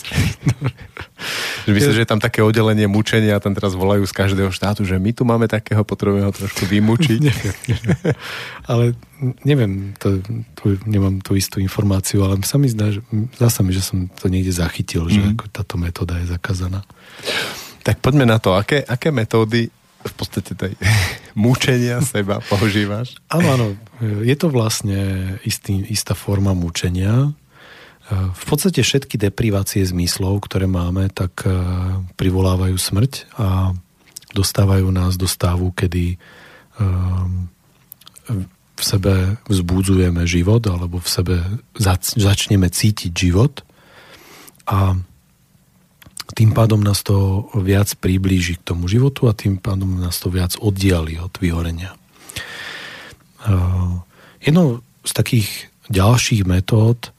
že 1.65 1.71
myslím, 1.73 1.93
že 1.97 2.01
je 2.05 2.11
tam 2.13 2.21
také 2.21 2.45
oddelenie 2.45 2.85
mučenia 2.85 3.41
a 3.41 3.41
tam 3.41 3.57
teraz 3.57 3.73
volajú 3.73 4.05
z 4.05 4.13
každého 4.13 4.53
štátu, 4.53 4.85
že 4.85 5.01
my 5.01 5.09
tu 5.09 5.25
máme 5.25 5.49
takého, 5.49 5.81
potrebujeme 5.81 6.29
ho 6.29 6.29
trošku 6.29 6.69
vymučiť. 6.69 7.17
neviem, 7.33 7.57
neviem. 7.65 7.97
Ale 8.69 8.85
neviem, 9.41 9.71
to, 9.97 10.21
tu 10.53 10.77
nemám 10.85 11.17
tú 11.25 11.33
istú 11.33 11.57
informáciu, 11.57 12.21
ale 12.21 12.38
sa 12.45 12.61
mi 12.61 12.69
zdá, 12.69 12.93
že, 12.93 13.01
zdá 13.41 13.49
sa 13.49 13.65
mi, 13.65 13.73
že 13.73 13.81
som 13.81 14.05
to 14.05 14.29
niekde 14.29 14.53
zachytil, 14.53 15.09
mm. 15.09 15.13
že 15.17 15.21
mhm. 15.33 15.49
táto 15.49 15.81
metóda 15.81 16.21
je 16.21 16.29
zakázaná. 16.29 16.85
Tak 17.81 17.97
poďme 18.05 18.29
na 18.29 18.38
to, 18.38 18.53
aké, 18.53 18.85
aké 18.85 19.09
metódy 19.09 19.81
v 20.02 20.14
podstate 20.14 20.52
tej 20.57 20.73
mučenia 21.45 22.02
seba 22.02 22.41
používaš? 22.45 23.18
Áno, 23.30 23.48
áno. 23.56 23.68
Je 24.02 24.36
to 24.36 24.49
vlastne 24.49 25.36
istý, 25.45 25.86
istá 25.90 26.18
forma 26.18 26.57
mučenia. 26.57 27.32
V 28.11 28.44
podstate 28.44 28.84
všetky 28.84 29.15
deprivácie 29.15 29.88
zmyslov, 29.88 30.44
ktoré 30.44 30.68
máme, 30.68 31.07
tak 31.15 31.48
e, 31.48 31.53
privolávajú 32.19 32.76
smrť 32.76 33.14
a 33.40 33.72
dostávajú 34.36 34.91
nás 34.91 35.15
do 35.15 35.32
stavu, 35.32 35.72
kedy 35.72 36.15
e, 36.15 36.18
v 38.76 38.84
sebe 38.84 39.40
vzbudzujeme 39.48 40.28
život 40.28 40.65
alebo 40.68 40.99
v 40.99 41.07
sebe 41.07 41.36
začneme 42.18 42.68
cítiť 42.68 43.11
život 43.14 43.61
a 44.65 44.98
tým 46.32 46.56
pádom 46.56 46.80
nás 46.82 47.03
to 47.03 47.48
viac 47.60 47.91
priblíži 47.99 48.58
k 48.60 48.74
tomu 48.74 48.88
životu 48.88 49.28
a 49.28 49.38
tým 49.38 49.60
pádom 49.60 49.99
nás 49.99 50.18
to 50.20 50.32
viac 50.32 50.56
oddiali 50.58 51.20
od 51.20 51.32
vyhorenia. 51.38 51.94
Jednou 54.41 54.86
z 55.06 55.12
takých 55.12 55.49
ďalších 55.90 56.45
metód 56.45 57.12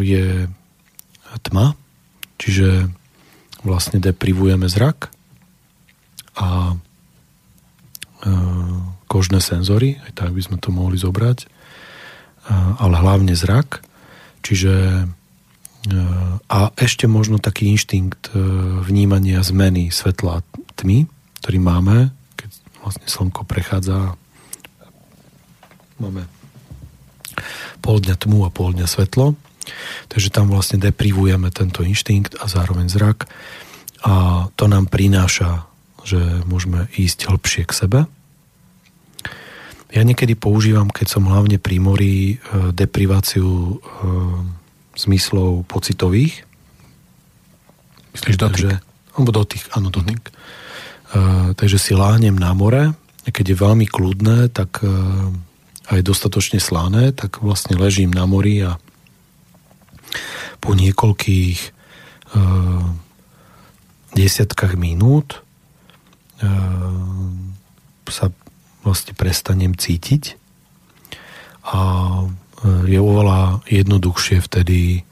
je 0.00 0.48
tma, 1.44 1.74
čiže 2.40 2.88
vlastne 3.64 3.98
deprivujeme 4.00 4.68
zrak 4.68 5.10
a 6.38 6.76
kožné 9.06 9.38
senzory, 9.44 10.00
aj 10.08 10.12
tak 10.16 10.30
by 10.32 10.42
sme 10.42 10.56
to 10.58 10.72
mohli 10.72 10.96
zobrať, 10.96 11.46
ale 12.80 12.94
hlavne 12.96 13.36
zrak, 13.36 13.84
čiže 14.40 15.04
a 16.48 16.72
ešte 16.80 17.04
možno 17.04 17.36
taký 17.36 17.68
inštinkt 17.76 18.32
e, 18.32 18.40
vnímania 18.88 19.44
zmeny 19.44 19.92
svetla 19.92 20.40
a 20.40 20.44
tmy, 20.80 21.04
ktorý 21.44 21.58
máme, 21.60 21.96
keď 22.40 22.50
vlastne 22.80 23.04
slnko 23.04 23.44
prechádza 23.44 24.16
máme 26.00 26.24
pol 27.84 28.00
dňa 28.00 28.16
tmu 28.16 28.48
a 28.48 28.50
pol 28.50 28.72
dňa 28.72 28.88
svetlo, 28.88 29.36
takže 30.08 30.32
tam 30.32 30.48
vlastne 30.48 30.80
deprivujeme 30.80 31.52
tento 31.52 31.84
inštinkt 31.84 32.40
a 32.40 32.48
zároveň 32.48 32.88
zrak 32.88 33.28
a 34.04 34.46
to 34.56 34.64
nám 34.64 34.88
prináša, 34.88 35.68
že 36.04 36.20
môžeme 36.48 36.88
ísť 36.96 37.28
hĺbšie 37.28 37.64
k 37.68 37.72
sebe. 37.76 38.00
Ja 39.94 40.02
niekedy 40.02 40.34
používam, 40.34 40.90
keď 40.90 41.06
som 41.06 41.28
hlavne 41.30 41.60
pri 41.60 41.76
mori, 41.78 42.16
e, 42.16 42.36
depriváciu 42.72 43.46
e, 43.46 43.74
zmyslov 44.94 45.66
pocitových. 45.66 46.46
Myslíš 48.14 48.36
dotyk? 48.38 48.46
Takže, 48.46 48.70
alebo 49.18 49.30
dotyk, 49.34 49.62
áno, 49.74 49.90
dotyk. 49.90 50.22
Mm. 50.22 50.32
Uh, 51.14 51.48
takže 51.54 51.78
si 51.78 51.94
láhnem 51.94 52.34
na 52.34 52.50
more, 52.54 52.94
keď 53.26 53.54
je 53.54 53.62
veľmi 53.62 53.86
kľudné, 53.86 54.50
tak 54.50 54.82
uh, 54.82 55.30
aj 55.94 56.00
dostatočne 56.02 56.58
slané, 56.58 57.14
tak 57.14 57.38
vlastne 57.38 57.78
ležím 57.78 58.10
na 58.10 58.26
mori 58.26 58.66
a 58.66 58.80
po 60.58 60.74
niekoľkých 60.74 61.58
uh, 62.34 62.86
desiatkách 64.16 64.74
minút 64.80 65.44
uh, 66.40 67.14
sa 68.08 68.30
vlastne 68.84 69.16
prestanem 69.16 69.72
cítiť 69.74 70.36
a 71.64 71.80
je 72.64 72.98
oveľa 72.98 73.60
jednoduchšie 73.68 74.40
vtedy 74.40 75.00
eh, 75.00 75.02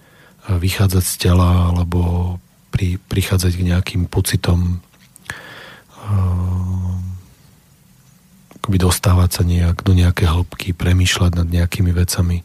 vychádzať 0.49 1.05
z 1.05 1.15
tela 1.29 1.73
alebo 1.73 2.37
pri, 2.73 2.97
prichádzať 2.97 3.53
k 3.53 3.66
nejakým 3.69 4.03
pocitom 4.09 4.81
uh, 6.09 6.93
akoby 8.57 8.79
dostávať 8.81 9.29
sa 9.29 9.43
nejak 9.45 9.85
do 9.85 9.93
nejaké 9.93 10.24
hĺbky, 10.24 10.73
premýšľať 10.73 11.37
nad 11.37 11.49
nejakými 11.53 11.93
vecami. 11.93 12.41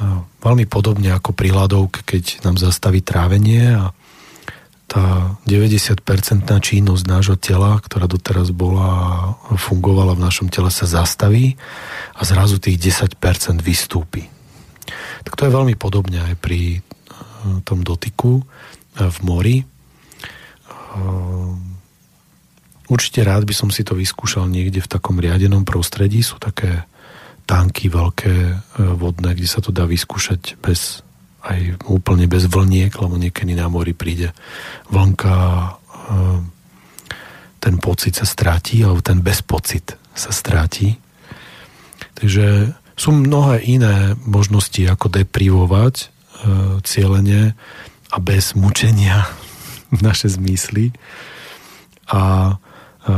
Uh, 0.00 0.24
veľmi 0.40 0.64
podobne 0.64 1.12
ako 1.12 1.36
pri 1.36 1.52
hľadovke, 1.52 2.00
keď 2.08 2.48
nám 2.48 2.56
zastaví 2.56 3.04
trávenie 3.04 3.76
a 3.76 3.92
tá 4.86 5.34
90% 5.50 6.46
činnosť 6.46 7.04
nášho 7.10 7.34
tela, 7.34 7.74
ktorá 7.82 8.06
doteraz 8.06 8.54
bola 8.54 8.86
a 8.86 9.58
fungovala 9.58 10.14
v 10.14 10.22
našom 10.22 10.46
tele, 10.46 10.70
sa 10.70 10.86
zastaví 10.86 11.58
a 12.14 12.22
zrazu 12.22 12.62
tých 12.62 13.02
10% 13.02 13.18
vystúpi. 13.66 14.30
Tak 15.26 15.34
to 15.34 15.50
je 15.50 15.56
veľmi 15.58 15.74
podobne 15.74 16.22
aj 16.22 16.34
pri 16.38 16.78
eh, 16.78 16.82
tom 17.66 17.82
dotyku 17.82 18.38
eh, 18.38 19.10
v 19.10 19.18
mori. 19.26 19.56
Eh, 19.66 19.66
určite 22.86 23.26
rád 23.26 23.42
by 23.42 23.54
som 23.58 23.74
si 23.74 23.82
to 23.82 23.98
vyskúšal 23.98 24.46
niekde 24.46 24.78
v 24.78 24.90
takom 24.90 25.18
riadenom 25.18 25.66
prostredí. 25.66 26.22
Sú 26.22 26.38
také 26.38 26.86
tanky 27.46 27.86
veľké 27.86 28.58
vodné, 28.98 29.38
kde 29.38 29.46
sa 29.46 29.62
to 29.62 29.70
dá 29.70 29.86
vyskúšať 29.86 30.58
bez 30.58 31.05
aj 31.46 31.86
úplne 31.86 32.26
bez 32.26 32.50
vlniek, 32.50 32.90
lebo 32.90 33.14
niekedy 33.14 33.54
na 33.54 33.70
mori 33.70 33.94
príde 33.94 34.34
vlnka 34.90 35.34
ten 37.66 37.82
pocit 37.82 38.14
sa 38.14 38.22
stráti, 38.22 38.86
alebo 38.86 39.02
ten 39.02 39.18
bezpocit 39.18 39.98
sa 40.14 40.30
stráti. 40.30 40.94
Takže 42.14 42.70
sú 42.94 43.10
mnohé 43.10 43.58
iné 43.66 44.14
možnosti, 44.22 44.78
ako 44.86 45.10
deprivovať 45.10 45.94
e, 45.98 46.06
cieľenie 46.86 47.58
a 48.14 48.16
bez 48.22 48.54
mučenia 48.54 49.26
naše 50.06 50.30
zmysly. 50.30 50.94
A 52.06 52.54
e, 52.54 53.12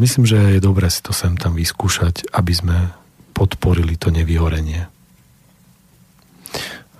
myslím, 0.00 0.24
že 0.24 0.56
je 0.56 0.64
dobré 0.64 0.88
si 0.88 1.04
to 1.04 1.12
sem 1.12 1.36
tam 1.36 1.52
vyskúšať, 1.52 2.32
aby 2.32 2.52
sme 2.56 2.76
podporili 3.36 4.00
to 4.00 4.08
nevyhorenie. 4.08 4.88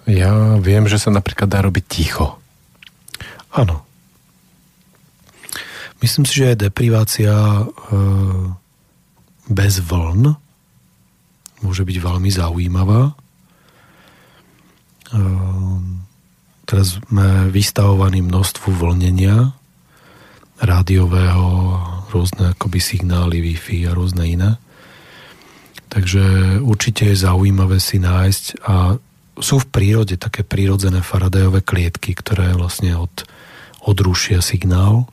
Ja 0.08 0.56
viem, 0.56 0.88
že 0.88 0.96
sa 0.96 1.12
napríklad 1.12 1.48
dá 1.50 1.60
robiť 1.60 1.84
ticho. 1.88 2.40
Áno. 3.52 3.84
Myslím 6.00 6.24
si, 6.24 6.40
že 6.40 6.54
je 6.54 6.64
deprivácia 6.64 7.34
e, 7.34 7.64
bez 9.50 9.84
vln 9.84 10.38
môže 11.60 11.84
byť 11.84 11.96
veľmi 12.00 12.30
zaujímavá. 12.32 13.12
Ehm, 15.12 16.04
teraz 16.64 16.96
sme 16.96 17.52
vystavovaní 17.52 18.24
množstvu 18.24 18.68
vlnenia 18.72 19.52
rádiového, 20.60 21.46
rôzne 22.12 22.52
akoby 22.52 22.80
signály 22.80 23.40
Wi-Fi 23.40 23.88
a 23.88 23.96
rôzne 23.96 24.24
iné. 24.28 24.50
Takže 25.90 26.58
určite 26.62 27.10
je 27.10 27.16
zaujímavé 27.18 27.82
si 27.82 27.98
nájsť 27.98 28.62
a 28.62 29.00
sú 29.40 29.60
v 29.60 29.70
prírode 29.72 30.14
také 30.20 30.44
prírodzené 30.44 31.00
Faradajové 31.00 31.64
klietky, 31.64 32.12
ktoré 32.14 32.52
vlastne 32.54 32.96
od, 32.96 33.12
odrušia 33.84 34.44
signál. 34.44 35.08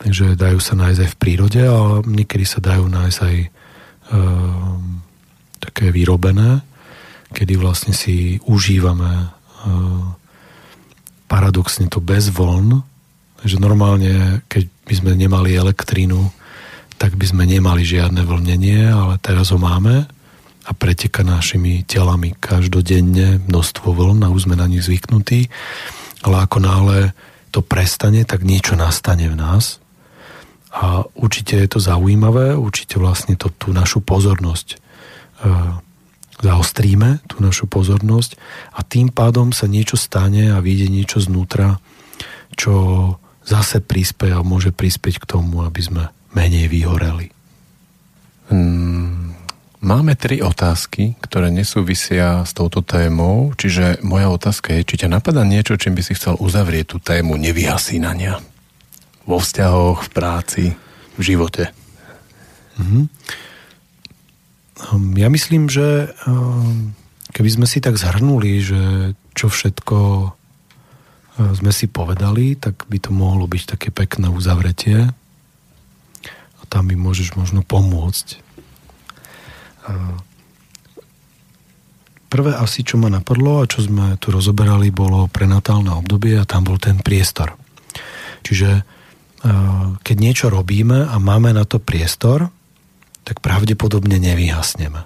Takže 0.00 0.36
dajú 0.36 0.58
sa 0.64 0.74
nájsť 0.80 1.00
aj 1.04 1.10
v 1.12 1.20
prírode, 1.20 1.60
ale 1.60 2.00
niekedy 2.08 2.44
sa 2.48 2.64
dajú 2.64 2.88
nájsť 2.88 3.18
aj 3.20 3.36
e, 3.36 3.48
také 5.60 5.92
vyrobené, 5.92 6.64
kedy 7.36 7.60
vlastne 7.60 7.92
si 7.92 8.40
užívame 8.48 9.12
e, 9.12 9.26
paradoxne 11.28 11.86
to 11.92 12.00
bez 12.00 12.32
vln, 12.32 12.80
že 13.44 13.60
normálne, 13.60 14.40
keď 14.48 14.72
by 14.88 14.94
sme 14.96 15.12
nemali 15.14 15.52
elektrínu, 15.52 16.32
tak 16.96 17.16
by 17.16 17.24
sme 17.28 17.44
nemali 17.44 17.84
žiadne 17.84 18.24
vlnenie, 18.24 18.88
ale 18.88 19.16
teraz 19.20 19.52
ho 19.52 19.60
máme 19.60 20.08
a 20.66 20.70
preteka 20.76 21.24
našimi 21.24 21.84
telami 21.88 22.36
každodenne 22.36 23.40
množstvo 23.48 23.92
vln 23.92 24.26
a 24.26 24.32
už 24.32 24.48
sme 24.48 24.56
na 24.60 24.68
nich 24.68 24.84
zvyknutí. 24.84 25.48
Ale 26.20 26.36
ako 26.44 26.58
náhle 26.60 26.98
to 27.50 27.64
prestane, 27.64 28.22
tak 28.28 28.44
niečo 28.44 28.76
nastane 28.76 29.26
v 29.26 29.36
nás. 29.36 29.80
A 30.70 31.02
určite 31.18 31.58
je 31.58 31.68
to 31.68 31.80
zaujímavé, 31.82 32.54
určite 32.54 33.00
vlastne 33.00 33.34
to, 33.34 33.50
tú 33.50 33.74
našu 33.74 33.98
pozornosť 34.04 34.68
e, 34.70 34.76
zaostríme, 36.40 37.20
tú 37.28 37.44
našu 37.44 37.68
pozornosť 37.68 38.40
a 38.72 38.80
tým 38.80 39.12
pádom 39.12 39.52
sa 39.52 39.68
niečo 39.68 40.00
stane 40.00 40.48
a 40.48 40.62
vyjde 40.64 40.88
niečo 40.88 41.18
znútra, 41.20 41.76
čo 42.56 42.72
zase 43.44 43.84
prispieje 43.84 44.36
a 44.36 44.46
môže 44.46 44.72
prispieť 44.72 45.20
k 45.20 45.28
tomu, 45.28 45.64
aby 45.64 45.80
sme 45.84 46.02
menej 46.32 46.70
vyhoreli? 46.72 47.28
Mm, 48.50 49.29
máme 49.80 50.16
tri 50.16 50.44
otázky, 50.44 51.16
ktoré 51.20 51.48
nesúvisia 51.52 52.44
s 52.44 52.52
touto 52.52 52.84
témou, 52.84 53.52
čiže 53.56 54.00
moja 54.04 54.28
otázka 54.30 54.76
je, 54.76 54.86
či 54.86 55.04
ťa 55.04 55.08
napadá 55.20 55.42
niečo, 55.44 55.80
čím 55.80 55.96
by 55.96 56.02
si 56.04 56.16
chcel 56.16 56.36
uzavrieť 56.36 56.96
tú 56.96 56.98
tému 57.00 57.36
nevyhasínania 57.40 58.40
vo 59.24 59.40
vzťahoch, 59.40 60.06
v 60.06 60.10
práci, 60.12 60.64
v 61.16 61.20
živote. 61.20 61.72
Mm-hmm. 62.80 63.04
Ja 65.20 65.28
myslím, 65.28 65.68
že 65.68 66.16
um, 66.24 66.96
keby 67.36 67.50
sme 67.52 67.66
si 67.68 67.84
tak 67.84 68.00
zhrnuli, 68.00 68.64
že 68.64 68.80
čo 69.36 69.52
všetko 69.52 69.96
uh, 70.24 71.52
sme 71.52 71.68
si 71.68 71.84
povedali, 71.84 72.56
tak 72.56 72.88
by 72.88 72.96
to 72.96 73.12
mohlo 73.12 73.44
byť 73.44 73.76
také 73.76 73.92
pekné 73.92 74.32
uzavretie 74.32 75.12
tam 76.70 76.86
mi 76.86 76.94
môžeš 76.94 77.34
možno 77.34 77.66
pomôcť. 77.66 78.38
Prvé 82.30 82.54
asi, 82.54 82.86
čo 82.86 82.94
ma 82.94 83.10
napadlo 83.10 83.58
a 83.58 83.66
čo 83.66 83.82
sme 83.82 84.14
tu 84.22 84.30
rozoberali, 84.30 84.94
bolo 84.94 85.26
prenatálne 85.26 85.90
obdobie 85.90 86.38
a 86.38 86.46
tam 86.46 86.62
bol 86.62 86.78
ten 86.78 87.02
priestor. 87.02 87.58
Čiže 88.46 88.86
keď 90.04 90.16
niečo 90.20 90.46
robíme 90.46 91.10
a 91.10 91.16
máme 91.18 91.50
na 91.50 91.66
to 91.66 91.82
priestor, 91.82 92.52
tak 93.26 93.42
pravdepodobne 93.42 94.20
nevyhasneme. 94.20 95.00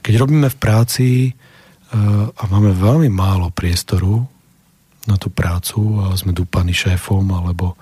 Keď 0.00 0.14
robíme 0.14 0.48
v 0.52 0.60
práci 0.60 1.08
a 2.36 2.42
máme 2.46 2.70
veľmi 2.70 3.10
málo 3.10 3.50
priestoru 3.50 4.30
na 5.10 5.16
tú 5.18 5.32
prácu 5.32 6.06
a 6.06 6.14
sme 6.14 6.30
dúpaní 6.30 6.70
šéfom 6.70 7.24
alebo 7.34 7.74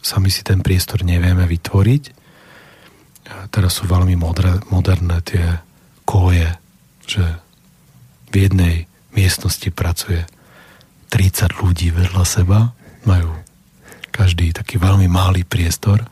sami 0.00 0.32
si 0.32 0.40
ten 0.40 0.64
priestor 0.64 1.04
nevieme 1.04 1.44
vytvoriť. 1.44 2.19
Teraz 3.50 3.78
sú 3.78 3.86
veľmi 3.86 4.14
modré, 4.18 4.58
moderné 4.70 5.22
tie 5.22 5.62
koje, 6.06 6.50
že 7.06 7.24
v 8.30 8.34
jednej 8.46 8.74
miestnosti 9.14 9.70
pracuje 9.74 10.26
30 11.10 11.62
ľudí 11.62 11.90
vedľa 11.90 12.24
seba, 12.26 12.74
majú 13.02 13.30
každý 14.10 14.54
taký 14.54 14.78
veľmi 14.78 15.06
malý 15.10 15.46
priestor, 15.46 16.06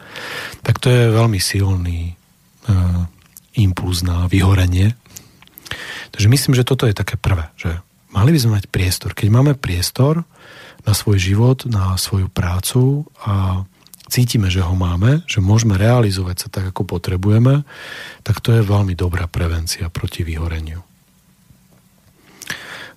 tak 0.62 0.78
to 0.82 0.90
je 0.90 1.14
veľmi 1.14 1.38
silný 1.38 2.14
uh, 2.66 3.06
impuls 3.58 4.06
na 4.06 4.26
vyhorenie. 4.30 4.94
Takže 6.14 6.28
myslím, 6.30 6.54
že 6.56 6.66
toto 6.66 6.86
je 6.88 6.96
také 6.96 7.18
prvé, 7.18 7.50
že 7.58 7.82
mali 8.14 8.32
by 8.32 8.38
sme 8.38 8.56
mať 8.58 8.70
priestor. 8.70 9.12
Keď 9.12 9.28
máme 9.28 9.52
priestor 9.58 10.24
na 10.86 10.92
svoj 10.96 11.20
život, 11.20 11.68
na 11.68 11.98
svoju 12.00 12.30
prácu 12.32 13.04
a 13.22 13.66
cítime, 14.08 14.48
že 14.48 14.64
ho 14.64 14.74
máme, 14.74 15.22
že 15.28 15.44
môžeme 15.44 15.76
realizovať 15.76 16.36
sa 16.44 16.48
tak, 16.48 16.72
ako 16.72 16.98
potrebujeme, 16.98 17.62
tak 18.24 18.40
to 18.40 18.56
je 18.56 18.64
veľmi 18.64 18.96
dobrá 18.96 19.28
prevencia 19.28 19.92
proti 19.92 20.24
vyhoreniu. 20.24 20.82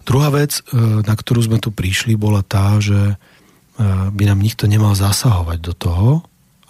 Druhá 0.02 0.34
vec, 0.34 0.60
e, 0.60 0.62
na 1.06 1.14
ktorú 1.14 1.46
sme 1.46 1.62
tu 1.62 1.70
prišli, 1.70 2.18
bola 2.18 2.42
tá, 2.42 2.82
že 2.82 2.98
e, 2.98 3.16
by 4.10 4.24
nám 4.26 4.42
nikto 4.42 4.66
nemal 4.66 4.98
zasahovať 4.98 5.60
do 5.62 5.74
toho, 5.78 6.10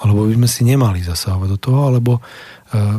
alebo 0.01 0.27
by 0.27 0.35
sme 0.35 0.49
si 0.49 0.61
nemali 0.67 0.99
zasahovať 1.05 1.47
do 1.55 1.59
toho, 1.61 1.79
alebo 1.87 2.11
e, 2.19 2.21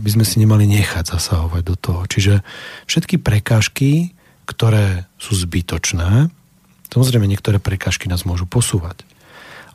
by 0.01 0.10
sme 0.10 0.24
si 0.24 0.40
nemali 0.40 0.64
nechať 0.64 1.12
zasahovať 1.12 1.62
do 1.66 1.77
toho. 1.77 2.01
Čiže 2.09 2.40
všetky 2.89 3.20
prekážky, 3.20 4.16
ktoré 4.48 5.05
sú 5.20 5.36
zbytočné, 5.36 6.32
samozrejme 6.89 7.28
niektoré 7.28 7.60
prekážky 7.60 8.09
nás 8.09 8.24
môžu 8.24 8.48
posúvať 8.48 9.05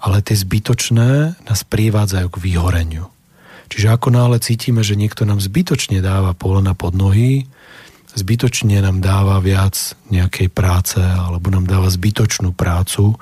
ale 0.02 0.22
tie 0.22 0.38
zbytočné 0.38 1.42
nás 1.46 1.62
privádzajú 1.66 2.28
k 2.30 2.42
vyhoreniu. 2.42 3.10
Čiže 3.68 3.92
ako 3.92 4.16
náhle 4.16 4.40
cítime, 4.40 4.86
že 4.86 4.96
niekto 4.96 5.28
nám 5.28 5.44
zbytočne 5.44 6.00
dáva 6.00 6.32
polena 6.32 6.72
pod 6.72 6.96
nohy, 6.96 7.50
zbytočne 8.16 8.80
nám 8.82 9.04
dáva 9.04 9.38
viac 9.44 9.76
nejakej 10.10 10.50
práce 10.50 10.98
alebo 10.98 11.52
nám 11.54 11.68
dáva 11.68 11.92
zbytočnú 11.92 12.56
prácu, 12.56 13.20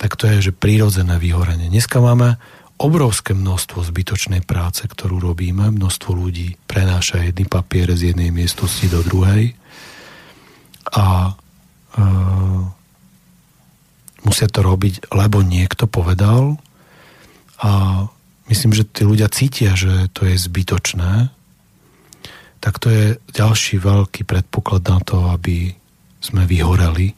tak 0.00 0.16
to 0.16 0.28
je, 0.28 0.50
že 0.50 0.56
prírodzené 0.56 1.20
vyhorenie. 1.20 1.68
Dneska 1.68 2.00
máme 2.00 2.40
obrovské 2.80 3.36
množstvo 3.36 3.84
zbytočnej 3.84 4.40
práce, 4.40 4.88
ktorú 4.88 5.20
robíme. 5.20 5.68
Množstvo 5.68 6.16
ľudí 6.16 6.56
prenáša 6.64 7.20
jedný 7.20 7.44
papier 7.44 7.92
z 7.92 8.12
jednej 8.12 8.32
miestnosti 8.32 8.88
do 8.88 9.04
druhej 9.04 9.52
a 10.96 11.28
e, 11.28 11.32
musia 14.24 14.48
to 14.48 14.60
robiť, 14.60 15.12
lebo 15.14 15.40
niekto 15.40 15.88
povedal 15.88 16.60
a 17.60 18.04
myslím, 18.48 18.72
že 18.72 18.88
tí 18.88 19.02
ľudia 19.04 19.28
cítia, 19.32 19.76
že 19.76 20.08
to 20.12 20.28
je 20.28 20.36
zbytočné, 20.36 21.32
tak 22.60 22.76
to 22.76 22.92
je 22.92 23.04
ďalší 23.32 23.80
veľký 23.80 24.28
predpoklad 24.28 24.84
na 24.84 24.98
to, 25.00 25.32
aby 25.32 25.72
sme 26.20 26.44
vyhoreli. 26.44 27.16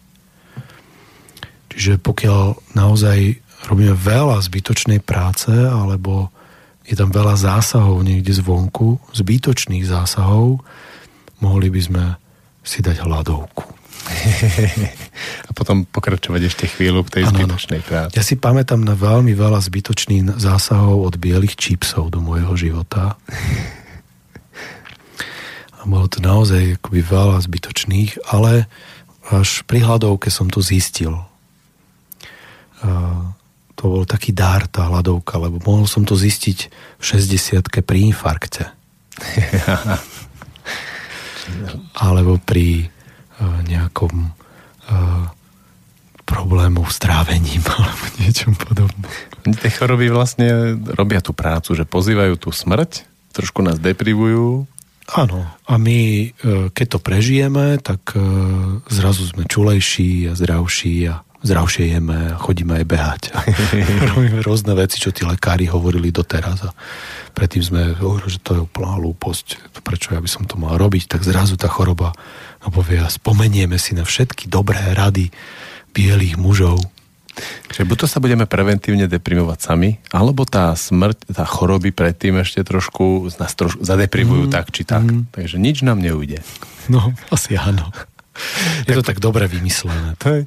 Čiže 1.74 1.98
pokiaľ 1.98 2.76
naozaj 2.78 3.42
robíme 3.66 3.94
veľa 3.94 4.38
zbytočnej 4.38 5.02
práce, 5.02 5.50
alebo 5.50 6.30
je 6.86 6.94
tam 6.94 7.10
veľa 7.10 7.34
zásahov 7.34 8.02
niekde 8.02 8.34
zvonku, 8.34 8.98
zbytočných 9.14 9.86
zásahov, 9.86 10.62
mohli 11.42 11.70
by 11.70 11.80
sme 11.82 12.04
si 12.62 12.78
dať 12.78 13.02
hľadovku. 13.02 13.81
a 15.48 15.50
potom 15.54 15.86
pokračovať 15.86 16.42
ešte 16.50 16.64
chvíľu 16.66 17.06
v 17.06 17.20
tej 17.20 17.24
ano, 17.28 17.38
zbytočnej 17.38 17.80
práci. 17.86 18.14
Ja 18.18 18.24
si 18.26 18.34
pamätám 18.34 18.82
na 18.82 18.98
veľmi 18.98 19.34
veľa 19.34 19.62
zbytočných 19.62 20.38
zásahov 20.38 21.06
od 21.06 21.14
bielých 21.18 21.54
čipsov 21.54 22.10
do 22.10 22.18
môjho 22.18 22.54
života. 22.58 23.14
A 25.78 25.82
bolo 25.86 26.06
to 26.06 26.22
naozaj 26.22 26.78
akoby 26.78 27.02
veľa 27.02 27.42
zbytočných, 27.42 28.30
ale 28.30 28.70
až 29.30 29.62
pri 29.66 29.82
hľadovke 29.82 30.30
som 30.30 30.50
to 30.50 30.62
zistil. 30.62 31.26
A 32.82 32.90
to 33.78 33.82
bol 33.90 34.06
taký 34.06 34.30
dár, 34.30 34.70
tá 34.70 34.86
hľadovka, 34.86 35.42
lebo 35.42 35.58
mohol 35.62 35.90
som 35.90 36.06
to 36.06 36.14
zistiť 36.14 36.58
v 36.98 37.02
60 37.02 37.66
pri 37.82 37.98
infarkte. 38.14 38.70
Alebo 42.06 42.38
pri 42.38 42.91
nejakom 43.66 44.34
problému 46.32 46.88
s 46.88 46.96
trávením 46.96 47.60
alebo 47.76 48.04
niečom 48.16 48.56
podobné. 48.56 49.08
Tie 49.60 49.70
choroby 49.74 50.08
vlastne 50.08 50.78
robia 50.96 51.20
tú 51.20 51.36
prácu, 51.36 51.76
že 51.76 51.84
pozývajú 51.84 52.40
tú 52.40 52.48
smrť, 52.54 53.04
trošku 53.36 53.60
nás 53.60 53.76
deprivujú. 53.76 54.64
Áno, 55.12 55.44
a 55.66 55.74
my 55.76 55.98
e, 55.98 56.26
keď 56.70 56.86
to 56.96 56.98
prežijeme, 57.02 57.76
tak 57.82 58.14
e, 58.14 58.22
zrazu 58.86 59.26
sme 59.26 59.50
čulejší 59.50 60.30
a 60.30 60.32
zdravší 60.38 60.94
a 61.10 61.26
zdravšie 61.42 61.98
jeme 61.98 62.32
a 62.32 62.38
chodíme 62.38 62.78
aj 62.80 62.86
behať. 62.86 63.22
Robíme 64.14 64.46
rôzne 64.46 64.78
veci, 64.78 65.02
čo 65.02 65.10
tí 65.10 65.26
lekári 65.26 65.66
hovorili 65.66 66.14
doteraz 66.14 66.70
a 66.70 66.74
predtým 67.34 67.66
sme 67.66 67.82
hovorili, 67.98 68.30
že 68.30 68.40
to 68.46 68.54
je 68.54 68.60
úplná 68.62 68.94
hlúposť, 69.02 69.74
prečo 69.82 70.14
ja 70.14 70.22
by 70.22 70.30
som 70.30 70.46
to 70.46 70.54
mal 70.54 70.78
robiť, 70.78 71.10
tak 71.10 71.26
zrazu 71.26 71.58
tá 71.58 71.66
choroba 71.66 72.14
a 72.62 72.66
povie, 72.70 73.02
spomenieme 73.02 73.76
si 73.76 73.92
na 73.98 74.06
všetky 74.06 74.46
dobré 74.46 74.78
rady 74.94 75.34
bielých 75.92 76.38
mužov 76.38 76.78
Čiže 77.72 77.88
buď 77.88 77.96
to 78.04 78.06
sa 78.08 78.20
budeme 78.20 78.44
preventívne 78.44 79.08
deprimovať 79.08 79.58
sami, 79.64 79.96
alebo 80.12 80.44
tá 80.44 80.76
smrť, 80.76 81.32
tá 81.32 81.48
choroby 81.48 81.88
predtým 81.88 82.36
ešte 82.44 82.60
trošku 82.60 83.32
nás 83.40 83.56
trošku 83.56 83.80
zadeprimujú 83.80 84.48
mm. 84.48 84.52
tak 84.52 84.68
či 84.68 84.84
tak. 84.84 85.08
Mm. 85.08 85.32
Takže 85.32 85.56
nič 85.56 85.80
nám 85.80 86.04
neujde. 86.04 86.44
No, 86.92 87.16
asi 87.32 87.56
áno. 87.56 87.88
Je 88.88 88.92
to 88.92 89.04
tak 89.04 89.20
dobre 89.20 89.48
vymyslené. 89.48 90.16
To 90.20 90.26
je 90.28 90.40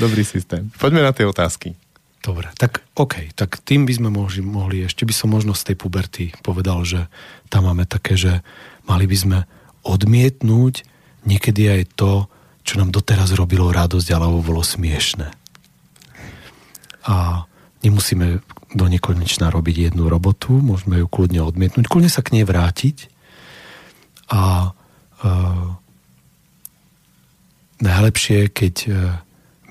dobrý 0.00 0.24
systém. 0.24 0.72
Poďme 0.80 1.04
na 1.04 1.12
tie 1.12 1.28
otázky. 1.28 1.76
Dobre, 2.18 2.50
tak 2.60 2.84
OK, 2.98 3.32
tak 3.32 3.62
tým 3.62 3.86
by 3.88 3.92
sme 3.94 4.08
mohli, 4.10 4.40
mohli, 4.42 4.76
ešte 4.84 5.06
by 5.06 5.14
som 5.14 5.32
možno 5.32 5.54
z 5.54 5.72
tej 5.72 5.76
puberty 5.80 6.24
povedal, 6.44 6.82
že 6.82 7.08
tam 7.48 7.70
máme 7.70 7.88
také, 7.88 8.18
že 8.18 8.44
mali 8.84 9.08
by 9.08 9.16
sme 9.16 9.38
odmietnúť 9.86 10.82
niekedy 11.26 11.68
aj 11.68 11.82
to, 11.98 12.12
čo 12.64 12.80
nám 12.80 12.92
doteraz 12.92 13.32
robilo 13.36 13.72
radosť 13.72 14.08
alebo 14.12 14.44
bolo 14.44 14.60
smiešne. 14.60 15.32
A 17.08 17.44
nemusíme 17.80 18.44
do 18.76 18.84
nekonečna 18.84 19.48
robiť 19.48 19.92
jednu 19.92 20.12
robotu, 20.12 20.52
môžeme 20.60 21.00
ju 21.00 21.06
kľudne 21.08 21.40
odmietnúť, 21.40 21.88
kľudne 21.88 22.12
sa 22.12 22.20
k 22.20 22.36
nej 22.36 22.44
vrátiť 22.44 23.08
a 24.28 24.72
uh, 24.76 25.66
najlepšie, 27.80 28.52
keď 28.52 28.74
uh, 28.84 28.94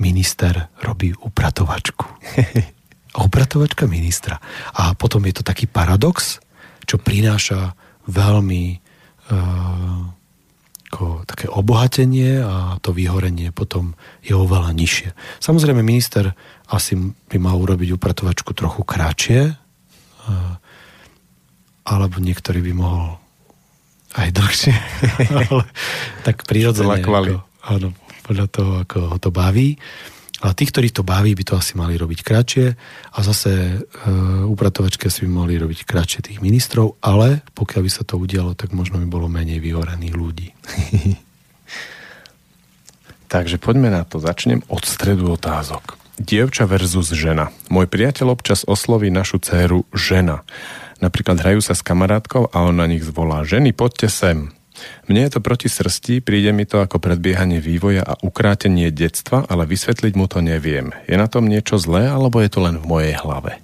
minister 0.02 0.74
robí 0.82 1.14
upratovačku. 1.14 2.06
upratovačka 3.26 3.90
ministra. 3.90 4.38
A 4.78 4.94
potom 4.94 5.26
je 5.26 5.42
to 5.42 5.44
taký 5.46 5.66
paradox, 5.66 6.42
čo 6.86 7.02
prináša 7.02 7.74
veľmi 8.06 8.87
ako 10.88 11.28
také 11.28 11.52
obohatenie 11.52 12.40
a 12.40 12.80
to 12.80 12.96
vyhorenie 12.96 13.52
potom 13.52 13.94
je 14.24 14.32
oveľa 14.32 14.72
nižšie. 14.72 15.10
Samozrejme, 15.44 15.84
minister 15.84 16.32
asi 16.72 16.96
by 17.28 17.38
mal 17.38 17.60
urobiť 17.60 17.92
upratovačku 17.92 18.56
trochu 18.56 18.88
kratšie, 18.88 19.52
alebo 21.88 22.16
niektorý 22.20 22.60
by 22.72 22.74
mohol 22.76 23.20
aj 24.16 24.30
dlhšie, 24.32 24.76
ale 25.52 25.64
tak 26.24 26.48
prirodzene. 26.48 27.04
Ako, 27.04 27.44
áno, 27.68 27.92
podľa 28.24 28.48
toho, 28.48 28.72
ako 28.84 28.98
ho 29.12 29.18
to 29.20 29.30
baví. 29.32 29.76
A 30.46 30.54
tí, 30.54 30.70
ktorí 30.70 30.94
to 30.94 31.02
baví, 31.02 31.34
by 31.34 31.42
to 31.42 31.58
asi 31.58 31.74
mali 31.74 31.98
robiť 31.98 32.22
kratšie 32.22 32.66
a 33.10 33.20
zase 33.26 33.50
e, 33.50 33.76
upratovačky 34.46 35.10
si 35.10 35.26
by 35.26 35.30
mohli 35.34 35.58
robiť 35.58 35.82
kratšie 35.82 36.20
tých 36.30 36.40
ministrov, 36.46 37.02
ale 37.02 37.42
pokiaľ 37.58 37.82
by 37.82 37.92
sa 37.92 38.06
to 38.06 38.22
udialo, 38.22 38.54
tak 38.54 38.70
možno 38.70 39.02
by 39.02 39.08
bolo 39.10 39.26
menej 39.26 39.58
vyhorených 39.58 40.14
ľudí. 40.14 40.54
Takže 43.34 43.58
poďme 43.58 43.90
na 43.90 44.06
to. 44.06 44.22
Začnem 44.22 44.62
od 44.70 44.86
stredu 44.86 45.34
otázok. 45.34 45.98
Dievča 46.18 46.66
versus 46.70 47.14
žena. 47.14 47.54
Môj 47.70 47.90
priateľ 47.90 48.34
občas 48.34 48.66
osloví 48.66 49.10
našu 49.10 49.42
dceru 49.42 49.90
žena. 49.94 50.46
Napríklad 50.98 51.38
hrajú 51.38 51.62
sa 51.62 51.78
s 51.78 51.86
kamarátkou 51.86 52.50
a 52.50 52.58
on 52.66 52.78
na 52.78 52.90
nich 52.90 53.06
zvolá 53.06 53.46
ženy, 53.46 53.70
poďte 53.70 54.10
sem. 54.10 54.38
Mne 55.08 55.26
je 55.28 55.32
to 55.38 55.40
proti 55.42 55.72
srsti, 55.72 56.22
príde 56.22 56.52
mi 56.54 56.68
to 56.68 56.84
ako 56.84 57.00
predbiehanie 57.02 57.64
vývoja 57.64 58.04
a 58.04 58.20
ukrátenie 58.20 58.92
detstva, 58.94 59.48
ale 59.48 59.66
vysvetliť 59.66 60.14
mu 60.14 60.30
to 60.30 60.44
neviem. 60.44 60.94
Je 61.10 61.16
na 61.18 61.26
tom 61.32 61.48
niečo 61.48 61.80
zlé, 61.82 62.12
alebo 62.12 62.44
je 62.44 62.50
to 62.52 62.60
len 62.62 62.78
v 62.78 62.86
mojej 62.86 63.14
hlave? 63.18 63.62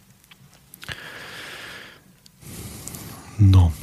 No. 3.41 3.73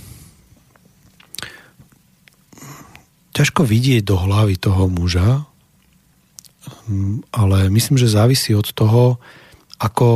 Ťažko 3.36 3.62
vidieť 3.62 4.02
do 4.02 4.16
hlavy 4.18 4.58
toho 4.58 4.90
muža, 4.90 5.46
ale 7.30 7.58
myslím, 7.70 7.96
že 8.00 8.10
závisí 8.10 8.56
od 8.56 8.66
toho, 8.74 9.22
ako, 9.78 10.08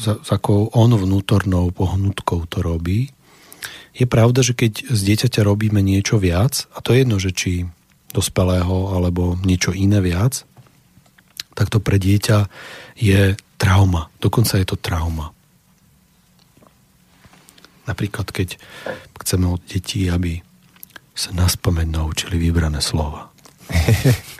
za, 0.00 0.18
za 0.20 0.36
on 0.50 0.90
vnútornou 0.92 1.70
pohnutkou 1.70 2.44
to 2.50 2.58
robí 2.60 3.14
je 3.98 4.06
pravda, 4.06 4.46
že 4.46 4.54
keď 4.54 4.94
z 4.94 5.00
dieťaťa 5.10 5.42
robíme 5.42 5.82
niečo 5.82 6.22
viac, 6.22 6.70
a 6.70 6.78
to 6.78 6.94
je 6.94 7.02
jedno, 7.02 7.18
že 7.18 7.34
či 7.34 7.66
dospelého 8.14 8.94
alebo 8.94 9.34
niečo 9.42 9.74
iné 9.74 9.98
viac, 9.98 10.46
tak 11.58 11.74
to 11.74 11.82
pre 11.82 11.98
dieťa 11.98 12.46
je 12.94 13.34
trauma. 13.58 14.06
Dokonca 14.22 14.62
je 14.62 14.66
to 14.70 14.78
trauma. 14.78 15.34
Napríklad, 17.90 18.30
keď 18.30 18.54
chceme 19.18 19.50
od 19.50 19.58
detí, 19.66 20.06
aby 20.06 20.38
sa 21.18 21.34
nás 21.34 21.58
pamäť 21.58 21.90
naučili 21.90 22.38
vybrané 22.38 22.78
slova. 22.78 23.34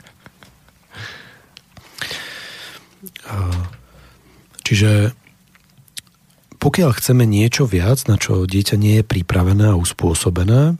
Čiže 4.63 5.11
pokiaľ 6.69 7.01
chceme 7.01 7.25
niečo 7.25 7.65
viac, 7.65 8.05
na 8.05 8.21
čo 8.21 8.45
dieťa 8.45 8.77
nie 8.77 9.01
je 9.01 9.03
pripravené 9.09 9.73
a 9.73 9.79
uspôsobené, 9.81 10.77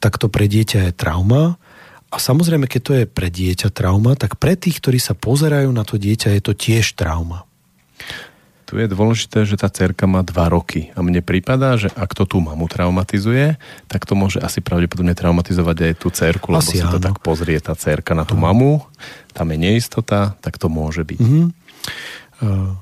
tak 0.00 0.16
to 0.16 0.32
pre 0.32 0.48
dieťa 0.48 0.88
je 0.88 0.92
trauma. 0.96 1.60
A 2.08 2.16
samozrejme, 2.16 2.64
keď 2.64 2.80
to 2.80 2.92
je 2.96 3.04
pre 3.04 3.28
dieťa 3.28 3.68
trauma, 3.68 4.16
tak 4.16 4.40
pre 4.40 4.56
tých, 4.56 4.80
ktorí 4.80 4.96
sa 4.96 5.12
pozerajú 5.12 5.68
na 5.76 5.84
to 5.84 6.00
dieťa, 6.00 6.32
je 6.32 6.40
to 6.40 6.56
tiež 6.56 6.96
trauma. 6.96 7.44
Tu 8.64 8.80
je 8.80 8.88
dôležité, 8.88 9.44
že 9.44 9.60
tá 9.60 9.68
cerka 9.68 10.08
má 10.08 10.24
dva 10.24 10.48
roky. 10.48 10.88
A 10.96 11.04
mne 11.04 11.20
prípada, 11.20 11.76
že 11.76 11.92
ak 11.92 12.16
to 12.16 12.24
tú 12.24 12.40
mamu 12.40 12.64
traumatizuje, 12.64 13.60
tak 13.92 14.08
to 14.08 14.16
môže 14.16 14.40
asi 14.40 14.64
pravdepodobne 14.64 15.12
traumatizovať 15.12 15.76
aj 15.84 15.94
tú 16.00 16.08
cerku, 16.08 16.48
lebo 16.48 16.64
asi 16.64 16.80
sa 16.80 16.88
to 16.88 16.96
tak 16.96 17.20
pozrie 17.20 17.60
tá 17.60 17.76
cerka 17.76 18.16
na 18.16 18.24
tú 18.24 18.40
mamu, 18.40 18.80
tam 19.36 19.52
je 19.52 19.58
neistota, 19.60 20.32
tak 20.40 20.56
to 20.56 20.72
môže 20.72 21.04
byť. 21.04 21.20
Mm-hmm. 21.20 21.46
Uh 22.40 22.72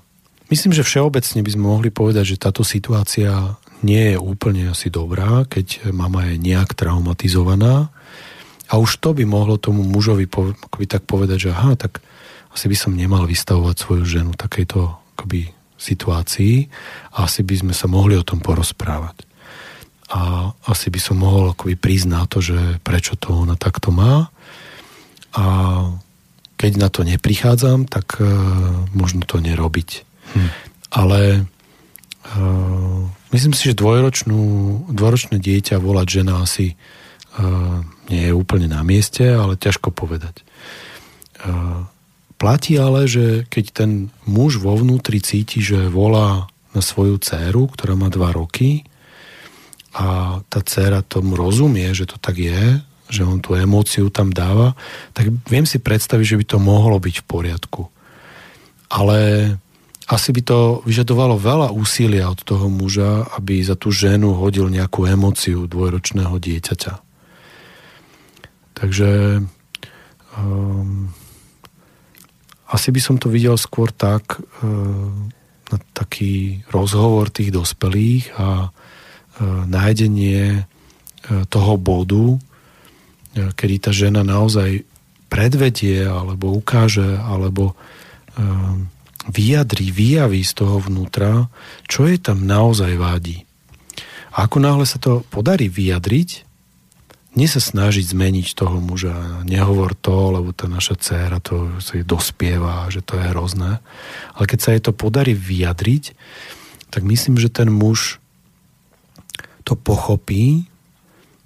Myslím, 0.48 0.72
že 0.72 0.84
všeobecne 0.84 1.44
by 1.44 1.50
sme 1.52 1.64
mohli 1.64 1.90
povedať, 1.92 2.36
že 2.36 2.40
táto 2.40 2.64
situácia 2.64 3.56
nie 3.84 4.16
je 4.16 4.18
úplne 4.18 4.72
asi 4.72 4.88
dobrá, 4.88 5.44
keď 5.44 5.92
mama 5.92 6.24
je 6.32 6.40
nejak 6.40 6.72
traumatizovaná. 6.72 7.92
A 8.68 8.74
už 8.80 9.00
to 9.00 9.12
by 9.12 9.24
mohlo 9.28 9.60
tomu 9.60 9.84
mužovi 9.84 10.28
by 10.28 10.86
tak 10.88 11.04
povedať, 11.04 11.48
že 11.48 11.50
aha, 11.52 11.76
tak 11.76 12.00
asi 12.52 12.66
by 12.68 12.76
som 12.76 12.96
nemal 12.96 13.28
vystavovať 13.28 13.76
svoju 13.76 14.04
ženu 14.08 14.32
takejto 14.36 14.98
akoby, 15.16 15.52
situácii 15.78 16.66
a 17.14 17.30
asi 17.30 17.46
by 17.46 17.54
sme 17.54 17.74
sa 17.76 17.86
mohli 17.86 18.18
o 18.18 18.26
tom 18.26 18.42
porozprávať. 18.42 19.24
A 20.08 20.50
asi 20.66 20.88
by 20.88 20.98
som 20.98 21.20
mohol 21.20 21.52
akoby 21.52 21.76
prísť 21.76 22.08
na 22.08 22.24
to, 22.24 22.40
že 22.40 22.80
prečo 22.82 23.14
to 23.14 23.36
ona 23.36 23.54
takto 23.54 23.92
má. 23.92 24.32
A 25.36 25.44
keď 26.58 26.72
na 26.80 26.88
to 26.90 27.06
neprichádzam, 27.06 27.86
tak 27.86 28.18
uh, 28.18 28.26
možno 28.96 29.22
to 29.22 29.38
nerobiť. 29.38 30.07
Ale 30.88 31.44
uh, 31.44 33.00
myslím 33.32 33.52
si, 33.52 33.72
že 33.72 33.78
dvojročnú, 33.78 34.40
dvojročné 34.92 35.36
dieťa 35.36 35.76
volať 35.78 36.06
žena 36.08 36.40
asi 36.40 36.74
uh, 37.36 37.84
nie 38.08 38.28
je 38.28 38.32
úplne 38.32 38.72
na 38.72 38.80
mieste, 38.80 39.24
ale 39.24 39.60
ťažko 39.60 39.92
povedať. 39.92 40.42
Uh, 41.44 41.84
platí 42.40 42.80
ale, 42.80 43.04
že 43.04 43.44
keď 43.52 43.64
ten 43.72 43.90
muž 44.24 44.62
vo 44.62 44.78
vnútri 44.78 45.20
cíti, 45.20 45.60
že 45.60 45.92
volá 45.92 46.48
na 46.72 46.80
svoju 46.80 47.18
dceru, 47.20 47.68
ktorá 47.68 47.98
má 47.98 48.08
dva 48.08 48.32
roky 48.32 48.86
a 49.92 50.38
tá 50.46 50.60
dcera 50.62 51.02
tomu 51.02 51.34
rozumie, 51.34 51.90
že 51.92 52.06
to 52.06 52.16
tak 52.20 52.38
je, 52.38 52.80
že 53.08 53.24
on 53.24 53.40
tú 53.40 53.56
emóciu 53.56 54.12
tam 54.12 54.30
dáva, 54.30 54.76
tak 55.16 55.32
viem 55.48 55.64
si 55.64 55.80
predstaviť, 55.80 56.24
že 56.24 56.38
by 56.38 56.44
to 56.44 56.58
mohlo 56.60 57.00
byť 57.00 57.24
v 57.24 57.28
poriadku. 57.28 57.82
Ale 58.92 59.18
asi 60.08 60.32
by 60.32 60.40
to 60.40 60.58
vyžadovalo 60.88 61.36
veľa 61.36 61.68
úsilia 61.68 62.32
od 62.32 62.40
toho 62.40 62.72
muža, 62.72 63.28
aby 63.36 63.60
za 63.60 63.76
tú 63.76 63.92
ženu 63.92 64.32
hodil 64.32 64.72
nejakú 64.72 65.04
emociu 65.04 65.68
dvojročného 65.68 66.32
dieťaťa. 66.32 66.94
Takže 68.72 69.44
um, 70.40 71.12
asi 72.72 72.88
by 72.88 73.00
som 73.04 73.20
to 73.20 73.28
videl 73.28 73.60
skôr 73.60 73.92
tak, 73.92 74.40
um, 74.64 75.28
na 75.68 75.76
taký 75.92 76.64
rozhovor 76.72 77.28
tých 77.28 77.52
dospelých 77.52 78.32
a 78.40 78.72
um, 78.72 79.68
nájdenie 79.68 80.64
um, 80.64 81.44
toho 81.52 81.76
bodu, 81.76 82.26
um, 82.32 82.40
kedy 83.52 83.76
tá 83.76 83.92
žena 83.92 84.24
naozaj 84.24 84.88
predvedie 85.28 86.08
alebo 86.08 86.56
ukáže 86.56 87.20
alebo 87.20 87.76
um, 88.40 88.88
vyjadri, 89.28 89.92
vyjaví 89.92 90.40
z 90.40 90.52
toho 90.56 90.80
vnútra, 90.80 91.52
čo 91.84 92.08
je 92.08 92.16
tam 92.16 92.48
naozaj 92.48 92.96
vádi. 92.96 93.44
A 94.32 94.48
ako 94.48 94.58
náhle 94.60 94.86
sa 94.88 94.96
to 94.96 95.24
podarí 95.28 95.68
vyjadriť, 95.68 96.48
nie 97.36 97.46
sa 97.46 97.62
snažiť 97.62 98.18
zmeniť 98.18 98.56
toho 98.56 98.82
muža. 98.82 99.44
Nehovor 99.46 99.94
to, 99.94 100.34
lebo 100.34 100.50
tá 100.50 100.66
naša 100.66 100.98
dcéra 100.98 101.38
to 101.38 101.78
si 101.78 102.02
dospieva, 102.02 102.90
že 102.90 103.04
to 103.04 103.14
je 103.14 103.30
hrozné. 103.30 103.78
Ale 104.34 104.44
keď 104.48 104.58
sa 104.58 104.72
jej 104.74 104.82
to 104.82 104.90
podarí 104.90 105.38
vyjadriť, 105.38 106.18
tak 106.90 107.06
myslím, 107.06 107.38
že 107.38 107.52
ten 107.52 107.70
muž 107.70 108.18
to 109.62 109.76
pochopí 109.76 110.66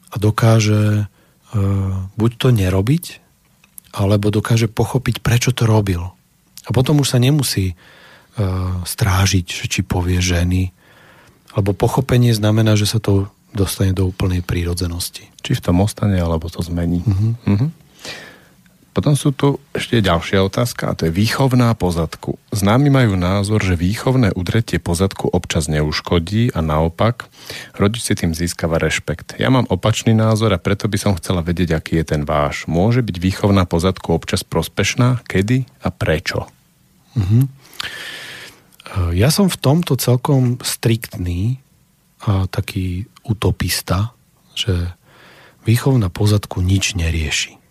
a 0.09 0.17
dokáže 0.17 1.05
uh, 1.05 1.93
buď 2.15 2.31
to 2.39 2.49
nerobiť, 2.55 3.05
alebo 3.93 4.33
dokáže 4.33 4.71
pochopiť, 4.71 5.21
prečo 5.21 5.51
to 5.53 5.69
robil. 5.69 6.15
A 6.67 6.71
potom 6.71 7.03
už 7.03 7.15
sa 7.15 7.19
nemusí 7.19 7.75
uh, 7.75 8.83
strážiť, 8.87 9.47
či 9.67 9.81
povie 9.83 10.23
ženy, 10.23 10.71
lebo 11.59 11.77
pochopenie 11.77 12.33
znamená, 12.33 12.79
že 12.79 12.89
sa 12.89 12.99
to 13.03 13.29
dostane 13.53 13.93
do 13.93 14.09
úplnej 14.09 14.41
prírodzenosti. 14.41 15.29
Či 15.45 15.61
v 15.61 15.65
tom 15.65 15.85
ostane, 15.85 16.17
alebo 16.17 16.49
to 16.49 16.65
zmení. 16.65 17.05
Uh-huh. 17.05 17.33
Uh-huh. 17.45 17.69
Potom 18.93 19.17
sú 19.17 19.33
tu 19.33 19.57
ešte 19.73 20.05
ďalšia 20.05 20.45
otázka 20.45 20.93
a 20.93 20.97
to 20.97 21.09
je 21.09 21.17
výchovná 21.17 21.73
pozadku. 21.73 22.37
Známi 22.53 22.93
majú 22.93 23.17
názor, 23.17 23.65
že 23.65 23.73
výchovné 23.73 24.37
udretie 24.37 24.77
pozadku 24.77 25.33
občas 25.33 25.65
neuškodí 25.73 26.53
a 26.53 26.61
naopak 26.61 27.25
rodič 27.73 28.05
si 28.05 28.13
tým 28.13 28.37
získava 28.37 28.77
rešpekt. 28.77 29.41
Ja 29.41 29.49
mám 29.49 29.65
opačný 29.73 30.13
názor 30.13 30.53
a 30.53 30.61
preto 30.61 30.93
by 30.93 30.99
som 31.01 31.17
chcela 31.17 31.41
vedieť, 31.41 31.73
aký 31.73 32.05
je 32.05 32.13
ten 32.13 32.23
váš. 32.29 32.69
Môže 32.69 33.01
byť 33.01 33.17
výchovná 33.17 33.65
pozadku 33.65 34.13
občas 34.13 34.45
prospešná? 34.45 35.25
Kedy 35.25 35.65
a 35.81 35.89
prečo? 35.89 36.53
Uh-huh. 37.17 37.49
Ja 39.17 39.33
som 39.33 39.49
v 39.49 39.57
tomto 39.57 39.97
celkom 39.97 40.61
striktný 40.61 41.65
a 42.29 42.45
taký 42.45 43.09
utopista, 43.25 44.13
že 44.53 44.93
výchovná 45.65 46.13
pozadku 46.13 46.61
nič 46.61 46.93
nerieši. 46.93 47.62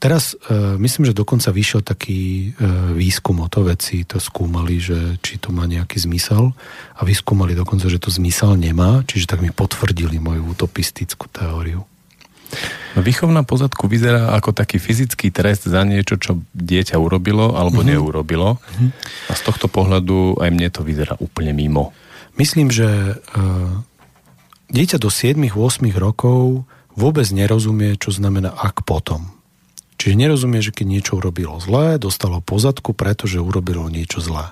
Teraz 0.00 0.32
e, 0.32 0.80
myslím, 0.80 1.12
že 1.12 1.14
dokonca 1.14 1.52
vyšiel 1.52 1.84
taký 1.84 2.52
e, 2.52 2.66
výskum 2.96 3.44
o 3.44 3.48
to 3.52 3.68
veci, 3.68 4.02
to 4.08 4.16
skúmali, 4.16 4.80
že 4.80 5.20
či 5.20 5.36
to 5.36 5.52
má 5.52 5.68
nejaký 5.68 6.00
zmysel 6.00 6.56
a 6.96 7.00
vyskúmali 7.04 7.52
dokonca, 7.52 7.86
že 7.92 8.00
to 8.00 8.08
zmysel 8.08 8.56
nemá, 8.56 9.04
čiže 9.04 9.28
tak 9.28 9.44
mi 9.44 9.52
potvrdili 9.52 10.16
moju 10.16 10.56
utopistickú 10.56 11.28
teóriu. 11.28 11.84
No, 12.92 13.00
výchovná 13.00 13.40
pozadku 13.48 13.88
vyzerá 13.88 14.36
ako 14.36 14.52
taký 14.52 14.76
fyzický 14.76 15.32
trest 15.32 15.64
za 15.64 15.80
niečo, 15.88 16.20
čo 16.20 16.44
dieťa 16.52 17.00
urobilo 17.00 17.56
alebo 17.56 17.80
uh-huh. 17.80 17.96
neurobilo. 17.96 18.60
Uh-huh. 18.60 18.88
A 19.28 19.32
z 19.32 19.42
tohto 19.48 19.72
pohľadu 19.72 20.36
aj 20.36 20.48
mne 20.52 20.68
to 20.68 20.84
vyzerá 20.84 21.16
úplne 21.16 21.56
mimo. 21.56 21.96
Myslím, 22.36 22.68
že 22.68 23.16
uh, 23.16 23.72
dieťa 24.68 25.00
do 25.00 25.08
7-8 25.08 25.52
rokov 25.96 26.68
vôbec 26.92 27.24
nerozumie, 27.32 27.96
čo 27.96 28.12
znamená 28.12 28.52
ak 28.52 28.84
potom. 28.84 29.32
Čiže 30.02 30.18
nerozumie, 30.18 30.58
že 30.58 30.74
keď 30.74 30.86
niečo 30.90 31.22
urobilo 31.22 31.62
zlé, 31.62 31.94
dostalo 31.94 32.42
pozadku, 32.42 32.90
pretože 32.90 33.38
urobilo 33.38 33.86
niečo 33.86 34.18
zlé. 34.18 34.50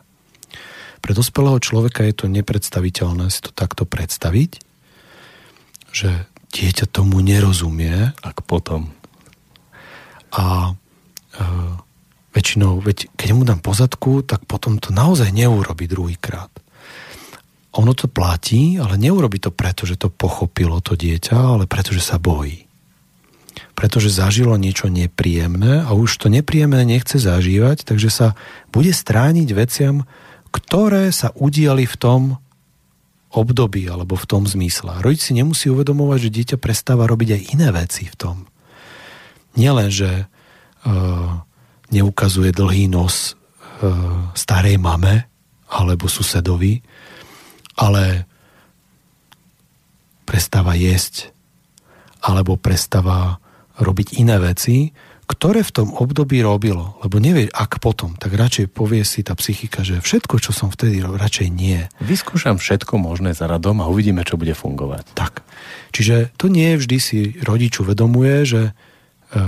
Pre 1.02 1.10
dospelého 1.10 1.58
človeka 1.58 2.06
je 2.06 2.14
to 2.14 2.30
nepredstaviteľné 2.30 3.34
si 3.34 3.42
to 3.42 3.50
takto 3.50 3.82
predstaviť, 3.82 4.62
že 5.90 6.30
dieťa 6.54 6.86
tomu 6.86 7.18
nerozumie. 7.18 8.14
Ak 8.22 8.46
potom. 8.46 8.94
A 10.38 10.70
e, 10.70 11.42
väčšinou, 12.30 12.78
veď, 12.78 13.10
keď 13.18 13.28
mu 13.34 13.42
dám 13.42 13.58
pozadku, 13.58 14.22
tak 14.22 14.46
potom 14.46 14.78
to 14.78 14.94
naozaj 14.94 15.34
neurobi 15.34 15.90
druhýkrát. 15.90 16.54
Ono 17.74 17.90
to 17.90 18.06
platí, 18.06 18.78
ale 18.78 18.94
neurobi 18.94 19.42
to 19.42 19.50
preto, 19.50 19.82
že 19.82 19.98
to 19.98 20.14
pochopilo 20.14 20.78
to 20.78 20.94
dieťa, 20.94 21.34
ale 21.58 21.66
preto, 21.66 21.90
že 21.90 22.06
sa 22.06 22.22
bojí 22.22 22.69
pretože 23.80 24.12
zažilo 24.12 24.60
niečo 24.60 24.92
nepríjemné 24.92 25.88
a 25.88 25.96
už 25.96 26.20
to 26.20 26.28
nepríjemné 26.28 26.84
nechce 26.84 27.16
zažívať, 27.16 27.88
takže 27.88 28.12
sa 28.12 28.28
bude 28.68 28.92
strániť 28.92 29.48
veciam, 29.56 30.04
ktoré 30.52 31.08
sa 31.08 31.32
udiali 31.32 31.88
v 31.88 31.96
tom 31.96 32.22
období 33.32 33.88
alebo 33.88 34.20
v 34.20 34.28
tom 34.28 34.44
zmysle. 34.44 35.00
Rodič 35.00 35.24
si 35.24 35.32
nemusí 35.32 35.72
uvedomovať, 35.72 36.28
že 36.28 36.36
dieťa 36.36 36.56
prestáva 36.60 37.08
robiť 37.08 37.28
aj 37.40 37.42
iné 37.56 37.68
veci 37.72 38.04
v 38.04 38.16
tom. 38.20 38.36
Nielen, 39.56 39.88
že 39.88 40.28
uh, 40.28 41.40
neukazuje 41.88 42.52
dlhý 42.52 42.92
nos 42.92 43.32
uh, 43.32 44.28
starej 44.36 44.76
mame 44.76 45.24
alebo 45.72 46.04
susedovi, 46.04 46.84
ale 47.80 48.28
prestáva 50.28 50.76
jesť 50.76 51.32
alebo 52.20 52.60
prestáva 52.60 53.39
robiť 53.80 54.20
iné 54.20 54.36
veci, 54.38 54.92
ktoré 55.30 55.62
v 55.62 55.70
tom 55.70 55.88
období 55.94 56.42
robilo, 56.42 56.98
lebo 57.06 57.22
nevie, 57.22 57.46
ak 57.46 57.78
potom, 57.78 58.18
tak 58.18 58.34
radšej 58.34 58.66
povie 58.74 59.06
si 59.06 59.22
tá 59.22 59.38
psychika, 59.38 59.86
že 59.86 60.02
všetko, 60.02 60.42
čo 60.42 60.50
som 60.50 60.74
vtedy 60.74 60.98
robil, 60.98 61.22
radšej 61.22 61.48
nie. 61.54 61.86
Vyskúšam 62.02 62.58
všetko 62.58 62.98
možné 62.98 63.30
za 63.30 63.46
radom 63.46 63.78
a 63.78 63.86
uvidíme, 63.86 64.26
čo 64.26 64.34
bude 64.34 64.58
fungovať. 64.58 65.06
Tak. 65.14 65.46
Čiže 65.94 66.34
to 66.34 66.50
nie 66.50 66.74
vždy 66.74 66.98
si 66.98 67.38
rodič 67.46 67.78
uvedomuje, 67.78 68.42
že 68.42 68.62
e, 68.66 68.72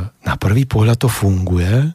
na 0.06 0.34
prvý 0.38 0.70
pohľad 0.70 1.02
to 1.02 1.10
funguje, 1.10 1.90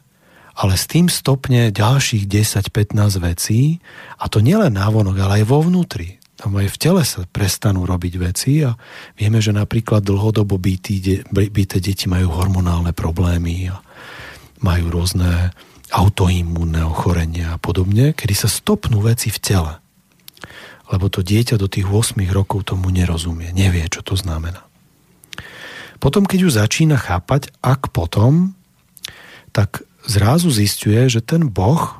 ale 0.58 0.74
s 0.76 0.84
tým 0.84 1.08
stopne 1.08 1.72
ďalších 1.72 2.28
10-15 2.28 2.92
vecí 3.24 3.80
a 4.20 4.28
to 4.28 4.44
nielen 4.44 4.76
návonok, 4.76 5.16
ale 5.16 5.40
aj 5.40 5.44
vo 5.48 5.64
vnútri 5.64 6.17
tam 6.38 6.54
aj 6.54 6.70
v 6.70 6.78
tele 6.78 7.02
sa 7.02 7.26
prestanú 7.26 7.82
robiť 7.82 8.14
veci 8.22 8.62
a 8.62 8.78
vieme, 9.18 9.42
že 9.42 9.50
napríklad 9.50 10.06
dlhodobo 10.06 10.54
bytí, 10.54 11.26
byté 11.34 11.82
deti 11.82 12.06
majú 12.06 12.30
hormonálne 12.30 12.94
problémy 12.94 13.74
a 13.74 13.82
majú 14.62 14.86
rôzne 14.94 15.50
autoimúnne 15.90 16.86
ochorenia 16.86 17.58
a 17.58 17.60
podobne, 17.60 18.14
kedy 18.14 18.34
sa 18.38 18.46
stopnú 18.46 19.02
veci 19.02 19.34
v 19.34 19.38
tele. 19.42 19.74
Lebo 20.94 21.10
to 21.10 21.26
dieťa 21.26 21.58
do 21.58 21.66
tých 21.66 21.90
8 21.90 22.22
rokov 22.30 22.70
tomu 22.70 22.94
nerozumie, 22.94 23.50
nevie, 23.50 23.82
čo 23.90 24.06
to 24.06 24.14
znamená. 24.14 24.62
Potom, 25.98 26.22
keď 26.22 26.38
ju 26.46 26.50
začína 26.54 26.94
chápať, 26.94 27.50
ak 27.58 27.90
potom, 27.90 28.54
tak 29.50 29.82
zrazu 30.06 30.54
zistuje, 30.54 31.10
že 31.10 31.18
ten 31.18 31.50
Boh, 31.50 31.98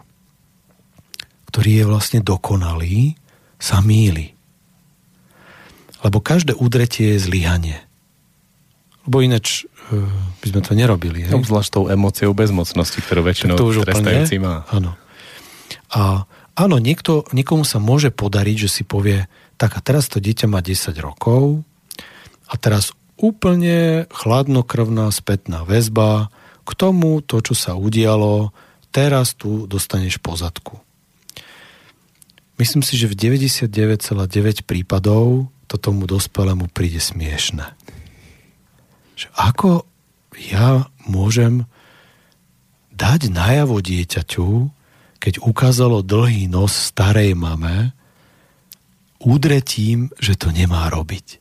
ktorý 1.50 1.82
je 1.82 1.84
vlastne 1.90 2.20
dokonalý, 2.22 3.18
sa 3.58 3.82
míli. 3.82 4.38
Lebo 6.02 6.22
každé 6.22 6.54
údretie 6.54 7.18
je 7.18 7.26
zlyhanie. 7.26 7.78
Lebo 9.04 9.18
ináč 9.18 9.66
uh, 9.90 10.06
by 10.40 10.46
sme 10.54 10.60
to 10.62 10.72
nerobili. 10.78 11.26
Hej? 11.26 11.34
Obzvlášť 11.34 11.70
tou 11.74 11.84
emóciou 11.90 12.32
bezmocnosti, 12.32 13.02
ktorú 13.02 13.26
väčšinou 13.26 13.58
to 13.58 13.66
už 13.66 13.82
trestajúci 13.82 14.38
má. 14.38 14.62
Áno. 14.70 14.94
A 15.90 16.24
áno, 16.54 16.76
niekto, 16.78 17.26
niekomu 17.34 17.66
sa 17.66 17.82
môže 17.82 18.14
podariť, 18.14 18.56
že 18.68 18.70
si 18.70 18.82
povie, 18.86 19.26
tak 19.58 19.74
a 19.74 19.80
teraz 19.82 20.06
to 20.06 20.22
dieťa 20.22 20.46
má 20.46 20.62
10 20.62 20.94
rokov 21.02 21.66
a 22.46 22.54
teraz 22.56 22.94
úplne 23.18 24.06
chladnokrvná 24.14 25.10
spätná 25.10 25.66
väzba 25.66 26.30
k 26.62 26.70
tomu, 26.78 27.18
to, 27.24 27.42
čo 27.42 27.58
sa 27.58 27.72
udialo, 27.74 28.54
teraz 28.94 29.34
tu 29.34 29.66
dostaneš 29.66 30.22
pozadku. 30.22 30.78
Myslím 32.58 32.82
si, 32.82 32.98
že 32.98 33.06
v 33.06 33.14
99,9 33.14 34.66
prípadov 34.66 35.46
to 35.70 35.78
tomu 35.78 36.10
dospelému 36.10 36.66
príde 36.74 36.98
smiešne. 36.98 37.70
Že 39.14 39.26
ako 39.38 39.70
ja 40.50 40.90
môžem 41.06 41.70
dať 42.90 43.30
najavo 43.30 43.78
dieťaťu, 43.78 44.50
keď 45.22 45.34
ukázalo 45.38 46.02
dlhý 46.02 46.50
nos 46.50 46.74
starej 46.74 47.38
mame, 47.38 47.94
údretím, 49.22 50.10
že 50.18 50.34
to 50.34 50.50
nemá 50.50 50.90
robiť. 50.90 51.38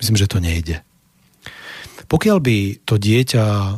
Myslím, 0.00 0.16
že 0.20 0.28
to 0.28 0.40
nejde. 0.40 0.84
Pokiaľ 2.08 2.38
by 2.44 2.56
to 2.84 3.00
dieťa 3.00 3.46
e, 3.48 3.74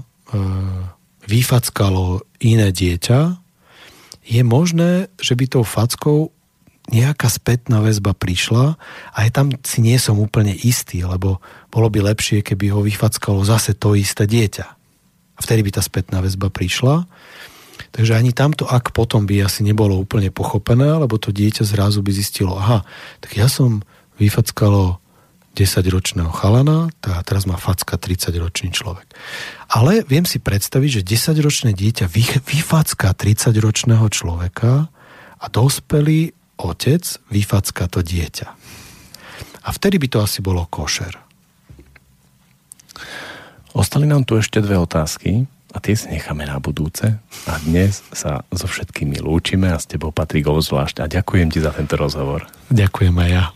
vyfackalo 1.30 2.26
iné 2.42 2.74
dieťa, 2.74 3.45
je 4.26 4.42
možné, 4.42 5.06
že 5.22 5.38
by 5.38 5.46
tou 5.46 5.62
fackou 5.62 6.34
nejaká 6.90 7.26
spätná 7.26 7.82
väzba 7.82 8.14
prišla 8.14 8.78
a 9.14 9.16
aj 9.26 9.30
tam 9.34 9.46
si 9.66 9.82
nie 9.82 9.98
som 9.98 10.22
úplne 10.22 10.54
istý, 10.54 11.02
lebo 11.02 11.42
bolo 11.70 11.90
by 11.90 12.14
lepšie, 12.14 12.46
keby 12.46 12.70
ho 12.70 12.82
vyfackalo 12.82 13.42
zase 13.42 13.74
to 13.74 13.98
isté 13.98 14.26
dieťa. 14.26 14.66
A 15.36 15.38
vtedy 15.42 15.66
by 15.66 15.70
tá 15.74 15.82
spätná 15.82 16.22
väzba 16.22 16.48
prišla. 16.50 17.10
Takže 17.90 18.16
ani 18.16 18.32
tamto 18.32 18.64
ak 18.70 18.94
potom 18.94 19.26
by 19.26 19.46
asi 19.46 19.66
nebolo 19.66 19.98
úplne 19.98 20.30
pochopené, 20.30 20.96
lebo 20.96 21.18
to 21.18 21.34
dieťa 21.34 21.66
zrazu 21.66 22.00
by 22.06 22.12
zistilo, 22.14 22.56
aha, 22.56 22.86
tak 23.20 23.34
ja 23.36 23.50
som 23.50 23.82
vyfackalo 24.16 25.02
10-ročného 25.56 26.28
chalana, 26.36 26.92
a 27.08 27.24
teraz 27.24 27.48
má 27.48 27.56
facka 27.56 27.96
30-ročný 27.96 28.76
človek. 28.76 29.08
Ale 29.72 30.04
viem 30.04 30.28
si 30.28 30.36
predstaviť, 30.36 31.00
že 31.00 31.32
10-ročné 31.32 31.72
dieťa 31.72 32.12
vyfacká 32.44 33.16
30-ročného 33.16 34.04
človeka 34.12 34.92
a 35.40 35.46
dospelý 35.48 36.36
otec 36.60 37.02
vyfacká 37.32 37.88
to 37.88 38.04
dieťa. 38.04 38.48
A 39.66 39.68
vtedy 39.72 39.96
by 39.96 40.06
to 40.12 40.18
asi 40.20 40.44
bolo 40.44 40.68
košer. 40.68 41.16
Ostali 43.76 44.04
nám 44.04 44.28
tu 44.28 44.36
ešte 44.36 44.60
dve 44.60 44.76
otázky 44.76 45.48
a 45.72 45.80
tie 45.80 45.92
si 45.92 46.08
necháme 46.08 46.48
na 46.48 46.56
budúce. 46.56 47.20
A 47.48 47.54
dnes 47.64 48.00
sa 48.12 48.44
so 48.48 48.64
všetkými 48.64 49.20
lúčime 49.20 49.68
a 49.72 49.80
s 49.80 49.84
tebou 49.84 50.12
Patrik 50.12 50.48
zvlášť. 50.48 51.04
A 51.04 51.10
ďakujem 51.10 51.48
ti 51.52 51.60
za 51.60 51.72
tento 51.76 51.96
rozhovor. 52.00 52.48
Ďakujem 52.72 53.16
aj 53.16 53.30
ja. 53.32 53.55